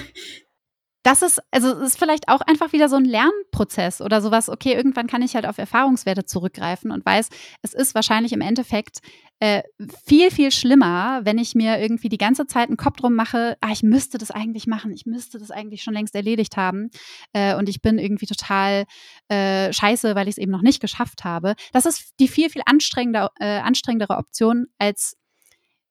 Das 1.07 1.21
ist, 1.21 1.41
also 1.51 1.71
es 1.71 1.93
ist 1.93 1.99
vielleicht 1.99 2.27
auch 2.27 2.41
einfach 2.41 2.73
wieder 2.73 2.89
so 2.89 2.97
ein 2.97 3.05
Lernprozess 3.05 4.01
oder 4.01 4.21
sowas, 4.21 4.49
okay, 4.49 4.73
irgendwann 4.73 5.07
kann 5.07 5.21
ich 5.21 5.35
halt 5.35 5.45
auf 5.45 5.57
Erfahrungswerte 5.57 6.25
zurückgreifen 6.25 6.91
und 6.91 7.05
weiß, 7.05 7.29
es 7.61 7.73
ist 7.73 7.95
wahrscheinlich 7.95 8.33
im 8.33 8.41
Endeffekt 8.41 8.99
äh, 9.39 9.63
viel, 10.05 10.31
viel 10.31 10.51
schlimmer, 10.51 11.21
wenn 11.23 11.37
ich 11.37 11.55
mir 11.55 11.79
irgendwie 11.79 12.09
die 12.09 12.17
ganze 12.17 12.45
Zeit 12.45 12.67
einen 12.67 12.75
Kopf 12.75 12.97
drum 12.97 13.13
mache, 13.13 13.55
ah, 13.61 13.71
ich 13.71 13.83
müsste 13.83 14.17
das 14.17 14.31
eigentlich 14.31 14.67
machen, 14.67 14.91
ich 14.91 15.05
müsste 15.05 15.39
das 15.39 15.49
eigentlich 15.49 15.81
schon 15.81 15.93
längst 15.93 16.13
erledigt 16.13 16.57
haben 16.57 16.89
äh, 17.31 17.55
und 17.55 17.69
ich 17.69 17.81
bin 17.81 17.99
irgendwie 17.99 18.25
total 18.25 18.83
äh, 19.29 19.71
scheiße, 19.71 20.13
weil 20.13 20.27
ich 20.27 20.33
es 20.33 20.37
eben 20.39 20.51
noch 20.51 20.61
nicht 20.61 20.81
geschafft 20.81 21.23
habe. 21.23 21.55
Das 21.71 21.85
ist 21.85 22.15
die 22.19 22.27
viel, 22.27 22.49
viel 22.49 22.63
anstrengender, 22.65 23.31
äh, 23.39 23.59
anstrengendere 23.59 24.17
Option, 24.17 24.65
als 24.77 25.15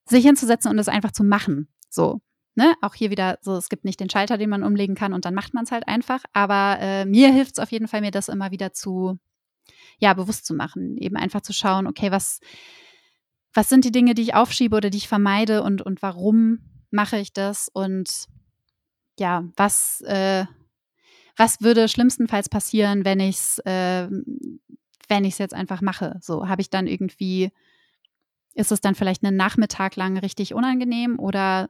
sich 0.05 0.27
hinzusetzen 0.27 0.71
und 0.71 0.79
es 0.79 0.89
einfach 0.89 1.13
zu 1.13 1.25
machen. 1.25 1.69
So. 1.89 2.21
Ne? 2.57 2.75
Auch 2.81 2.95
hier 2.95 3.11
wieder 3.11 3.39
so, 3.43 3.55
es 3.57 3.69
gibt 3.69 3.85
nicht 3.85 4.01
den 4.01 4.09
Schalter, 4.09 4.39
den 4.39 4.49
man 4.49 4.63
umlegen 4.63 4.95
kann 4.95 5.13
und 5.13 5.27
dann 5.27 5.35
macht 5.35 5.53
man 5.53 5.65
es 5.65 5.71
halt 5.71 5.87
einfach. 5.87 6.25
Aber 6.33 6.79
äh, 6.81 7.05
mir 7.05 7.31
hilft 7.31 7.53
es 7.53 7.59
auf 7.59 7.71
jeden 7.71 7.87
Fall, 7.87 8.01
mir 8.01 8.11
das 8.11 8.31
immer 8.31 8.51
wieder 8.51 8.73
zu, 8.73 9.19
ja, 9.99 10.15
bewusst 10.15 10.47
zu 10.47 10.55
machen. 10.55 10.97
Eben 10.97 11.17
einfach 11.17 11.43
zu 11.43 11.53
schauen, 11.53 11.87
okay, 11.87 12.11
was, 12.11 12.41
was 13.53 13.69
sind 13.69 13.85
die 13.85 13.93
Dinge, 13.93 14.15
die 14.15 14.23
ich 14.23 14.35
aufschiebe 14.35 14.75
oder 14.75 14.89
die 14.89 14.97
ich 14.97 15.07
vermeide 15.07 15.63
und, 15.63 15.83
und 15.83 16.01
warum 16.01 16.61
mache 16.91 17.19
ich 17.19 17.35
das? 17.35 17.69
Und 17.69 18.27
ja, 19.19 19.45
was, 19.57 20.01
äh, 20.07 20.47
was 21.37 21.61
würde 21.61 21.89
schlimmstenfalls 21.89 22.49
passieren, 22.49 23.05
wenn 23.05 23.21
ich 23.21 23.37
es, 23.37 23.59
äh, 23.67 24.09
wenn 25.09 25.25
ich 25.25 25.35
es 25.35 25.39
jetzt 25.39 25.55
einfach 25.55 25.83
mache? 25.83 26.19
So, 26.23 26.49
habe 26.49 26.63
ich 26.63 26.71
dann 26.71 26.87
irgendwie, 26.87 27.53
ist 28.55 28.73
es 28.73 28.81
dann 28.81 28.95
vielleicht 28.95 29.23
einen 29.23 29.37
Nachmittag 29.37 29.95
lang 29.97 30.17
richtig 30.17 30.55
unangenehm 30.55 31.19
oder 31.19 31.69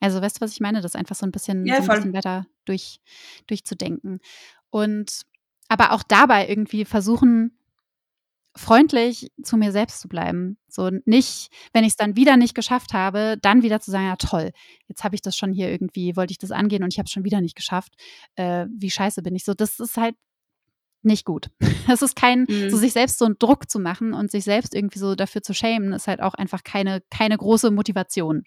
also 0.00 0.20
weißt 0.20 0.36
du, 0.38 0.40
was 0.40 0.52
ich 0.52 0.60
meine? 0.60 0.80
Das 0.80 0.96
einfach 0.96 1.14
so 1.16 1.26
ein 1.26 1.32
bisschen, 1.32 1.64
Ja, 1.66 1.82
so 1.82 1.90
ein 1.90 1.96
bisschen 1.96 2.12
weiter 2.14 2.46
durch, 2.64 3.00
durchzudenken. 3.46 4.20
Und 4.70 5.22
aber 5.68 5.92
auch 5.92 6.02
dabei 6.02 6.48
irgendwie 6.48 6.84
versuchen, 6.84 7.56
freundlich 8.56 9.30
zu 9.42 9.56
mir 9.56 9.70
selbst 9.72 10.00
zu 10.00 10.08
bleiben. 10.08 10.58
So 10.68 10.90
nicht, 11.04 11.48
wenn 11.72 11.84
ich 11.84 11.90
es 11.90 11.96
dann 11.96 12.16
wieder 12.16 12.36
nicht 12.36 12.54
geschafft 12.54 12.92
habe, 12.92 13.36
dann 13.40 13.62
wieder 13.62 13.80
zu 13.80 13.90
sagen, 13.92 14.06
ja 14.06 14.16
toll, 14.16 14.50
jetzt 14.88 15.04
habe 15.04 15.14
ich 15.14 15.22
das 15.22 15.36
schon 15.36 15.52
hier 15.52 15.70
irgendwie, 15.70 16.16
wollte 16.16 16.32
ich 16.32 16.38
das 16.38 16.50
angehen 16.50 16.82
und 16.82 16.92
ich 16.92 16.98
habe 16.98 17.06
es 17.06 17.12
schon 17.12 17.24
wieder 17.24 17.40
nicht 17.40 17.54
geschafft. 17.54 17.94
Äh, 18.34 18.66
wie 18.76 18.90
scheiße 18.90 19.22
bin 19.22 19.36
ich 19.36 19.44
so? 19.44 19.54
Das 19.54 19.78
ist 19.78 19.96
halt 19.96 20.16
nicht 21.02 21.24
gut. 21.24 21.50
Es 21.88 22.02
ist 22.02 22.16
kein, 22.16 22.46
Mhm. 22.48 22.70
so 22.70 22.76
sich 22.76 22.92
selbst 22.92 23.18
so 23.18 23.24
einen 23.24 23.38
Druck 23.38 23.70
zu 23.70 23.78
machen 23.78 24.12
und 24.14 24.30
sich 24.30 24.44
selbst 24.44 24.74
irgendwie 24.74 24.98
so 24.98 25.14
dafür 25.14 25.42
zu 25.42 25.54
schämen, 25.54 25.92
ist 25.92 26.08
halt 26.08 26.20
auch 26.20 26.34
einfach 26.34 26.62
keine, 26.64 27.02
keine 27.10 27.36
große 27.38 27.70
Motivation. 27.70 28.42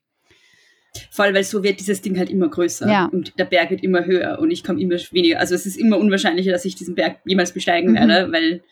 Voll, 1.10 1.34
weil 1.34 1.44
so 1.44 1.64
wird 1.64 1.80
dieses 1.80 2.02
Ding 2.02 2.18
halt 2.18 2.30
immer 2.30 2.50
größer 2.50 2.88
Ja. 2.90 3.06
und 3.06 3.38
der 3.40 3.46
Berg 3.46 3.72
wird 3.72 3.84
immer 3.84 4.06
höher 4.06 4.38
und 4.40 4.52
ich 4.52 4.64
komme 4.64 4.80
immer 4.82 4.96
weniger. 5.12 5.40
Also 5.40 5.56
es 5.56 5.66
ist 5.66 5.78
immer 5.78 5.98
unwahrscheinlicher, 5.98 6.52
dass 6.52 6.66
ich 6.66 6.76
diesen 6.76 6.96
Berg 6.96 7.20
jemals 7.26 7.52
besteigen 7.52 7.92
Mhm. 7.92 7.96
werde, 7.96 8.32
weil 8.32 8.64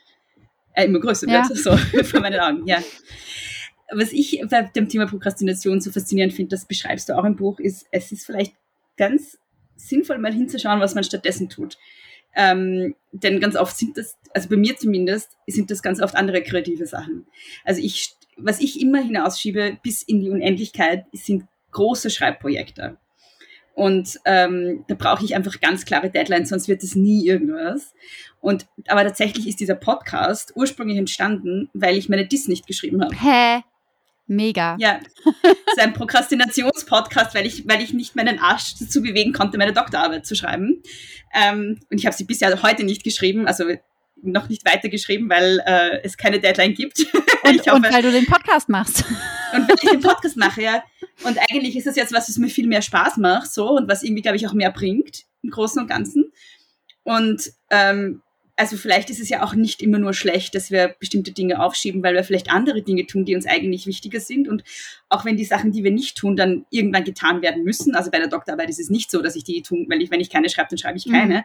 er 0.74 0.86
immer 0.86 1.00
größer 1.00 1.28
Ja. 1.28 1.48
wird, 1.50 1.58
so 1.58 1.76
vor 2.04 2.20
meinen 2.22 2.40
Augen, 2.40 2.68
ja. 2.68 2.82
Was 3.94 4.12
ich 4.14 4.42
bei 4.50 4.62
dem 4.64 4.88
Thema 4.88 5.06
Prokrastination 5.08 5.82
so 5.82 5.92
faszinierend 5.92 6.34
finde, 6.34 6.50
das 6.56 6.66
beschreibst 6.66 7.10
du 7.10 7.18
auch 7.18 7.26
im 7.26 7.36
Buch, 7.36 7.60
ist, 7.60 7.86
es 7.92 8.12
ist 8.12 8.26
vielleicht 8.26 8.54
ganz 8.98 9.38
sinnvoll, 9.76 10.18
mal 10.20 10.32
hinzuschauen, 10.34 10.80
was 10.80 10.96
man 10.96 11.04
stattdessen 11.04 11.50
tut. 11.50 11.78
Ähm, 12.36 12.96
denn 13.12 13.42
ganz 13.42 13.58
oft 13.58 13.76
sind 13.76 13.98
das, 13.98 14.16
also 14.34 14.48
bei 14.48 14.56
mir 14.56 14.78
zumindest, 14.78 15.32
sind 15.48 15.70
das 15.72 15.82
ganz 15.84 16.02
oft 16.02 16.16
andere 16.16 16.42
kreative 16.44 16.86
Sachen. 16.86 17.26
Also 17.66 17.82
ich, 17.82 18.12
was 18.38 18.62
ich 18.62 18.80
immer 18.80 19.02
hinausschiebe 19.04 19.78
bis 19.84 20.04
in 20.04 20.22
die 20.22 20.30
Unendlichkeit, 20.30 21.06
sind 21.12 21.44
große 21.72 22.10
Schreibprojekte. 22.10 22.98
Und 23.74 24.20
ähm, 24.26 24.84
da 24.88 24.96
brauche 24.96 25.24
ich 25.24 25.36
einfach 25.36 25.60
ganz 25.62 25.86
klare 25.86 26.10
Deadlines, 26.10 26.50
sonst 26.50 26.68
wird 26.68 26.84
es 26.84 26.96
nie 26.96 27.26
irgendwas. 27.26 27.94
Und 28.40 28.68
aber 28.88 29.04
tatsächlich 29.04 29.48
ist 29.48 29.60
dieser 29.60 29.76
Podcast 29.76 30.52
ursprünglich 30.56 30.98
entstanden, 30.98 31.70
weil 31.74 31.98
ich 31.98 32.10
meine 32.10 32.28
Diss 32.28 32.48
nicht 32.48 32.68
geschrieben 32.68 33.02
habe. 33.02 33.16
Hä? 33.16 33.64
Mega. 34.28 34.78
Ja, 34.80 35.00
es 35.44 35.74
ist 35.74 35.80
ein 35.80 35.94
Prokrastinationspodcast, 35.94 37.36
weil 37.36 37.46
ich, 37.46 37.68
weil 37.68 37.82
ich 37.82 37.94
nicht 37.94 38.16
meinen 38.16 38.40
Arsch 38.40 38.76
dazu 38.80 39.02
bewegen 39.02 39.34
konnte, 39.34 39.58
meine 39.58 39.74
Doktorarbeit 39.74 40.26
zu 40.26 40.36
schreiben. 40.36 40.82
Ähm, 41.34 41.80
und 41.90 41.98
ich 41.98 42.06
habe 42.06 42.16
sie 42.16 42.24
bisher 42.24 42.62
heute 42.64 42.86
nicht 42.86 43.04
geschrieben, 43.04 43.46
also 43.46 43.66
noch 44.24 44.50
nicht 44.50 44.66
weitergeschrieben, 44.66 45.30
weil 45.30 45.62
äh, 45.66 46.02
es 46.04 46.18
keine 46.18 46.40
Deadline 46.40 46.74
gibt. 46.74 47.00
Und, 47.44 47.60
hoffe- 47.62 47.76
und 47.76 47.92
weil 47.92 48.04
du 48.04 48.12
den 48.12 48.28
Podcast 48.28 48.70
machst. 48.70 49.04
und 49.54 49.68
wenn 49.68 49.76
ich 49.82 49.90
den 49.90 50.00
Podcast 50.00 50.38
mache, 50.38 50.62
ja. 50.62 50.84
Und 51.24 51.40
eigentlich 51.50 51.76
ist 51.76 51.88
das 51.88 51.96
jetzt 51.96 52.14
was, 52.14 52.30
was 52.30 52.38
mir 52.38 52.50
viel 52.50 52.68
mehr 52.68 52.84
Spaß 52.84 53.18
macht, 53.18 53.52
so 53.52 53.72
und 53.72 53.90
was 53.90 54.04
irgendwie, 54.04 54.22
glaube 54.22 54.38
ich, 54.38 54.48
auch 54.48 54.54
mehr 54.54 54.72
bringt 54.72 55.24
im 55.42 55.50
Großen 55.50 55.82
und 55.82 55.88
Ganzen. 55.88 56.32
Und 57.04 57.52
ähm, 57.72 58.22
also 58.56 58.78
vielleicht 58.78 59.10
ist 59.10 59.20
es 59.20 59.30
ja 59.30 59.44
auch 59.44 59.54
nicht 59.54 59.82
immer 59.82 60.00
nur 60.00 60.14
schlecht, 60.14 60.56
dass 60.56 60.72
wir 60.72 60.96
bestimmte 61.00 61.32
Dinge 61.32 61.64
aufschieben, 61.64 62.04
weil 62.04 62.14
wir 62.14 62.24
vielleicht 62.24 62.52
andere 62.52 62.82
Dinge 62.82 63.06
tun, 63.06 63.26
die 63.26 63.36
uns 63.36 63.46
eigentlich 63.46 63.88
wichtiger 63.88 64.20
sind. 64.20 64.48
Und 64.48 64.64
auch 65.10 65.26
wenn 65.26 65.38
die 65.38 65.46
Sachen, 65.46 65.72
die 65.72 65.84
wir 65.84 65.92
nicht 65.92 66.18
tun, 66.18 66.36
dann 66.36 66.66
irgendwann 66.70 67.04
getan 67.04 67.42
werden 67.42 67.64
müssen. 67.64 67.96
Also 67.96 68.12
bei 68.12 68.20
der 68.20 68.28
Doktorarbeit 68.28 68.70
ist 68.70 68.80
es 68.80 68.90
nicht 68.90 69.12
so, 69.12 69.22
dass 69.22 69.36
ich 69.36 69.44
die 69.44 69.62
tun, 69.62 69.88
weil 69.90 70.02
ich, 70.02 70.12
wenn 70.12 70.20
ich 70.20 70.30
keine 70.30 70.50
schreibe, 70.50 70.70
dann 70.70 70.78
schreibe 70.78 70.98
ich 70.98 71.06
keine. 71.06 71.36
Mhm. 71.36 71.44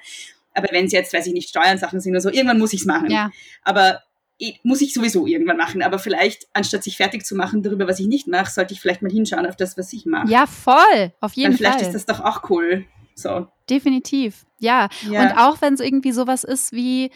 Aber 0.54 0.68
wenn 0.70 0.86
es 0.86 0.92
jetzt, 0.92 1.12
weiß 1.12 1.26
ich 1.26 1.34
nicht, 1.34 1.48
Steuern-Sachen 1.48 2.00
sind 2.00 2.12
oder 2.12 2.20
so, 2.20 2.30
irgendwann 2.30 2.58
muss 2.58 2.72
ich 2.72 2.80
es 2.80 2.86
machen. 2.86 3.10
Ja. 3.10 3.30
Aber 3.62 4.02
eh, 4.38 4.54
muss 4.62 4.80
ich 4.80 4.94
sowieso 4.94 5.26
irgendwann 5.26 5.56
machen. 5.58 5.82
Aber 5.82 5.98
vielleicht, 5.98 6.48
anstatt 6.52 6.82
sich 6.82 6.96
fertig 6.96 7.24
zu 7.24 7.36
machen 7.36 7.62
darüber, 7.62 7.86
was 7.86 8.00
ich 8.00 8.06
nicht 8.06 8.26
mache, 8.26 8.50
sollte 8.50 8.74
ich 8.74 8.80
vielleicht 8.80 9.02
mal 9.02 9.12
hinschauen 9.12 9.46
auf 9.46 9.56
das, 9.56 9.76
was 9.76 9.92
ich 9.92 10.06
mache. 10.06 10.30
Ja, 10.30 10.46
voll. 10.46 11.12
Auf 11.20 11.34
jeden 11.34 11.52
Weil 11.52 11.58
vielleicht 11.58 11.80
Fall. 11.80 11.86
ist 11.86 11.94
das 11.94 12.06
doch 12.06 12.24
auch 12.24 12.48
cool. 12.50 12.86
So. 13.14 13.48
Definitiv. 13.68 14.46
Ja. 14.58 14.88
Ja. 15.10 15.22
Und 15.22 15.38
auch 15.38 15.60
wenn 15.60 15.74
es 15.74 15.80
irgendwie 15.80 16.12
sowas 16.12 16.44
ist 16.44 16.72
wie, 16.72 17.10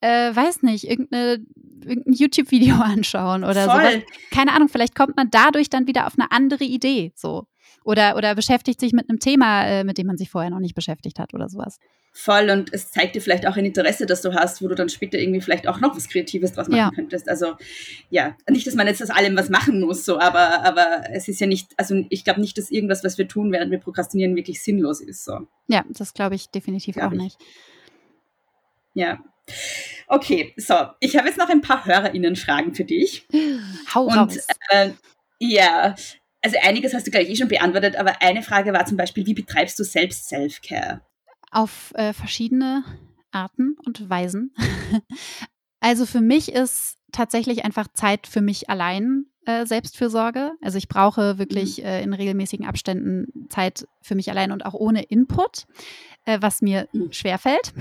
äh, 0.00 0.34
weiß 0.34 0.62
nicht, 0.62 0.88
irgendeine, 0.88 1.44
irgendein 1.84 2.12
YouTube-Video 2.12 2.76
anschauen 2.82 3.44
oder 3.44 3.64
sowas. 3.64 3.94
Keine 4.30 4.52
Ahnung, 4.52 4.68
vielleicht 4.68 4.94
kommt 4.94 5.16
man 5.16 5.30
dadurch 5.30 5.68
dann 5.68 5.86
wieder 5.86 6.06
auf 6.06 6.14
eine 6.18 6.30
andere 6.30 6.64
Idee. 6.64 7.12
So. 7.14 7.46
Oder, 7.84 8.16
oder 8.16 8.34
beschäftigt 8.34 8.80
sich 8.80 8.92
mit 8.92 9.08
einem 9.08 9.20
Thema, 9.20 9.64
äh, 9.66 9.84
mit 9.84 9.98
dem 9.98 10.06
man 10.06 10.16
sich 10.16 10.30
vorher 10.30 10.50
noch 10.50 10.58
nicht 10.58 10.74
beschäftigt 10.74 11.18
hat 11.18 11.34
oder 11.34 11.48
sowas. 11.48 11.78
Voll 12.18 12.48
und 12.48 12.72
es 12.72 12.90
zeigt 12.90 13.14
dir 13.14 13.20
vielleicht 13.20 13.46
auch 13.46 13.56
ein 13.58 13.66
Interesse, 13.66 14.06
das 14.06 14.22
du 14.22 14.32
hast, 14.32 14.62
wo 14.62 14.68
du 14.68 14.74
dann 14.74 14.88
später 14.88 15.18
irgendwie 15.18 15.42
vielleicht 15.42 15.68
auch 15.68 15.80
noch 15.80 15.94
was 15.94 16.08
Kreatives 16.08 16.52
draus 16.52 16.66
machen 16.66 16.78
Ja. 16.78 16.90
könntest. 16.94 17.28
Also 17.28 17.56
ja, 18.08 18.34
nicht, 18.48 18.66
dass 18.66 18.74
man 18.74 18.86
jetzt 18.86 19.02
aus 19.02 19.10
allem 19.10 19.36
was 19.36 19.50
machen 19.50 19.80
muss, 19.82 20.06
so, 20.06 20.18
aber, 20.18 20.64
aber 20.64 21.02
es 21.12 21.28
ist 21.28 21.40
ja 21.40 21.46
nicht, 21.46 21.72
also 21.76 22.06
ich 22.08 22.24
glaube 22.24 22.40
nicht, 22.40 22.56
dass 22.56 22.70
irgendwas, 22.70 23.04
was 23.04 23.18
wir 23.18 23.28
tun, 23.28 23.52
während 23.52 23.70
wir 23.70 23.78
prokrastinieren, 23.78 24.34
wirklich 24.34 24.62
sinnlos 24.62 25.02
ist. 25.02 25.26
So. 25.26 25.46
Ja, 25.68 25.84
das 25.90 26.14
glaube 26.14 26.36
ich 26.36 26.48
definitiv 26.48 26.94
Glaub 26.96 27.08
auch 27.08 27.12
ich. 27.12 27.18
nicht. 27.20 27.38
Ja. 28.94 29.18
Okay, 30.08 30.54
so, 30.56 30.74
ich 31.00 31.16
habe 31.18 31.28
jetzt 31.28 31.36
noch 31.38 31.50
ein 31.50 31.60
paar 31.60 31.84
HörerInnen-Fragen 31.84 32.74
für 32.74 32.84
dich. 32.84 33.26
Hau 33.94 34.04
Und 34.06 34.16
raus. 34.16 34.46
äh, 34.70 34.90
ja, 35.38 35.94
also 36.40 36.56
einiges 36.62 36.94
hast 36.94 37.06
du 37.06 37.10
gleich 37.10 37.28
eh 37.28 37.36
schon 37.36 37.48
beantwortet, 37.48 37.96
aber 37.96 38.22
eine 38.22 38.42
Frage 38.42 38.72
war 38.72 38.86
zum 38.86 38.96
Beispiel, 38.96 39.26
wie 39.26 39.34
betreibst 39.34 39.78
du 39.78 39.84
selbst 39.84 40.28
Self-Care? 40.30 41.02
Auf 41.50 41.92
äh, 41.94 42.12
verschiedene 42.12 42.84
Arten 43.30 43.76
und 43.84 44.08
Weisen. 44.08 44.54
also 45.80 46.06
für 46.06 46.20
mich 46.20 46.52
ist 46.52 46.96
tatsächlich 47.12 47.64
einfach 47.64 47.88
Zeit 47.92 48.26
für 48.26 48.40
mich 48.40 48.68
allein 48.68 49.26
äh, 49.46 49.64
Selbstfürsorge. 49.64 50.52
Also 50.60 50.76
ich 50.78 50.88
brauche 50.88 51.38
wirklich 51.38 51.84
äh, 51.84 52.02
in 52.02 52.12
regelmäßigen 52.12 52.66
Abständen 52.66 53.48
Zeit 53.48 53.86
für 54.02 54.14
mich 54.14 54.30
allein 54.30 54.52
und 54.52 54.66
auch 54.66 54.74
ohne 54.74 55.02
Input, 55.04 55.66
äh, 56.24 56.38
was 56.40 56.62
mir 56.62 56.88
Mhm. 56.92 57.12
schwerfällt. 57.12 57.72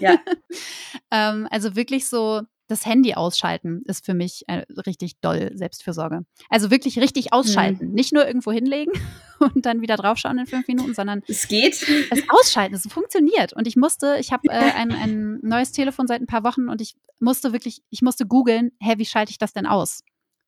Ja. 0.00 0.16
ähm, 1.10 1.46
also 1.50 1.76
wirklich 1.76 2.08
so, 2.08 2.42
das 2.72 2.86
Handy 2.86 3.14
ausschalten 3.14 3.82
ist 3.84 4.04
für 4.04 4.14
mich 4.14 4.44
äh, 4.48 4.64
richtig 4.86 5.20
doll 5.20 5.50
Selbstfürsorge. 5.54 6.24
Also 6.48 6.70
wirklich 6.70 6.98
richtig 6.98 7.32
ausschalten. 7.32 7.88
Mhm. 7.88 7.94
Nicht 7.94 8.12
nur 8.12 8.26
irgendwo 8.26 8.50
hinlegen 8.50 8.92
und 9.38 9.66
dann 9.66 9.82
wieder 9.82 9.96
draufschauen 9.96 10.38
in 10.38 10.46
fünf 10.46 10.66
Minuten, 10.66 10.94
sondern 10.94 11.22
es 11.28 11.48
geht. 11.48 11.86
Es 12.10 12.22
ausschalten, 12.28 12.74
es 12.74 12.90
funktioniert. 12.90 13.52
Und 13.52 13.66
ich 13.66 13.76
musste, 13.76 14.16
ich 14.18 14.32
habe 14.32 14.48
äh, 14.48 14.52
ein, 14.74 14.90
ein 14.90 15.38
neues 15.42 15.72
Telefon 15.72 16.06
seit 16.06 16.20
ein 16.20 16.26
paar 16.26 16.44
Wochen 16.44 16.68
und 16.68 16.80
ich 16.80 16.96
musste 17.20 17.52
wirklich, 17.52 17.82
ich 17.90 18.02
musste 18.02 18.26
googeln, 18.26 18.72
hä, 18.80 18.94
wie 18.96 19.06
schalte 19.06 19.30
ich 19.30 19.38
das 19.38 19.52
denn 19.52 19.66
aus? 19.66 20.02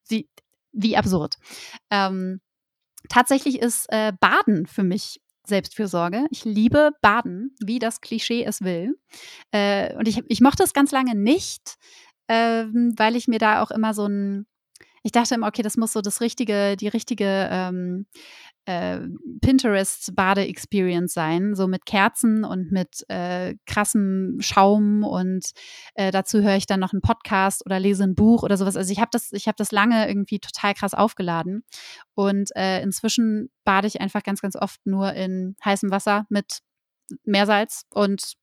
Wie, 0.09 0.29
wie 0.73 0.97
absurd. 0.97 1.37
Ähm, 1.91 2.41
tatsächlich 3.09 3.61
ist 3.61 3.87
äh, 3.91 4.13
Baden 4.19 4.67
für 4.67 4.83
mich 4.83 5.21
Selbstfürsorge. 5.47 6.27
Ich 6.31 6.45
liebe 6.45 6.93
Baden, 7.03 7.55
wie 7.61 7.79
das 7.79 8.01
Klischee 8.01 8.45
es 8.45 8.63
will. 8.63 8.99
Äh, 9.51 9.95
und 9.97 10.09
ich, 10.09 10.23
ich 10.29 10.41
mochte 10.41 10.63
es 10.63 10.73
ganz 10.73 10.91
lange 10.91 11.15
nicht, 11.15 11.77
ähm, 12.29 12.95
weil 12.97 13.17
ich 13.17 13.29
mir 13.29 13.39
da 13.39 13.63
auch 13.63 13.71
immer 13.71 13.95
so 13.95 14.07
ein, 14.07 14.47
ich 15.03 15.13
dachte 15.13 15.35
immer, 15.35 15.49
okay, 15.49 15.63
das 15.63 15.77
muss 15.77 15.93
so 15.93 16.01
das 16.01 16.21
richtige, 16.21 16.77
die 16.77 16.89
richtige 16.89 17.49
ähm, 17.51 18.07
äh, 18.67 19.01
Pinterest-Bade-Experience 19.43 21.13
sein, 21.13 21.55
so 21.55 21.67
mit 21.67 21.85
Kerzen 21.85 22.45
und 22.45 22.73
mit 22.73 23.05
äh, 23.09 23.57
krassem 23.67 24.39
Schaum 24.41 25.05
und 25.05 25.51
äh, 25.95 26.11
dazu 26.11 26.41
höre 26.41 26.57
ich 26.57 26.67
dann 26.67 26.81
noch 26.81 26.93
einen 26.93 27.03
Podcast 27.03 27.67
oder 27.67 27.79
lese 27.79 28.05
ein 28.05 28.15
Buch 28.15 28.43
oder 28.43 28.57
sowas. 28.57 28.77
Also 28.77 28.91
ich 28.91 29.01
habe 29.01 29.11
das, 29.13 29.33
ich 29.33 29.47
habe 29.47 29.57
das 29.59 29.71
lange 29.73 30.09
irgendwie 30.09 30.39
total 30.39 30.75
krass 30.75 30.95
aufgeladen 30.95 31.65
und 32.15 32.51
äh, 32.57 32.83
inzwischen 32.83 33.51
bade 33.65 33.87
ich 33.87 34.01
einfach 34.01 34.23
ganz, 34.23 34.41
ganz 34.41 34.57
oft 34.57 34.81
nur 34.87 35.13
in 35.13 35.57
heißem 35.65 35.91
Wasser 35.91 36.25
mit 36.31 36.61
Meersalz 37.25 37.85
und 37.91 38.35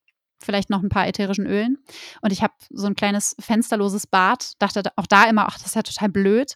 vielleicht 0.46 0.70
noch 0.70 0.84
ein 0.84 0.90
paar 0.90 1.08
ätherischen 1.08 1.46
Ölen. 1.46 1.78
Und 2.22 2.32
ich 2.32 2.42
habe 2.42 2.54
so 2.70 2.88
ein 2.88 2.96
kleines 2.96 3.36
fensterloses 3.40 4.08
Bad. 4.08 4.54
Dachte 4.60 4.84
auch 4.96 5.08
da 5.08 5.26
immer, 5.26 5.48
ach, 5.48 5.58
das 5.58 5.68
ist 5.68 5.76
ja 5.76 5.84
total 5.84 6.10
blöd. 6.10 6.56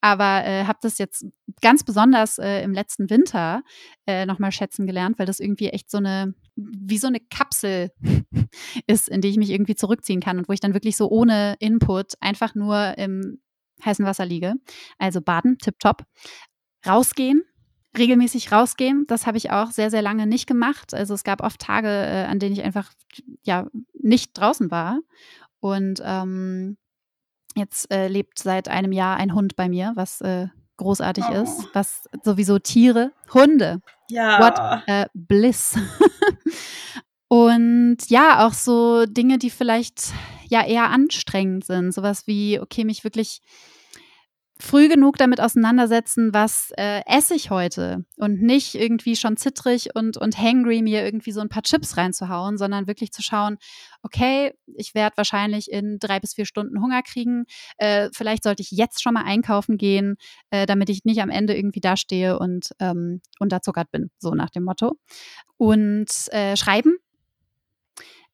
Aber 0.00 0.44
äh, 0.44 0.64
habe 0.64 0.78
das 0.82 0.98
jetzt 0.98 1.26
ganz 1.60 1.84
besonders 1.84 2.38
äh, 2.38 2.62
im 2.62 2.72
letzten 2.72 3.10
Winter 3.10 3.62
äh, 4.06 4.26
nochmal 4.26 4.52
schätzen 4.52 4.86
gelernt, 4.86 5.18
weil 5.18 5.26
das 5.26 5.40
irgendwie 5.40 5.68
echt 5.68 5.90
so 5.90 5.98
eine, 5.98 6.34
wie 6.56 6.98
so 6.98 7.06
eine 7.06 7.20
Kapsel 7.20 7.90
ist, 8.86 9.08
in 9.08 9.20
die 9.20 9.28
ich 9.28 9.36
mich 9.36 9.50
irgendwie 9.50 9.74
zurückziehen 9.76 10.20
kann 10.20 10.38
und 10.38 10.48
wo 10.48 10.52
ich 10.52 10.60
dann 10.60 10.74
wirklich 10.74 10.96
so 10.96 11.08
ohne 11.08 11.56
Input 11.58 12.14
einfach 12.20 12.54
nur 12.54 12.96
im 12.98 13.40
heißen 13.84 14.04
Wasser 14.04 14.26
liege. 14.26 14.54
Also 14.98 15.20
baden, 15.20 15.58
tipptopp. 15.58 16.04
Rausgehen, 16.86 17.42
regelmäßig 17.96 18.52
rausgehen. 18.52 19.04
Das 19.06 19.26
habe 19.26 19.36
ich 19.36 19.50
auch 19.50 19.70
sehr, 19.70 19.90
sehr 19.90 20.02
lange 20.02 20.26
nicht 20.26 20.46
gemacht. 20.46 20.94
Also 20.94 21.14
es 21.14 21.24
gab 21.24 21.42
oft 21.42 21.60
Tage, 21.60 21.88
äh, 21.88 22.24
an 22.24 22.38
denen 22.38 22.54
ich 22.54 22.62
einfach 22.62 22.90
ja 23.42 23.66
nicht 24.00 24.38
draußen 24.38 24.70
war. 24.70 25.00
Und 25.60 26.02
ähm, 26.04 26.76
jetzt 27.54 27.90
äh, 27.92 28.08
lebt 28.08 28.38
seit 28.38 28.68
einem 28.68 28.92
Jahr 28.92 29.16
ein 29.16 29.34
Hund 29.34 29.56
bei 29.56 29.68
mir, 29.68 29.92
was 29.94 30.20
äh, 30.20 30.48
großartig 30.76 31.24
oh. 31.30 31.42
ist, 31.42 31.68
was 31.72 32.08
sowieso 32.22 32.58
Tiere, 32.58 33.12
Hunde. 33.32 33.80
Ja. 34.08 34.40
What 34.40 34.58
a 34.58 35.06
bliss. 35.14 35.78
Und 37.28 37.98
ja, 38.08 38.46
auch 38.46 38.52
so 38.52 39.06
Dinge, 39.06 39.38
die 39.38 39.50
vielleicht 39.50 40.12
ja 40.48 40.64
eher 40.64 40.90
anstrengend 40.90 41.64
sind. 41.64 41.92
Sowas 41.92 42.26
wie, 42.26 42.60
okay, 42.60 42.84
mich 42.84 43.02
wirklich 43.02 43.40
früh 44.58 44.88
genug 44.88 45.16
damit 45.16 45.40
auseinandersetzen, 45.40 46.32
was 46.32 46.70
äh, 46.76 47.02
esse 47.06 47.34
ich 47.34 47.50
heute 47.50 48.04
und 48.16 48.40
nicht 48.40 48.76
irgendwie 48.76 49.16
schon 49.16 49.36
zittrig 49.36 49.94
und, 49.94 50.16
und 50.16 50.38
hangry 50.38 50.80
mir 50.80 51.04
irgendwie 51.04 51.32
so 51.32 51.40
ein 51.40 51.48
paar 51.48 51.62
Chips 51.62 51.96
reinzuhauen, 51.96 52.56
sondern 52.56 52.86
wirklich 52.86 53.12
zu 53.12 53.20
schauen, 53.20 53.56
okay, 54.02 54.54
ich 54.76 54.94
werde 54.94 55.16
wahrscheinlich 55.16 55.70
in 55.70 55.98
drei 55.98 56.20
bis 56.20 56.34
vier 56.34 56.46
Stunden 56.46 56.80
Hunger 56.80 57.02
kriegen. 57.02 57.46
Äh, 57.78 58.10
vielleicht 58.12 58.44
sollte 58.44 58.62
ich 58.62 58.70
jetzt 58.70 59.02
schon 59.02 59.14
mal 59.14 59.24
einkaufen 59.24 59.76
gehen, 59.76 60.16
äh, 60.50 60.66
damit 60.66 60.88
ich 60.88 61.04
nicht 61.04 61.20
am 61.20 61.30
Ende 61.30 61.56
irgendwie 61.56 61.80
dastehe 61.80 62.38
und 62.38 62.70
ähm, 62.78 63.22
unterzuckert 63.40 63.90
bin, 63.90 64.10
so 64.18 64.30
nach 64.34 64.50
dem 64.50 64.62
Motto. 64.62 64.92
Und 65.56 66.28
äh, 66.32 66.56
schreiben, 66.56 66.96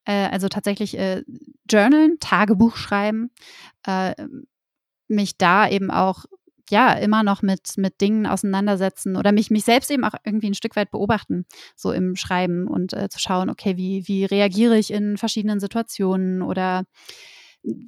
äh, 0.05 0.29
also 0.29 0.49
tatsächlich 0.49 0.99
äh, 0.99 1.23
Journalen, 1.71 2.19
Tagebuch 2.21 2.77
schreiben, 2.77 3.31
äh, 3.87 4.15
mich 5.11 5.37
da 5.37 5.69
eben 5.69 5.91
auch 5.91 6.25
ja 6.71 6.93
immer 6.93 7.23
noch 7.23 7.43
mit 7.43 7.77
mit 7.77 8.01
Dingen 8.01 8.27
auseinandersetzen 8.27 9.17
oder 9.17 9.33
mich 9.33 9.51
mich 9.51 9.65
selbst 9.65 9.91
eben 9.91 10.05
auch 10.05 10.15
irgendwie 10.25 10.49
ein 10.49 10.55
Stück 10.55 10.77
weit 10.77 10.91
beobachten 10.91 11.45
so 11.77 11.93
im 11.93 12.17
Schreiben 12.17 12.67
und 12.67 12.93
äh, 12.93 13.09
zu 13.09 13.19
schauen 13.19 13.51
okay 13.51 13.77
wie 13.77 14.07
wie 14.07 14.25
reagiere 14.25 14.79
ich 14.79 14.93
in 14.93 15.17
verschiedenen 15.17 15.61
Situationen 15.61 16.43
oder 16.43 16.85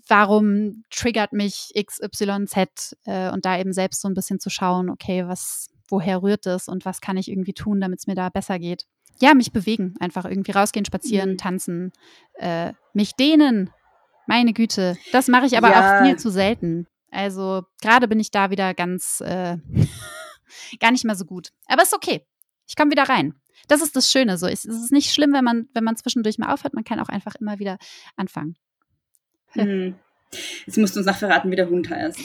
warum 0.07 0.85
triggert 0.91 1.33
mich 1.33 1.73
XYZ 1.75 2.97
äh, 3.07 3.31
und 3.31 3.45
da 3.45 3.59
eben 3.59 3.73
selbst 3.73 4.03
so 4.03 4.09
ein 4.09 4.14
bisschen 4.14 4.41
zu 4.41 4.51
schauen 4.51 4.91
okay 4.91 5.27
was 5.27 5.68
woher 5.89 6.23
rührt 6.23 6.47
es 6.47 6.68
und 6.68 6.85
was 6.85 7.01
kann 7.01 7.16
ich 7.16 7.31
irgendwie 7.31 7.55
tun 7.55 7.81
damit 7.81 8.01
es 8.01 8.07
mir 8.07 8.14
da 8.14 8.29
besser 8.29 8.59
geht 8.59 8.87
ja 9.20 9.35
mich 9.35 9.53
bewegen 9.53 9.95
einfach 10.01 10.25
irgendwie 10.25 10.53
rausgehen 10.53 10.85
spazieren 10.85 11.33
mhm. 11.33 11.39
tanzen 11.39 11.93
äh, 12.35 12.73
mich 12.93 13.14
dehnen 13.14 13.70
meine 14.27 14.53
Güte 14.53 14.97
das 15.12 15.29
mache 15.29 15.47
ich 15.47 15.57
aber 15.57 15.70
ja. 15.70 16.01
auch 16.01 16.05
viel 16.05 16.16
zu 16.16 16.31
selten 16.31 16.87
also 17.13 17.65
gerade 17.83 18.09
bin 18.09 18.19
ich 18.19 18.31
da 18.31 18.51
wieder 18.51 18.75
ganz 18.75 19.21
äh, 19.21 19.59
gar 20.81 20.91
nicht 20.91 21.05
mehr 21.05 21.15
so 21.15 21.25
gut. 21.25 21.51
Aber 21.67 21.83
ist 21.83 21.95
okay. 21.95 22.27
Ich 22.67 22.75
komme 22.75 22.91
wieder 22.91 23.05
rein. 23.05 23.35
Das 23.69 23.83
ist 23.83 23.95
das 23.95 24.11
Schöne. 24.11 24.39
So, 24.39 24.47
es 24.47 24.65
ist 24.65 24.93
nicht 24.93 25.13
schlimm, 25.13 25.33
wenn 25.33 25.45
man, 25.45 25.69
wenn 25.75 25.85
man 25.85 25.97
zwischendurch 25.97 26.39
mal 26.39 26.53
aufhört. 26.53 26.75
Man 26.75 26.85
kann 26.85 26.99
auch 26.99 27.09
einfach 27.09 27.35
immer 27.37 27.59
wieder 27.59 27.79
anfangen. 28.17 28.57
Hm. 29.51 29.95
Jetzt 30.67 30.79
musst 30.79 30.97
du 30.97 31.01
uns 31.01 31.07
noch 31.07 31.17
verraten, 31.17 31.51
wie 31.51 31.57
der 31.57 31.69
Hund 31.69 31.91
heißt. 31.91 32.19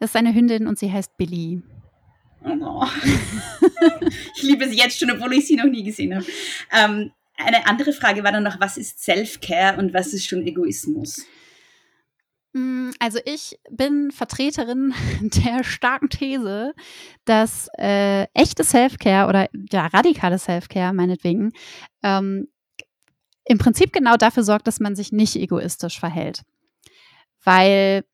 Das 0.00 0.10
ist 0.10 0.16
eine 0.16 0.34
Hündin 0.34 0.66
und 0.66 0.78
sie 0.78 0.90
heißt 0.90 1.16
Billy. 1.18 1.62
Oh. 2.42 2.86
ich 4.36 4.42
liebe 4.42 4.68
sie 4.68 4.76
jetzt 4.76 4.98
schon, 4.98 5.10
obwohl 5.10 5.34
ich 5.34 5.46
sie 5.46 5.56
noch 5.56 5.66
nie 5.66 5.84
gesehen 5.84 6.14
habe. 6.14 6.24
Ähm, 6.72 7.12
eine 7.36 7.66
andere 7.66 7.92
Frage 7.92 8.24
war 8.24 8.32
dann 8.32 8.44
noch, 8.44 8.60
was 8.60 8.78
ist 8.78 9.02
Self-Care 9.02 9.78
und 9.78 9.92
was 9.92 10.14
ist 10.14 10.26
schon 10.26 10.46
Egoismus? 10.46 11.26
Mm, 12.56 12.92
also 13.00 13.18
ich 13.26 13.58
bin 13.70 14.10
Vertreterin 14.10 14.94
der 15.20 15.62
starken 15.62 16.08
These, 16.08 16.74
dass 17.26 17.68
äh, 17.78 18.26
echte 18.32 18.64
Self-Care 18.64 19.28
oder 19.28 19.48
ja 19.70 19.86
radikale 19.88 20.38
Self-Care 20.38 20.94
meinetwegen 20.94 21.52
ähm, 22.02 22.48
im 23.44 23.58
Prinzip 23.58 23.92
genau 23.92 24.16
dafür 24.16 24.42
sorgt, 24.42 24.66
dass 24.66 24.80
man 24.80 24.96
sich 24.96 25.12
nicht 25.12 25.36
egoistisch 25.36 26.00
verhält. 26.00 26.42
Weil 27.44 28.04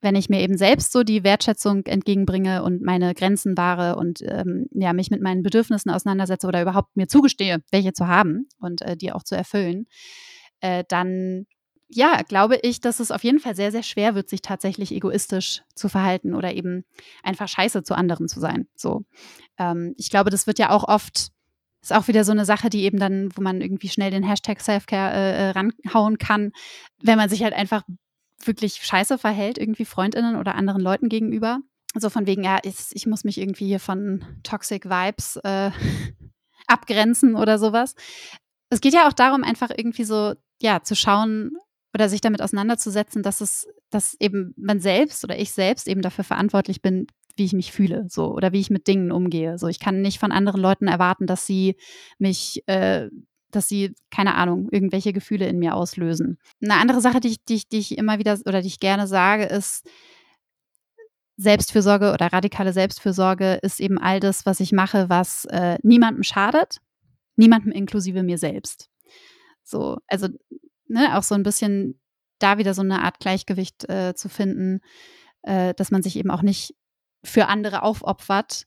wenn 0.00 0.16
ich 0.16 0.30
mir 0.30 0.40
eben 0.40 0.56
selbst 0.56 0.90
so 0.92 1.02
die 1.02 1.22
Wertschätzung 1.22 1.84
entgegenbringe 1.84 2.62
und 2.64 2.80
meine 2.82 3.14
Grenzen 3.14 3.58
wahre 3.58 3.96
und 3.96 4.22
ähm, 4.22 4.68
ja, 4.72 4.94
mich 4.94 5.10
mit 5.10 5.20
meinen 5.20 5.42
Bedürfnissen 5.42 5.90
auseinandersetze 5.90 6.46
oder 6.46 6.62
überhaupt 6.62 6.96
mir 6.96 7.08
zugestehe, 7.08 7.62
welche 7.70 7.92
zu 7.92 8.08
haben 8.08 8.48
und 8.58 8.80
äh, 8.80 8.96
die 8.96 9.12
auch 9.12 9.22
zu 9.22 9.36
erfüllen, 9.36 9.86
äh, 10.60 10.82
dann 10.88 11.46
ja, 11.94 12.22
glaube 12.22 12.58
ich, 12.62 12.80
dass 12.80 13.00
es 13.00 13.10
auf 13.10 13.22
jeden 13.22 13.38
Fall 13.38 13.54
sehr, 13.54 13.70
sehr 13.70 13.82
schwer 13.82 14.14
wird, 14.14 14.28
sich 14.28 14.40
tatsächlich 14.40 14.92
egoistisch 14.92 15.62
zu 15.74 15.88
verhalten 15.88 16.34
oder 16.34 16.54
eben 16.54 16.84
einfach 17.22 17.48
scheiße 17.48 17.82
zu 17.82 17.94
anderen 17.94 18.28
zu 18.28 18.40
sein. 18.40 18.66
So. 18.74 19.04
Ähm, 19.58 19.94
ich 19.98 20.10
glaube, 20.10 20.30
das 20.30 20.46
wird 20.46 20.58
ja 20.58 20.70
auch 20.70 20.84
oft, 20.84 21.32
ist 21.82 21.92
auch 21.92 22.08
wieder 22.08 22.24
so 22.24 22.32
eine 22.32 22.44
Sache, 22.44 22.70
die 22.70 22.84
eben 22.84 22.98
dann, 22.98 23.28
wo 23.36 23.42
man 23.42 23.60
irgendwie 23.60 23.88
schnell 23.88 24.10
den 24.10 24.22
Hashtag 24.22 24.60
Selfcare 24.60 25.12
äh, 25.12 25.32
äh 25.32 25.50
ranhauen 25.50 26.16
kann, 26.16 26.52
wenn 27.02 27.18
man 27.18 27.28
sich 27.28 27.42
halt 27.42 27.52
einfach 27.54 27.82
wirklich 28.44 28.76
scheiße 28.76 29.18
verhält, 29.18 29.58
irgendwie 29.58 29.84
FreundInnen 29.84 30.36
oder 30.36 30.54
anderen 30.54 30.82
Leuten 30.82 31.08
gegenüber. 31.08 31.60
So 31.94 32.08
von 32.08 32.26
wegen, 32.26 32.42
ja, 32.42 32.58
ich, 32.62 32.76
ich 32.92 33.06
muss 33.06 33.24
mich 33.24 33.38
irgendwie 33.38 33.66
hier 33.66 33.80
von 33.80 34.24
Toxic 34.42 34.86
Vibes 34.86 35.36
äh, 35.44 35.70
abgrenzen 36.66 37.36
oder 37.36 37.58
sowas. 37.58 37.94
Es 38.70 38.80
geht 38.80 38.94
ja 38.94 39.06
auch 39.06 39.12
darum, 39.12 39.44
einfach 39.44 39.70
irgendwie 39.76 40.04
so, 40.04 40.32
ja, 40.58 40.82
zu 40.82 40.96
schauen, 40.96 41.58
oder 41.94 42.08
sich 42.08 42.20
damit 42.20 42.42
auseinanderzusetzen, 42.42 43.22
dass 43.22 43.40
es, 43.40 43.68
dass 43.90 44.16
eben 44.20 44.54
man 44.56 44.80
selbst 44.80 45.24
oder 45.24 45.38
ich 45.38 45.52
selbst 45.52 45.88
eben 45.88 46.02
dafür 46.02 46.24
verantwortlich 46.24 46.82
bin, 46.82 47.06
wie 47.36 47.44
ich 47.44 47.52
mich 47.52 47.72
fühle, 47.72 48.06
so 48.08 48.32
oder 48.32 48.52
wie 48.52 48.60
ich 48.60 48.70
mit 48.70 48.86
Dingen 48.86 49.12
umgehe. 49.12 49.58
So, 49.58 49.68
ich 49.68 49.78
kann 49.78 50.02
nicht 50.02 50.18
von 50.18 50.32
anderen 50.32 50.60
Leuten 50.60 50.88
erwarten, 50.88 51.26
dass 51.26 51.46
sie 51.46 51.76
mich, 52.18 52.62
äh, 52.66 53.08
dass 53.50 53.68
sie, 53.68 53.94
keine 54.10 54.34
Ahnung, 54.34 54.68
irgendwelche 54.70 55.12
Gefühle 55.12 55.46
in 55.46 55.58
mir 55.58 55.74
auslösen. 55.74 56.38
Eine 56.62 56.74
andere 56.74 57.00
Sache, 57.00 57.20
die 57.20 57.28
ich, 57.28 57.44
die 57.44 57.54
ich, 57.54 57.68
die 57.68 57.78
ich 57.78 57.98
immer 57.98 58.18
wieder 58.18 58.38
oder 58.46 58.62
die 58.62 58.68
ich 58.68 58.80
gerne 58.80 59.06
sage, 59.06 59.44
ist, 59.44 59.86
Selbstfürsorge 61.36 62.12
oder 62.12 62.32
radikale 62.32 62.72
Selbstfürsorge 62.72 63.58
ist 63.62 63.80
eben 63.80 63.98
all 63.98 64.20
das, 64.20 64.46
was 64.46 64.60
ich 64.60 64.72
mache, 64.72 65.08
was 65.08 65.44
äh, 65.46 65.78
niemandem 65.82 66.22
schadet, 66.22 66.78
niemandem 67.36 67.72
inklusive 67.72 68.22
mir 68.22 68.38
selbst. 68.38 68.90
So, 69.64 69.98
also 70.06 70.28
ne, 70.92 71.16
auch 71.16 71.22
so 71.22 71.34
ein 71.34 71.42
bisschen 71.42 72.00
da 72.38 72.58
wieder 72.58 72.74
so 72.74 72.82
eine 72.82 73.02
Art 73.02 73.18
Gleichgewicht 73.20 73.88
äh, 73.88 74.14
zu 74.14 74.28
finden, 74.28 74.80
äh, 75.42 75.74
dass 75.74 75.90
man 75.90 76.02
sich 76.02 76.16
eben 76.16 76.30
auch 76.30 76.42
nicht 76.42 76.74
für 77.24 77.46
andere 77.46 77.82
aufopfert, 77.82 78.66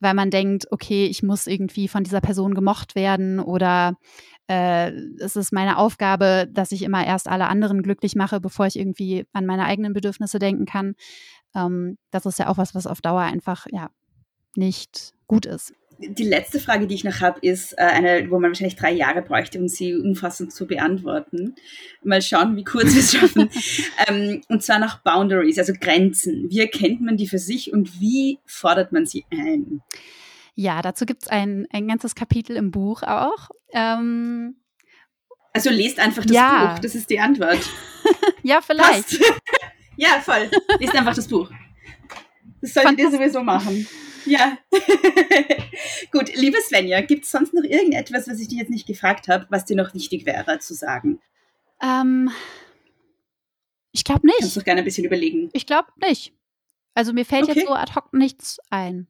weil 0.00 0.14
man 0.14 0.30
denkt, 0.30 0.66
okay, 0.70 1.06
ich 1.06 1.22
muss 1.22 1.46
irgendwie 1.46 1.88
von 1.88 2.04
dieser 2.04 2.20
Person 2.20 2.54
gemocht 2.54 2.94
werden 2.94 3.40
oder 3.40 3.96
äh, 4.48 4.90
es 5.18 5.36
ist 5.36 5.52
meine 5.52 5.78
Aufgabe, 5.78 6.48
dass 6.50 6.72
ich 6.72 6.82
immer 6.82 7.04
erst 7.04 7.28
alle 7.28 7.48
anderen 7.48 7.82
glücklich 7.82 8.14
mache, 8.14 8.40
bevor 8.40 8.66
ich 8.66 8.78
irgendwie 8.78 9.26
an 9.32 9.46
meine 9.46 9.64
eigenen 9.64 9.92
Bedürfnisse 9.92 10.38
denken 10.38 10.66
kann. 10.66 10.94
Ähm, 11.54 11.98
das 12.10 12.26
ist 12.26 12.38
ja 12.38 12.48
auch 12.48 12.58
was, 12.58 12.74
was 12.74 12.86
auf 12.86 13.00
Dauer 13.00 13.22
einfach 13.22 13.66
ja 13.70 13.90
nicht 14.54 15.12
gut 15.26 15.46
ist. 15.46 15.74
Die 15.98 16.24
letzte 16.24 16.60
Frage, 16.60 16.86
die 16.86 16.94
ich 16.94 17.04
noch 17.04 17.20
habe, 17.20 17.40
ist 17.40 17.72
äh, 17.72 17.82
eine, 17.82 18.30
wo 18.30 18.38
man 18.38 18.50
wahrscheinlich 18.50 18.76
drei 18.76 18.92
Jahre 18.92 19.22
bräuchte, 19.22 19.58
um 19.58 19.68
sie 19.68 19.94
umfassend 19.94 20.52
zu 20.52 20.66
beantworten. 20.66 21.54
Mal 22.02 22.20
schauen, 22.20 22.56
wie 22.56 22.64
kurz 22.64 22.92
wir 22.94 23.00
es 23.00 23.12
schaffen. 23.12 23.48
ähm, 24.06 24.42
und 24.48 24.62
zwar 24.62 24.78
nach 24.78 25.02
Boundaries, 25.02 25.58
also 25.58 25.72
Grenzen. 25.78 26.50
Wie 26.50 26.60
erkennt 26.60 27.00
man 27.00 27.16
die 27.16 27.28
für 27.28 27.38
sich 27.38 27.72
und 27.72 28.00
wie 28.00 28.38
fordert 28.44 28.92
man 28.92 29.06
sie 29.06 29.24
ein? 29.30 29.80
Ja, 30.54 30.82
dazu 30.82 31.06
gibt 31.06 31.22
es 31.22 31.28
ein, 31.28 31.66
ein 31.70 31.88
ganzes 31.88 32.14
Kapitel 32.14 32.56
im 32.56 32.70
Buch 32.70 33.02
auch. 33.02 33.50
Ähm, 33.72 34.56
also 35.52 35.70
lest 35.70 35.98
einfach 35.98 36.24
das 36.24 36.36
ja. 36.36 36.74
Buch, 36.74 36.80
das 36.80 36.94
ist 36.94 37.08
die 37.08 37.18
Antwort. 37.18 37.60
ja, 38.42 38.60
vielleicht. 38.60 39.18
ja, 39.96 40.20
voll. 40.20 40.50
Lest 40.78 40.94
einfach 40.94 41.14
das 41.14 41.28
Buch. 41.28 41.50
Das 42.60 42.74
solltet 42.74 42.98
ihr 42.98 43.10
sowieso 43.10 43.42
machen. 43.42 43.86
Ja. 44.26 44.58
Gut, 46.12 46.34
liebe 46.34 46.58
Svenja, 46.60 47.00
gibt 47.00 47.24
es 47.24 47.30
sonst 47.30 47.54
noch 47.54 47.62
irgendetwas, 47.62 48.28
was 48.28 48.40
ich 48.40 48.48
dir 48.48 48.58
jetzt 48.58 48.70
nicht 48.70 48.86
gefragt 48.86 49.28
habe, 49.28 49.46
was 49.50 49.64
dir 49.64 49.76
noch 49.76 49.94
wichtig 49.94 50.26
wäre 50.26 50.58
zu 50.58 50.74
sagen? 50.74 51.20
Ähm, 51.80 52.30
ich 53.92 54.04
glaube 54.04 54.26
nicht. 54.26 54.40
Kannst 54.40 54.56
du 54.56 54.62
gerne 54.62 54.82
ein 54.82 54.84
bisschen 54.84 55.04
überlegen. 55.04 55.50
Ich 55.52 55.66
glaube 55.66 55.88
nicht. 56.04 56.32
Also 56.94 57.12
mir 57.12 57.24
fällt 57.24 57.44
okay. 57.44 57.60
jetzt 57.60 57.68
so 57.68 57.74
ad 57.74 57.94
hoc 57.94 58.12
nichts 58.12 58.58
ein. 58.70 59.06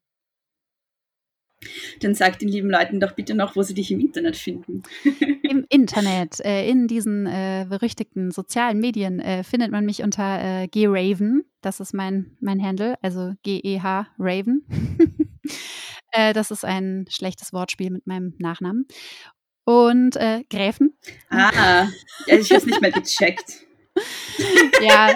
Dann 2.01 2.15
sag 2.15 2.39
den 2.39 2.49
lieben 2.49 2.71
Leuten 2.71 3.01
doch 3.01 3.13
bitte 3.13 3.35
noch, 3.35 3.57
wo 3.57 3.63
sie 3.63 3.75
dich 3.75 3.91
im 3.91 4.01
Internet 4.01 4.37
finden. 4.37 4.83
Im 5.43 5.65
Internet, 5.69 6.41
äh, 6.45 6.69
in 6.69 6.89
diesen 6.89 7.27
äh, 7.27 7.67
berüchtigten 7.69 8.31
sozialen 8.31 8.81
Medien 8.81 9.21
äh, 9.21 9.45
findet 9.45 9.71
man 9.71 9.85
mich 9.85 10.03
unter 10.03 10.63
äh, 10.63 10.69
graven. 10.69 11.45
Das 11.61 11.81
ist 11.81 11.95
mein, 11.95 12.37
mein 12.41 12.63
Handle, 12.63 12.97
also 13.03 13.33
G-E-H 13.43 14.09
Raven. 14.19 14.65
Äh, 16.13 16.33
das 16.33 16.51
ist 16.51 16.65
ein 16.65 17.05
schlechtes 17.11 17.53
Wortspiel 17.53 17.91
mit 17.91 18.07
meinem 18.07 18.35
Nachnamen. 18.39 18.87
Und 19.65 20.17
äh, 20.17 20.45
Gräfen. 20.49 20.97
Ah, 21.29 21.89
ich 22.27 22.51
habe 22.51 22.59
es 22.59 22.67
nicht 22.67 22.81
mehr 22.81 22.93
gecheckt. 22.93 23.67
ja, 24.81 25.15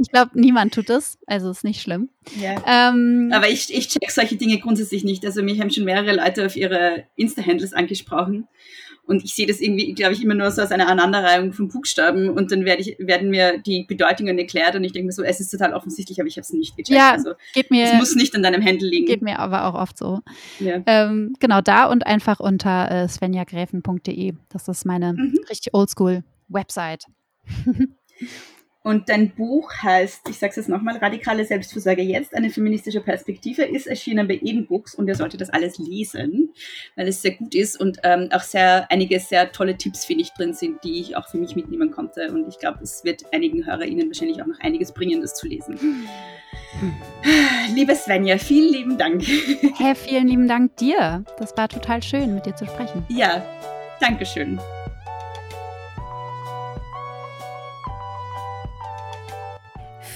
ich 0.00 0.10
glaube, 0.10 0.30
niemand 0.34 0.72
tut 0.72 0.88
das, 0.88 1.18
also 1.26 1.50
ist 1.50 1.62
nicht 1.62 1.82
schlimm. 1.82 2.08
Ja. 2.40 2.62
Ähm, 2.66 3.30
Aber 3.32 3.48
ich, 3.48 3.72
ich 3.74 3.88
check 3.88 4.10
solche 4.10 4.36
Dinge 4.36 4.58
grundsätzlich 4.58 5.04
nicht. 5.04 5.24
Also 5.26 5.42
mich 5.42 5.60
haben 5.60 5.70
schon 5.70 5.84
mehrere 5.84 6.16
Leute 6.16 6.46
auf 6.46 6.56
ihre 6.56 7.04
Insta-Handles 7.16 7.74
angesprochen. 7.74 8.48
Und 9.06 9.24
ich 9.24 9.34
sehe 9.34 9.46
das 9.46 9.60
irgendwie, 9.60 9.92
glaube 9.92 10.14
ich, 10.14 10.22
immer 10.22 10.34
nur 10.34 10.50
so 10.52 10.62
als 10.62 10.70
eine 10.70 10.86
Aneinanderreihung 10.86 11.52
von 11.52 11.68
Buchstaben 11.68 12.30
und 12.30 12.52
dann 12.52 12.64
werde 12.64 12.82
ich, 12.82 12.96
werden 13.00 13.30
mir 13.30 13.58
die 13.58 13.84
Bedeutungen 13.84 14.38
erklärt 14.38 14.76
und 14.76 14.84
ich 14.84 14.92
denke 14.92 15.06
mir 15.06 15.12
so, 15.12 15.24
es 15.24 15.40
ist 15.40 15.50
total 15.50 15.74
offensichtlich, 15.74 16.20
aber 16.20 16.28
ich 16.28 16.36
habe 16.36 16.42
es 16.42 16.52
nicht 16.52 16.76
gecheckt. 16.76 16.96
Ja, 16.96 17.10
also, 17.10 17.32
geht 17.52 17.72
mir, 17.72 17.86
es 17.86 17.94
muss 17.94 18.14
nicht 18.14 18.36
an 18.36 18.44
deinem 18.44 18.64
Handle 18.64 18.88
liegen. 18.88 19.06
Geht 19.06 19.22
mir 19.22 19.40
aber 19.40 19.66
auch 19.66 19.74
oft 19.74 19.98
so. 19.98 20.20
Ja. 20.60 20.80
Ähm, 20.86 21.34
genau, 21.40 21.60
da 21.60 21.86
und 21.86 22.06
einfach 22.06 22.38
unter 22.38 22.88
äh, 22.88 23.08
svenjagräfen.de. 23.08 24.34
Das 24.48 24.68
ist 24.68 24.86
meine 24.86 25.14
mhm. 25.14 25.40
richtig 25.48 25.74
oldschool 25.74 26.22
Website. 26.48 27.06
Und 28.82 29.10
dein 29.10 29.34
Buch 29.34 29.70
heißt, 29.82 30.28
ich 30.30 30.38
sage 30.38 30.50
es 30.50 30.56
jetzt 30.56 30.68
nochmal, 30.68 30.96
Radikale 30.96 31.44
Selbstversorge 31.44 32.00
jetzt, 32.02 32.34
eine 32.34 32.48
feministische 32.48 33.02
Perspektive, 33.02 33.62
ist 33.62 33.86
erschienen 33.86 34.26
bei 34.26 34.40
Eden 34.42 34.66
Books 34.66 34.94
und 34.94 35.06
ihr 35.06 35.14
solltet 35.14 35.42
das 35.42 35.50
alles 35.50 35.78
lesen, 35.78 36.50
weil 36.96 37.06
es 37.06 37.20
sehr 37.20 37.32
gut 37.32 37.54
ist 37.54 37.78
und 37.78 37.98
ähm, 38.04 38.28
auch 38.32 38.40
sehr 38.40 38.90
einige 38.90 39.20
sehr 39.20 39.52
tolle 39.52 39.76
Tipps, 39.76 40.06
finde 40.06 40.22
ich, 40.22 40.30
drin 40.32 40.54
sind, 40.54 40.82
die 40.82 41.00
ich 41.00 41.16
auch 41.16 41.28
für 41.28 41.36
mich 41.36 41.54
mitnehmen 41.56 41.90
konnte. 41.90 42.32
Und 42.32 42.48
ich 42.48 42.58
glaube, 42.58 42.78
es 42.82 43.04
wird 43.04 43.22
einigen 43.34 43.66
HörerInnen 43.66 44.08
wahrscheinlich 44.08 44.40
auch 44.42 44.46
noch 44.46 44.60
einiges 44.60 44.92
bringen, 44.92 45.20
das 45.20 45.34
zu 45.34 45.46
lesen. 45.46 46.08
Liebe 47.74 47.94
Svenja, 47.94 48.38
vielen 48.38 48.72
lieben 48.72 48.98
Dank. 48.98 49.22
Hey, 49.76 49.94
vielen 49.94 50.28
lieben 50.28 50.48
Dank 50.48 50.76
dir. 50.76 51.24
Das 51.38 51.54
war 51.56 51.68
total 51.68 52.02
schön, 52.02 52.34
mit 52.34 52.46
dir 52.46 52.56
zu 52.56 52.64
sprechen. 52.64 53.04
Ja, 53.08 53.44
danke 54.00 54.24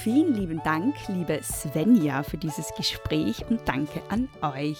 Vielen 0.05 0.35
lieben 0.35 0.61
Dank, 0.63 0.95
liebe 1.07 1.41
Svenja, 1.41 2.21
für 2.21 2.37
dieses 2.37 2.71
Gespräch 2.77 3.43
und 3.49 3.67
danke 3.67 4.03
an 4.09 4.29
euch 4.43 4.77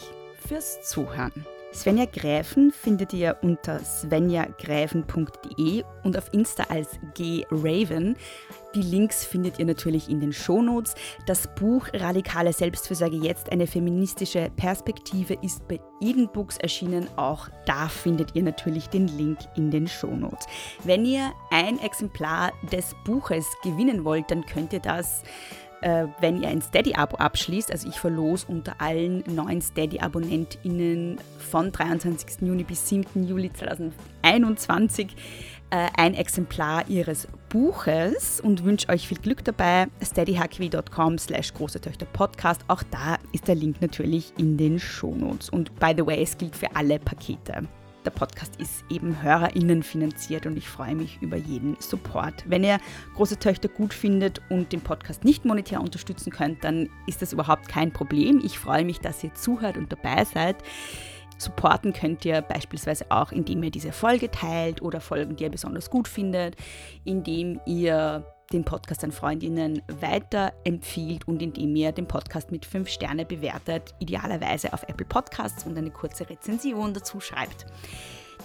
fürs 0.47 0.83
Zuhören. 0.83 1.47
Svenja 1.73 2.05
Gräfen 2.05 2.71
findet 2.71 3.11
ihr 3.11 3.35
unter 3.41 3.79
svenjagräfen.de 3.79 5.83
und 6.03 6.15
auf 6.15 6.31
Insta 6.31 6.65
als 6.69 6.99
graven. 7.15 8.17
Die 8.75 8.81
Links 8.81 9.23
findet 9.25 9.57
ihr 9.57 9.65
natürlich 9.65 10.09
in 10.09 10.19
den 10.19 10.33
Shownotes. 10.33 10.95
Das 11.25 11.47
Buch 11.55 11.87
Radikale 11.93 12.51
Selbstfürsorge 12.51 13.15
jetzt, 13.15 13.49
eine 13.49 13.67
feministische 13.67 14.51
Perspektive 14.57 15.37
ist 15.41 15.65
bei 15.69 15.79
Eden 16.01 16.27
Books 16.27 16.57
erschienen. 16.57 17.07
Auch 17.15 17.47
da 17.65 17.87
findet 17.87 18.35
ihr 18.35 18.43
natürlich 18.43 18.87
den 18.89 19.07
Link 19.07 19.39
in 19.55 19.71
den 19.71 19.87
Shownotes. 19.87 20.45
Wenn 20.83 21.05
ihr 21.05 21.31
ein 21.51 21.79
Exemplar 21.79 22.51
des 22.69 22.93
Buches 23.05 23.45
gewinnen 23.63 24.03
wollt, 24.03 24.29
dann 24.29 24.45
könnt 24.45 24.73
ihr 24.73 24.81
das 24.81 25.23
äh, 25.81 26.07
wenn 26.19 26.41
ihr 26.41 26.49
ein 26.49 26.61
Steady-Abo 26.61 27.17
abschließt, 27.17 27.71
also 27.71 27.87
ich 27.87 27.99
verlose 27.99 28.47
unter 28.47 28.81
allen 28.81 29.23
neuen 29.27 29.61
Steady-AbonnentInnen 29.61 31.17
von 31.37 31.71
23. 31.71 32.41
Juni 32.41 32.63
bis 32.63 32.89
7. 32.89 33.27
Juli 33.27 33.51
2021 33.53 35.15
äh, 35.69 35.87
ein 35.95 36.13
Exemplar 36.13 36.87
ihres 36.89 37.27
Buches 37.49 38.39
und 38.39 38.63
wünsche 38.63 38.89
euch 38.89 39.07
viel 39.07 39.19
Glück 39.19 39.43
dabei. 39.43 39.87
steadyhq.com 40.01 41.17
slash 41.17 41.53
große 41.53 41.81
Töchter 41.81 42.05
Podcast. 42.05 42.61
Auch 42.67 42.83
da 42.91 43.17
ist 43.31 43.47
der 43.47 43.55
Link 43.55 43.81
natürlich 43.81 44.33
in 44.37 44.57
den 44.57 44.79
Shownotes. 44.79 45.49
Und 45.49 45.77
by 45.79 45.93
the 45.95 46.05
way, 46.05 46.21
es 46.21 46.37
gilt 46.37 46.55
für 46.55 46.75
alle 46.75 46.99
Pakete. 46.99 47.67
Der 48.05 48.11
Podcast 48.11 48.55
ist 48.57 48.85
eben 48.89 49.23
HörerInnen 49.23 49.81
finanziert 49.81 50.45
und 50.45 50.57
ich 50.57 50.69
freue 50.69 50.93
mich 50.93 51.17
über 51.21 51.37
jeden 51.37 51.75
Support. 51.79 52.43
Wenn 52.45 52.63
ihr 52.63 52.79
große 53.15 53.39
Töchter 53.39 53.67
gut 53.67 53.95
findet 53.95 54.41
und 54.49 54.71
den 54.71 54.81
Podcast 54.81 55.23
nicht 55.23 55.43
monetär 55.43 55.81
unterstützen 55.81 56.31
könnt, 56.31 56.63
dann 56.63 56.87
ist 57.07 57.23
das 57.23 57.33
überhaupt 57.33 57.67
kein 57.67 57.91
Problem. 57.91 58.41
Ich 58.45 58.59
freue 58.59 58.85
mich, 58.85 58.99
dass 58.99 59.23
ihr 59.23 59.33
zuhört 59.33 59.75
und 59.75 59.91
dabei 59.91 60.23
seid. 60.23 60.57
Supporten 61.37 61.93
könnt 61.93 62.25
ihr 62.25 62.41
beispielsweise 62.41 63.05
auch, 63.09 63.31
indem 63.31 63.63
ihr 63.63 63.71
diese 63.71 63.91
Folge 63.91 64.31
teilt 64.31 64.81
oder 64.81 65.01
Folgen, 65.01 65.35
die 65.35 65.43
ihr 65.43 65.51
besonders 65.51 65.89
gut 65.89 66.07
findet, 66.07 66.55
indem 67.03 67.59
ihr 67.65 68.25
den 68.53 68.63
Podcast 68.63 69.03
an 69.03 69.11
Freundinnen 69.11 69.81
weiterempfiehlt 69.87 71.27
und 71.27 71.41
indem 71.41 71.75
ihr 71.75 71.91
den 71.91 72.07
Podcast 72.07 72.51
mit 72.51 72.65
5 72.65 72.89
Sterne 72.89 73.25
bewertet, 73.25 73.95
idealerweise 73.99 74.71
auf 74.73 74.83
Apple 74.83 75.05
Podcasts 75.05 75.65
und 75.65 75.77
eine 75.77 75.91
kurze 75.91 76.29
Rezension 76.29 76.93
dazu 76.93 77.19
schreibt. 77.19 77.65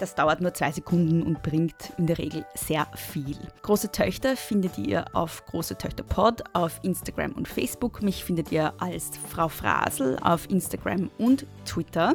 Das 0.01 0.15
dauert 0.15 0.41
nur 0.41 0.55
zwei 0.55 0.73
Sekunden 0.73 1.23
und 1.23 1.43
bringt 1.43 1.93
in 1.99 2.07
der 2.07 2.17
Regel 2.17 2.47
sehr 2.55 2.87
viel. 2.97 3.37
Große 3.61 3.93
Töchter 3.93 4.35
findet 4.35 4.79
ihr 4.79 5.05
auf 5.13 5.45
Große 5.45 5.77
Töchter 5.77 6.05
Pod 6.05 6.43
auf 6.55 6.81
Instagram 6.83 7.33
und 7.33 7.47
Facebook. 7.47 8.03
Mich 8.03 8.25
findet 8.25 8.51
ihr 8.51 8.73
als 8.79 9.11
Frau 9.29 9.49
Frasel 9.49 10.19
auf 10.23 10.49
Instagram 10.49 11.11
und 11.19 11.45
Twitter. 11.67 12.15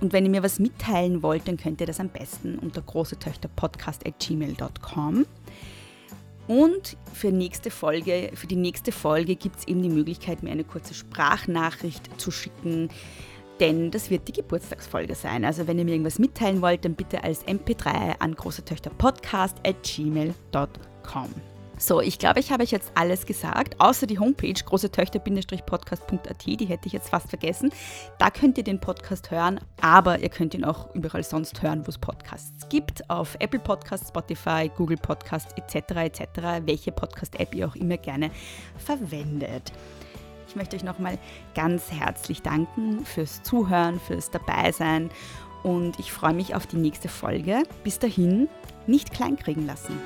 Und 0.00 0.14
wenn 0.14 0.24
ihr 0.24 0.30
mir 0.30 0.42
was 0.42 0.58
mitteilen 0.58 1.22
wollt, 1.22 1.46
dann 1.46 1.58
könnt 1.58 1.82
ihr 1.82 1.86
das 1.86 2.00
am 2.00 2.08
besten 2.08 2.58
unter 2.58 2.80
großetöchterpodcast.gmail.com. 2.80 5.26
Und 6.46 6.96
für, 7.12 7.30
nächste 7.30 7.70
Folge, 7.70 8.30
für 8.32 8.46
die 8.46 8.56
nächste 8.56 8.90
Folge 8.90 9.36
gibt 9.36 9.58
es 9.58 9.68
eben 9.68 9.82
die 9.82 9.90
Möglichkeit, 9.90 10.42
mir 10.42 10.50
eine 10.50 10.64
kurze 10.64 10.94
Sprachnachricht 10.94 12.18
zu 12.18 12.30
schicken, 12.30 12.88
denn 13.60 13.90
das 13.90 14.10
wird 14.10 14.28
die 14.28 14.32
Geburtstagsfolge 14.32 15.14
sein. 15.14 15.44
Also 15.44 15.66
wenn 15.66 15.78
ihr 15.78 15.84
mir 15.84 15.92
irgendwas 15.92 16.18
mitteilen 16.18 16.62
wollt, 16.62 16.84
dann 16.84 16.94
bitte 16.94 17.22
als 17.24 17.46
MP3 17.46 18.20
an 18.20 18.34
großetöchterpodcast.gmail.com. 18.34 21.34
So, 21.80 22.00
ich 22.00 22.18
glaube, 22.18 22.40
ich 22.40 22.50
habe 22.50 22.64
euch 22.64 22.72
jetzt 22.72 22.90
alles 22.96 23.24
gesagt, 23.24 23.80
außer 23.80 24.08
die 24.08 24.18
Homepage 24.18 24.52
großetöchter-podcast.at, 24.52 26.44
die 26.44 26.66
hätte 26.66 26.88
ich 26.88 26.92
jetzt 26.92 27.08
fast 27.08 27.28
vergessen. 27.28 27.70
Da 28.18 28.30
könnt 28.30 28.58
ihr 28.58 28.64
den 28.64 28.80
Podcast 28.80 29.30
hören, 29.30 29.60
aber 29.80 30.18
ihr 30.18 30.28
könnt 30.28 30.54
ihn 30.54 30.64
auch 30.64 30.92
überall 30.96 31.22
sonst 31.22 31.62
hören, 31.62 31.86
wo 31.86 31.90
es 31.90 31.98
Podcasts 31.98 32.68
gibt, 32.68 33.08
auf 33.08 33.36
Apple 33.38 33.60
Podcasts, 33.60 34.08
Spotify, 34.08 34.68
Google 34.76 34.96
Podcasts 34.96 35.54
etc. 35.54 35.98
etc., 35.98 36.26
welche 36.64 36.90
Podcast-App 36.90 37.54
ihr 37.54 37.68
auch 37.68 37.76
immer 37.76 37.96
gerne 37.96 38.32
verwendet. 38.76 39.70
Möchte 40.58 40.74
euch 40.74 40.82
nochmal 40.82 41.18
ganz 41.54 41.92
herzlich 41.92 42.42
danken 42.42 43.04
fürs 43.04 43.44
Zuhören, 43.44 44.00
fürs 44.00 44.32
Dabeisein 44.32 45.08
und 45.62 46.00
ich 46.00 46.10
freue 46.10 46.34
mich 46.34 46.56
auf 46.56 46.66
die 46.66 46.78
nächste 46.78 47.08
Folge. 47.08 47.62
Bis 47.84 48.00
dahin, 48.00 48.48
nicht 48.88 49.12
kleinkriegen 49.12 49.66
lassen. 49.66 49.96